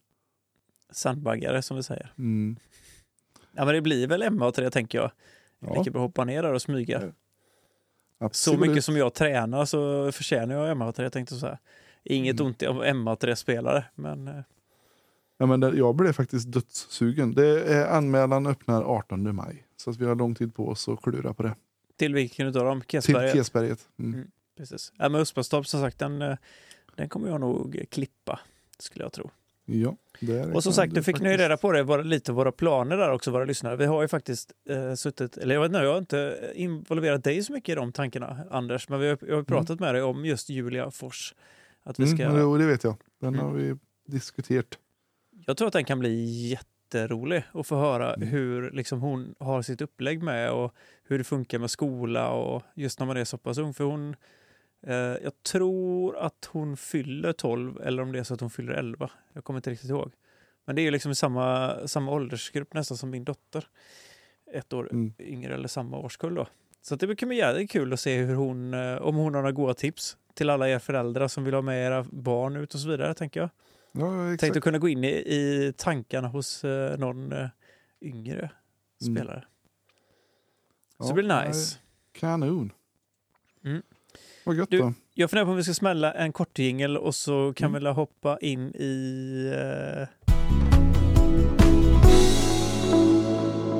Sandbaggare 0.92 1.62
som 1.62 1.76
vi 1.76 1.82
säger. 1.82 2.12
Mm. 2.18 2.56
Ja 3.52 3.64
men 3.64 3.74
det 3.74 3.80
blir 3.80 4.06
väl 4.06 4.22
MA3 4.22 4.70
tänker 4.70 4.98
jag. 4.98 5.10
Ja, 5.60 5.78
Lika 5.78 5.90
bra 5.90 6.00
hoppa 6.00 6.24
ner 6.24 6.42
där 6.42 6.52
och 6.52 6.62
smyga. 6.62 7.00
Så 7.00 7.12
absolut. 8.24 8.60
mycket 8.60 8.84
som 8.84 8.96
jag 8.96 9.14
tränar 9.14 9.64
så 9.64 10.12
förtjänar 10.12 10.54
jag 10.54 10.76
MA3 10.76 11.02
jag 11.02 11.12
tänkte 11.12 11.34
så 11.34 11.46
här. 11.46 11.58
Inget 12.04 12.40
Mm. 12.40 12.46
ont 12.46 12.62
om 12.62 12.82
MA3-spelare 12.82 13.84
men 13.94 14.28
eh, 14.28 14.34
Ja, 15.38 15.46
men 15.46 15.60
det, 15.60 15.76
jag 15.76 15.94
blev 15.96 16.12
faktiskt 16.12 16.52
dödssugen. 16.52 17.34
Det 17.34 17.64
är, 17.64 17.86
anmälan 17.86 18.46
öppnar 18.46 18.82
18 18.82 19.34
maj. 19.34 19.66
Så 19.76 19.90
att 19.90 19.96
vi 19.96 20.04
har 20.06 20.14
lång 20.14 20.34
tid 20.34 20.54
på 20.54 20.68
oss 20.68 20.88
att 20.88 21.02
klura 21.02 21.34
på 21.34 21.42
det. 21.42 21.54
till 21.96 22.14
vilken 22.14 22.46
utav 22.46 22.64
dem? 22.64 22.80
Till 22.80 22.88
Kesberget? 22.90 23.32
Kesberget. 23.34 23.88
Mm. 23.98 24.14
Mm. 24.14 24.30
Precis. 24.56 24.92
Ja, 24.98 25.08
men 25.08 25.20
Uspastorp 25.20 25.66
som 25.66 25.80
sagt 25.80 25.98
den, 25.98 26.22
eh, 26.22 26.36
den 26.96 27.08
kommer 27.08 27.28
jag 27.28 27.40
nog 27.40 27.84
klippa 27.90 28.40
skulle 28.78 29.04
jag 29.04 29.12
tro. 29.12 29.30
Ja, 29.64 29.96
det 30.20 30.38
är 30.38 30.54
Och 30.56 30.62
som 30.62 30.72
sagt, 30.72 30.94
du 30.94 31.00
nu 31.00 31.02
fick 31.04 31.20
ni 31.20 31.24
ju 31.24 31.30
faktiskt- 31.32 31.44
reda 31.44 31.56
på 31.56 31.72
det, 31.72 31.82
våra, 31.82 32.02
lite 32.02 32.32
våra 32.32 32.52
planer 32.52 32.96
där 32.96 33.12
också, 33.12 33.30
våra 33.30 33.44
lyssnare. 33.44 33.76
Vi 33.76 33.84
har 33.86 34.02
ju 34.02 34.08
faktiskt 34.08 34.52
eh, 34.68 34.94
suttit, 34.94 35.36
eller 35.36 35.54
jag 35.54 35.62
vet 35.62 35.68
inte, 35.68 35.78
jag 35.78 35.90
har 35.92 35.98
inte 35.98 36.50
involverat 36.54 37.24
dig 37.24 37.42
så 37.42 37.52
mycket 37.52 37.72
i 37.72 37.74
de 37.76 37.92
tankarna, 37.92 38.38
Anders, 38.50 38.88
men 38.88 39.00
vi 39.00 39.08
har, 39.08 39.18
jag 39.28 39.36
har 39.36 39.42
pratat 39.42 39.80
med 39.80 39.94
dig 39.94 40.02
om 40.02 40.24
just 40.24 40.48
Julia 40.48 40.90
Fors. 40.90 41.34
Att 41.82 41.98
vi 41.98 42.06
ska, 42.06 42.22
Mm, 42.22 42.40
jo, 42.40 42.58
det 42.58 42.66
vet 42.66 42.84
jag. 42.84 42.94
Den 43.20 43.34
Mm. 43.34 43.46
har 43.46 43.52
vi 43.52 43.76
diskuterat. 44.06 44.78
Jag 45.46 45.56
tror 45.56 45.66
att 45.68 45.72
den 45.72 45.84
kan 45.84 45.98
bli 45.98 46.24
jätterolig 46.48 47.44
att 47.54 47.66
få 47.66 47.76
höra 47.76 48.14
Mm. 48.14 48.28
hur 48.28 48.70
liksom, 48.70 49.00
hon 49.00 49.34
har 49.38 49.62
sitt 49.62 49.80
upplägg 49.80 50.22
med 50.22 50.50
och 50.52 50.74
hur 51.04 51.18
det 51.18 51.24
funkar 51.24 51.58
med 51.58 51.70
skola 51.70 52.30
och 52.30 52.62
just 52.74 52.98
när 53.00 53.06
man 53.06 53.16
är 53.16 53.24
så 53.24 53.38
pass 53.38 53.58
ung. 53.58 53.74
För 53.74 53.84
hon, 53.84 54.16
jag 55.22 55.42
tror 55.42 56.16
att 56.16 56.48
hon 56.52 56.76
fyller 56.76 57.32
12 57.32 57.80
eller 57.82 58.02
om 58.02 58.12
det 58.12 58.18
är 58.18 58.22
så 58.24 58.34
att 58.34 58.40
hon 58.40 58.50
fyller 58.50 58.72
11. 58.72 59.10
Jag 59.32 59.44
kommer 59.44 59.58
inte 59.58 59.70
riktigt 59.70 59.90
ihåg. 59.90 60.12
Men 60.64 60.76
det 60.76 60.82
är 60.82 60.84
ju 60.84 60.90
liksom 60.90 61.14
samma, 61.14 61.76
samma 61.88 62.12
åldersgrupp 62.12 62.74
nästan 62.74 62.96
som 62.96 63.10
min 63.10 63.24
dotter. 63.24 63.68
Ett 64.52 64.72
år 64.72 64.88
Mm. 64.92 65.12
yngre 65.18 65.54
eller 65.54 65.68
samma 65.68 65.98
årskull 65.98 66.34
då. 66.34 66.46
Så 66.82 66.96
det 66.96 67.16
kan 67.16 67.28
bli 67.28 67.38
jävligt 67.38 67.70
kul 67.70 67.92
att 67.92 68.00
se 68.00 68.18
hur 68.22 68.34
hon, 68.34 68.74
eh, 68.74 68.96
om 68.96 69.14
hon 69.16 69.24
har 69.34 69.40
några 69.42 69.52
goda 69.52 69.74
tips 69.74 70.16
till 70.34 70.50
alla 70.50 70.68
er 70.68 70.78
föräldrar 70.78 71.28
som 71.28 71.44
vill 71.44 71.54
ha 71.54 71.62
med 71.62 71.86
era 71.86 72.06
barn 72.10 72.56
ut 72.56 72.74
och 72.74 72.80
så 72.80 72.88
vidare, 72.88 73.14
tänker 73.14 73.40
jag. 73.40 73.50
Ja. 73.92 74.36
Tänkte 74.38 74.60
kunna 74.60 74.78
gå 74.78 74.88
in 74.88 75.04
i, 75.04 75.08
i 75.08 75.72
tankarna 75.76 76.28
hos 76.28 76.64
eh, 76.64 76.98
någon 76.98 77.32
eh, 77.32 77.48
yngre 78.00 78.50
Mm. 79.06 79.16
spelare. 79.16 79.44
Så 80.98 81.04
Ja, 81.04 81.08
det 81.08 81.14
blir 81.14 81.46
nice. 81.46 81.78
Kanon. 82.12 82.72
Vad 84.44 84.56
gött 84.56 84.70
Du-. 84.70 84.92
Jag 85.14 85.30
funderar 85.30 85.44
på 85.44 85.50
om 85.50 85.56
vi 85.56 85.64
ska 85.64 85.74
smälla 85.74 86.12
en 86.12 86.32
kort 86.32 86.58
jingel 86.58 86.96
och 86.96 87.14
så 87.14 87.52
kan 87.56 87.70
Mm. 87.70 87.82
vi 87.84 87.88
hoppa 87.90 88.38
in 88.40 88.60
i... 88.74 89.52
Eh... 89.56 90.08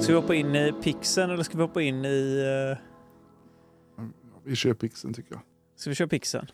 Ska 0.00 0.12
vi 0.12 0.20
hoppa 0.20 0.34
in 0.34 0.54
i 0.54 0.72
pixen 0.82 1.30
eller 1.30 1.42
ska 1.42 1.56
vi 1.56 1.62
hoppa 1.62 1.82
in 1.82 2.04
i... 2.04 2.42
Eh... 2.72 2.78
Vi 4.44 4.56
kör 4.56 4.74
pixen 4.74 5.14
tycker 5.14 5.32
jag. 5.32 5.40
Ska 5.76 5.90
vi 5.90 5.96
köra 5.96 6.08
pixen? 6.08 6.46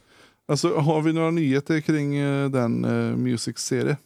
Alltså, 0.48 0.76
har 0.76 1.02
vi 1.02 1.12
några 1.12 1.30
nyheter 1.30 1.80
kring 1.80 2.16
eh, 2.16 2.50
den 2.50 2.84
uh, 2.84 3.16
Music-serie? 3.16 3.96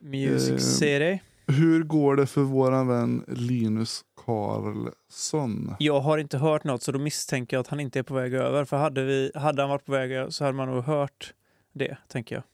Music 0.00 0.50
Eh, 0.50 0.56
City. 0.58 1.20
Hur 1.46 1.82
går 1.84 2.16
det 2.16 2.26
för 2.26 2.40
våran 2.42 2.86
vän 2.88 3.24
Linus 3.28 4.02
Karlsson? 4.32 5.76
Jag 5.78 6.00
har 6.00 6.18
inte 6.18 6.38
hört 6.38 6.64
något 6.64 6.82
så 6.82 6.92
då 6.92 6.98
misstänker 6.98 7.56
jag 7.56 7.60
att 7.60 7.68
han 7.68 7.80
inte 7.80 7.98
är 7.98 8.02
på 8.02 8.14
väg 8.14 8.34
över. 8.34 8.64
För 8.64 8.76
hade, 8.76 9.04
vi, 9.04 9.32
hade 9.34 9.62
han 9.62 9.70
varit 9.70 9.84
på 9.84 9.92
väg 9.92 10.12
över 10.12 10.30
så 10.30 10.44
hade 10.44 10.56
man 10.56 10.68
nog 10.68 10.84
hört 10.84 11.34
det, 11.72 11.96
tänker 12.08 12.34
jag. 12.34 12.44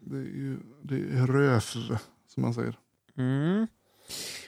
Det 0.00 0.16
är 0.16 0.20
ju 0.20 0.58
det 0.82 0.94
är 0.94 1.26
röf, 1.26 1.76
som 2.26 2.42
man 2.42 2.54
säger. 2.54 2.78
Mm. 3.18 3.56
Men 3.56 3.68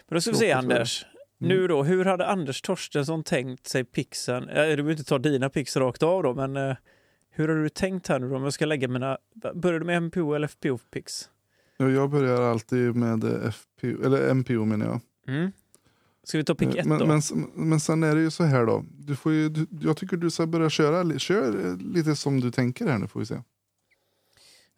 då 0.09 0.21
ska 0.21 0.31
vi 0.31 0.37
se 0.37 0.53
Anders. 0.53 1.07
Mm. 1.41 1.49
Nu 1.49 1.69
då, 1.69 1.83
hur 1.83 2.05
hade 2.05 2.27
Anders 2.27 2.63
Torstensson 2.63 3.25
tänkt 3.25 3.67
sig 3.67 3.85
pixen? 3.85 4.47
Du 4.47 4.53
behöver 4.55 4.91
inte 4.91 5.05
ta 5.05 5.19
dina 5.19 5.49
pix 5.49 5.77
rakt 5.77 6.03
av 6.03 6.23
då, 6.23 6.35
men 6.35 6.57
eh, 6.57 6.77
hur 7.31 7.49
har 7.49 7.57
du 7.57 7.69
tänkt 7.69 8.09
här 8.09 8.19
nu 8.19 8.29
då 8.29 8.37
om 8.37 8.45
jag 8.45 8.53
ska 8.53 8.67
lägga 8.67 8.89
mina... 8.89 9.19
Börjar 9.55 9.81
du 9.81 9.87
med 9.87 10.03
MPO 10.03 10.35
eller 10.35 10.49
FPO-pix? 10.49 11.29
Ja, 11.77 11.89
jag 11.89 12.11
börjar 12.11 12.43
alltid 12.43 12.97
med 12.97 13.25
FPO, 13.55 14.05
eller 14.05 14.35
MPO 14.35 14.65
menar 14.65 14.87
jag. 14.87 15.01
Mm. 15.37 15.53
Ska 16.29 16.39
vi 16.39 16.45
ta 16.45 16.55
pick 16.55 16.69
Eh, 16.69 16.81
ett 16.81 16.87
men, 16.87 16.99
då? 16.99 17.07
men, 17.07 17.21
men 17.55 17.81
sen 17.81 18.03
är 18.03 18.15
det 18.15 18.21
ju 18.21 18.31
så 18.31 18.45
här 18.45 18.67
då. 18.67 18.85
Du 18.99 19.17
får 19.17 19.33
ju, 19.33 19.49
du, 19.49 19.67
jag 19.81 19.97
tycker 19.97 20.17
du 20.17 20.31
ska 20.31 20.47
börja 20.47 20.71
köra 20.71 21.19
kör 21.19 21.67
eh, 21.67 21.77
lite 21.77 22.17
som 22.17 22.41
du 22.41 22.51
tänker 22.51 22.87
här 22.87 22.99
nu 22.99 23.07
får 23.09 23.21
vi 23.21 23.27
se. 23.27 23.43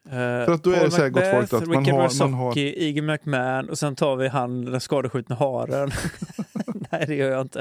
för 0.09 0.51
att 0.51 0.63
då 0.63 0.71
är 0.71 0.83
det 0.85 0.91
så 0.91 1.01
här, 1.01 1.09
gott 1.09 1.23
folk, 1.49 1.53
att 1.63 1.67
man 1.67 1.79
Ricky 1.79 1.91
har- 1.91 2.03
Bersocki, 2.03 2.19
man 2.31 2.33
har- 2.33 2.57
Iggy 2.57 3.01
McMahon 3.01 3.69
och 3.69 3.77
sen 3.79 3.95
tar 3.95 4.15
vi 4.15 4.27
han 4.27 4.65
den 4.65 4.81
skadeskjutna 4.81 5.35
haren. 5.35 5.91
Nej, 6.91 7.05
det 7.07 7.15
gör 7.15 7.29
jag 7.31 7.41
inte. 7.41 7.59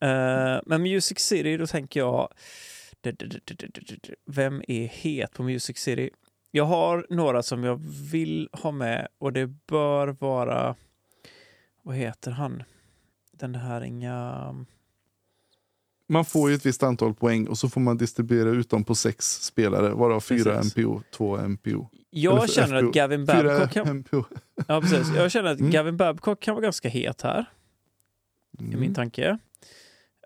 Eh, 0.00 0.60
men 0.66 0.82
Music 0.82 1.18
City, 1.18 1.56
då 1.56 1.66
tänker 1.66 2.00
jag... 2.00 2.28
Vem 4.26 4.62
är 4.68 4.86
het 4.86 5.32
på 5.32 5.42
Music 5.42 5.78
City? 5.78 6.10
Jag 6.50 6.64
har 6.64 7.06
några 7.10 7.42
som 7.42 7.64
jag 7.64 7.76
vill 8.12 8.48
ha 8.52 8.70
med 8.70 9.08
och 9.18 9.32
det 9.32 9.46
bör 9.46 10.08
vara... 10.20 10.74
Vad 11.82 11.96
heter 11.96 12.30
han? 12.30 12.62
Den 13.38 13.54
här 13.54 13.80
inga... 13.80 14.54
Man 16.10 16.24
får 16.24 16.48
ju 16.50 16.54
ett 16.56 16.66
visst 16.66 16.82
antal 16.82 17.14
poäng 17.14 17.48
och 17.48 17.58
så 17.58 17.68
får 17.68 17.80
man 17.80 17.96
distribuera 17.96 18.50
ut 18.50 18.70
dem 18.70 18.84
på 18.84 18.94
sex 18.94 19.24
spelare, 19.44 19.90
varav 19.94 20.20
fyra 20.20 20.54
Precis. 20.56 20.76
MPO, 20.76 21.02
två 21.10 21.36
MPO. 21.48 21.88
Jag 22.10 22.50
känner 22.50 22.78
FPO. 22.78 22.88
att 22.88 22.94
Gavin 22.94 23.26
Fyra 23.26 23.42
Babcock 23.42 23.72
kan... 23.72 23.96
MPO. 23.98 24.24
Ja, 24.68 24.80
precis. 24.80 25.14
Jag 25.16 25.30
känner 25.30 25.50
att 25.50 25.58
Mm. 25.58 25.70
Gavin 25.72 25.96
Babcock 25.96 26.40
kan 26.40 26.54
vara 26.54 26.62
ganska 26.64 26.88
het 26.88 27.22
här. 27.22 27.44
i 28.58 28.62
min 28.62 28.74
Mm. 28.74 28.94
tanke. 28.94 29.38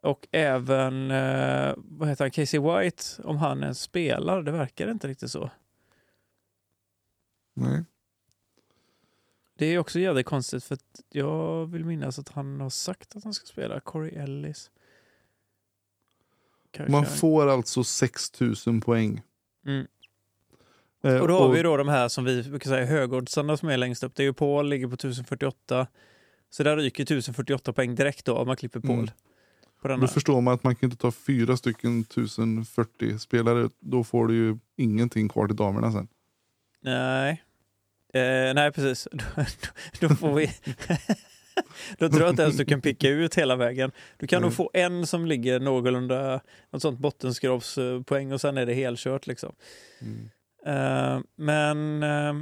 Och 0.02 0.28
även, 0.32 1.10
eh, 1.10 1.74
vad 1.76 2.08
heter 2.08 2.24
han, 2.24 2.30
Casey 2.30 2.60
White, 2.60 3.02
om 3.24 3.36
han 3.36 3.62
ens 3.62 3.80
spelar, 3.80 4.42
det 4.42 4.50
verkar 4.52 4.90
inte 4.90 5.08
riktigt 5.08 5.30
så. 5.30 5.50
Nej. 7.54 7.84
Det 9.62 9.66
är 9.66 9.78
också 9.78 9.98
jävligt 9.98 10.26
konstigt 10.26 10.64
för 10.64 10.78
jag 11.10 11.66
vill 11.66 11.84
minnas 11.84 12.18
att 12.18 12.28
han 12.28 12.60
har 12.60 12.70
sagt 12.70 13.16
att 13.16 13.24
han 13.24 13.34
ska 13.34 13.46
spela 13.46 13.80
Corey 13.80 14.10
Ellis. 14.10 14.70
Kanske. 16.70 16.92
Man 16.92 17.06
får 17.06 17.48
alltså 17.48 17.84
6000 17.84 18.80
poäng. 18.80 19.22
Mm. 19.66 19.86
Eh, 21.04 21.16
Och 21.16 21.28
då 21.28 21.38
har 21.38 21.52
vi 21.52 21.62
då 21.62 21.76
de 21.76 21.88
här 21.88 22.08
som 22.08 22.24
vi 22.24 22.42
brukar 22.42 22.70
säga 22.70 22.86
högoddsarna 22.86 23.56
som 23.56 23.68
är 23.68 23.76
längst 23.76 24.02
upp. 24.02 24.14
Det 24.14 24.22
är 24.22 24.24
ju 24.24 24.32
Paul, 24.32 24.68
ligger 24.68 24.86
på 24.86 24.94
1048. 24.94 25.86
Så 26.50 26.62
där 26.62 26.76
ryker 26.76 27.02
1048 27.02 27.72
poäng 27.72 27.94
direkt 27.94 28.24
då 28.24 28.36
om 28.36 28.46
man 28.46 28.56
klipper 28.56 28.80
Paul. 28.80 28.92
Mm. 28.92 29.08
På 29.82 29.88
Då 29.88 30.08
förstår 30.08 30.40
man 30.40 30.54
att 30.54 30.64
man 30.64 30.76
kan 30.76 30.86
inte 30.86 31.02
ta 31.02 31.12
fyra 31.12 31.56
stycken 31.56 32.00
1040 32.00 33.18
spelare. 33.18 33.68
Då 33.80 34.04
får 34.04 34.28
du 34.28 34.34
ju 34.34 34.58
ingenting 34.76 35.28
kvar 35.28 35.46
till 35.46 35.56
damerna 35.56 35.92
sen. 35.92 36.08
Nej. 36.80 37.42
Eh, 38.12 38.54
nej, 38.54 38.72
precis. 38.72 39.08
Då, 39.12 40.08
då, 40.08 40.14
får 40.14 40.34
vi... 40.34 40.46
då 41.98 42.08
tror 42.08 42.20
jag 42.20 42.30
inte 42.30 42.42
ens 42.42 42.56
du 42.56 42.64
kan 42.64 42.80
picka 42.80 43.08
ut 43.08 43.34
hela 43.34 43.56
vägen. 43.56 43.92
Du 44.18 44.26
kan 44.26 44.42
nog 44.42 44.50
Nej. 44.50 44.56
få 44.56 44.70
en 44.72 45.06
som 45.06 45.26
ligger 45.26 45.60
någorlunda, 45.60 46.40
något 46.70 46.82
sånt 46.82 46.98
bottenskrapspoäng 46.98 48.32
och 48.32 48.40
sen 48.40 48.56
är 48.56 48.66
det 48.66 48.74
helkört 48.74 49.26
liksom. 49.26 49.54
Mm. 50.00 50.30
Eh, 50.66 51.22
men 51.36 52.02
eh, 52.02 52.34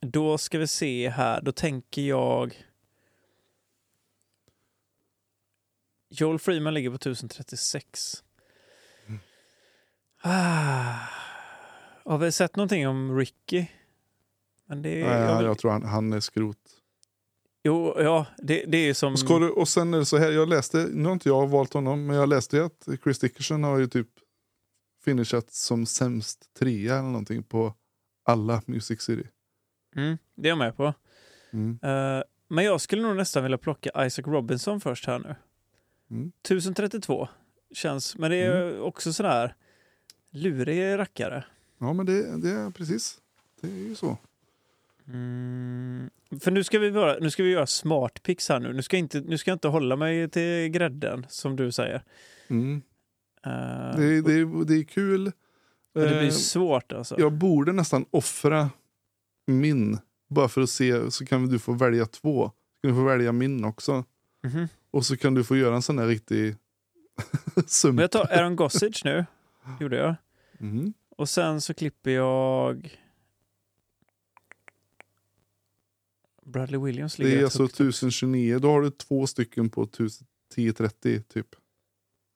då 0.00 0.38
ska 0.38 0.58
vi 0.58 0.66
se 0.66 1.08
här, 1.08 1.40
då 1.40 1.52
tänker 1.52 2.02
jag... 2.02 2.64
Joel 6.12 6.38
Freeman 6.38 6.74
ligger 6.74 6.90
på 6.90 6.96
1036. 6.96 8.22
Mm. 9.06 9.20
Ah. 10.20 10.94
Har 12.04 12.18
vi 12.18 12.32
sett 12.32 12.56
någonting 12.56 12.88
om 12.88 13.18
Ricky? 13.18 13.66
Men 14.70 14.82
det, 14.82 14.88
Nej, 14.88 15.20
jag, 15.20 15.42
jag 15.42 15.58
tror 15.58 15.70
han, 15.70 15.82
han 15.82 16.12
är 16.12 16.20
skrot. 16.20 16.56
Jo, 17.62 17.94
ja, 17.98 18.26
det, 18.38 18.64
det 18.66 18.78
är 18.78 18.94
som... 18.94 19.16
Ska 19.16 19.38
du, 19.38 19.50
och 19.50 19.68
sen 19.68 19.94
är 19.94 19.98
det 19.98 20.06
så 20.06 20.18
här, 20.18 20.30
jag 20.30 20.48
läste, 20.48 20.88
nu 20.92 21.04
har 21.04 21.12
inte 21.12 21.28
jag 21.28 21.48
valt 21.48 21.72
honom, 21.72 22.06
men 22.06 22.16
jag 22.16 22.28
läste 22.28 22.64
att 22.64 22.88
Chris 23.02 23.18
Dickerson 23.18 23.64
har 23.64 23.78
ju 23.78 23.86
typ 23.86 24.08
finishat 25.04 25.50
som 25.52 25.86
sämst 25.86 26.54
trea 26.58 26.92
eller 26.92 27.08
någonting 27.08 27.42
på 27.42 27.74
alla 28.24 28.62
Music 28.66 29.00
City. 29.02 29.28
Mm, 29.96 30.18
det 30.34 30.48
är 30.48 30.50
jag 30.50 30.58
med 30.58 30.76
på. 30.76 30.94
Mm. 31.52 31.78
Eh, 31.82 32.22
men 32.48 32.64
jag 32.64 32.80
skulle 32.80 33.02
nog 33.02 33.16
nästan 33.16 33.42
vilja 33.42 33.58
plocka 33.58 34.06
Isaac 34.06 34.24
Robinson 34.26 34.80
först 34.80 35.06
här 35.06 35.18
nu. 35.18 35.34
Mm. 36.10 36.32
1032 36.44 37.28
känns, 37.74 38.16
men 38.16 38.30
det 38.30 38.36
är 38.36 38.80
också 38.80 39.12
sådär 39.12 39.54
lurig 40.30 40.98
rackare. 40.98 41.44
Ja 41.78 41.92
men 41.92 42.06
det, 42.06 42.36
det 42.36 42.50
är 42.50 42.70
precis, 42.70 43.18
det 43.60 43.68
är 43.68 43.88
ju 43.88 43.94
så. 43.94 44.18
Mm. 45.12 46.10
För 46.40 46.50
nu 46.50 46.64
ska 46.64 46.78
vi 46.78 46.90
vara, 46.90 47.16
nu 47.20 47.30
ska 47.30 47.42
vi 47.42 47.50
göra 47.50 47.66
smart 47.66 48.22
picks 48.22 48.48
här 48.48 48.60
nu. 48.60 48.72
Nu 48.72 48.82
ska, 48.82 48.96
jag 48.96 48.98
inte, 49.04 49.20
nu 49.20 49.38
ska 49.38 49.50
jag 49.50 49.54
inte 49.56 49.68
hålla 49.68 49.96
mig 49.96 50.28
till 50.30 50.68
grädden 50.68 51.26
som 51.28 51.56
du 51.56 51.72
säger. 51.72 52.02
Mm. 52.48 52.82
Eh, 53.46 53.50
Det, 53.96 54.04
är- 54.04 54.22
det, 54.22 54.64
det 54.64 54.80
är 54.80 54.84
kul. 54.84 55.32
men 55.94 56.02
det 56.04 56.08
blir 56.08 56.22
Eh, 56.24 56.30
svårt 56.30 56.92
alltså. 56.92 57.20
Jag 57.20 57.32
borde 57.32 57.72
nästan 57.72 58.04
offra 58.10 58.70
min, 59.46 59.98
bara 60.28 60.48
för 60.48 60.60
att 60.60 60.70
se, 60.70 61.10
så 61.10 61.26
kan 61.26 61.46
du 61.46 61.58
få 61.58 61.72
välja 61.72 62.06
två. 62.06 62.44
Så 62.48 62.80
kan 62.82 62.90
du 62.90 62.94
få 63.02 63.04
välja 63.04 63.32
min 63.32 63.64
också. 63.64 64.04
Mhm. 64.44 64.68
Och 64.90 65.06
så 65.06 65.16
kan 65.16 65.34
du 65.34 65.44
få 65.44 65.56
göra 65.56 65.74
en 65.74 65.82
sån 65.82 65.98
här 65.98 66.06
riktig 66.06 66.56
sump. 67.66 67.94
Men 67.94 68.02
jag 68.02 68.10
tar 68.10 68.26
Aaron 68.32 68.56
Gossage 68.56 69.02
nu, 69.04 69.24
gjorde 69.80 69.96
jag. 69.96 70.14
Mm. 70.60 70.92
Och 71.16 71.28
sen 71.28 71.60
så 71.60 71.74
klipper 71.74 72.10
jag... 72.10 72.98
Bradley 76.50 76.80
Williams 76.80 77.18
ligger 77.18 77.30
Det 77.30 77.36
är 77.36 77.38
rätt 77.38 77.44
alltså 77.44 77.62
högt 77.62 77.72
också. 77.72 77.82
1029. 77.82 78.58
Då 78.58 78.70
har 78.70 78.82
du 78.82 78.90
två 78.90 79.26
stycken 79.26 79.70
på 79.70 79.82
1030 79.82 81.22
typ. 81.22 81.46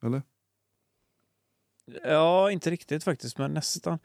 Eller? 0.03 0.23
Ja, 2.05 2.51
inte 2.51 2.71
riktigt 2.71 3.05
faktiskt, 3.05 3.39
men 3.39 3.55
nästan. 3.55 3.99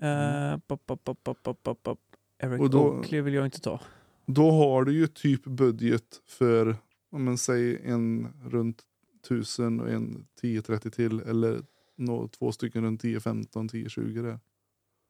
Mm. 0.00 0.60
Pop, 0.60 0.86
pop, 0.86 1.04
pop, 1.04 1.24
pop, 1.24 1.42
pop, 1.42 1.62
pop, 1.62 1.82
pop. 1.82 2.00
Eric 2.38 2.60
Och 2.60 2.70
då- 2.70 2.88
Oakley 2.88 3.20
vill 3.20 3.34
jag 3.34 3.44
inte 3.44 3.60
ta. 3.60 3.80
Då 4.26 4.50
har 4.50 4.84
du 4.84 4.92
ju 4.92 5.06
typ 5.06 5.44
budget 5.44 6.22
för, 6.26 6.76
om 7.10 7.24
man 7.24 7.38
säger 7.38 7.80
en 7.84 8.28
runt 8.44 8.82
1000 9.26 9.80
och 9.80 9.90
en 9.90 10.26
1030 10.40 10.90
till. 10.90 11.20
Eller 11.20 11.62
nå, 11.96 12.28
två 12.28 12.52
stycken 12.52 12.84
runt 12.84 13.00
1015, 13.00 13.66
1020 13.66 14.22
där. 14.22 14.38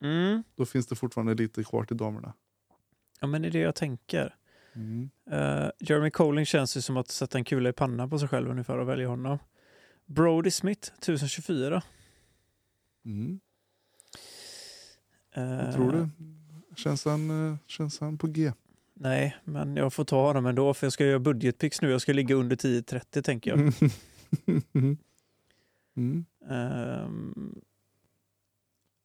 Mm. 0.03 0.43
Då 0.55 0.67
finns 0.67 0.87
det 0.87 0.97
fortfarande 0.97 1.35
lite 1.35 1.65
kvar 1.65 1.85
till 1.85 1.97
damerna. 1.97 2.33
Ja, 3.21 3.27
men 3.27 3.43
det 3.43 3.49
är 3.49 3.53
det 3.53 3.59
jag 3.59 3.75
tänker. 3.75 4.35
Mm. 4.75 5.11
Uh, 5.33 5.71
Jeremy 5.79 6.11
Colling 6.11 6.47
känns 6.47 6.77
ju 6.77 6.81
som 6.81 6.97
att 6.97 7.09
sätta 7.09 7.39
en 7.39 7.45
kula 7.45 7.69
i 7.69 7.73
pannan 7.73 8.11
på 8.11 8.19
sig 8.19 8.29
själv 8.29 8.51
ungefär 8.51 8.79
och 8.79 8.89
välja 8.89 9.09
honom. 9.09 9.39
Brody 10.07 10.51
Smith, 10.51 10.93
1024. 10.99 11.83
Mm. 13.05 13.41
Uh, 15.37 15.65
Vad 15.65 15.75
tror 15.75 15.93
du? 15.93 16.09
Känns 16.77 17.05
han, 17.05 17.51
eh, 17.51 17.57
känns 17.67 18.01
han 18.01 18.19
på 18.19 18.27
G? 18.27 18.53
Nej, 18.95 19.37
men 19.45 19.77
jag 19.77 19.93
får 19.93 20.05
ta 20.05 20.27
honom 20.27 20.47
ändå 20.47 20.75
för 20.75 20.87
jag 20.87 20.93
ska 20.93 21.07
göra 21.07 21.19
budgetpix 21.19 21.83
nu. 21.83 21.91
Jag 21.91 22.01
ska 22.01 22.13
ligga 22.13 22.35
under 22.35 22.57
1030 22.57 23.23
tänker 23.23 23.51
jag. 23.51 23.73
Mm. 25.97 26.25
Ehm, 26.51 27.61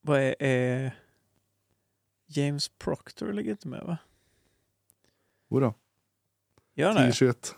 vad 0.02 0.20
är, 0.20 0.36
är... 0.40 0.96
James 2.28 2.70
Proctor 2.70 3.34
ligger 3.34 3.52
inte 3.52 3.68
med 3.68 3.82
va? 3.84 3.98
Jodå, 5.52 5.74
Gör 6.76 6.88
han 6.88 6.96
det? 6.96 7.02
1021. 7.02 7.56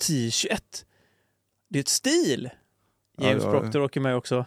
1021. 0.00 0.86
Det 1.68 1.78
är 1.78 1.80
ett 1.80 1.88
stil! 1.88 2.50
Ja, 3.16 3.28
James 3.28 3.44
ja, 3.44 3.50
Proctor 3.50 3.80
åker 3.82 4.00
med 4.00 4.16
också. 4.16 4.44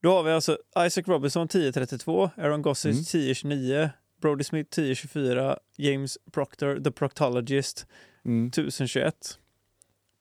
Då 0.00 0.12
har 0.12 0.22
vi 0.22 0.30
alltså 0.30 0.58
Isaac 0.86 1.02
Robinson 1.06 1.44
1032, 1.44 2.30
Aaron 2.36 2.62
Gossage 2.62 2.92
Mm. 2.92 3.02
1029, 3.02 3.90
Brody 4.20 4.44
Smith 4.44 4.68
1024, 4.78 5.58
James 5.76 6.18
Proctor, 6.32 6.80
The 6.84 6.90
Proctologist 6.90 7.86
Mm. 8.24 8.48
1021. 8.48 9.38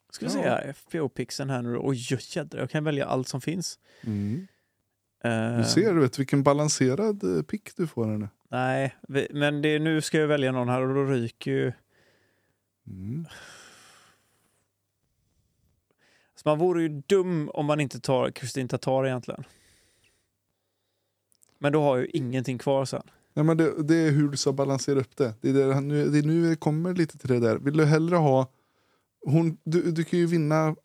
Ska 0.09 0.25
vi 0.25 0.31
se 0.31 0.37
Ja. 0.37 0.43
här, 0.43 0.73
FPO-pixeln 0.73 1.49
här 1.49 1.61
nu 1.61 1.73
då. 1.73 1.81
Oj, 1.83 2.07
jädrar, 2.35 2.59
jag 2.59 2.69
kan 2.69 2.83
välja 2.83 3.05
allt 3.05 3.27
som 3.27 3.41
finns. 3.41 3.79
Mm. 4.03 4.47
Eh, 5.23 5.57
Du 5.57 5.63
ser, 5.63 5.93
du 5.93 5.99
vet 5.99 6.19
vilken 6.19 6.43
balanserad 6.43 7.37
eh, 7.37 7.43
pick 7.43 7.75
du 7.75 7.87
får 7.87 8.05
här 8.05 8.17
nu. 8.17 8.29
Nej, 8.49 8.95
men 9.29 9.61
det, 9.61 9.79
nu 9.79 10.01
ska 10.01 10.17
jag 10.17 10.27
välja 10.27 10.51
någon 10.51 10.69
här 10.69 10.81
och 10.81 10.95
då 10.95 11.03
ryker 11.03 11.51
ju... 11.51 11.71
Mm. 12.87 13.25
Så 16.35 16.49
man 16.49 16.59
vore 16.59 16.81
ju 16.81 16.89
dum 17.07 17.49
om 17.49 17.65
man 17.65 17.79
inte 17.79 17.99
tar 17.99 18.31
Kristin 18.31 18.67
Tatar 18.67 19.05
egentligen. 19.05 19.43
Men 21.59 21.73
då 21.73 21.81
har 21.81 21.97
jag 21.97 22.05
ju 22.05 22.11
ingenting 22.13 22.57
kvar 22.57 22.85
sen. 22.85 23.03
Ja, 23.33 23.43
men 23.43 23.57
det, 23.57 23.83
det 23.83 23.95
är 23.95 24.11
hur 24.11 24.29
du 24.29 24.37
ska 24.37 24.53
balansera 24.53 24.99
upp 24.99 25.17
det. 25.17 25.33
Det 25.41 25.49
är, 25.49 25.53
det, 25.53 25.81
nu, 25.81 26.09
det 26.09 26.17
är 26.19 26.23
nu 26.23 26.49
vi 26.49 26.55
kommer 26.55 26.93
lite 26.93 27.17
till 27.17 27.29
det 27.29 27.39
där. 27.39 27.57
Vill 27.57 27.77
du 27.77 27.85
hellre 27.85 28.15
ha... 28.15 28.51
Hon, 29.25 29.57
du, 29.63 29.91
du 29.91 30.03
kan 30.03 30.19
ju 30.19 30.25
vinna 30.25 30.75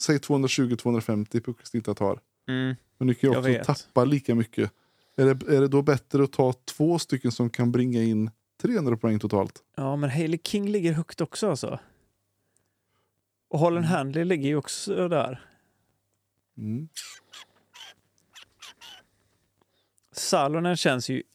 säg 0.00 0.16
220-250 0.18 1.40
på 1.40 1.54
Kristin 1.54 1.82
Tatar. 1.82 2.20
Mm. 2.48 2.74
Men 3.00 3.06
du 3.06 3.14
kan 3.14 3.32
ju 3.32 3.38
också 3.38 3.74
tappa 3.74 4.04
lika 4.04 4.34
mycket. 4.34 4.72
Är 5.16 5.34
det, 5.34 5.56
är 5.56 5.60
det 5.60 5.68
då 5.68 5.82
bättre 5.82 6.24
att 6.24 6.32
ta 6.32 6.52
två 6.52 6.98
stycken 6.98 7.32
som 7.32 7.50
kan 7.50 7.72
bringa 7.72 8.02
in 8.02 8.30
300 8.62 8.96
poäng 8.96 9.18
totalt? 9.18 9.62
Ja, 9.76 9.96
men 9.96 10.10
Hailey 10.10 10.38
King 10.44 10.68
ligger 10.68 10.92
högt 10.92 11.20
också 11.20 11.50
alltså. 11.50 11.78
Och 13.48 13.58
Holland 13.58 13.84
Mm. 13.86 13.96
Handley 13.96 14.24
ligger 14.24 14.48
ju 14.48 14.56
också 14.56 15.08
där. 15.08 15.44
Mm. 16.58 16.88
Salonen 20.12 20.76
känns 20.76 21.08
ju... 21.08 21.22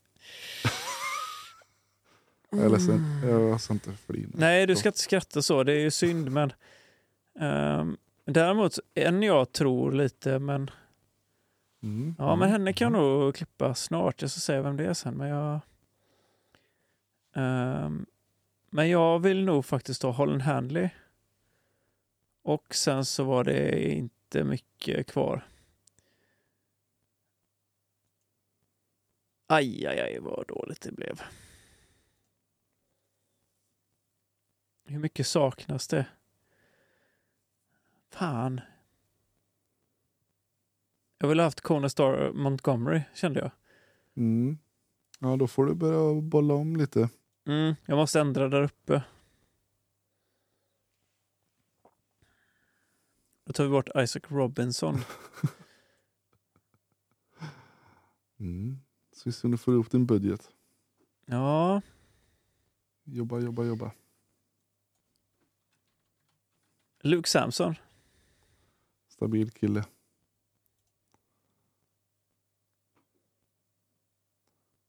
Jag 2.50 2.66
är 2.66 2.70
ledsen, 2.70 3.22
jag 3.24 3.62
ska 3.62 3.74
inte 3.74 3.92
flina. 3.92 4.30
Nej, 4.34 4.66
du 4.68 4.76
ska 4.76 4.90
inte 4.90 5.00
skratta 5.00 5.42
så. 5.42 5.64
Det 5.64 5.74
är 5.74 5.80
ju 5.80 5.92
synd, 5.92 6.32
men... 6.32 6.54
Um, 7.40 7.98
däremot, 8.26 8.80
en 8.94 9.24
jag 9.24 9.52
tror 9.52 9.92
lite, 9.92 10.40
men... 10.40 10.72
Mm. 11.86 12.16
Ja, 12.18 12.36
men 12.36 12.50
Mm. 12.50 12.52
henne 12.52 12.74
kan 12.74 12.94
jag 12.94 13.02
nog 13.02 13.36
klippa 13.36 13.76
snart. 13.76 14.22
Jag 14.22 14.32
ska 14.32 14.40
säga 14.40 14.62
vem 14.62 14.78
det 14.78 14.86
är 14.86 14.94
sen, 14.94 15.18
men 15.18 15.28
jag... 15.28 15.60
Ehm, 17.34 18.06
men 18.70 18.90
jag 18.90 19.20
vill 19.20 19.46
nog 19.46 19.66
faktiskt 19.66 20.04
ha 20.04 20.12
Holland 20.12 20.42
Handley. 20.42 20.90
Och 22.42 22.76
sen 22.76 23.06
så 23.06 23.24
var 23.24 23.44
det 23.44 23.90
inte 23.94 24.44
mycket 24.44 25.08
kvar. 25.08 25.48
Aj, 29.48 29.86
aj, 29.88 30.00
aj, 30.00 30.20
vad 30.20 30.48
dåligt 30.48 30.82
det 30.82 30.92
blev. 30.92 31.22
Hur 34.86 35.00
mycket 35.00 35.28
saknas 35.28 35.88
det? 35.88 36.06
Fan. 38.10 38.62
Jag 41.18 41.28
ville 41.28 41.44
haft 41.44 41.62
Kona 41.62 41.90
Star 41.90 42.34
Montgomery, 42.34 43.02
kände 43.14 43.40
jag. 43.40 43.52
Mm. 44.18 44.58
Ja, 45.20 45.36
då 45.36 45.48
får 45.48 45.66
du 45.66 45.76
börja 45.76 46.22
bolla 46.22 46.54
om 46.54 46.76
lite. 46.76 47.10
Mm, 47.48 47.76
jag 47.86 47.96
måste 47.96 48.20
ändra 48.20 48.50
där 48.50 48.62
uppe. 48.62 49.04
Då 53.46 53.54
tar 53.54 53.64
vi 53.64 53.70
bort 53.70 53.90
Isaac 53.96 54.24
Robinson. 54.28 54.98
Mm. 58.40 58.80
Så 59.12 59.22
vi 59.26 59.32
ser 59.32 59.48
om 59.48 59.52
du 59.52 59.58
får 59.58 59.74
ihop 59.74 59.92
din 59.92 60.06
budget. 60.06 60.52
Ja, 61.26 61.82
Jobba, 63.04 63.40
jobba, 63.40 63.64
jobba. 63.64 63.92
Luke 67.02 67.30
Samson. 67.30 67.76
Stabil 69.08 69.52
kille. 69.52 69.86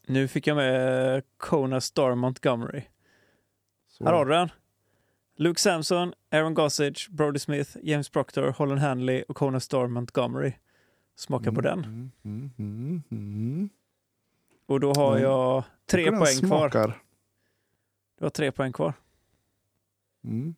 Nu 0.06 0.28
fick 0.28 0.46
jag 0.46 0.56
med 0.56 1.22
Kona 1.36 1.80
Star 1.80 2.14
Montgomery. 2.14 2.82
Så. 3.88 4.04
Här 4.04 4.12
har 4.12 4.24
du 4.26 4.32
den. 4.32 4.48
Luke 5.36 5.60
Samson, 5.60 6.12
Aaron 6.30 6.54
Gossage, 6.54 7.08
Brody 7.10 7.38
Smith, 7.38 7.76
James 7.82 8.08
Proctor, 8.08 8.42
Holland 8.58 8.80
Hanley 8.80 9.22
och 9.28 9.36
Kona 9.36 9.60
Star 9.60 9.86
Montgomery. 9.86 10.52
Smaka 11.16 11.52
på 11.52 11.60
den. 11.60 11.84
Mm, 11.84 12.10
mm, 12.24 12.50
mm, 12.58 13.02
mm. 13.10 13.68
Och 14.66 14.80
då 14.80 14.92
har 14.96 15.10
Mm. 15.10 15.22
jag 15.22 15.64
tre 15.90 16.04
den 16.04 16.18
poäng 16.18 16.36
kvar. 16.38 16.48
smakar. 16.58 17.02
Du 18.18 18.24
har 18.24 18.30
tre 18.30 18.52
poäng 18.52 18.72
kvar. 18.72 18.92
Mm. 20.24 20.54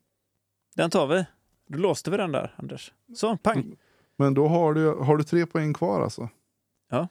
Den 0.74 0.90
tar 0.90 1.06
vi. 1.06 1.26
Då 1.66 1.78
låste 1.78 2.10
vi 2.10 2.16
den 2.16 2.32
där, 2.32 2.54
Anders. 2.56 2.92
Så, 3.14 3.36
pang. 3.36 3.76
Men 4.16 4.34
då 4.34 4.48
har 4.48 4.74
du, 4.74 4.94
har 4.94 5.16
du 5.16 5.24
tre 5.24 5.46
poäng 5.46 5.74
kvar 5.74 6.00
alltså? 6.00 6.28
Ja. 6.88 7.08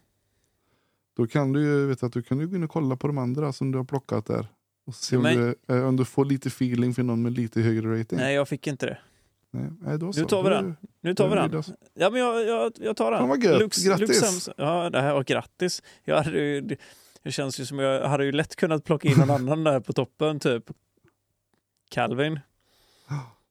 Då 1.18 1.28
kan 1.28 1.54
du 1.54 1.62
ju 1.62 1.86
vet 1.86 2.04
att 2.04 2.14
du 2.14 2.22
kan 2.22 2.40
ju 2.40 2.48
gå 2.48 2.56
in 2.56 2.64
och 2.64 2.70
kolla 2.70 2.96
på 2.96 3.08
de 3.08 3.18
andra 3.18 3.54
som 3.54 3.72
du 3.72 3.78
har 3.78 3.86
plockat 3.86 4.26
där. 4.26 4.48
Och 4.88 4.96
se 4.96 5.18
om, 5.18 5.24
Men- 5.24 5.38
du, 5.68 5.76
eh, 5.76 5.88
om 5.88 5.96
du 5.96 6.06
får 6.06 6.26
lite 6.26 6.48
feeling 6.48 6.94
för 6.94 7.04
någon 7.04 7.22
med 7.22 7.32
lite 7.38 7.62
högre 7.62 8.00
rating. 8.00 8.18
Nej, 8.20 8.36
jag 8.36 8.48
fick 8.48 8.68
inte 8.68 8.86
det. 8.86 8.98
Nej, 9.52 9.70
nej, 9.82 9.98
då 10.00 10.14
så. 10.14 10.20
Nu 10.20 10.26
tar 10.26 10.44
vi 10.44 10.50
den. 10.50 10.76
Nu 11.02 11.16
tar 11.16 11.30
vi 11.30 11.36
den. 11.36 11.64
Ja, 11.94 12.10
men 12.10 12.20
jag, 12.22 12.48
jag, 12.48 12.72
jag 12.80 12.98
tar 12.98 13.12
den. 13.12 13.20
Fan 13.20 13.30
vad 13.30 13.44
gött. 13.44 13.76
Grattis. 13.86 14.24
Samson- 14.24 14.54
ja, 14.58 14.90
det 14.90 15.02
här 15.02 15.14
var 15.14 15.24
grattis. 15.24 15.84
Jag 16.04 16.24
hade 16.24 16.40
ju, 16.40 16.62
det, 17.24 17.32
känns 17.32 17.60
ju 17.60 17.66
som 17.66 17.80
jag 17.80 18.08
hade 18.10 18.26
ju 18.26 18.32
lätt 18.32 18.56
kunnat 18.56 18.84
plocka 18.84 19.08
in 19.08 19.18
någon 19.18 19.30
annan 19.50 19.64
där 19.64 19.80
på 19.80 19.94
toppen, 19.94 20.40
typ 20.40 20.64
Calvin. 21.90 22.40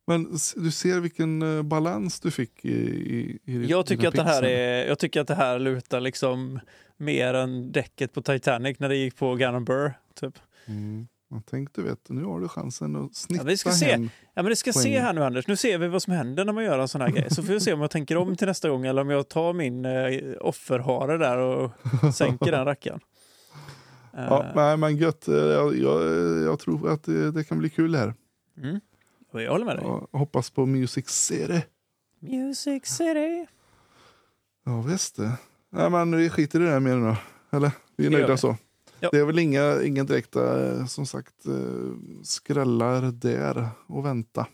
Men 0.07 0.39
du 0.57 0.71
ser 0.71 1.01
vilken 1.01 1.43
eh, 1.43 1.63
balans 1.63 2.21
du 2.21 2.31
fick 2.31 2.65
i, 2.65 2.71
i, 2.71 3.39
i 3.45 3.67
Jag 3.67 3.87
tycker, 3.87 4.11
dina 4.11 4.23
att 4.23 4.27
det 4.27 4.33
här 4.33 4.43
är, 4.43 4.87
jag 4.89 4.99
tycker 4.99 5.21
att 5.21 5.29
det 5.29 5.35
här 5.35 5.59
lutar 5.59 6.01
liksom 6.01 6.61
mer 6.97 7.35
än 7.35 7.73
däcket 7.73 8.13
på 8.13 8.23
Titanic 8.23 8.79
när 8.79 8.89
det 8.89 8.97
gick 8.97 9.17
på 9.17 9.35
Gunnar 9.35 9.61
Burr. 9.61 9.93
Typ. 10.15 10.39
Mm. 10.67 11.09
Jag 11.31 11.47
tänkte, 11.47 11.83
vet, 11.83 12.09
nu 12.09 12.25
har 12.25 12.41
du 12.41 12.49
chansen 12.49 12.97
att 12.97 13.15
snitta 13.15 13.45
vi 13.45 13.57
ska 13.57 13.71
se. 13.71 13.87
hem. 13.87 14.11
Ja, 14.35 14.43
men 14.43 14.45
det 14.51 14.57
ska 14.57 14.73
se 14.73 14.81
Poängen. 14.83 15.03
här 15.03 15.13
nu 15.13 15.25
Anders, 15.25 15.47
nu 15.47 15.57
ser 15.57 15.79
vi 15.79 15.89
vad 15.89 16.03
som 16.03 16.13
händer 16.13 16.45
när 16.45 16.53
man 16.53 16.65
gör 16.65 16.79
en 16.79 16.89
sån 16.89 17.01
här 17.01 17.11
grej. 17.11 17.27
Så 17.31 17.43
får 17.43 17.53
vi 17.53 17.61
se 17.61 17.73
om 17.73 17.81
jag 17.81 17.91
tänker 17.91 18.17
om 18.17 18.37
till 18.37 18.47
nästa 18.47 18.69
gång 18.69 18.87
eller 18.87 19.03
om 19.03 19.11
jag 19.11 19.29
tar 19.29 19.53
min 19.53 19.85
eh, 19.85 20.21
offerhare 20.41 21.19
där 21.19 21.39
och 21.39 21.71
sänker 22.15 22.51
den 22.53 22.65
rackaren. 22.65 23.01
Ja, 24.13 24.45
Eh, 24.45 24.51
nej, 24.55 24.77
men 24.77 24.97
gött. 24.97 25.29
Eh, 25.29 25.35
Jag, 25.35 25.77
jag, 25.77 26.03
jag 26.43 26.59
tror 26.59 26.91
att 26.91 27.03
det, 27.03 27.31
det 27.31 27.45
kan 27.45 27.59
bli 27.59 27.71
kul 27.71 27.95
här. 27.95 28.15
mm. 28.63 28.81
Och 29.33 29.43
jag 29.43 29.53
håller 29.53 29.65
med 29.65 29.77
dig. 29.77 29.85
Jag 29.85 30.09
hoppas 30.19 30.51
på 30.51 30.67
Music 30.67 31.09
City. 31.09 31.61
Music 32.21 32.87
City. 32.87 33.47
Ja, 34.65 34.81
visst 34.83 35.17
det. 35.17 35.33
Nej, 35.77 35.91
men 35.91 36.17
vi 36.17 36.31
skiter 36.31 36.61
i 36.61 36.65
det 36.65 36.71
där 36.71 36.81
mer 36.81 36.97
nu. 36.97 37.17
Eller? 37.53 37.71
Vi 37.97 38.07
är 38.07 38.11
Det 38.11 38.17
nöjda 38.17 38.37
så. 38.37 38.57
Ja. 39.01 39.09
Det 39.13 39.19
är 39.19 39.25
väl 39.25 39.39
inga, 39.39 39.83
inga 39.83 40.05
direkta, 40.05 40.69
eh, 40.69 40.87
som 40.87 41.07
sagt, 41.07 41.47
eh, 41.47 41.53
skrällar 42.23 43.13
där 43.13 43.69
och 43.87 44.07
vänta. 44.07 44.47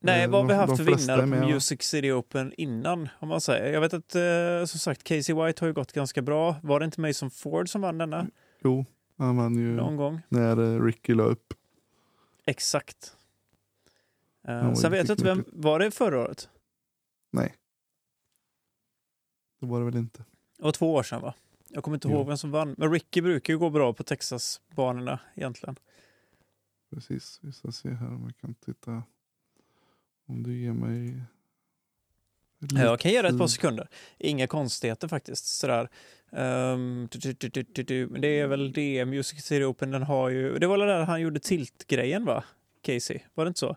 Nej, 0.00 0.24
Eh, 0.24 0.30
vad 0.30 0.40
har 0.40 0.48
vi 0.48 0.54
haft 0.54 0.76
för 0.76 0.84
vinnare 0.84 1.20
på? 1.20 1.46
Music 1.46 1.82
City 1.82 2.12
Open 2.12 2.52
innan? 2.56 3.08
Om 3.20 3.28
man 3.28 3.40
säger. 3.40 3.72
Jag 3.72 3.80
vet 3.80 3.94
att 3.94 4.14
eh, 4.14 4.64
som 4.66 4.80
sagt 4.80 5.04
Casey 5.04 5.34
White 5.34 5.62
har 5.62 5.66
ju 5.66 5.72
gått 5.72 5.92
ganska 5.92 6.22
bra. 6.22 6.56
Var 6.62 6.80
det 6.80 6.84
inte 6.84 7.00
Mason 7.00 7.30
Ford 7.30 7.68
som 7.68 7.80
vann 7.80 7.98
denna 7.98 8.26
Jo, 8.64 8.84
han 9.18 9.36
vann 9.36 9.54
ju 9.56 9.72
någon 9.74 9.96
gång? 9.96 10.20
när 10.28 10.80
Ricky 10.84 11.14
la 11.14 11.22
upp. 11.24 11.54
Exakt. 12.46 13.12
Eh, 14.48 14.74
sen 14.74 14.92
vet 14.92 15.08
jag 15.08 15.14
inte 15.14 15.24
vem, 15.24 15.44
var 15.52 15.78
det 15.78 15.90
förra 15.90 16.20
året? 16.20 16.48
Nej. 17.32 17.54
Det 19.60 19.66
var 19.66 19.78
det 19.78 19.84
väl 19.84 19.96
inte. 19.96 20.24
Det 20.58 20.64
var 20.64 20.72
två 20.72 20.94
år 20.94 21.02
sedan 21.02 21.22
va? 21.22 21.34
Jag 21.68 21.84
kommer 21.84 21.96
inte 21.96 22.08
Jo. 22.08 22.14
ihåg 22.14 22.26
vem 22.26 22.36
som 22.36 22.50
vann. 22.50 22.74
Men 22.78 22.92
Ricky 22.92 23.20
brukar 23.20 23.52
ju 23.52 23.58
gå 23.58 23.70
bra 23.70 23.92
på 23.92 24.02
Texas-banorna 24.04 25.18
egentligen. 25.34 25.76
Precis, 26.90 27.38
vi 27.42 27.52
ska 27.52 27.72
se 27.72 27.88
här 27.90 28.06
om 28.08 28.22
jag 28.24 28.36
kan 28.36 28.54
titta. 28.54 29.02
Om 30.26 30.42
du 30.42 30.58
ger 30.58 30.72
mig... 30.72 31.22
Ja, 32.58 32.80
Jag 32.80 33.00
kan 33.00 33.10
ge 33.10 33.22
det 33.22 33.28
ett 33.28 33.38
par 33.38 33.46
sekunder. 33.46 33.88
Inga 34.18 34.46
konstigheter 34.46 35.08
faktiskt. 35.08 35.46
Sådär. 35.46 35.88
Um, 36.30 37.08
du, 37.10 37.18
du, 37.32 37.48
du, 37.48 37.62
du, 37.62 37.82
du. 37.82 38.06
Men 38.06 38.20
det 38.20 38.28
är 38.40 38.46
väl 38.46 38.72
det. 38.72 39.04
Music 39.04 39.44
City 39.44 39.64
Open, 39.64 39.90
den 39.90 40.02
har 40.02 40.28
ju... 40.28 40.58
Det 40.58 40.66
var 40.66 40.78
väl 40.78 40.86
där 40.88 41.04
han 41.04 41.20
gjorde 41.20 41.40
tilt-grejen 41.40 42.24
va? 42.24 42.44
Casey, 42.82 43.18
var 43.34 43.44
det 43.44 43.48
inte 43.48 43.60
så? 43.60 43.76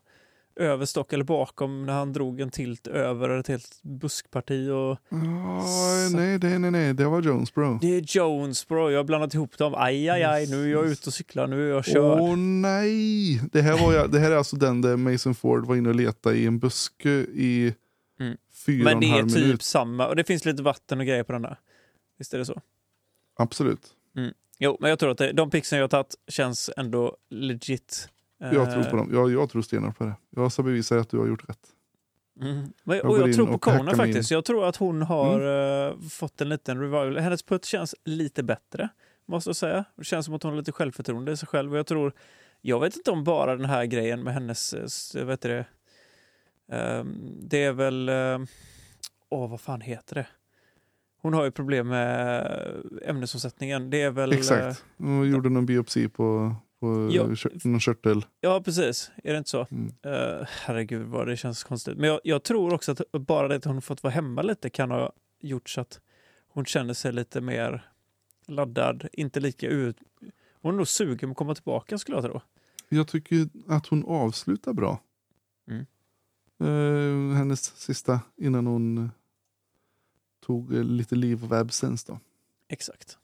Överstock 0.55 1.13
eller 1.13 1.23
bakom 1.23 1.85
när 1.85 1.93
han 1.93 2.13
drog 2.13 2.39
en 2.41 2.49
tilt 2.49 2.88
över 2.88 3.30
ett 3.30 3.47
helt 3.47 3.80
buskparti 3.84 4.69
och... 4.69 4.97
Ja, 5.09 6.09
nej, 6.13 6.39
nej, 6.41 6.59
nej, 6.59 6.71
nej, 6.71 6.93
det 6.93 7.05
var 7.05 7.21
Jonesbro. 7.21 7.77
Det 7.81 7.88
är 7.88 8.03
Jones 8.17 8.67
bro, 8.67 8.89
jag 8.91 8.99
har 8.99 9.03
blandat 9.03 9.34
ihop 9.34 9.57
dem. 9.57 9.73
Aj, 9.77 10.09
aj, 10.09 10.23
aj, 10.23 10.47
nu 10.47 10.63
är 10.63 10.67
jag 10.71 10.88
ute 10.88 11.09
och 11.09 11.13
cyklar, 11.13 11.47
nu 11.47 11.69
är 11.69 11.73
jag 11.73 11.85
körd. 11.85 12.19
Åh 12.21 12.35
nej! 12.38 13.41
Det 13.51 13.61
här, 13.61 13.85
var 13.85 13.93
jag, 13.93 14.11
det 14.11 14.19
här 14.19 14.31
är 14.31 14.35
alltså 14.35 14.55
den 14.55 14.81
där 14.81 14.97
Mason 14.97 15.35
Ford 15.35 15.65
var 15.65 15.76
inne 15.76 15.89
och 15.89 15.95
letade 15.95 16.35
i 16.38 16.45
en 16.45 16.59
buske 16.59 17.09
i 17.34 17.73
Mm. 18.19 18.38
fyra 18.65 18.84
Men 18.84 18.99
det 18.99 19.05
är 19.05 19.23
typ 19.23 19.35
minut. 19.35 19.61
samma, 19.63 20.07
och 20.07 20.15
det 20.15 20.23
finns 20.23 20.45
lite 20.45 20.63
vatten 20.63 20.99
och 20.99 21.05
grejer 21.05 21.23
på 21.23 21.31
den 21.31 21.41
där. 21.41 21.57
Visst 22.17 22.34
är 22.34 22.38
det 22.38 22.45
så? 22.45 22.61
Absolut. 23.38 23.81
Jo, 24.61 24.77
men 24.80 24.89
jag 24.89 24.99
tror 24.99 25.11
att 25.11 25.17
det, 25.17 25.31
de 25.31 25.49
pixen 25.49 25.77
jag 25.80 25.84
har 25.84 25.89
tagit 25.89 26.15
känns 26.27 26.69
ändå 26.77 27.17
legit. 27.30 28.09
Jag 28.40 28.72
tror 28.74 28.84
på 28.84 28.95
dem. 28.95 29.10
Jag, 29.14 29.32
jag 29.32 29.49
tror 29.49 29.61
stenhårt 29.61 29.98
på 29.98 30.03
det. 30.03 30.16
Jag 30.30 30.52
ska 30.52 30.64
bevisa 30.64 30.99
att 30.99 31.10
du 31.10 31.18
har 31.18 31.28
gjort 31.28 31.49
rätt. 31.49 31.60
Mm. 32.41 32.74
Jag 32.84 33.06
och 33.06 33.20
jag 33.20 33.34
tror 33.34 33.48
på 33.48 33.60
Kona 33.60 33.80
Mm. 33.80 33.95
faktiskt. 33.95 34.32
Jag 34.32 34.45
tror 34.45 34.66
att 34.66 34.76
hon 34.76 35.02
har 35.02 35.41
eh, 35.88 35.99
fått 36.10 36.41
en 36.41 36.49
liten 36.49 36.80
revival. 36.80 37.18
Hennes 37.18 37.44
putt 37.44 37.66
känns 37.66 37.95
lite 38.06 38.44
bättre, 38.44 38.90
måste 39.26 39.49
jag 39.49 39.56
säga. 39.56 39.86
Det 39.95 40.03
känns 40.03 40.26
som 40.26 40.36
att 40.36 40.44
hon 40.44 40.52
har 40.52 40.57
lite 40.57 40.72
självförtroende 40.72 41.32
i 41.32 41.38
sig 41.38 41.48
själv. 41.48 41.72
Och 41.72 41.78
jag 41.78 41.88
tror, 41.88 42.14
jag 42.61 42.80
vet 42.80 42.95
inte 42.98 43.11
om 43.11 43.24
bara 43.24 43.56
den 43.56 43.66
här 43.66 43.86
grejen 43.86 44.24
med 44.24 44.34
hennes, 44.34 44.76
vad 45.16 45.30
heter 45.30 45.49
det, 45.49 45.66
Ehm, 46.72 47.38
det 47.41 47.64
är 47.64 47.74
väl, 47.74 48.10
eh, 48.10 48.40
åh 49.30 49.49
vad 49.49 49.61
fan 49.61 49.82
heter 49.82 50.16
det? 50.16 50.28
Hon 51.22 51.34
har 51.34 51.44
ju 51.44 51.52
problem 51.52 51.88
med 51.88 52.48
ämnesomsättningen. 53.06 53.90
Det 53.90 54.02
är 54.02 54.11
väl... 54.11 54.34
Exakt. 54.34 54.86
Hon 54.98 55.32
gjorde 55.32 55.49
någon 55.49 55.66
biopsi 55.66 56.10
på, 56.10 56.56
på 56.80 57.10
Ja. 57.11 57.35
någon 57.64 57.80
körtel. 57.80 58.26
Ja, 58.41 58.61
precis. 58.61 59.11
Är 59.23 59.31
det 59.31 59.38
inte 59.38 59.49
så? 59.49 59.68
Mm. 59.72 59.88
Uh, 59.88 60.45
herregud 60.47 61.07
vad 61.07 61.27
det 61.27 61.38
känns 61.38 61.64
konstigt. 61.64 61.97
Men 61.97 62.10
jag, 62.10 62.19
jag 62.23 62.43
tror 62.43 62.73
också 62.73 62.91
att 62.91 63.11
bara 63.11 63.47
det 63.47 63.56
att 63.56 63.65
hon 63.65 63.81
fått 63.81 64.03
vara 64.03 64.14
hemma 64.14 64.41
lite 64.41 64.69
kan 64.69 64.91
ha 64.91 65.14
gjort 65.39 65.69
så 65.69 65.81
att 65.81 66.01
hon 66.47 66.65
känner 66.65 66.93
sig 66.93 67.11
lite 67.11 67.41
mer 67.41 67.89
laddad, 68.47 69.07
inte 69.14 69.39
lika 69.39 69.68
ut... 69.68 69.97
Hon 70.61 70.73
är 70.73 70.77
nog 70.77 70.88
sugen 70.88 71.30
på 71.30 71.31
att 71.31 71.38
komma 71.38 71.56
tillbaka 71.56 71.97
skulle 71.97 72.18
jag 72.18 72.23
tro. 72.23 72.41
Jag 72.89 73.07
tycker 73.07 73.49
att 73.68 73.88
hon 73.88 74.06
avslutar 74.06 74.73
bra. 74.73 74.99
Mm. 75.68 75.85
Eh, 76.60 77.38
hennes 77.38 77.64
sista 77.80 78.19
innan 78.38 78.68
hon 78.68 79.11
tog 80.45 80.73
eh, 80.73 80.84
lite 80.84 81.15
liv 81.15 81.43
av 81.43 81.53
absence 81.53 82.06
då. 82.07 82.19
Exakt. 82.68 83.18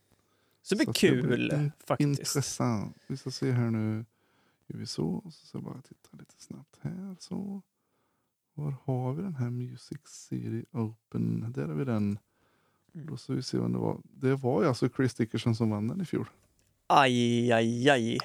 Så 0.66 0.76
det 0.76 0.86
blir 0.86 0.86
Så 0.86 0.92
att 0.92 1.22
det 1.22 1.28
blir 1.28 1.48
kul 1.50 1.72
faktiskt. 1.88 2.20
Intressant. 2.20 2.98
Vi 3.08 3.18
ska 3.18 3.32
se 3.32 3.52
här 3.52 3.72
nu. 3.72 4.06
Gör 4.68 4.80
vi 4.80 4.86
så. 4.86 5.08
Och 5.08 5.34
så 5.34 5.46
ska 5.46 5.58
jag 5.58 5.64
bara 5.64 5.82
titta 5.82 6.10
lite 6.12 6.34
snabbt 6.38 6.78
här. 6.82 7.16
Så. 7.20 7.62
Var 8.54 8.76
har 8.84 9.14
vi 9.14 9.24
den 9.24 9.36
här 9.36 9.50
Music 9.50 10.00
City 10.06 10.66
Open? 10.72 11.52
Där 11.56 11.68
har 11.68 11.74
vi 11.74 11.86
den. 11.86 12.20
Mm. 12.96 13.08
Då 13.08 13.18
ska 13.18 13.34
vi 13.34 13.44
se 13.44 13.58
vad 13.58 13.72
det 13.72 13.78
var. 13.78 14.02
Det 14.04 14.36
var 14.36 14.62
ju 14.62 14.68
alltså 14.68 14.90
Chris 14.90 15.14
Dickerson 15.14 15.56
som 15.56 15.70
vann 15.70 15.88
den 15.88 16.02
i 16.02 16.06
fjol. 16.06 16.30
Aj, 16.88 17.52
aj, 17.52 17.90
aj. 17.90 18.20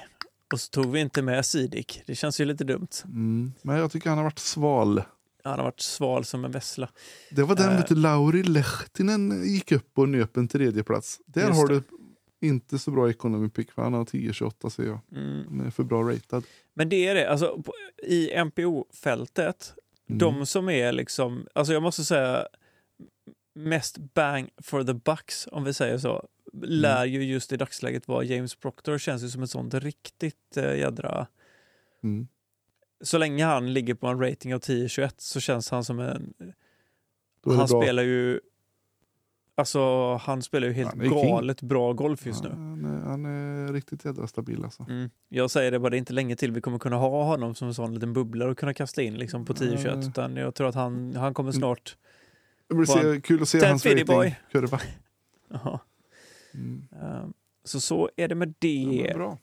Och 0.53 0.59
så 0.59 0.69
tog 0.69 0.91
vi 0.91 0.99
inte 0.99 1.21
med 1.21 1.45
Sidik. 1.45 2.03
Det 2.05 2.15
känns 2.15 2.41
ju 2.41 2.45
lite 2.45 2.63
dumt. 2.63 2.87
Mm. 3.05 3.51
Men 3.61 3.77
jag 3.77 3.91
tycker 3.91 4.09
han 4.09 4.17
har 4.17 4.25
varit 4.25 4.39
sval. 4.39 5.03
Han 5.43 5.59
har 5.59 5.63
varit 5.63 5.79
sval 5.79 6.25
som 6.25 6.45
en 6.45 6.51
vessla. 6.51 6.89
Det 7.31 7.43
var 7.43 7.55
den 7.55 7.83
du, 7.89 7.95
Lauri 7.95 8.43
Lehtinen 8.43 9.43
gick 9.53 9.71
upp 9.71 9.97
och 9.97 10.09
nöp 10.09 10.37
en 10.37 10.47
tredje 10.47 10.83
plats. 10.83 11.21
Där 11.25 11.49
har 11.49 11.67
det. 11.67 11.73
du 11.73 12.00
inte 12.41 12.79
så 12.79 12.91
bra 12.91 13.09
economy 13.09 13.49
pick 13.49 13.71
för 13.71 13.81
han 13.81 13.93
har 13.93 14.05
10-28 14.05 14.69
ser 14.69 14.83
jag. 14.83 14.99
Mm. 15.11 15.45
Han 15.47 15.65
är 15.65 15.69
för 15.69 15.83
bra 15.83 16.03
ratad. 16.03 16.43
Men 16.73 16.89
det 16.89 17.07
är 17.07 17.15
det, 17.15 17.29
alltså 17.29 17.63
i 18.03 18.43
MPO-fältet, 18.43 19.73
Mm. 20.11 20.19
de 20.19 20.45
som 20.45 20.69
är 20.69 20.91
liksom, 20.91 21.47
alltså 21.55 21.73
jag 21.73 21.83
måste 21.83 22.03
säga 22.03 22.47
mest 23.53 23.97
bang 23.97 24.49
for 24.57 24.83
the 24.83 24.93
bucks 24.93 25.47
om 25.51 25.63
vi 25.63 25.73
säger 25.73 25.97
så, 25.97 26.27
lär 26.61 27.05
ju 27.05 27.23
just 27.23 27.51
i 27.51 27.57
dagsläget 27.57 28.07
vara 28.07 28.23
James 28.23 28.55
Proctor, 28.55 28.97
känns 28.97 29.23
ju 29.23 29.29
som 29.29 29.43
ett 29.43 29.49
sånt 29.49 29.73
riktigt 29.73 30.57
äh, 30.57 30.77
jädra... 30.77 31.27
Mm. 32.03 32.27
Så 33.03 33.17
länge 33.17 33.45
han 33.45 33.73
ligger 33.73 33.93
på 33.93 34.07
en 34.07 34.19
rating 34.19 34.53
av 34.53 34.59
10-21 34.59 35.13
så 35.17 35.39
känns 35.39 35.71
han 35.71 35.83
som 35.83 35.99
en... 35.99 36.33
Han 37.45 37.55
bra. 37.55 37.67
spelar 37.67 38.03
ju... 38.03 38.39
Alltså 39.61 40.13
han 40.15 40.41
spelar 40.41 40.67
ju 40.67 40.73
helt 40.73 40.93
är 40.93 40.99
king. 40.99 41.09
galet 41.09 41.61
bra 41.61 41.93
golf 41.93 42.25
just 42.25 42.43
nu. 42.43 42.49
Han 42.49 42.85
är, 42.85 42.99
han 43.09 43.25
är 43.25 43.73
riktigt 43.73 44.05
jädra 44.05 44.27
stabil 44.27 44.63
alltså. 44.63 44.85
Mm. 44.89 45.09
Jag 45.29 45.51
säger 45.51 45.71
det 45.71 45.79
bara, 45.79 45.89
det 45.89 45.95
är 45.95 45.99
inte 45.99 46.13
länge 46.13 46.35
till 46.35 46.51
vi 46.51 46.61
kommer 46.61 46.79
kunna 46.79 46.95
ha 46.95 47.23
honom 47.23 47.55
som 47.55 47.67
en 47.67 47.73
sån 47.73 47.93
liten 47.93 48.13
bubbla 48.13 48.47
och 48.47 48.57
kunna 48.57 48.73
kasta 48.73 49.01
in 49.01 49.13
liksom 49.17 49.45
på 49.45 49.53
10-21. 49.53 49.95
Nej. 49.95 50.07
Utan 50.07 50.35
jag 50.35 50.55
tror 50.55 50.67
att 50.67 50.75
han, 50.75 51.15
han 51.15 51.33
kommer 51.33 51.51
snart... 51.51 51.97
Det 52.69 52.75
blir 52.75 52.85
se, 52.85 53.21
kul 53.21 53.41
att 53.41 53.49
se 53.49 53.65
hans 53.65 53.85
ratingkurva. 53.85 54.79
Mm. 56.53 56.87
Ehm, 57.01 57.33
Så 57.63 57.81
så 57.81 58.09
är 58.15 58.27
det 58.27 58.35
med 58.35 58.47
Ja, 58.49 58.53
det. 58.59 58.97
men 59.07 59.13
bra. 59.17 59.37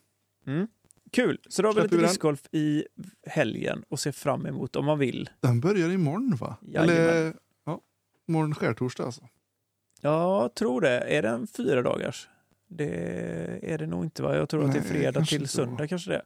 Kul! 1.12 1.38
Så 1.48 1.62
då 1.62 1.68
har 1.68 1.74
vi 1.74 1.82
lite 1.82 1.96
discgolf 1.96 2.40
i 2.52 2.84
helgen 3.26 3.84
och 3.88 4.00
ser 4.00 4.12
fram 4.12 4.46
emot 4.46 4.76
om 4.76 4.84
man 4.84 4.98
vill. 4.98 5.30
Den 5.40 5.60
börjar 5.60 5.90
imorgon 5.90 6.36
va? 6.36 6.56
Jajamän. 6.62 6.96
Eller 6.96 7.34
ja, 7.66 7.80
imorgon 8.28 8.54
skärtorsdag 8.54 9.04
alltså. 9.04 9.28
Jag 10.00 10.54
tror 10.54 10.80
det. 10.80 11.00
Är 11.00 11.22
det 11.22 11.28
en 11.28 11.46
fyra 11.46 11.82
dagars? 11.82 12.28
Det 12.68 12.90
är 13.72 13.78
det 13.78 13.86
nog 13.86 14.04
inte 14.04 14.22
va? 14.22 14.36
Jag 14.36 14.48
tror 14.48 14.64
att 14.64 14.72
det 14.72 14.78
är 14.78 14.82
Nej, 14.82 14.90
fredag 14.90 15.24
till 15.24 15.36
inte 15.40 15.48
söndag 15.52 15.82
va? 15.82 15.86
kanske 15.88 16.10
det. 16.10 16.22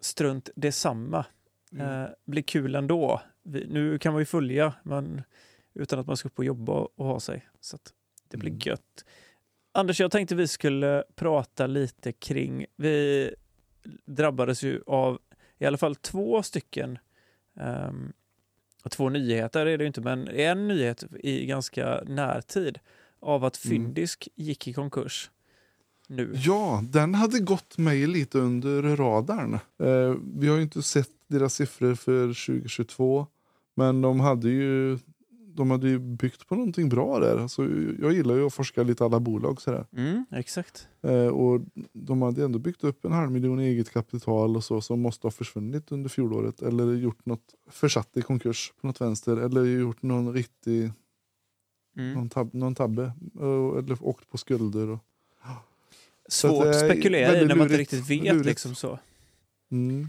Strunt 0.00 0.50
detsamma. 0.56 1.26
Mm. 1.72 2.02
Eh, 2.02 2.08
blir 2.24 2.42
kul 2.42 2.74
ändå. 2.74 3.22
Vi, 3.42 3.66
nu 3.66 3.98
kan 3.98 4.12
man 4.12 4.22
ju 4.22 4.26
följa 4.26 4.74
men 4.82 5.22
utan 5.74 5.98
att 5.98 6.06
man 6.06 6.16
ska 6.16 6.28
upp 6.28 6.38
och 6.38 6.44
jobba 6.44 6.72
och 6.72 7.06
ha 7.06 7.20
sig. 7.20 7.48
Så 7.60 7.78
det 8.28 8.36
blir 8.36 8.50
Mm. 8.50 8.60
gött. 8.64 9.04
Anders, 9.72 10.00
jag 10.00 10.10
tänkte 10.10 10.34
vi 10.34 10.48
skulle 10.48 11.04
prata 11.14 11.66
lite 11.66 12.12
kring, 12.12 12.66
vi 12.76 13.34
drabbades 14.04 14.62
ju 14.62 14.82
av 14.86 15.18
i 15.58 15.66
alla 15.66 15.78
fall 15.78 15.94
två 15.96 16.42
stycken, 16.42 16.98
ehm, 17.60 18.12
två 18.88 19.08
nyheter 19.08 19.66
är 19.66 19.78
det 19.78 19.86
inte, 19.86 20.00
men 20.00 20.28
en 20.28 20.68
nyhet 20.68 21.04
i 21.20 21.46
ganska 21.46 22.02
närtid 22.06 22.78
av 23.20 23.44
att 23.44 23.64
Mm. 23.64 23.70
Fyndisk 23.84 24.28
gick 24.34 24.68
i 24.68 24.72
konkurs 24.72 25.30
nu. 26.06 26.32
Ja, 26.34 26.80
den 26.84 27.14
hade 27.14 27.38
gått 27.40 27.78
mig 27.78 28.06
lite 28.06 28.38
under 28.38 28.96
radarn. 28.96 29.54
Eh, 29.54 30.16
vi 30.34 30.48
har 30.48 30.56
ju 30.56 30.62
inte 30.62 30.82
sett 30.82 31.10
deras 31.26 31.54
siffror 31.54 31.94
för 31.94 32.26
2022. 32.28 33.26
Men 33.74 34.00
de 34.00 34.20
hade 34.20 34.48
ju, 34.48 34.98
de 35.54 35.70
hade 35.70 35.88
ju 35.88 35.98
byggt 35.98 36.48
på 36.48 36.54
någonting 36.54 36.88
bra 36.88 37.18
där. 37.18 37.36
Alltså, 37.38 37.62
jag 38.00 38.12
gillar 38.12 38.34
ju 38.34 38.46
att 38.46 38.54
forska 38.54 38.82
lite 38.82 39.04
alla 39.04 39.20
bolag. 39.20 39.60
Sådär. 39.62 39.86
Mm, 39.96 40.24
exakt. 40.30 40.88
Eh, 41.02 41.26
och 41.26 41.60
de 41.92 42.22
hade 42.22 42.44
ändå 42.44 42.58
byggt 42.58 42.84
upp 42.84 43.04
en 43.04 43.12
halv 43.12 43.30
miljon 43.32 43.60
i 43.60 43.64
eget 43.64 43.90
kapital 43.90 44.56
och 44.56 44.64
så 44.64 44.80
som 44.80 45.00
måste 45.00 45.26
ha 45.26 45.30
försvunnit 45.32 45.92
under 45.92 46.08
fjolåret. 46.10 46.62
Eller 46.62 46.94
gjort 46.94 47.26
något 47.26 47.54
försatt 47.70 48.16
i 48.16 48.22
konkurs 48.22 48.72
på 48.80 48.86
något 48.86 49.00
vänster. 49.00 49.36
Eller 49.36 49.64
gjort 49.64 50.02
någon 50.02 50.32
riktig 50.32 50.90
Mm. 51.96 52.12
någon, 52.14 52.28
tab, 52.28 52.54
någon 52.54 52.74
tabbe. 52.74 53.12
eller 53.78 53.96
åkt 54.00 54.30
på 54.30 54.38
skulder. 54.38 54.88
Och, 54.90 54.98
Svårt 56.28 56.66
att 56.66 56.80
spekulera 56.80 57.40
i 57.40 57.46
när 57.46 57.54
man 57.54 57.66
inte 57.66 57.78
riktigt 57.78 58.10
vet. 58.10 58.24
Lurigt. 58.24 58.46
Liksom 58.46 58.74
så. 58.74 58.98
mm. 59.70 60.08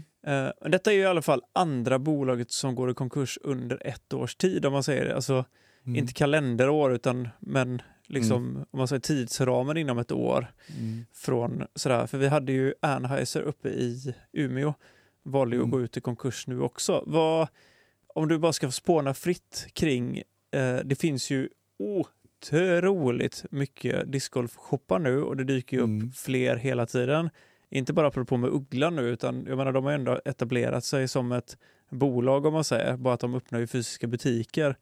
Men 0.60 0.70
detta 0.70 0.90
är 0.92 0.94
ju 0.94 1.00
i 1.00 1.06
alla 1.06 1.22
fall 1.22 1.42
andra 1.52 1.98
bolaget 1.98 2.50
som 2.50 2.74
går 2.74 2.90
i 2.90 2.94
konkurs 2.94 3.38
under 3.42 3.86
ett 3.86 4.12
års 4.14 4.36
tid 4.36 4.66
om 4.66 4.72
man 4.72 4.82
säger 4.82 5.04
det. 5.04 5.14
Alltså 5.14 5.44
Mm. 5.86 5.96
inte 5.96 6.12
kalenderår 6.12 6.94
utan 6.94 7.28
men 7.40 7.82
liksom 8.06 8.64
om 8.70 8.78
man 8.78 8.88
säger 8.88 9.00
tidsramen 9.00 9.76
inom 9.76 9.98
ett 9.98 10.12
år 10.12 10.46
Mm. 10.78 11.04
från 11.12 11.64
sådär. 11.74 12.06
För 12.06 12.18
vi 12.18 12.28
hade 12.28 12.52
ju 12.52 12.74
Anheuser 12.82 13.42
uppe 13.42 13.68
i 13.68 14.14
Umeå. 14.32 14.74
Valde 15.22 15.56
ju 15.56 15.62
att 15.62 15.66
Mm. 15.66 15.70
gå 15.78 15.80
ut 15.80 15.96
i 15.96 16.00
konkurs 16.00 16.46
nu 16.46 16.60
också. 16.60 17.04
Vad, 17.06 17.48
om 18.14 18.28
du 18.28 18.38
bara 18.38 18.52
ska 18.52 18.70
spåna 18.70 19.14
fritt 19.14 19.66
kring, 19.72 20.22
eh, 20.50 20.76
det 20.84 20.94
finns 21.00 21.30
ju 21.30 21.48
otroligt 21.78 23.44
mycket 23.50 24.12
discgolfshoppar 24.12 24.98
nu 24.98 25.22
och 25.22 25.36
det 25.36 25.44
dyker 25.44 25.76
ju 25.76 25.82
upp 25.82 25.88
Mm. 25.88 26.12
fler 26.12 26.56
hela 26.56 26.86
tiden. 26.86 27.30
Inte 27.70 27.92
bara 27.92 28.06
apropå 28.06 28.36
med 28.36 28.50
Ugglan 28.50 28.96
nu 28.96 29.02
utan 29.02 29.46
jag 29.46 29.56
menar 29.58 29.72
de 29.72 29.84
har 29.84 29.92
ändå 29.92 30.20
etablerat 30.24 30.84
sig 30.84 31.08
som 31.08 31.32
ett 31.32 31.58
bolag 31.90 32.46
om 32.46 32.52
man 32.52 32.64
säger, 32.64 32.96
bara 32.96 33.14
att 33.14 33.20
de 33.20 33.34
öppnar 33.34 33.58
ju 33.58 33.66
fysiska 33.66 34.06
butiker 34.06 34.76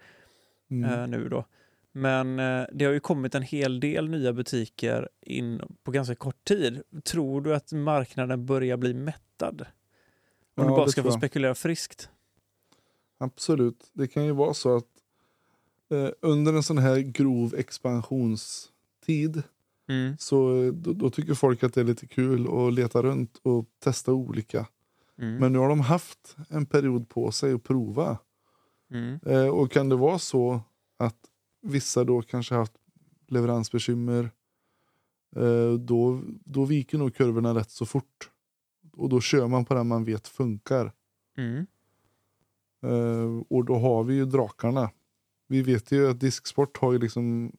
Mm. 0.70 0.90
eh, 1.00 1.06
nu 1.09 1.28
då. 1.28 1.44
Men 1.92 2.38
eh, 2.38 2.64
det 2.72 2.84
har 2.84 2.92
ju 2.92 3.00
kommit 3.00 3.34
en 3.34 3.42
hel 3.42 3.80
del 3.80 4.09
nya 4.10 4.32
butiker 4.32 5.09
in 5.20 5.60
på 5.82 5.90
ganska 5.90 6.14
kort 6.14 6.44
tid. 6.44 6.82
Tror 7.04 7.40
du 7.40 7.54
att 7.54 7.72
marknaden 7.72 8.46
börjar 8.46 8.76
bli 8.76 8.94
mättad? 8.94 9.60
Om 9.60 9.66
Ja, 10.54 10.62
du 10.64 10.68
bara 10.70 10.88
ska 10.88 11.02
få 11.02 11.12
spekulera 11.12 11.54
friskt. 11.54 12.09
Absolut. 13.18 13.90
Det 13.92 14.09
kan 14.09 14.24
ju 14.24 14.32
vara 14.32 14.54
så 14.54 14.76
att 14.76 14.84
eh, 15.90 16.09
under 16.20 16.52
en 16.52 16.62
sån 16.62 16.78
här 16.78 16.98
grov 16.98 17.54
expansionstid 17.54 19.42
Mm. 19.93 20.16
så 20.19 20.70
då, 20.74 20.93
då 20.93 21.10
tycker 21.10 21.35
folk 21.35 21.62
att 21.62 21.74
det 21.74 21.81
är 21.81 21.85
lite 21.85 22.06
kul 22.06 22.48
att 22.48 22.74
leta 22.74 23.02
runt 23.02 23.40
och 23.43 23.66
testa 23.78 24.12
olika. 24.12 24.66
Mm. 25.19 25.36
Men 25.36 25.52
nu 25.52 25.59
har 25.59 25.69
de 25.69 25.81
haft 25.81 26.36
en 26.48 26.66
period 26.66 27.09
på 27.09 27.32
sig 27.32 27.52
att 27.52 27.62
prova. 27.62 28.19
Mm. 28.90 29.20
Eh, 29.27 29.47
och 29.47 29.70
kan 29.70 29.89
det 29.89 29.97
vara 29.97 30.19
så 30.19 30.60
att 30.97 31.16
vissa 31.62 32.05
då 32.05 32.23
kanske 32.23 32.55
haft 32.55 32.73
leveransbekymmer 33.28 34.31
eh, 35.36 35.73
då, 35.73 36.20
då 36.44 36.64
viker 36.64 36.98
nog 36.98 37.14
kurvorna 37.14 37.55
rätt 37.55 37.70
så 37.70 37.86
fort. 37.86 38.31
Och 38.93 39.09
då 39.09 39.20
kör 39.20 39.48
man 39.48 39.64
på 39.64 39.74
den 39.74 39.89
man 39.89 40.05
vet 40.05 40.28
funkar. 40.28 40.93
Mm. 41.36 41.66
Eh, 42.82 43.43
och 43.48 43.64
då 43.64 43.74
har 43.74 44.05
vi 44.05 44.14
ju 44.14 44.24
drakarna. 44.24 44.90
Vi 45.48 45.62
vet 45.62 45.93
ju 45.93 46.10
att 46.10 46.20
disksport 46.20 46.78
har 46.78 46.93
ju 46.93 46.98
liksom 46.98 47.52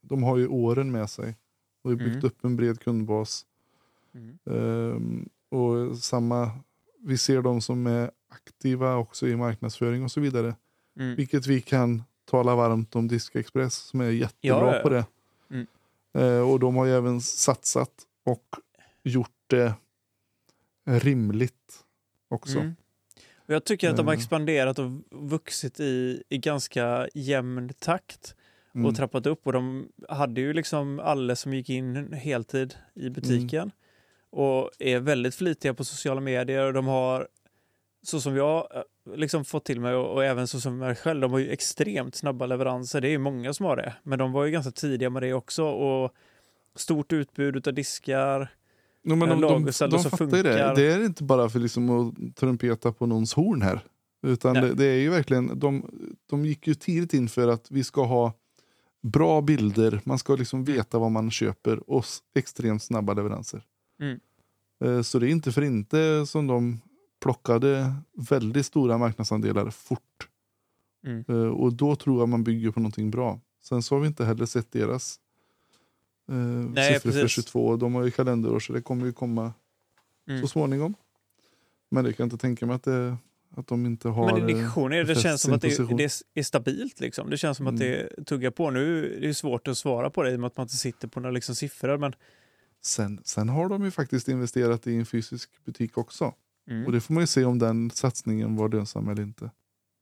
de 0.00 0.22
har 0.22 0.36
ju 0.36 0.46
åren 0.48 0.92
med 0.92 1.10
sig. 1.10 1.36
Och 1.82 1.90
har 1.90 1.96
byggt 1.96 2.10
Mm. 2.14 2.24
upp 2.24 2.44
en 2.44 2.56
bred 2.56 2.80
kundbas. 2.80 3.46
Mm. 4.14 4.38
Ehm, 4.50 5.28
och 5.48 5.98
samma, 5.98 6.50
vi 6.98 7.18
ser 7.18 7.42
de 7.42 7.60
som 7.60 7.86
är 7.86 8.10
aktiva 8.28 8.96
också 8.96 9.28
i 9.28 9.36
marknadsföring 9.36 10.04
och 10.04 10.10
så 10.12 10.20
vidare. 10.20 10.54
Mm. 10.98 11.16
Vilket 11.16 11.46
vi 11.46 11.60
kan 11.60 12.02
tala 12.24 12.54
varmt 12.56 12.96
om 12.96 13.08
Diskexpress 13.08 13.74
som 13.74 14.00
är 14.00 14.10
jättebra 14.10 14.76
Ja, 14.76 14.82
på 14.82 14.88
det. 14.88 15.04
Eh, 16.14 16.50
och 16.50 16.60
de 16.60 16.76
har 16.76 16.86
ju 16.86 16.92
även 16.92 17.20
satsat 17.20 17.92
och 18.24 18.44
gjort 19.02 19.30
det 19.46 19.74
rimligt 20.84 21.84
också. 22.28 22.58
Mm. 22.58 22.74
Och 23.36 23.54
jag 23.54 23.64
tycker 23.64 23.90
att 23.90 23.96
de 23.96 24.06
har 24.06 24.14
Eh. 24.14 24.18
expanderat 24.18 24.78
och 24.78 24.90
vuxit 25.10 25.80
i, 25.80 26.22
i 26.28 26.38
ganska 26.38 27.08
jämn 27.14 27.70
takt 27.78 28.34
Mm. 28.74 28.86
och 28.86 28.96
trappat 28.96 29.26
upp. 29.26 29.46
Och 29.46 29.52
de 29.52 29.88
hade 30.08 30.40
ju 30.40 30.52
liksom 30.52 31.00
alla 31.00 31.36
som 31.36 31.54
gick 31.54 31.70
in 31.70 32.12
heltid 32.12 32.74
i 32.94 33.10
butiken 33.10 33.60
Mm. 33.62 33.70
och 34.30 34.70
är 34.78 35.00
väldigt 35.00 35.34
flitiga 35.34 35.74
på 35.74 35.84
sociala 35.84 36.20
medier. 36.20 36.66
Och 36.66 36.72
de 36.72 36.86
har, 36.86 37.28
så 38.02 38.20
som 38.20 38.36
jag 38.36 38.68
eh, 38.74 39.16
liksom 39.16 39.44
fått 39.44 39.64
till 39.64 39.80
mig 39.80 39.94
och, 39.94 40.14
och 40.14 40.24
även 40.24 40.46
så 40.46 40.60
som 40.60 40.80
jag 40.80 40.98
själv, 40.98 41.20
de 41.20 41.32
har 41.32 41.38
ju 41.38 41.50
extremt 41.50 42.14
snabba 42.14 42.46
leveranser. 42.46 43.00
Det 43.00 43.08
är 43.08 43.10
ju 43.10 43.18
många 43.18 43.52
som 43.52 43.66
har 43.66 43.76
det, 43.76 43.94
men 44.02 44.18
de 44.18 44.32
var 44.32 44.44
ju 44.44 44.50
ganska 44.50 44.72
tidiga 44.72 45.10
med 45.10 45.22
det 45.22 45.34
också. 45.34 45.64
Och 45.64 46.12
stort 46.74 47.12
utbud 47.12 47.68
av 47.68 47.74
diskar. 47.74 48.48
Ja, 49.02 49.14
men 49.14 49.30
en 49.30 49.40
de, 49.40 49.64
de, 49.64 49.64
de 49.64 49.72
som 49.72 50.10
fattar 50.10 50.42
det. 50.42 50.72
Det 50.76 50.92
är 50.92 51.04
inte 51.04 51.24
bara 51.24 51.48
för 51.48 51.58
liksom 51.58 51.90
att 51.90 52.36
trumpeta 52.36 52.92
på 52.92 53.06
någons 53.06 53.34
horn 53.34 53.62
här. 53.62 53.80
Utan 54.22 54.54
det, 54.54 54.74
det 54.74 54.84
är 54.84 54.98
ju 54.98 55.10
verkligen, 55.10 55.58
de, 55.58 55.90
de 56.30 56.44
gick 56.44 56.66
ju 56.66 56.74
tidigt 56.74 57.14
in 57.14 57.28
för 57.28 57.48
att 57.48 57.70
vi 57.70 57.84
ska 57.84 58.04
ha 58.04 58.32
bra 59.02 59.40
bilder, 59.40 60.00
man 60.04 60.18
ska 60.18 60.36
liksom 60.36 60.64
veta 60.64 60.98
vad 60.98 61.10
man 61.10 61.30
köper 61.30 61.90
och 61.90 62.04
extremt 62.34 62.82
snabba 62.82 63.14
leveranser. 63.14 63.62
Mm. 64.00 64.20
Eh, 64.84 65.02
Så 65.02 65.18
det 65.18 65.26
är 65.26 65.30
inte 65.30 65.52
för 65.52 65.62
inte 65.62 66.26
som 66.26 66.46
de 66.46 66.80
plockade 67.22 67.94
väldigt 68.30 68.66
stora 68.66 68.98
marknadsandelar 68.98 69.70
fort. 69.70 70.28
Mm. 71.06 71.24
Eh, 71.28 71.34
Och 71.48 71.72
då 71.72 71.96
tror 71.96 72.18
jag 72.20 72.28
man 72.28 72.44
bygger 72.44 72.70
på 72.70 72.80
någonting 72.80 73.10
bra. 73.10 73.40
Sen 73.62 73.82
så 73.82 73.94
har 73.94 74.00
vi 74.00 74.06
inte 74.06 74.24
heller 74.24 74.46
sett 74.46 74.72
deras 74.72 75.20
eh, 76.28 76.34
Nej, 76.34 76.94
siffror 76.94 77.10
för 77.10 77.22
precis. 77.22 77.34
22. 77.44 77.76
De 77.76 77.94
har 77.94 78.04
ju 78.04 78.10
kalenderår 78.10 78.60
så 78.60 78.72
det 78.72 78.82
kommer 78.82 79.06
ju 79.06 79.12
komma 79.12 79.52
Mm. 80.28 80.42
så 80.42 80.48
småningom. 80.48 80.94
Men 81.88 82.04
det 82.04 82.12
kan 82.12 82.24
jag 82.24 82.26
inte 82.26 82.40
tänka 82.40 82.66
mig 82.66 82.76
att, 82.76 82.82
det, 82.82 83.16
att 83.56 83.66
de 83.66 83.86
inte 83.86 84.08
har... 84.08 84.26
Men 84.26 84.34
eh, 84.34 84.40
indikationer, 84.50 84.96
det 84.96 85.04
befäst 85.04 85.22
känns 85.22 85.42
som 85.42 85.52
att 85.52 85.60
det, 85.62 85.96
det 85.96 86.22
är 86.34 86.42
stabilt. 86.42 87.00
Liksom. 87.00 87.30
Det 87.30 87.36
känns 87.36 87.56
som 87.56 87.66
att 87.66 87.80
Mm. 87.80 88.06
det 88.16 88.24
tuggar 88.24 88.50
på. 88.50 88.70
Nu 88.70 89.16
är 89.16 89.20
det 89.20 89.34
svårt 89.34 89.68
att 89.68 89.78
svara 89.78 90.10
på 90.10 90.22
det 90.22 90.30
i 90.32 90.36
och 90.36 90.40
med 90.40 90.46
att 90.46 90.56
man 90.56 90.64
inte 90.64 90.76
sitter 90.76 91.08
på 91.08 91.20
några 91.20 91.30
liksom 91.32 91.54
siffror. 91.54 91.98
Men, 91.98 92.12
sen, 92.82 93.20
sen 93.24 93.48
har 93.48 93.68
de 93.68 93.84
ju 93.84 93.90
faktiskt 93.90 94.28
investerat 94.28 94.86
i 94.86 94.96
en 94.96 95.06
fysisk 95.06 95.50
butik 95.64 95.98
också. 95.98 96.34
mm. 96.70 96.86
Och 96.86 96.92
det 96.92 97.00
får 97.00 97.14
man 97.14 97.22
ju 97.22 97.26
se 97.26 97.44
om 97.44 97.58
den 97.58 97.90
satsningen 97.90 98.56
var 98.56 98.68
lönsam 98.68 99.08
eller 99.08 99.22
inte. 99.22 99.50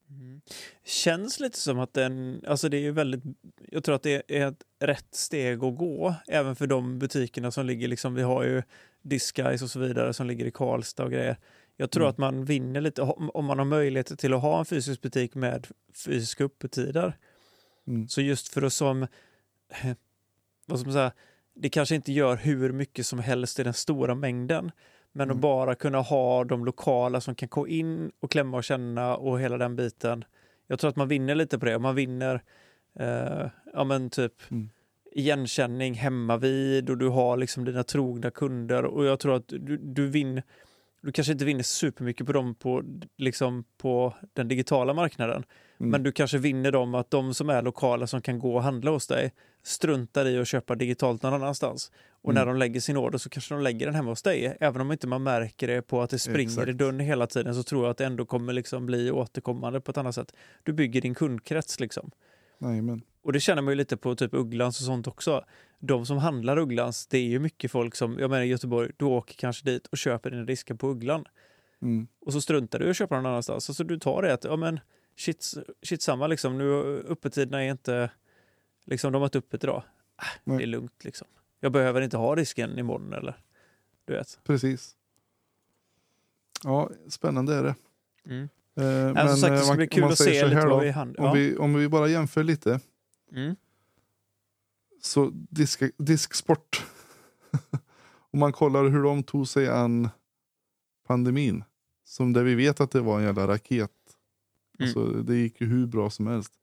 Mm. 0.09 0.41
Känns 0.85 1.39
lite 1.39 1.57
som 1.59 1.79
att 1.79 1.93
den, 1.93 2.41
alltså 2.47 2.69
det 2.69 2.77
är 2.77 2.81
ju 2.81 2.91
väldigt, 2.91 3.23
jag 3.71 3.83
tror 3.83 3.95
att 3.95 4.03
det 4.03 4.23
är 4.27 4.47
ett 4.47 4.63
rätt 4.79 5.07
steg 5.15 5.63
att 5.63 5.77
gå, 5.77 6.15
även 6.27 6.55
för 6.55 6.67
de 6.67 6.99
butikerna 6.99 7.51
som 7.51 7.65
ligger 7.65 7.87
liksom, 7.87 8.13
vi 8.15 8.21
har 8.21 8.43
ju 8.43 8.63
Disguise 9.01 9.63
och 9.65 9.71
så 9.71 9.79
vidare 9.79 10.13
som 10.13 10.27
ligger 10.27 10.45
i 10.45 10.51
Karlstad 10.51 11.03
och 11.03 11.11
grejer. 11.11 11.37
Jag 11.81 11.91
tror 11.91 12.03
Mm. 12.03 12.09
att 12.11 12.17
man 12.17 12.45
vinner 12.45 12.81
lite 12.81 13.01
om 13.01 13.45
man 13.45 13.57
har 13.57 13.65
möjlighet 13.65 14.19
till 14.19 14.33
att 14.33 14.41
ha 14.41 14.59
en 14.59 14.65
fysisk 14.65 15.01
butik 15.01 15.35
med 15.35 15.67
fysiska 16.05 16.43
öppettider. 16.43 17.17
Mm. 17.87 18.07
Så 18.07 18.21
just 18.21 18.47
för 18.47 18.61
att 18.61 18.73
som, 18.73 19.07
vad 20.65 20.79
ska 20.79 20.87
man 20.87 20.93
säga, 20.93 21.11
det 21.55 21.69
kanske 21.69 21.95
inte 21.95 22.11
gör 22.11 22.35
hur 22.35 22.71
mycket 22.71 23.05
som 23.05 23.19
helst 23.19 23.59
i 23.59 23.63
den 23.63 23.73
stora 23.73 24.15
mängden. 24.15 24.71
Men 25.11 25.23
Mm. 25.27 25.37
att 25.37 25.41
bara 25.41 25.75
kunna 25.75 26.01
ha 26.01 26.43
de 26.43 26.65
lokala 26.65 27.21
som 27.21 27.35
kan 27.35 27.49
gå 27.49 27.67
in 27.67 28.11
och 28.19 28.31
klämma 28.31 28.57
och 28.57 28.63
känna 28.63 29.15
och 29.15 29.39
hela 29.39 29.57
den 29.57 29.75
biten. 29.75 30.23
Jag 30.67 30.79
tror 30.79 30.89
att 30.89 30.95
man 30.95 31.07
vinner 31.07 31.35
lite 31.35 31.59
på 31.59 31.65
det. 31.65 31.79
Man 31.79 31.95
vinner, 31.95 32.41
eh, 32.99 33.47
ja 33.73 33.83
men 33.83 34.09
typ 34.09 34.33
Mm. 34.51 34.69
igenkänning 35.11 35.93
hemma 35.93 36.37
vid 36.37 36.89
och 36.89 36.97
du 36.97 37.07
har 37.07 37.37
liksom 37.37 37.65
dina 37.65 37.83
trogna 37.83 38.31
kunder 38.31 38.85
och 38.85 39.05
jag 39.05 39.19
tror 39.19 39.35
att 39.35 39.47
du, 39.47 39.77
du 39.77 40.07
vinner 40.07 40.43
du 41.01 41.11
kanske 41.11 41.33
inte 41.33 41.45
vinner 41.45 41.63
supermycket 41.63 42.25
på 42.27 42.33
dem 42.33 42.55
på, 42.55 42.83
liksom 43.17 43.63
på 43.77 44.13
den 44.33 44.47
digitala 44.47 44.93
marknaden. 44.93 45.43
Mm. 45.79 45.91
Men 45.91 46.03
du 46.03 46.11
kanske 46.11 46.37
vinner 46.37 46.71
dem 46.71 46.95
att 46.95 47.11
de 47.11 47.33
som 47.33 47.49
är 47.49 47.61
lokala 47.61 48.07
som 48.07 48.21
kan 48.21 48.39
gå 48.39 48.55
och 48.55 48.63
handla 48.63 48.91
hos 48.91 49.07
dig 49.07 49.33
struntar 49.63 50.25
i 50.25 50.37
att 50.39 50.47
köpa 50.47 50.75
digitalt 50.75 51.23
någon 51.23 51.33
annanstans. 51.33 51.91
Och 52.21 52.33
när 52.33 52.41
Mm. 52.41 52.53
de 52.53 52.59
lägger 52.59 52.79
sin 52.79 52.97
order 52.97 53.17
så 53.17 53.29
kanske 53.29 53.53
de 53.55 53.63
lägger 53.63 53.85
den 53.85 53.95
hemma 53.95 54.09
hos 54.09 54.21
dig. 54.21 54.57
Även 54.59 54.81
om 54.81 54.91
inte 54.91 55.07
man 55.07 55.23
märker 55.23 55.67
det 55.67 55.81
på 55.81 56.01
att 56.01 56.09
det 56.09 56.19
springer 56.19 56.39
i 56.39 56.43
Exakt. 56.61 56.77
dörren 56.77 56.99
hela 56.99 57.27
tiden 57.27 57.55
så 57.55 57.63
tror 57.63 57.83
jag 57.83 57.91
att 57.91 57.97
det 57.97 58.05
ändå 58.05 58.25
kommer 58.25 58.53
liksom 58.53 58.85
bli 58.85 59.11
återkommande 59.11 59.81
på 59.81 59.91
ett 59.91 59.97
annat 59.97 60.15
sätt. 60.15 60.33
Du 60.63 60.73
bygger 60.73 61.01
din 61.01 61.15
kundkrets 61.15 61.79
liksom. 61.79 62.11
Jajamän. 62.59 63.01
Och 63.21 63.33
det 63.33 63.39
känner 63.39 63.61
man 63.61 63.71
ju 63.71 63.75
lite 63.75 63.97
på 63.97 64.15
typ 64.15 64.33
Ugglans 64.33 64.79
och 64.79 64.85
sånt 64.85 65.07
också. 65.07 65.45
De 65.79 66.05
som 66.05 66.17
handlar 66.17 66.57
Ugglans, 66.57 67.07
det 67.07 67.17
är 67.17 67.27
ju 67.27 67.39
mycket 67.39 67.71
folk 67.71 67.95
som, 67.95 68.19
jag 68.19 68.29
menar 68.29 68.43
i 68.43 68.47
Göteborg, 68.47 68.91
du 68.97 69.05
åker 69.05 69.35
kanske 69.35 69.65
dit 69.65 69.87
och 69.87 69.97
köper 69.97 70.31
dina 70.31 70.43
diskar 70.43 70.75
på 70.75 70.87
Ugglan. 70.87 71.25
Mm. 71.81 72.07
Och 72.19 72.33
så 72.33 72.41
struntar 72.41 72.79
du 72.79 72.87
i 72.87 72.89
att 72.89 72.97
köpa 72.97 73.15
någon 73.15 73.25
annanstans. 73.25 73.77
Så 73.77 73.83
du 73.83 73.99
tar 73.99 74.21
det 74.21 74.33
att, 74.33 74.43
ja 74.43 74.55
men 74.55 74.79
shit, 75.17 75.53
shit 75.83 76.01
samma 76.01 76.27
liksom, 76.27 76.57
nu 76.57 76.65
öppettiderna 77.07 77.63
är 77.63 77.71
inte, 77.71 78.11
liksom 78.85 79.11
de 79.13 79.19
har 79.19 79.27
inte 79.27 79.37
öppet 79.37 79.63
idag. 79.63 79.83
Äh, 80.17 80.25
Nej. 80.43 80.57
det 80.57 80.63
är 80.63 80.67
lugnt 80.67 81.03
liksom. 81.03 81.27
Jag 81.59 81.71
behöver 81.71 82.01
inte 82.01 82.17
ha 82.17 82.35
disken 82.35 82.79
imorgon 82.79 83.13
eller, 83.13 83.37
du 84.05 84.13
vet. 84.13 84.39
Precis. 84.43 84.95
Ja, 86.63 86.89
spännande 87.09 87.55
är 87.55 87.63
det. 87.63 87.75
Mm. 88.25 88.49
Eh, 88.79 89.13
Men, 89.13 89.37
sagt, 89.37 89.41
det 89.41 89.55
eh, 89.55 89.61
ska 89.61 89.67
man- 89.67 89.77
bli 89.77 89.85
om 89.85 89.89
kul 89.89 90.01
man 90.01 90.11
att 90.11 90.17
se 90.17 90.43
lite 90.45 90.55
här 90.55 90.67
vad 90.67 90.83
vi 90.83 90.89
hand... 90.91 91.15
Om, 91.19 91.25
Ja. 91.25 91.33
vi, 91.33 91.57
om 91.57 91.73
vi 91.73 91.89
bara 91.89 92.07
jämför 92.07 92.43
lite. 92.43 92.79
Mm. 93.31 93.55
Så 95.01 95.29
disk, 95.33 95.81
disksport. 95.97 96.85
om 98.31 98.39
man 98.39 98.51
kollar 98.53 98.89
hur 98.89 99.03
de 99.03 99.23
tog 99.23 99.47
sig 99.47 99.67
an 99.69 100.09
pandemin. 101.07 101.63
Som 102.03 102.33
där 102.33 102.43
vi 102.43 102.55
vet 102.55 102.79
att 102.79 102.91
det 102.91 103.01
var 103.01 103.17
en 103.19 103.25
jävla 103.25 103.47
raket. 103.47 103.91
Mm. 104.79 104.87
Alltså, 104.87 105.05
det 105.05 105.35
gick 105.35 105.61
ju 105.61 105.67
hur 105.67 105.87
bra 105.87 106.09
som 106.09 106.27
helst. 106.27 106.53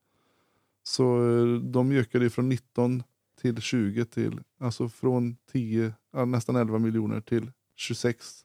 Så 0.82 1.30
eh, 1.38 1.60
de 1.60 1.92
ökade 1.92 2.30
från 2.30 2.48
19 2.48 3.02
till 3.40 3.60
20 3.60 4.04
till, 4.04 4.40
alltså 4.60 4.88
från 4.88 5.36
10, 5.52 5.92
ja, 6.12 6.24
nästan 6.24 6.56
11 6.56 6.78
miljoner 6.78 7.20
till 7.20 7.52
26 7.76 8.40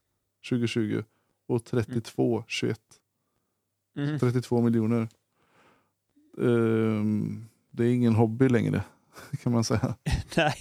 2020 0.50 1.04
och 1.48 1.66
32 1.66 2.44
21. 2.48 2.80
Mm. 3.96 4.20
32 4.20 4.62
miljoner. 4.62 5.08
Ehm, 6.38 7.46
det 7.72 7.84
är 7.84 7.94
ingen 7.94 8.16
hobby 8.16 8.50
längre 8.50 8.84
kan 9.44 9.52
man 9.52 9.64
säga. 9.64 9.96
Nej. 10.38 10.54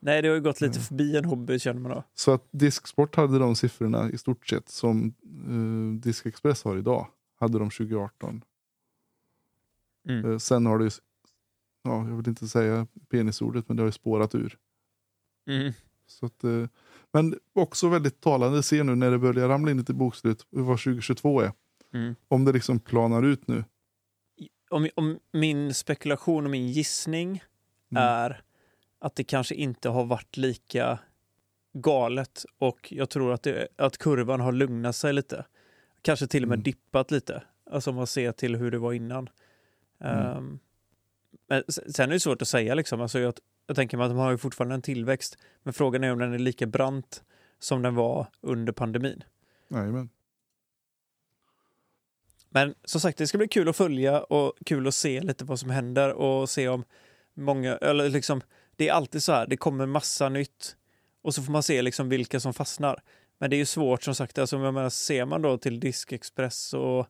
Nej, 0.00 0.22
det 0.22 0.28
har 0.28 0.34
ju 0.34 0.40
gått 0.40 0.60
lite 0.60 0.80
förbi 0.80 1.16
en 1.16 1.24
hobby 1.24 1.58
känner 1.58 1.80
man 1.80 1.90
då. 1.90 2.04
Så 2.14 2.30
att 2.30 2.48
Disksport 2.50 3.16
hade 3.16 3.38
de 3.38 3.56
siffrorna 3.56 4.10
i 4.10 4.18
stort 4.18 4.46
sett 4.46 4.68
som 4.68 5.14
uh, 5.48 6.00
Diskexpress 6.00 6.64
har 6.64 6.76
idag. 6.76 7.06
Hade 7.40 7.58
de 7.58 7.70
2018. 7.70 8.42
Mm. 10.08 10.32
Eh, 10.32 10.38
sen 10.38 10.66
har 10.66 10.78
det, 10.78 10.84
ju 10.84 10.90
ja, 11.82 12.08
jag 12.08 12.16
vill 12.16 12.28
inte 12.28 12.48
säga 12.48 12.86
penisordet, 13.10 13.68
men 13.68 13.76
det 13.76 13.82
har 13.82 13.88
ju 13.88 13.92
spårat 13.92 14.34
ur. 14.34 14.58
Mm. 15.48 15.72
Så 16.06 16.26
att, 16.26 16.44
eh, 16.44 16.66
men 17.12 17.38
också 17.52 17.88
väldigt 17.88 18.20
talande 18.20 18.62
se 18.62 18.82
nu 18.82 18.94
när 18.94 19.10
det 19.10 19.18
börjar 19.18 19.48
ramla 19.48 19.70
in 19.70 19.76
lite 19.76 19.94
bokslut 19.94 20.46
vad 20.50 20.78
2022 20.78 21.40
är. 21.40 21.52
Mm. 21.94 22.14
Om 22.28 22.44
det 22.44 22.52
liksom 22.52 22.80
planar 22.80 23.22
ut 23.22 23.48
nu. 23.48 23.64
Om, 24.70 24.88
om 24.94 25.18
min 25.32 25.74
spekulation 25.74 26.44
och 26.44 26.50
min 26.50 26.68
gissning 26.68 27.42
Mm. 27.92 28.02
är 28.04 28.42
att 28.98 29.14
det 29.16 29.24
kanske 29.24 29.54
inte 29.54 29.88
har 29.88 30.04
varit 30.04 30.36
lika 30.36 30.98
galet 31.72 32.44
och 32.58 32.92
jag 32.92 33.10
tror 33.10 33.32
att, 33.32 33.42
det, 33.42 33.68
att 33.76 33.98
kurvan 33.98 34.40
har 34.40 34.52
lugnat 34.52 34.96
sig 34.96 35.12
lite. 35.12 35.44
Kanske 36.02 36.26
till 36.26 36.42
och 36.42 36.48
med 36.48 36.56
Mm. 36.56 36.62
dippat 36.62 37.10
lite. 37.10 37.42
Alltså 37.70 37.90
om 37.90 37.96
man 37.96 38.06
ser 38.06 38.32
till 38.32 38.56
hur 38.56 38.70
det 38.70 38.78
var 38.78 38.92
innan. 38.92 39.28
Ehm, 40.00 40.58
men 41.48 41.62
sen 41.68 42.08
är 42.10 42.12
det 42.14 42.20
svårt 42.20 42.42
att 42.42 42.48
säga 42.48 42.74
liksom. 42.74 43.00
Alltså 43.00 43.18
jag, 43.18 43.34
jag 43.66 43.76
tänker 43.76 43.96
mig 43.96 44.04
att 44.04 44.10
de 44.10 44.18
har 44.18 44.30
ju 44.30 44.38
fortfarande 44.38 44.74
en 44.74 44.82
tillväxt. 44.82 45.38
Men 45.62 45.72
frågan 45.72 46.04
är 46.04 46.12
om 46.12 46.18
den 46.18 46.32
är 46.32 46.38
lika 46.38 46.66
brant 46.66 47.24
som 47.58 47.82
den 47.82 47.94
var 47.94 48.26
under 48.40 48.72
pandemin. 48.72 49.24
Jajamän. 49.68 50.08
Men 52.54 52.74
som 52.84 53.00
sagt, 53.00 53.18
det 53.18 53.26
ska 53.26 53.38
bli 53.38 53.48
kul 53.48 53.68
att 53.68 53.76
följa 53.76 54.22
och 54.22 54.52
kul 54.66 54.86
att 54.86 54.94
se 54.94 55.20
lite 55.20 55.44
vad 55.44 55.60
som 55.60 55.70
händer 55.70 56.12
och 56.12 56.50
se 56.50 56.68
om 56.68 56.84
många, 57.36 57.76
eller 57.76 58.08
liksom, 58.08 58.40
det 58.76 58.88
är 58.88 58.92
alltid 58.92 59.22
så 59.22 59.32
här, 59.32 59.46
det 59.46 59.56
kommer 59.56 59.86
massa 59.86 60.28
nytt 60.28 60.76
och 61.22 61.34
så 61.34 61.42
får 61.42 61.52
man 61.52 61.62
se 61.62 61.82
liksom 61.82 62.08
vilka 62.08 62.40
som 62.40 62.54
fastnar. 62.54 63.02
Men 63.38 63.50
det 63.50 63.56
är 63.56 63.58
ju 63.58 63.66
svårt 63.66 64.02
som 64.02 64.14
sagt, 64.14 64.38
alltså, 64.38 64.56
jag 64.56 64.74
menar, 64.74 64.90
ser 64.90 65.24
man 65.24 65.42
då 65.42 65.58
till 65.58 65.80
Diskexpress 65.80 66.74
och 66.74 67.06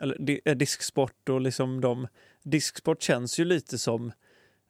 eller, 0.00 0.18
di, 0.18 0.40
eh, 0.44 0.56
Disksport 0.56 1.28
och 1.28 1.40
liksom 1.40 1.80
de, 1.80 2.08
Disksport 2.42 3.02
känns 3.02 3.40
ju 3.40 3.44
lite 3.44 3.78
som 3.78 4.12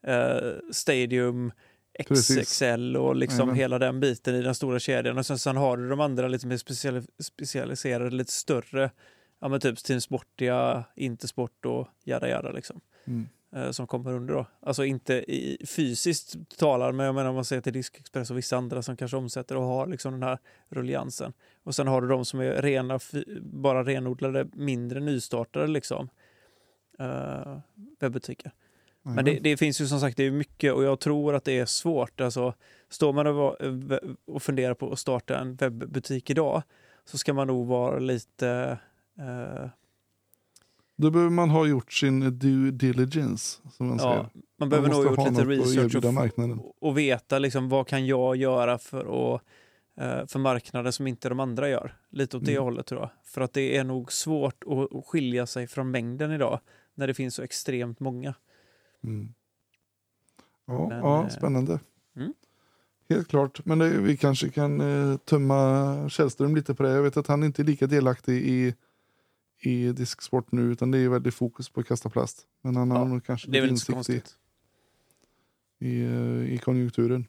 eh, 0.06 0.52
Stadium, 0.72 1.52
Precis. 2.08 2.48
XXL 2.48 2.96
och 2.96 3.16
liksom 3.16 3.38
Jajamän. 3.38 3.56
hela 3.56 3.78
den 3.78 4.00
biten 4.00 4.34
i 4.34 4.42
den 4.42 4.54
stora 4.54 4.78
kedjan. 4.78 5.18
Och 5.18 5.26
sen, 5.26 5.38
sen 5.38 5.56
har 5.56 5.76
du 5.76 5.88
de 5.88 6.00
andra 6.00 6.28
lite 6.28 6.46
mer 6.46 6.56
speciali- 6.56 7.06
specialiserade, 7.18 8.10
lite 8.10 8.32
större 8.32 8.90
ja 9.40 9.48
men 9.48 9.60
typ 9.60 9.78
Team 9.78 10.00
Sportia, 10.00 10.84
Intersport 10.96 11.66
och 11.66 11.88
jada 12.04 12.28
jada 12.28 12.52
liksom. 12.52 12.80
Mm. 13.04 13.28
Eh, 13.56 13.70
som 13.70 13.86
kommer 13.86 14.12
under 14.12 14.34
då. 14.34 14.46
Alltså 14.60 14.84
inte 14.84 15.14
i 15.14 15.66
fysiskt 15.66 16.58
talar, 16.58 16.92
men 16.92 17.06
jag 17.06 17.14
menar 17.14 17.28
om 17.28 17.34
man 17.34 17.44
ser 17.44 17.60
till 17.60 17.72
Diskexpress 17.72 18.30
och 18.30 18.38
vissa 18.38 18.56
andra 18.56 18.82
som 18.82 18.96
kanske 18.96 19.16
omsätter 19.16 19.56
och 19.56 19.62
har 19.62 19.86
liksom 19.86 20.12
den 20.12 20.22
här 20.22 20.38
rulliansen. 20.68 21.32
Och 21.62 21.74
sen 21.74 21.86
har 21.86 22.02
du 22.02 22.08
de 22.08 22.24
som 22.24 22.40
är 22.40 22.62
rena, 22.62 22.98
bara 23.40 23.84
renodlade, 23.84 24.46
mindre 24.52 25.00
nystartade 25.00 25.66
liksom. 25.66 26.08
Uh, 27.00 27.58
webbutiker. 28.00 28.52
Men 29.02 29.24
det, 29.24 29.38
det 29.40 29.56
finns 29.56 29.80
ju 29.80 29.86
som 29.86 30.00
sagt 30.00 30.16
det 30.16 30.24
är 30.24 30.30
mycket 30.30 30.72
och 30.72 30.84
jag 30.84 31.00
tror 31.00 31.34
att 31.34 31.44
det 31.44 31.58
är 31.58 31.66
svårt. 31.66 32.20
Alltså, 32.20 32.54
står 32.88 33.12
man 33.12 33.26
och, 33.26 33.56
och 34.24 34.42
funderar 34.42 34.74
på 34.74 34.92
att 34.92 34.98
starta 34.98 35.38
en 35.38 35.56
webbutik 35.56 36.30
idag 36.30 36.62
så 37.04 37.18
ska 37.18 37.34
man 37.34 37.46
nog 37.46 37.66
vara 37.66 37.98
lite 37.98 38.78
eh, 39.18 39.68
Då 40.96 41.10
behöver 41.10 41.30
man 41.30 41.50
ha 41.50 41.66
gjort 41.66 41.92
sin 41.92 42.38
due 42.38 42.70
diligence. 42.70 43.60
Som 43.72 43.86
man 43.88 43.98
Ja, 43.98 44.02
säger. 44.02 44.30
man 44.58 44.68
behöver 44.68 44.88
nog 44.88 44.96
måste 44.96 45.10
gjort 45.10 45.18
ha 45.18 45.28
lite 45.30 45.44
research 45.44 46.58
och, 46.60 46.88
och, 46.88 46.98
veta 46.98 47.38
liksom, 47.38 47.68
vad 47.68 47.86
kan 47.88 48.06
jag 48.06 48.36
göra 48.36 48.78
för, 48.78 49.34
att, 49.34 49.42
eh, 49.96 50.26
för 50.26 50.38
marknaden 50.38 50.92
som 50.92 51.06
inte 51.06 51.28
de 51.28 51.40
andra 51.40 51.68
gör. 51.68 51.96
Lite 52.10 52.36
åt 52.36 52.44
det 52.44 52.52
Mm. 52.52 52.64
hållet 52.64 52.86
tror 52.86 53.00
jag. 53.00 53.10
För 53.24 53.40
att 53.40 53.52
det 53.52 53.76
är 53.76 53.84
nog 53.84 54.12
svårt 54.12 54.64
att, 54.66 55.06
skilja 55.06 55.46
sig 55.46 55.66
från 55.66 55.90
mängden 55.90 56.32
idag 56.32 56.60
när 56.94 57.06
det 57.06 57.14
finns 57.14 57.34
så 57.34 57.42
extremt 57.42 58.00
många. 58.00 58.34
Mm. 59.04 59.34
Ja, 60.66 60.88
Men, 60.88 60.98
ja, 60.98 61.22
eh, 61.22 61.28
spännande. 61.28 61.80
mm. 62.16 62.34
Helt 63.08 63.28
klart. 63.28 63.64
Men 63.64 63.78
det, 63.78 63.88
vi 63.88 64.16
kanske 64.16 64.48
kan 64.50 64.80
eh, 64.80 65.16
tumma 65.16 66.08
Källström 66.08 66.56
lite 66.56 66.74
på 66.74 66.82
det. 66.82 66.90
Jag 66.90 67.02
vet 67.02 67.16
att 67.16 67.26
han 67.26 67.44
inte 67.44 67.62
är 67.62 67.64
lika 67.64 67.86
delaktig 67.86 68.34
i, 68.46 68.74
i 69.66 69.92
disksport 69.92 70.52
nu 70.52 70.62
utan 70.62 70.90
det 70.90 70.98
är 70.98 71.08
väldigt 71.08 71.34
fokus 71.34 71.68
på 71.68 71.80
att 71.80 71.86
kasta 71.86 72.10
plast. 72.10 72.46
Men 72.62 72.76
han 72.76 72.90
har 72.90 72.98
Ja, 72.98 73.04
nog 73.04 73.24
kanske 73.24 73.50
Det 73.50 73.58
är 73.58 73.62
väl 73.62 73.70
inte 73.70 73.84
så 73.84 73.92
i, 73.92 73.94
konstigt. 73.94 74.36
i, 75.80 76.02
eh, 76.02 76.54
i 76.54 76.58
konjunkturen. 76.58 77.26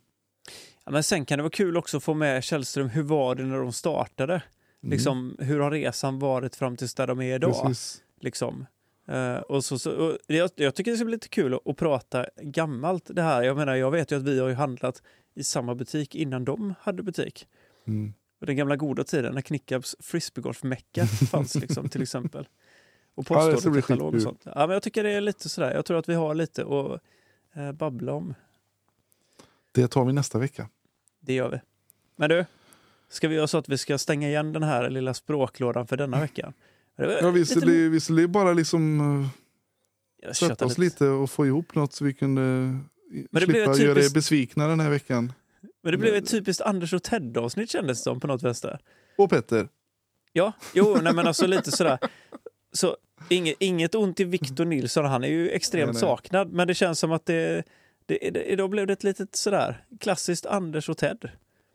Ja, 0.85 0.91
men 0.91 1.03
sen 1.03 1.25
kan 1.25 1.39
det 1.39 1.43
vara 1.43 1.51
kul 1.51 1.77
också 1.77 1.97
att 1.97 2.03
få 2.03 2.13
med 2.13 2.43
Källström, 2.43 2.89
hur 2.89 3.03
var 3.03 3.35
det 3.35 3.43
när 3.43 3.57
de 3.57 3.73
startade? 3.73 4.33
Mm. 4.33 4.91
Liksom, 4.91 5.35
hur 5.39 5.59
har 5.59 5.71
resan 5.71 6.19
varit 6.19 6.55
fram 6.55 6.77
tills 6.77 6.93
där 6.93 7.07
de 7.07 7.21
är 7.21 7.35
idag? 7.35 7.63
Precis. 7.63 8.03
Liksom. 8.21 8.65
Eh, 9.07 9.35
och 9.35 9.63
så, 9.65 9.79
så, 9.79 9.91
och 9.91 10.17
jag, 10.27 10.49
jag 10.55 10.75
tycker 10.75 10.91
det 10.91 10.97
ska 10.97 11.05
bli 11.05 11.11
lite 11.15 11.29
kul 11.29 11.53
att, 11.53 11.67
att 11.67 11.77
prata 11.77 12.25
gammalt 12.41 13.09
det 13.15 13.21
här. 13.21 13.43
Jag 13.43 13.57
menar, 13.57 13.75
jag 13.75 13.91
vet 13.91 14.11
ju 14.11 14.15
att 14.15 14.23
vi 14.23 14.39
har 14.39 14.47
ju 14.47 14.53
handlat 14.53 15.03
i 15.35 15.43
samma 15.43 15.75
butik 15.75 16.15
innan 16.15 16.45
de 16.45 16.73
hade 16.81 17.03
butik. 17.03 17.47
Mm. 17.87 18.13
Den 18.39 18.55
gamla 18.55 18.75
goda 18.75 19.03
tiden 19.03 19.33
när 19.33 19.41
Knickabs 19.41 19.95
frisbeegolf-mecka 19.99 21.05
fanns 21.31 21.55
liksom, 21.55 21.89
till 21.89 22.01
exempel. 22.01 22.47
Och 23.15 23.23
det 23.23 23.27
postorderkatalog 23.33 24.15
och 24.15 24.21
sånt. 24.21 24.41
Ja, 24.45 24.53
men 24.67 24.69
jag 24.69 24.83
tycker 24.83 25.03
det 25.03 25.11
är 25.11 25.21
lite 25.21 25.49
sådär. 25.49 25.73
Jag 25.73 25.85
tror 25.85 25.99
att 25.99 26.09
vi 26.09 26.13
har 26.13 26.35
lite 26.35 26.61
att 26.61 27.01
eh, 27.55 27.71
babbla 27.71 28.13
om. 28.13 28.33
Det 29.71 29.87
tar 29.87 30.05
vi 30.05 30.13
nästa 30.13 30.39
vecka. 30.39 30.69
Det 31.19 31.33
gör 31.33 31.49
vi. 31.49 31.59
Men 32.15 32.29
du, 32.29 32.45
ska 33.09 33.27
vi 33.27 33.35
göra 33.35 33.47
så 33.47 33.57
att 33.57 33.69
vi 33.69 33.77
ska 33.77 33.97
stänga 33.97 34.27
igen 34.27 34.53
den 34.53 34.63
här 34.63 34.89
lilla 34.89 35.13
språklådan 35.13 35.87
för 35.87 35.97
denna 35.97 36.19
veckan? 36.19 36.53
Det 36.97 37.05
var 37.07 37.13
Ja, 37.21 37.29
vi 37.31 37.39
lite- 37.39 37.59
skulle, 37.59 37.71
vi 37.89 37.99
skulle 37.99 38.27
bara 38.27 38.53
liksom 38.53 39.29
tjatar 40.21 40.33
sätta 40.33 40.65
oss 40.65 40.77
lite 40.77 41.07
och 41.07 41.29
få 41.31 41.45
ihop 41.45 41.75
något 41.75 41.93
så 41.93 42.05
vi 42.05 42.13
kunde 42.13 42.41
Men 42.41 43.27
det 43.31 43.41
slippa 43.41 43.71
ett 43.71 43.79
göra 43.79 43.91
er 43.91 43.95
typiskt- 43.95 44.13
besvikna 44.13 44.67
den 44.67 44.79
här 44.79 44.89
veckan. 44.89 45.33
Men 45.87 45.91
det 45.91 45.97
blev 45.97 46.15
ett 46.15 46.29
typiskt 46.29 46.61
Anders 46.61 46.93
och 46.93 47.03
Ted-avsnitt 47.03 47.71
kändes 47.71 47.97
det 47.97 48.03
som 48.03 48.19
på 48.19 48.27
något 48.27 48.43
vänster. 48.43 48.79
Och 49.17 49.29
Petter. 49.29 49.67
Ja, 50.33 50.53
jo, 50.73 50.97
nej 51.01 51.13
men 51.13 51.27
alltså 51.27 51.47
lite 51.47 51.71
sådär. 51.71 51.99
Så 52.71 52.97
inget, 53.29 53.55
inget 53.59 53.95
ont 53.95 54.19
i 54.19 54.23
Victor 54.23 54.65
Nilsson, 54.65 55.05
han 55.05 55.23
är 55.23 55.27
ju 55.27 55.49
extremt 55.49 55.85
Nej, 55.85 55.93
nej. 55.93 56.01
saknad, 56.01 56.53
men 56.53 56.67
det 56.67 56.73
känns 56.73 56.99
som 56.99 57.11
att 57.11 57.25
det, 57.25 57.63
det, 58.05 58.29
det 58.29 58.43
idag 58.43 58.69
blev 58.69 58.87
det 58.87 58.93
ett 58.93 59.03
litet 59.03 59.35
sådär 59.35 59.85
klassiskt 59.99 60.45
Anders 60.45 60.89
och 60.89 60.97
Ted. 60.97 61.29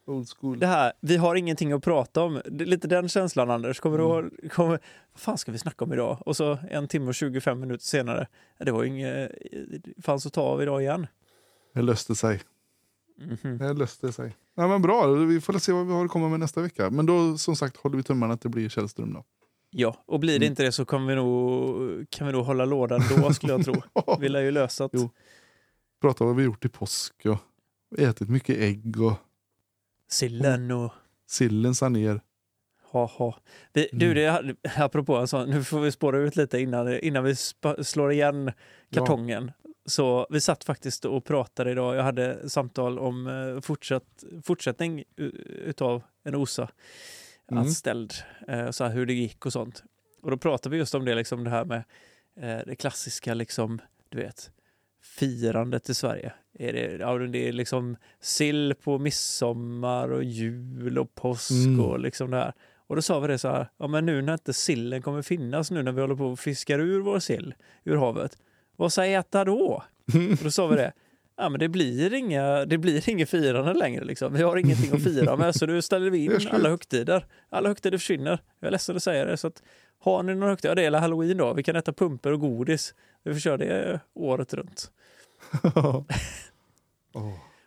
Old 0.06 0.28
school. 0.28 0.58
Det 0.58 0.66
här, 0.66 0.92
vi 1.00 1.16
har 1.16 1.34
ingenting 1.34 1.72
att 1.72 1.82
prata 1.82 2.22
om. 2.22 2.40
Det 2.44 2.64
lite 2.64 2.88
den 2.88 3.08
känslan 3.08 3.50
Anders. 3.50 3.80
Kommer 3.80 3.98
du 3.98 4.04
ihåg? 4.04 4.50
Kommer, 4.50 4.70
vad 5.12 5.20
fan 5.20 5.38
ska 5.38 5.52
vi 5.52 5.58
snacka 5.58 5.84
om 5.84 5.92
idag? 5.92 6.18
Och 6.26 6.36
så 6.36 6.58
en 6.70 6.88
timme 6.88 7.08
och 7.08 7.14
25 7.14 7.60
minuter 7.60 7.84
senare, 7.84 8.26
det 8.58 8.72
var 8.72 8.82
ju 8.82 8.88
inget, 8.88 9.32
det 9.84 10.02
fanns 10.02 10.26
att 10.26 10.32
ta 10.32 10.42
av 10.42 10.62
idag 10.62 10.82
igen. 10.82 11.06
Det 11.74 11.82
löste 11.82 12.14
sig. 12.14 12.40
Mhm. 13.16 13.58
Det 13.58 13.72
löste 13.72 14.12
sig. 14.12 14.36
Ja, 14.54 14.68
men 14.68 14.82
bra, 14.82 15.06
vi 15.06 15.40
får 15.40 15.52
se 15.58 15.72
vad 15.72 15.86
vi 15.86 15.92
har 15.92 16.04
att 16.04 16.10
komma 16.10 16.28
med 16.28 16.40
nästa 16.40 16.60
vecka. 16.60 16.90
Men 16.90 17.06
då 17.06 17.38
som 17.38 17.56
sagt 17.56 17.76
håller 17.76 17.96
vi 17.96 18.02
tummarna 18.02 18.34
att 18.34 18.40
det 18.40 18.48
blir 18.48 18.68
Källström 18.68 19.12
då. 19.14 19.24
Ja, 19.70 19.96
och 20.06 20.20
blir 20.20 20.32
det 20.38 20.44
Mm. 20.46 20.52
inte 20.52 20.62
det 20.62 20.72
så 20.72 20.84
kommer 20.84 21.06
vi 21.08 21.14
nog, 21.14 22.10
kan 22.10 22.26
vi 22.26 22.32
nog 22.32 22.44
hålla 22.44 22.64
lådan 22.64 23.00
då 23.16 23.32
skulle 23.32 23.52
jag 23.52 23.64
tro. 23.64 23.74
Vi 24.20 24.28
lär 24.28 24.40
ju 24.40 24.50
lösa 24.50 24.88
det. 24.92 25.08
Prata 26.00 26.24
vad 26.24 26.36
vi 26.36 26.42
gjort 26.42 26.64
i 26.64 26.68
påsk 26.68 27.14
och 27.26 27.98
ätit 27.98 28.28
mycket 28.28 28.56
ägg 28.58 29.00
och 29.02 29.12
Sillen 30.10 30.70
och 30.70 30.92
sillen 31.26 31.74
sa 31.74 31.88
ner. 31.88 32.20
ha 32.92 33.06
ha. 33.06 33.36
Vi, 33.72 33.88
du, 33.92 34.10
Mm. 34.20 34.46
det, 34.62 34.70
apropå 34.76 35.26
sån, 35.26 35.50
nu 35.50 35.64
får 35.64 35.80
vi 35.80 35.92
spåra 35.92 36.18
ut 36.18 36.36
lite 36.36 36.58
innan, 36.60 36.98
innan 37.00 37.24
vi 37.24 37.34
slår 37.84 38.12
igen 38.12 38.52
kartongen. 38.94 39.50
Så 39.86 40.26
vi 40.30 40.40
satt 40.40 40.64
faktiskt 40.64 41.04
och 41.04 41.24
pratade 41.24 41.70
idag. 41.70 41.96
Jag 41.96 42.02
hade 42.02 42.48
samtal 42.50 42.98
om 42.98 43.26
eh, 43.26 43.60
fortsatt, 43.60 44.24
fortsättning 44.44 45.04
utav 45.66 46.02
en 46.24 46.34
OSA 46.34 46.68
Mm. 47.50 47.62
anställd. 47.64 48.12
Eh, 48.48 48.70
så 48.70 48.84
här, 48.84 48.90
hur 48.92 49.06
det 49.06 49.12
gick 49.12 49.46
och 49.46 49.52
sånt. 49.52 49.84
Och 50.22 50.30
då 50.30 50.36
pratade 50.36 50.72
vi 50.72 50.78
just 50.78 50.94
om 50.94 51.04
det, 51.04 51.14
liksom 51.14 51.44
det 51.44 51.50
här 51.50 51.64
med 51.64 51.82
eh, 52.36 52.58
det 52.66 52.76
klassiska, 52.76 53.34
liksom, 53.34 53.80
du 54.08 54.18
vet, 54.18 54.50
firandet 55.02 55.88
i 55.88 55.94
Sverige. 55.94 56.32
Är 56.58 56.72
det, 56.72 56.96
ja, 57.00 57.18
det 57.18 57.48
är 57.48 57.52
liksom 57.52 57.96
sill 58.20 58.74
på 58.82 58.98
midsommar 58.98 60.08
och 60.12 60.24
jul 60.24 60.98
och 60.98 61.14
påsk 61.14 61.50
Mm. 61.50 61.80
och 61.80 61.98
liksom 62.00 62.30
det 62.30 62.36
här. 62.36 62.52
Och 62.76 62.96
då 62.96 63.02
sa 63.02 63.20
vi 63.20 63.28
det 63.28 63.38
så 63.38 63.48
här, 63.48 63.68
ja 63.76 63.86
men 63.86 64.06
nu 64.06 64.22
när 64.22 64.32
inte 64.32 64.52
sillen 64.52 65.02
kommer 65.02 65.22
finnas 65.22 65.70
nu 65.70 65.82
när 65.82 65.92
vi 65.92 66.00
håller 66.00 66.14
på 66.16 66.26
och 66.26 66.38
fiskar 66.38 66.78
ur 66.78 67.00
vår 67.00 67.18
sill 67.18 67.54
ur 67.84 67.96
havet, 67.96 68.38
vad 68.82 68.92
ska 68.92 69.06
jag 69.06 69.20
äta 69.20 69.44
då? 69.44 69.82
Och 70.38 70.44
då 70.44 70.50
sa 70.50 70.66
vi 70.66 70.76
det, 70.76 70.92
ja 71.36 71.48
men 71.48 71.60
det 71.60 71.68
blir 71.68 72.14
inga, 72.14 72.64
det 72.64 72.78
blir 72.78 73.08
inget 73.08 73.30
firande 73.30 73.74
längre 73.74 74.04
liksom. 74.04 74.32
Vi 74.34 74.42
har 74.42 74.56
ingenting 74.56 74.92
att 74.94 75.02
fira 75.04 75.36
med 75.36 75.54
så 75.54 75.66
nu 75.66 75.82
ställer 75.82 76.10
vi 76.10 76.18
in 76.24 76.48
alla 76.50 76.68
högtider. 76.68 77.26
Alla 77.50 77.68
högtider 77.68 77.98
försvinner. 77.98 78.38
Jag 78.60 78.66
är 78.66 78.70
ledsen 78.72 78.96
att 78.96 79.02
säga 79.02 79.24
det 79.24 79.36
så 79.36 79.46
att 79.46 79.62
har 79.98 80.22
ni 80.22 80.34
några 80.34 80.48
högtider, 80.52 80.68
ja 80.82 80.90
det 80.90 80.96
är 80.96 81.00
halloween 81.00 81.36
då, 81.36 81.52
vi 81.54 81.62
kan 81.62 81.76
äta 81.76 81.92
pumper 81.92 82.32
och 82.32 82.40
godis. 82.40 82.94
Vi 83.24 83.32
får 83.32 83.40
köra 83.40 83.56
det 83.56 84.00
året 84.14 84.54
runt. 84.54 84.90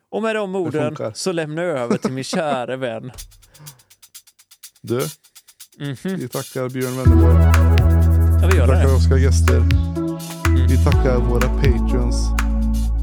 Och 0.09 0.21
med 0.21 0.35
de 0.35 0.55
orden 0.55 0.95
så 1.13 1.31
lämnar 1.31 1.63
jag 1.63 1.79
över 1.79 1.97
till 1.97 2.11
min 2.11 2.23
kära 2.23 2.75
vän. 2.75 3.11
Du, 4.81 5.01
Mhm. 5.79 5.95
vi 6.03 6.27
tackar 6.27 6.69
Björn 6.69 6.97
Wennerborg. 6.97 7.43
Ja, 8.41 8.47
vi 8.47 8.51
Vi 8.51 8.57
gör 8.57 8.67
tackar 8.67 8.87
det. 8.87 8.93
Oskar 8.95 9.17
Gäster. 9.17 9.61
Vi 10.75 10.83
tackar 10.83 11.17
våra 11.17 11.49
patreons. 11.49 12.29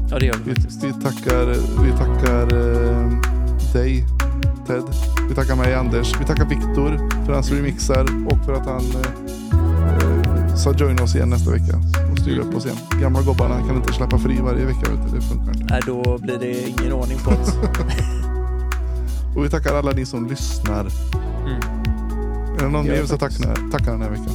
Ja, 0.09 0.19
det 0.19 0.25
gör 0.25 0.35
vi 0.45 0.49
Vi, 0.49 0.55
faktiskt. 0.55 0.83
vi 0.83 0.93
tackar, 0.93 1.45
vi 1.83 1.91
tackar 1.91 2.43
eh, 2.43 3.11
dig, 3.73 4.05
Ted. 4.67 4.83
Vi 5.29 5.35
tackar 5.35 5.55
mig, 5.55 5.73
Anders. 5.73 6.13
Vi 6.21 6.25
tackar 6.25 6.45
Viktor 6.45 7.25
för 7.25 7.33
hans 7.33 7.51
remixar 7.51 8.05
och 8.27 8.45
för 8.45 8.53
att 8.53 8.65
han 8.65 8.81
eh, 8.85 10.55
sa 10.55 10.73
join 10.73 10.99
oss 10.99 11.15
igen 11.15 11.29
nästa 11.29 11.51
vecka 11.51 11.77
och 12.11 12.19
styr 12.19 12.39
upp 12.39 12.55
oss 12.55 12.65
igen. 12.65 12.77
Gamla 13.01 13.21
gobbarna 13.21 13.67
kan 13.67 13.75
inte 13.75 13.93
släppa 13.93 14.17
fri 14.19 14.39
varje 14.41 14.65
vecka. 14.65 14.91
Vet 14.91 15.11
du. 15.11 15.15
Det 15.15 15.21
funkar 15.21 15.51
inte. 15.53 15.73
Nej, 15.73 15.81
då 15.85 16.17
blir 16.17 16.39
det 16.39 16.69
ingen 16.69 16.93
ordning 16.93 17.17
på 17.17 17.29
det. 17.31 17.37
Och 19.35 19.45
vi 19.45 19.49
tackar 19.49 19.75
alla 19.75 19.91
ni 19.91 20.05
som 20.05 20.27
lyssnar. 20.27 20.79
Mm. 20.81 21.61
Är 22.57 22.63
det 22.63 22.69
någon 22.69 22.85
mer 22.85 23.01
vi 23.01 23.07
ska 23.07 23.17
tacka 23.17 23.91
den 23.91 24.01
här 24.01 24.09
veckan? 24.09 24.33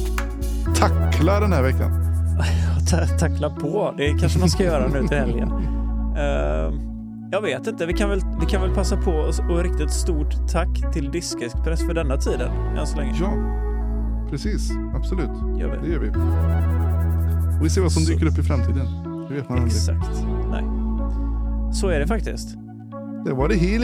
Tackla 0.75 1.39
den 1.39 1.53
här 1.53 1.61
veckan! 1.63 2.08
Ta- 2.89 3.17
tackla 3.19 3.49
på. 3.49 3.93
Det 3.97 4.09
kanske 4.19 4.39
man 4.39 4.49
ska 4.49 4.63
göra 4.63 4.87
nu 4.87 5.07
till 5.07 5.17
helgen. 5.17 5.51
Eh, 6.17 6.73
jag 7.31 7.41
vet 7.41 7.67
inte. 7.67 7.85
Vi 7.85 7.93
kan 7.93 8.09
väl, 8.09 8.21
vi 8.39 8.45
kan 8.45 8.61
väl 8.61 8.71
passa 8.75 8.97
på 8.97 9.11
och 9.49 9.63
rikta 9.63 9.83
ett 9.83 9.91
stort 9.93 10.47
tack 10.51 10.93
till 10.93 11.11
Diskexpress 11.11 11.85
för 11.85 11.93
denna 11.93 12.17
tiden. 12.17 12.51
Än 12.79 12.87
så 12.87 12.97
länge. 12.97 13.13
Ja, 13.21 13.33
precis. 14.29 14.71
Absolut. 14.95 15.29
Gör 15.59 15.71
Det 15.71 15.79
vi. 15.87 15.93
gör 15.93 15.99
vi. 15.99 16.09
Och 17.59 17.65
vi 17.65 17.69
ser 17.69 17.81
vad 17.81 17.91
som 17.91 18.03
Så- 18.03 18.11
dyker 18.11 18.25
upp 18.25 18.39
i 18.39 18.43
framtiden. 18.43 18.85
Det 19.29 19.35
vet 19.35 19.49
man 19.49 19.57
aldrig. 19.57 19.75
Exakt. 19.77 20.23
Nej. 20.51 20.63
Så 21.73 21.87
är 21.87 21.99
det 21.99 22.07
faktiskt. 22.07 22.57
Det 23.25 23.33
var 23.33 23.47
det 23.49 23.55
hel. 23.55 23.81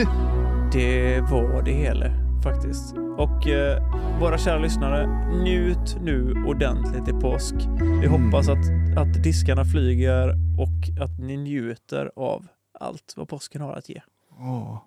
Det 0.72 1.20
var 1.20 1.62
det 1.64 1.70
hela 1.72 2.06
faktiskt. 2.54 2.94
Och 3.18 3.46
eh, 3.48 3.82
våra 4.20 4.38
kära 4.38 4.58
lyssnare, 4.58 5.06
njut 5.44 5.96
nu 6.02 6.44
ordentligt 6.46 7.08
i 7.08 7.12
påsk. 7.12 7.54
Vi 8.00 8.06
Mm. 8.06 8.10
hoppas 8.24 8.48
att, 8.48 8.98
att 8.98 9.22
diskarna 9.22 9.64
flyger 9.64 10.28
och 10.58 11.02
att 11.04 11.18
ni 11.18 11.36
njuter 11.36 12.12
av 12.16 12.46
allt 12.80 13.14
vad 13.16 13.28
påsken 13.28 13.60
har 13.60 13.72
att 13.72 13.88
ge. 13.88 14.02
Åh, 14.38 14.78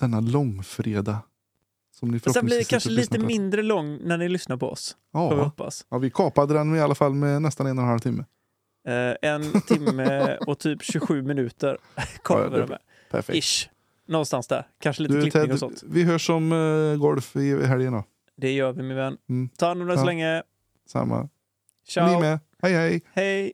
denna 0.00 0.20
långfredag 0.20 1.16
Som 1.98 2.10
ni 2.10 2.18
sen 2.20 2.46
blir 2.46 2.58
det 2.58 2.64
kanske 2.68 2.90
lite 2.90 3.18
på. 3.20 3.26
mindre 3.26 3.62
lång 3.62 3.98
när 4.04 4.18
ni 4.18 4.28
lyssnar 4.28 4.56
på 4.56 4.70
oss. 4.70 4.96
Får 5.12 5.30
vi 5.30 5.36
Ja. 5.36 5.44
hoppas. 5.44 5.86
ja, 5.88 5.98
vi 5.98 6.10
kapade 6.10 6.54
den 6.54 6.76
i 6.76 6.80
alla 6.80 6.94
fall 6.94 7.14
med 7.14 7.42
nästan 7.42 7.66
en 7.66 7.78
och 7.78 7.82
en 7.84 7.88
halv 7.90 7.98
timme. 7.98 8.24
Eh, 8.88 9.30
en 9.30 9.60
timme 9.60 10.36
och 10.46 10.58
typ 10.58 10.82
27 10.82 11.22
minuter 11.22 11.78
kommer 12.22 12.42
Ja, 12.44 12.48
det 12.50 12.66
med. 12.66 12.78
Perfekt. 13.10 13.36
Ish. 13.38 13.68
Någonstans 14.08 14.46
där. 14.46 14.66
Kanske 14.80 15.02
lite 15.02 15.14
Du, 15.14 15.20
klippning 15.20 15.42
Ted, 15.42 15.52
och 15.52 15.58
sånt. 15.58 15.82
vi 15.86 16.02
hörs 16.02 16.30
om 16.30 16.52
uh, 16.52 16.96
golf 16.98 17.36
i 17.36 17.66
helgen 17.66 17.92
då. 17.92 18.04
Det 18.36 18.52
gör 18.52 18.72
vi 18.72 18.82
min 18.82 18.96
vän. 18.96 19.16
Mm. 19.28 19.48
Ta 19.58 19.66
hand 19.66 19.82
om 19.82 19.88
dig 19.88 19.98
så 19.98 20.04
länge. 20.04 20.42
Samma. 20.86 21.22
Ni 21.22 21.28
Ciao. 21.88 22.20
med. 22.20 22.38
Hej 22.62 22.72
hej! 22.72 23.02
Hej. 23.12 23.52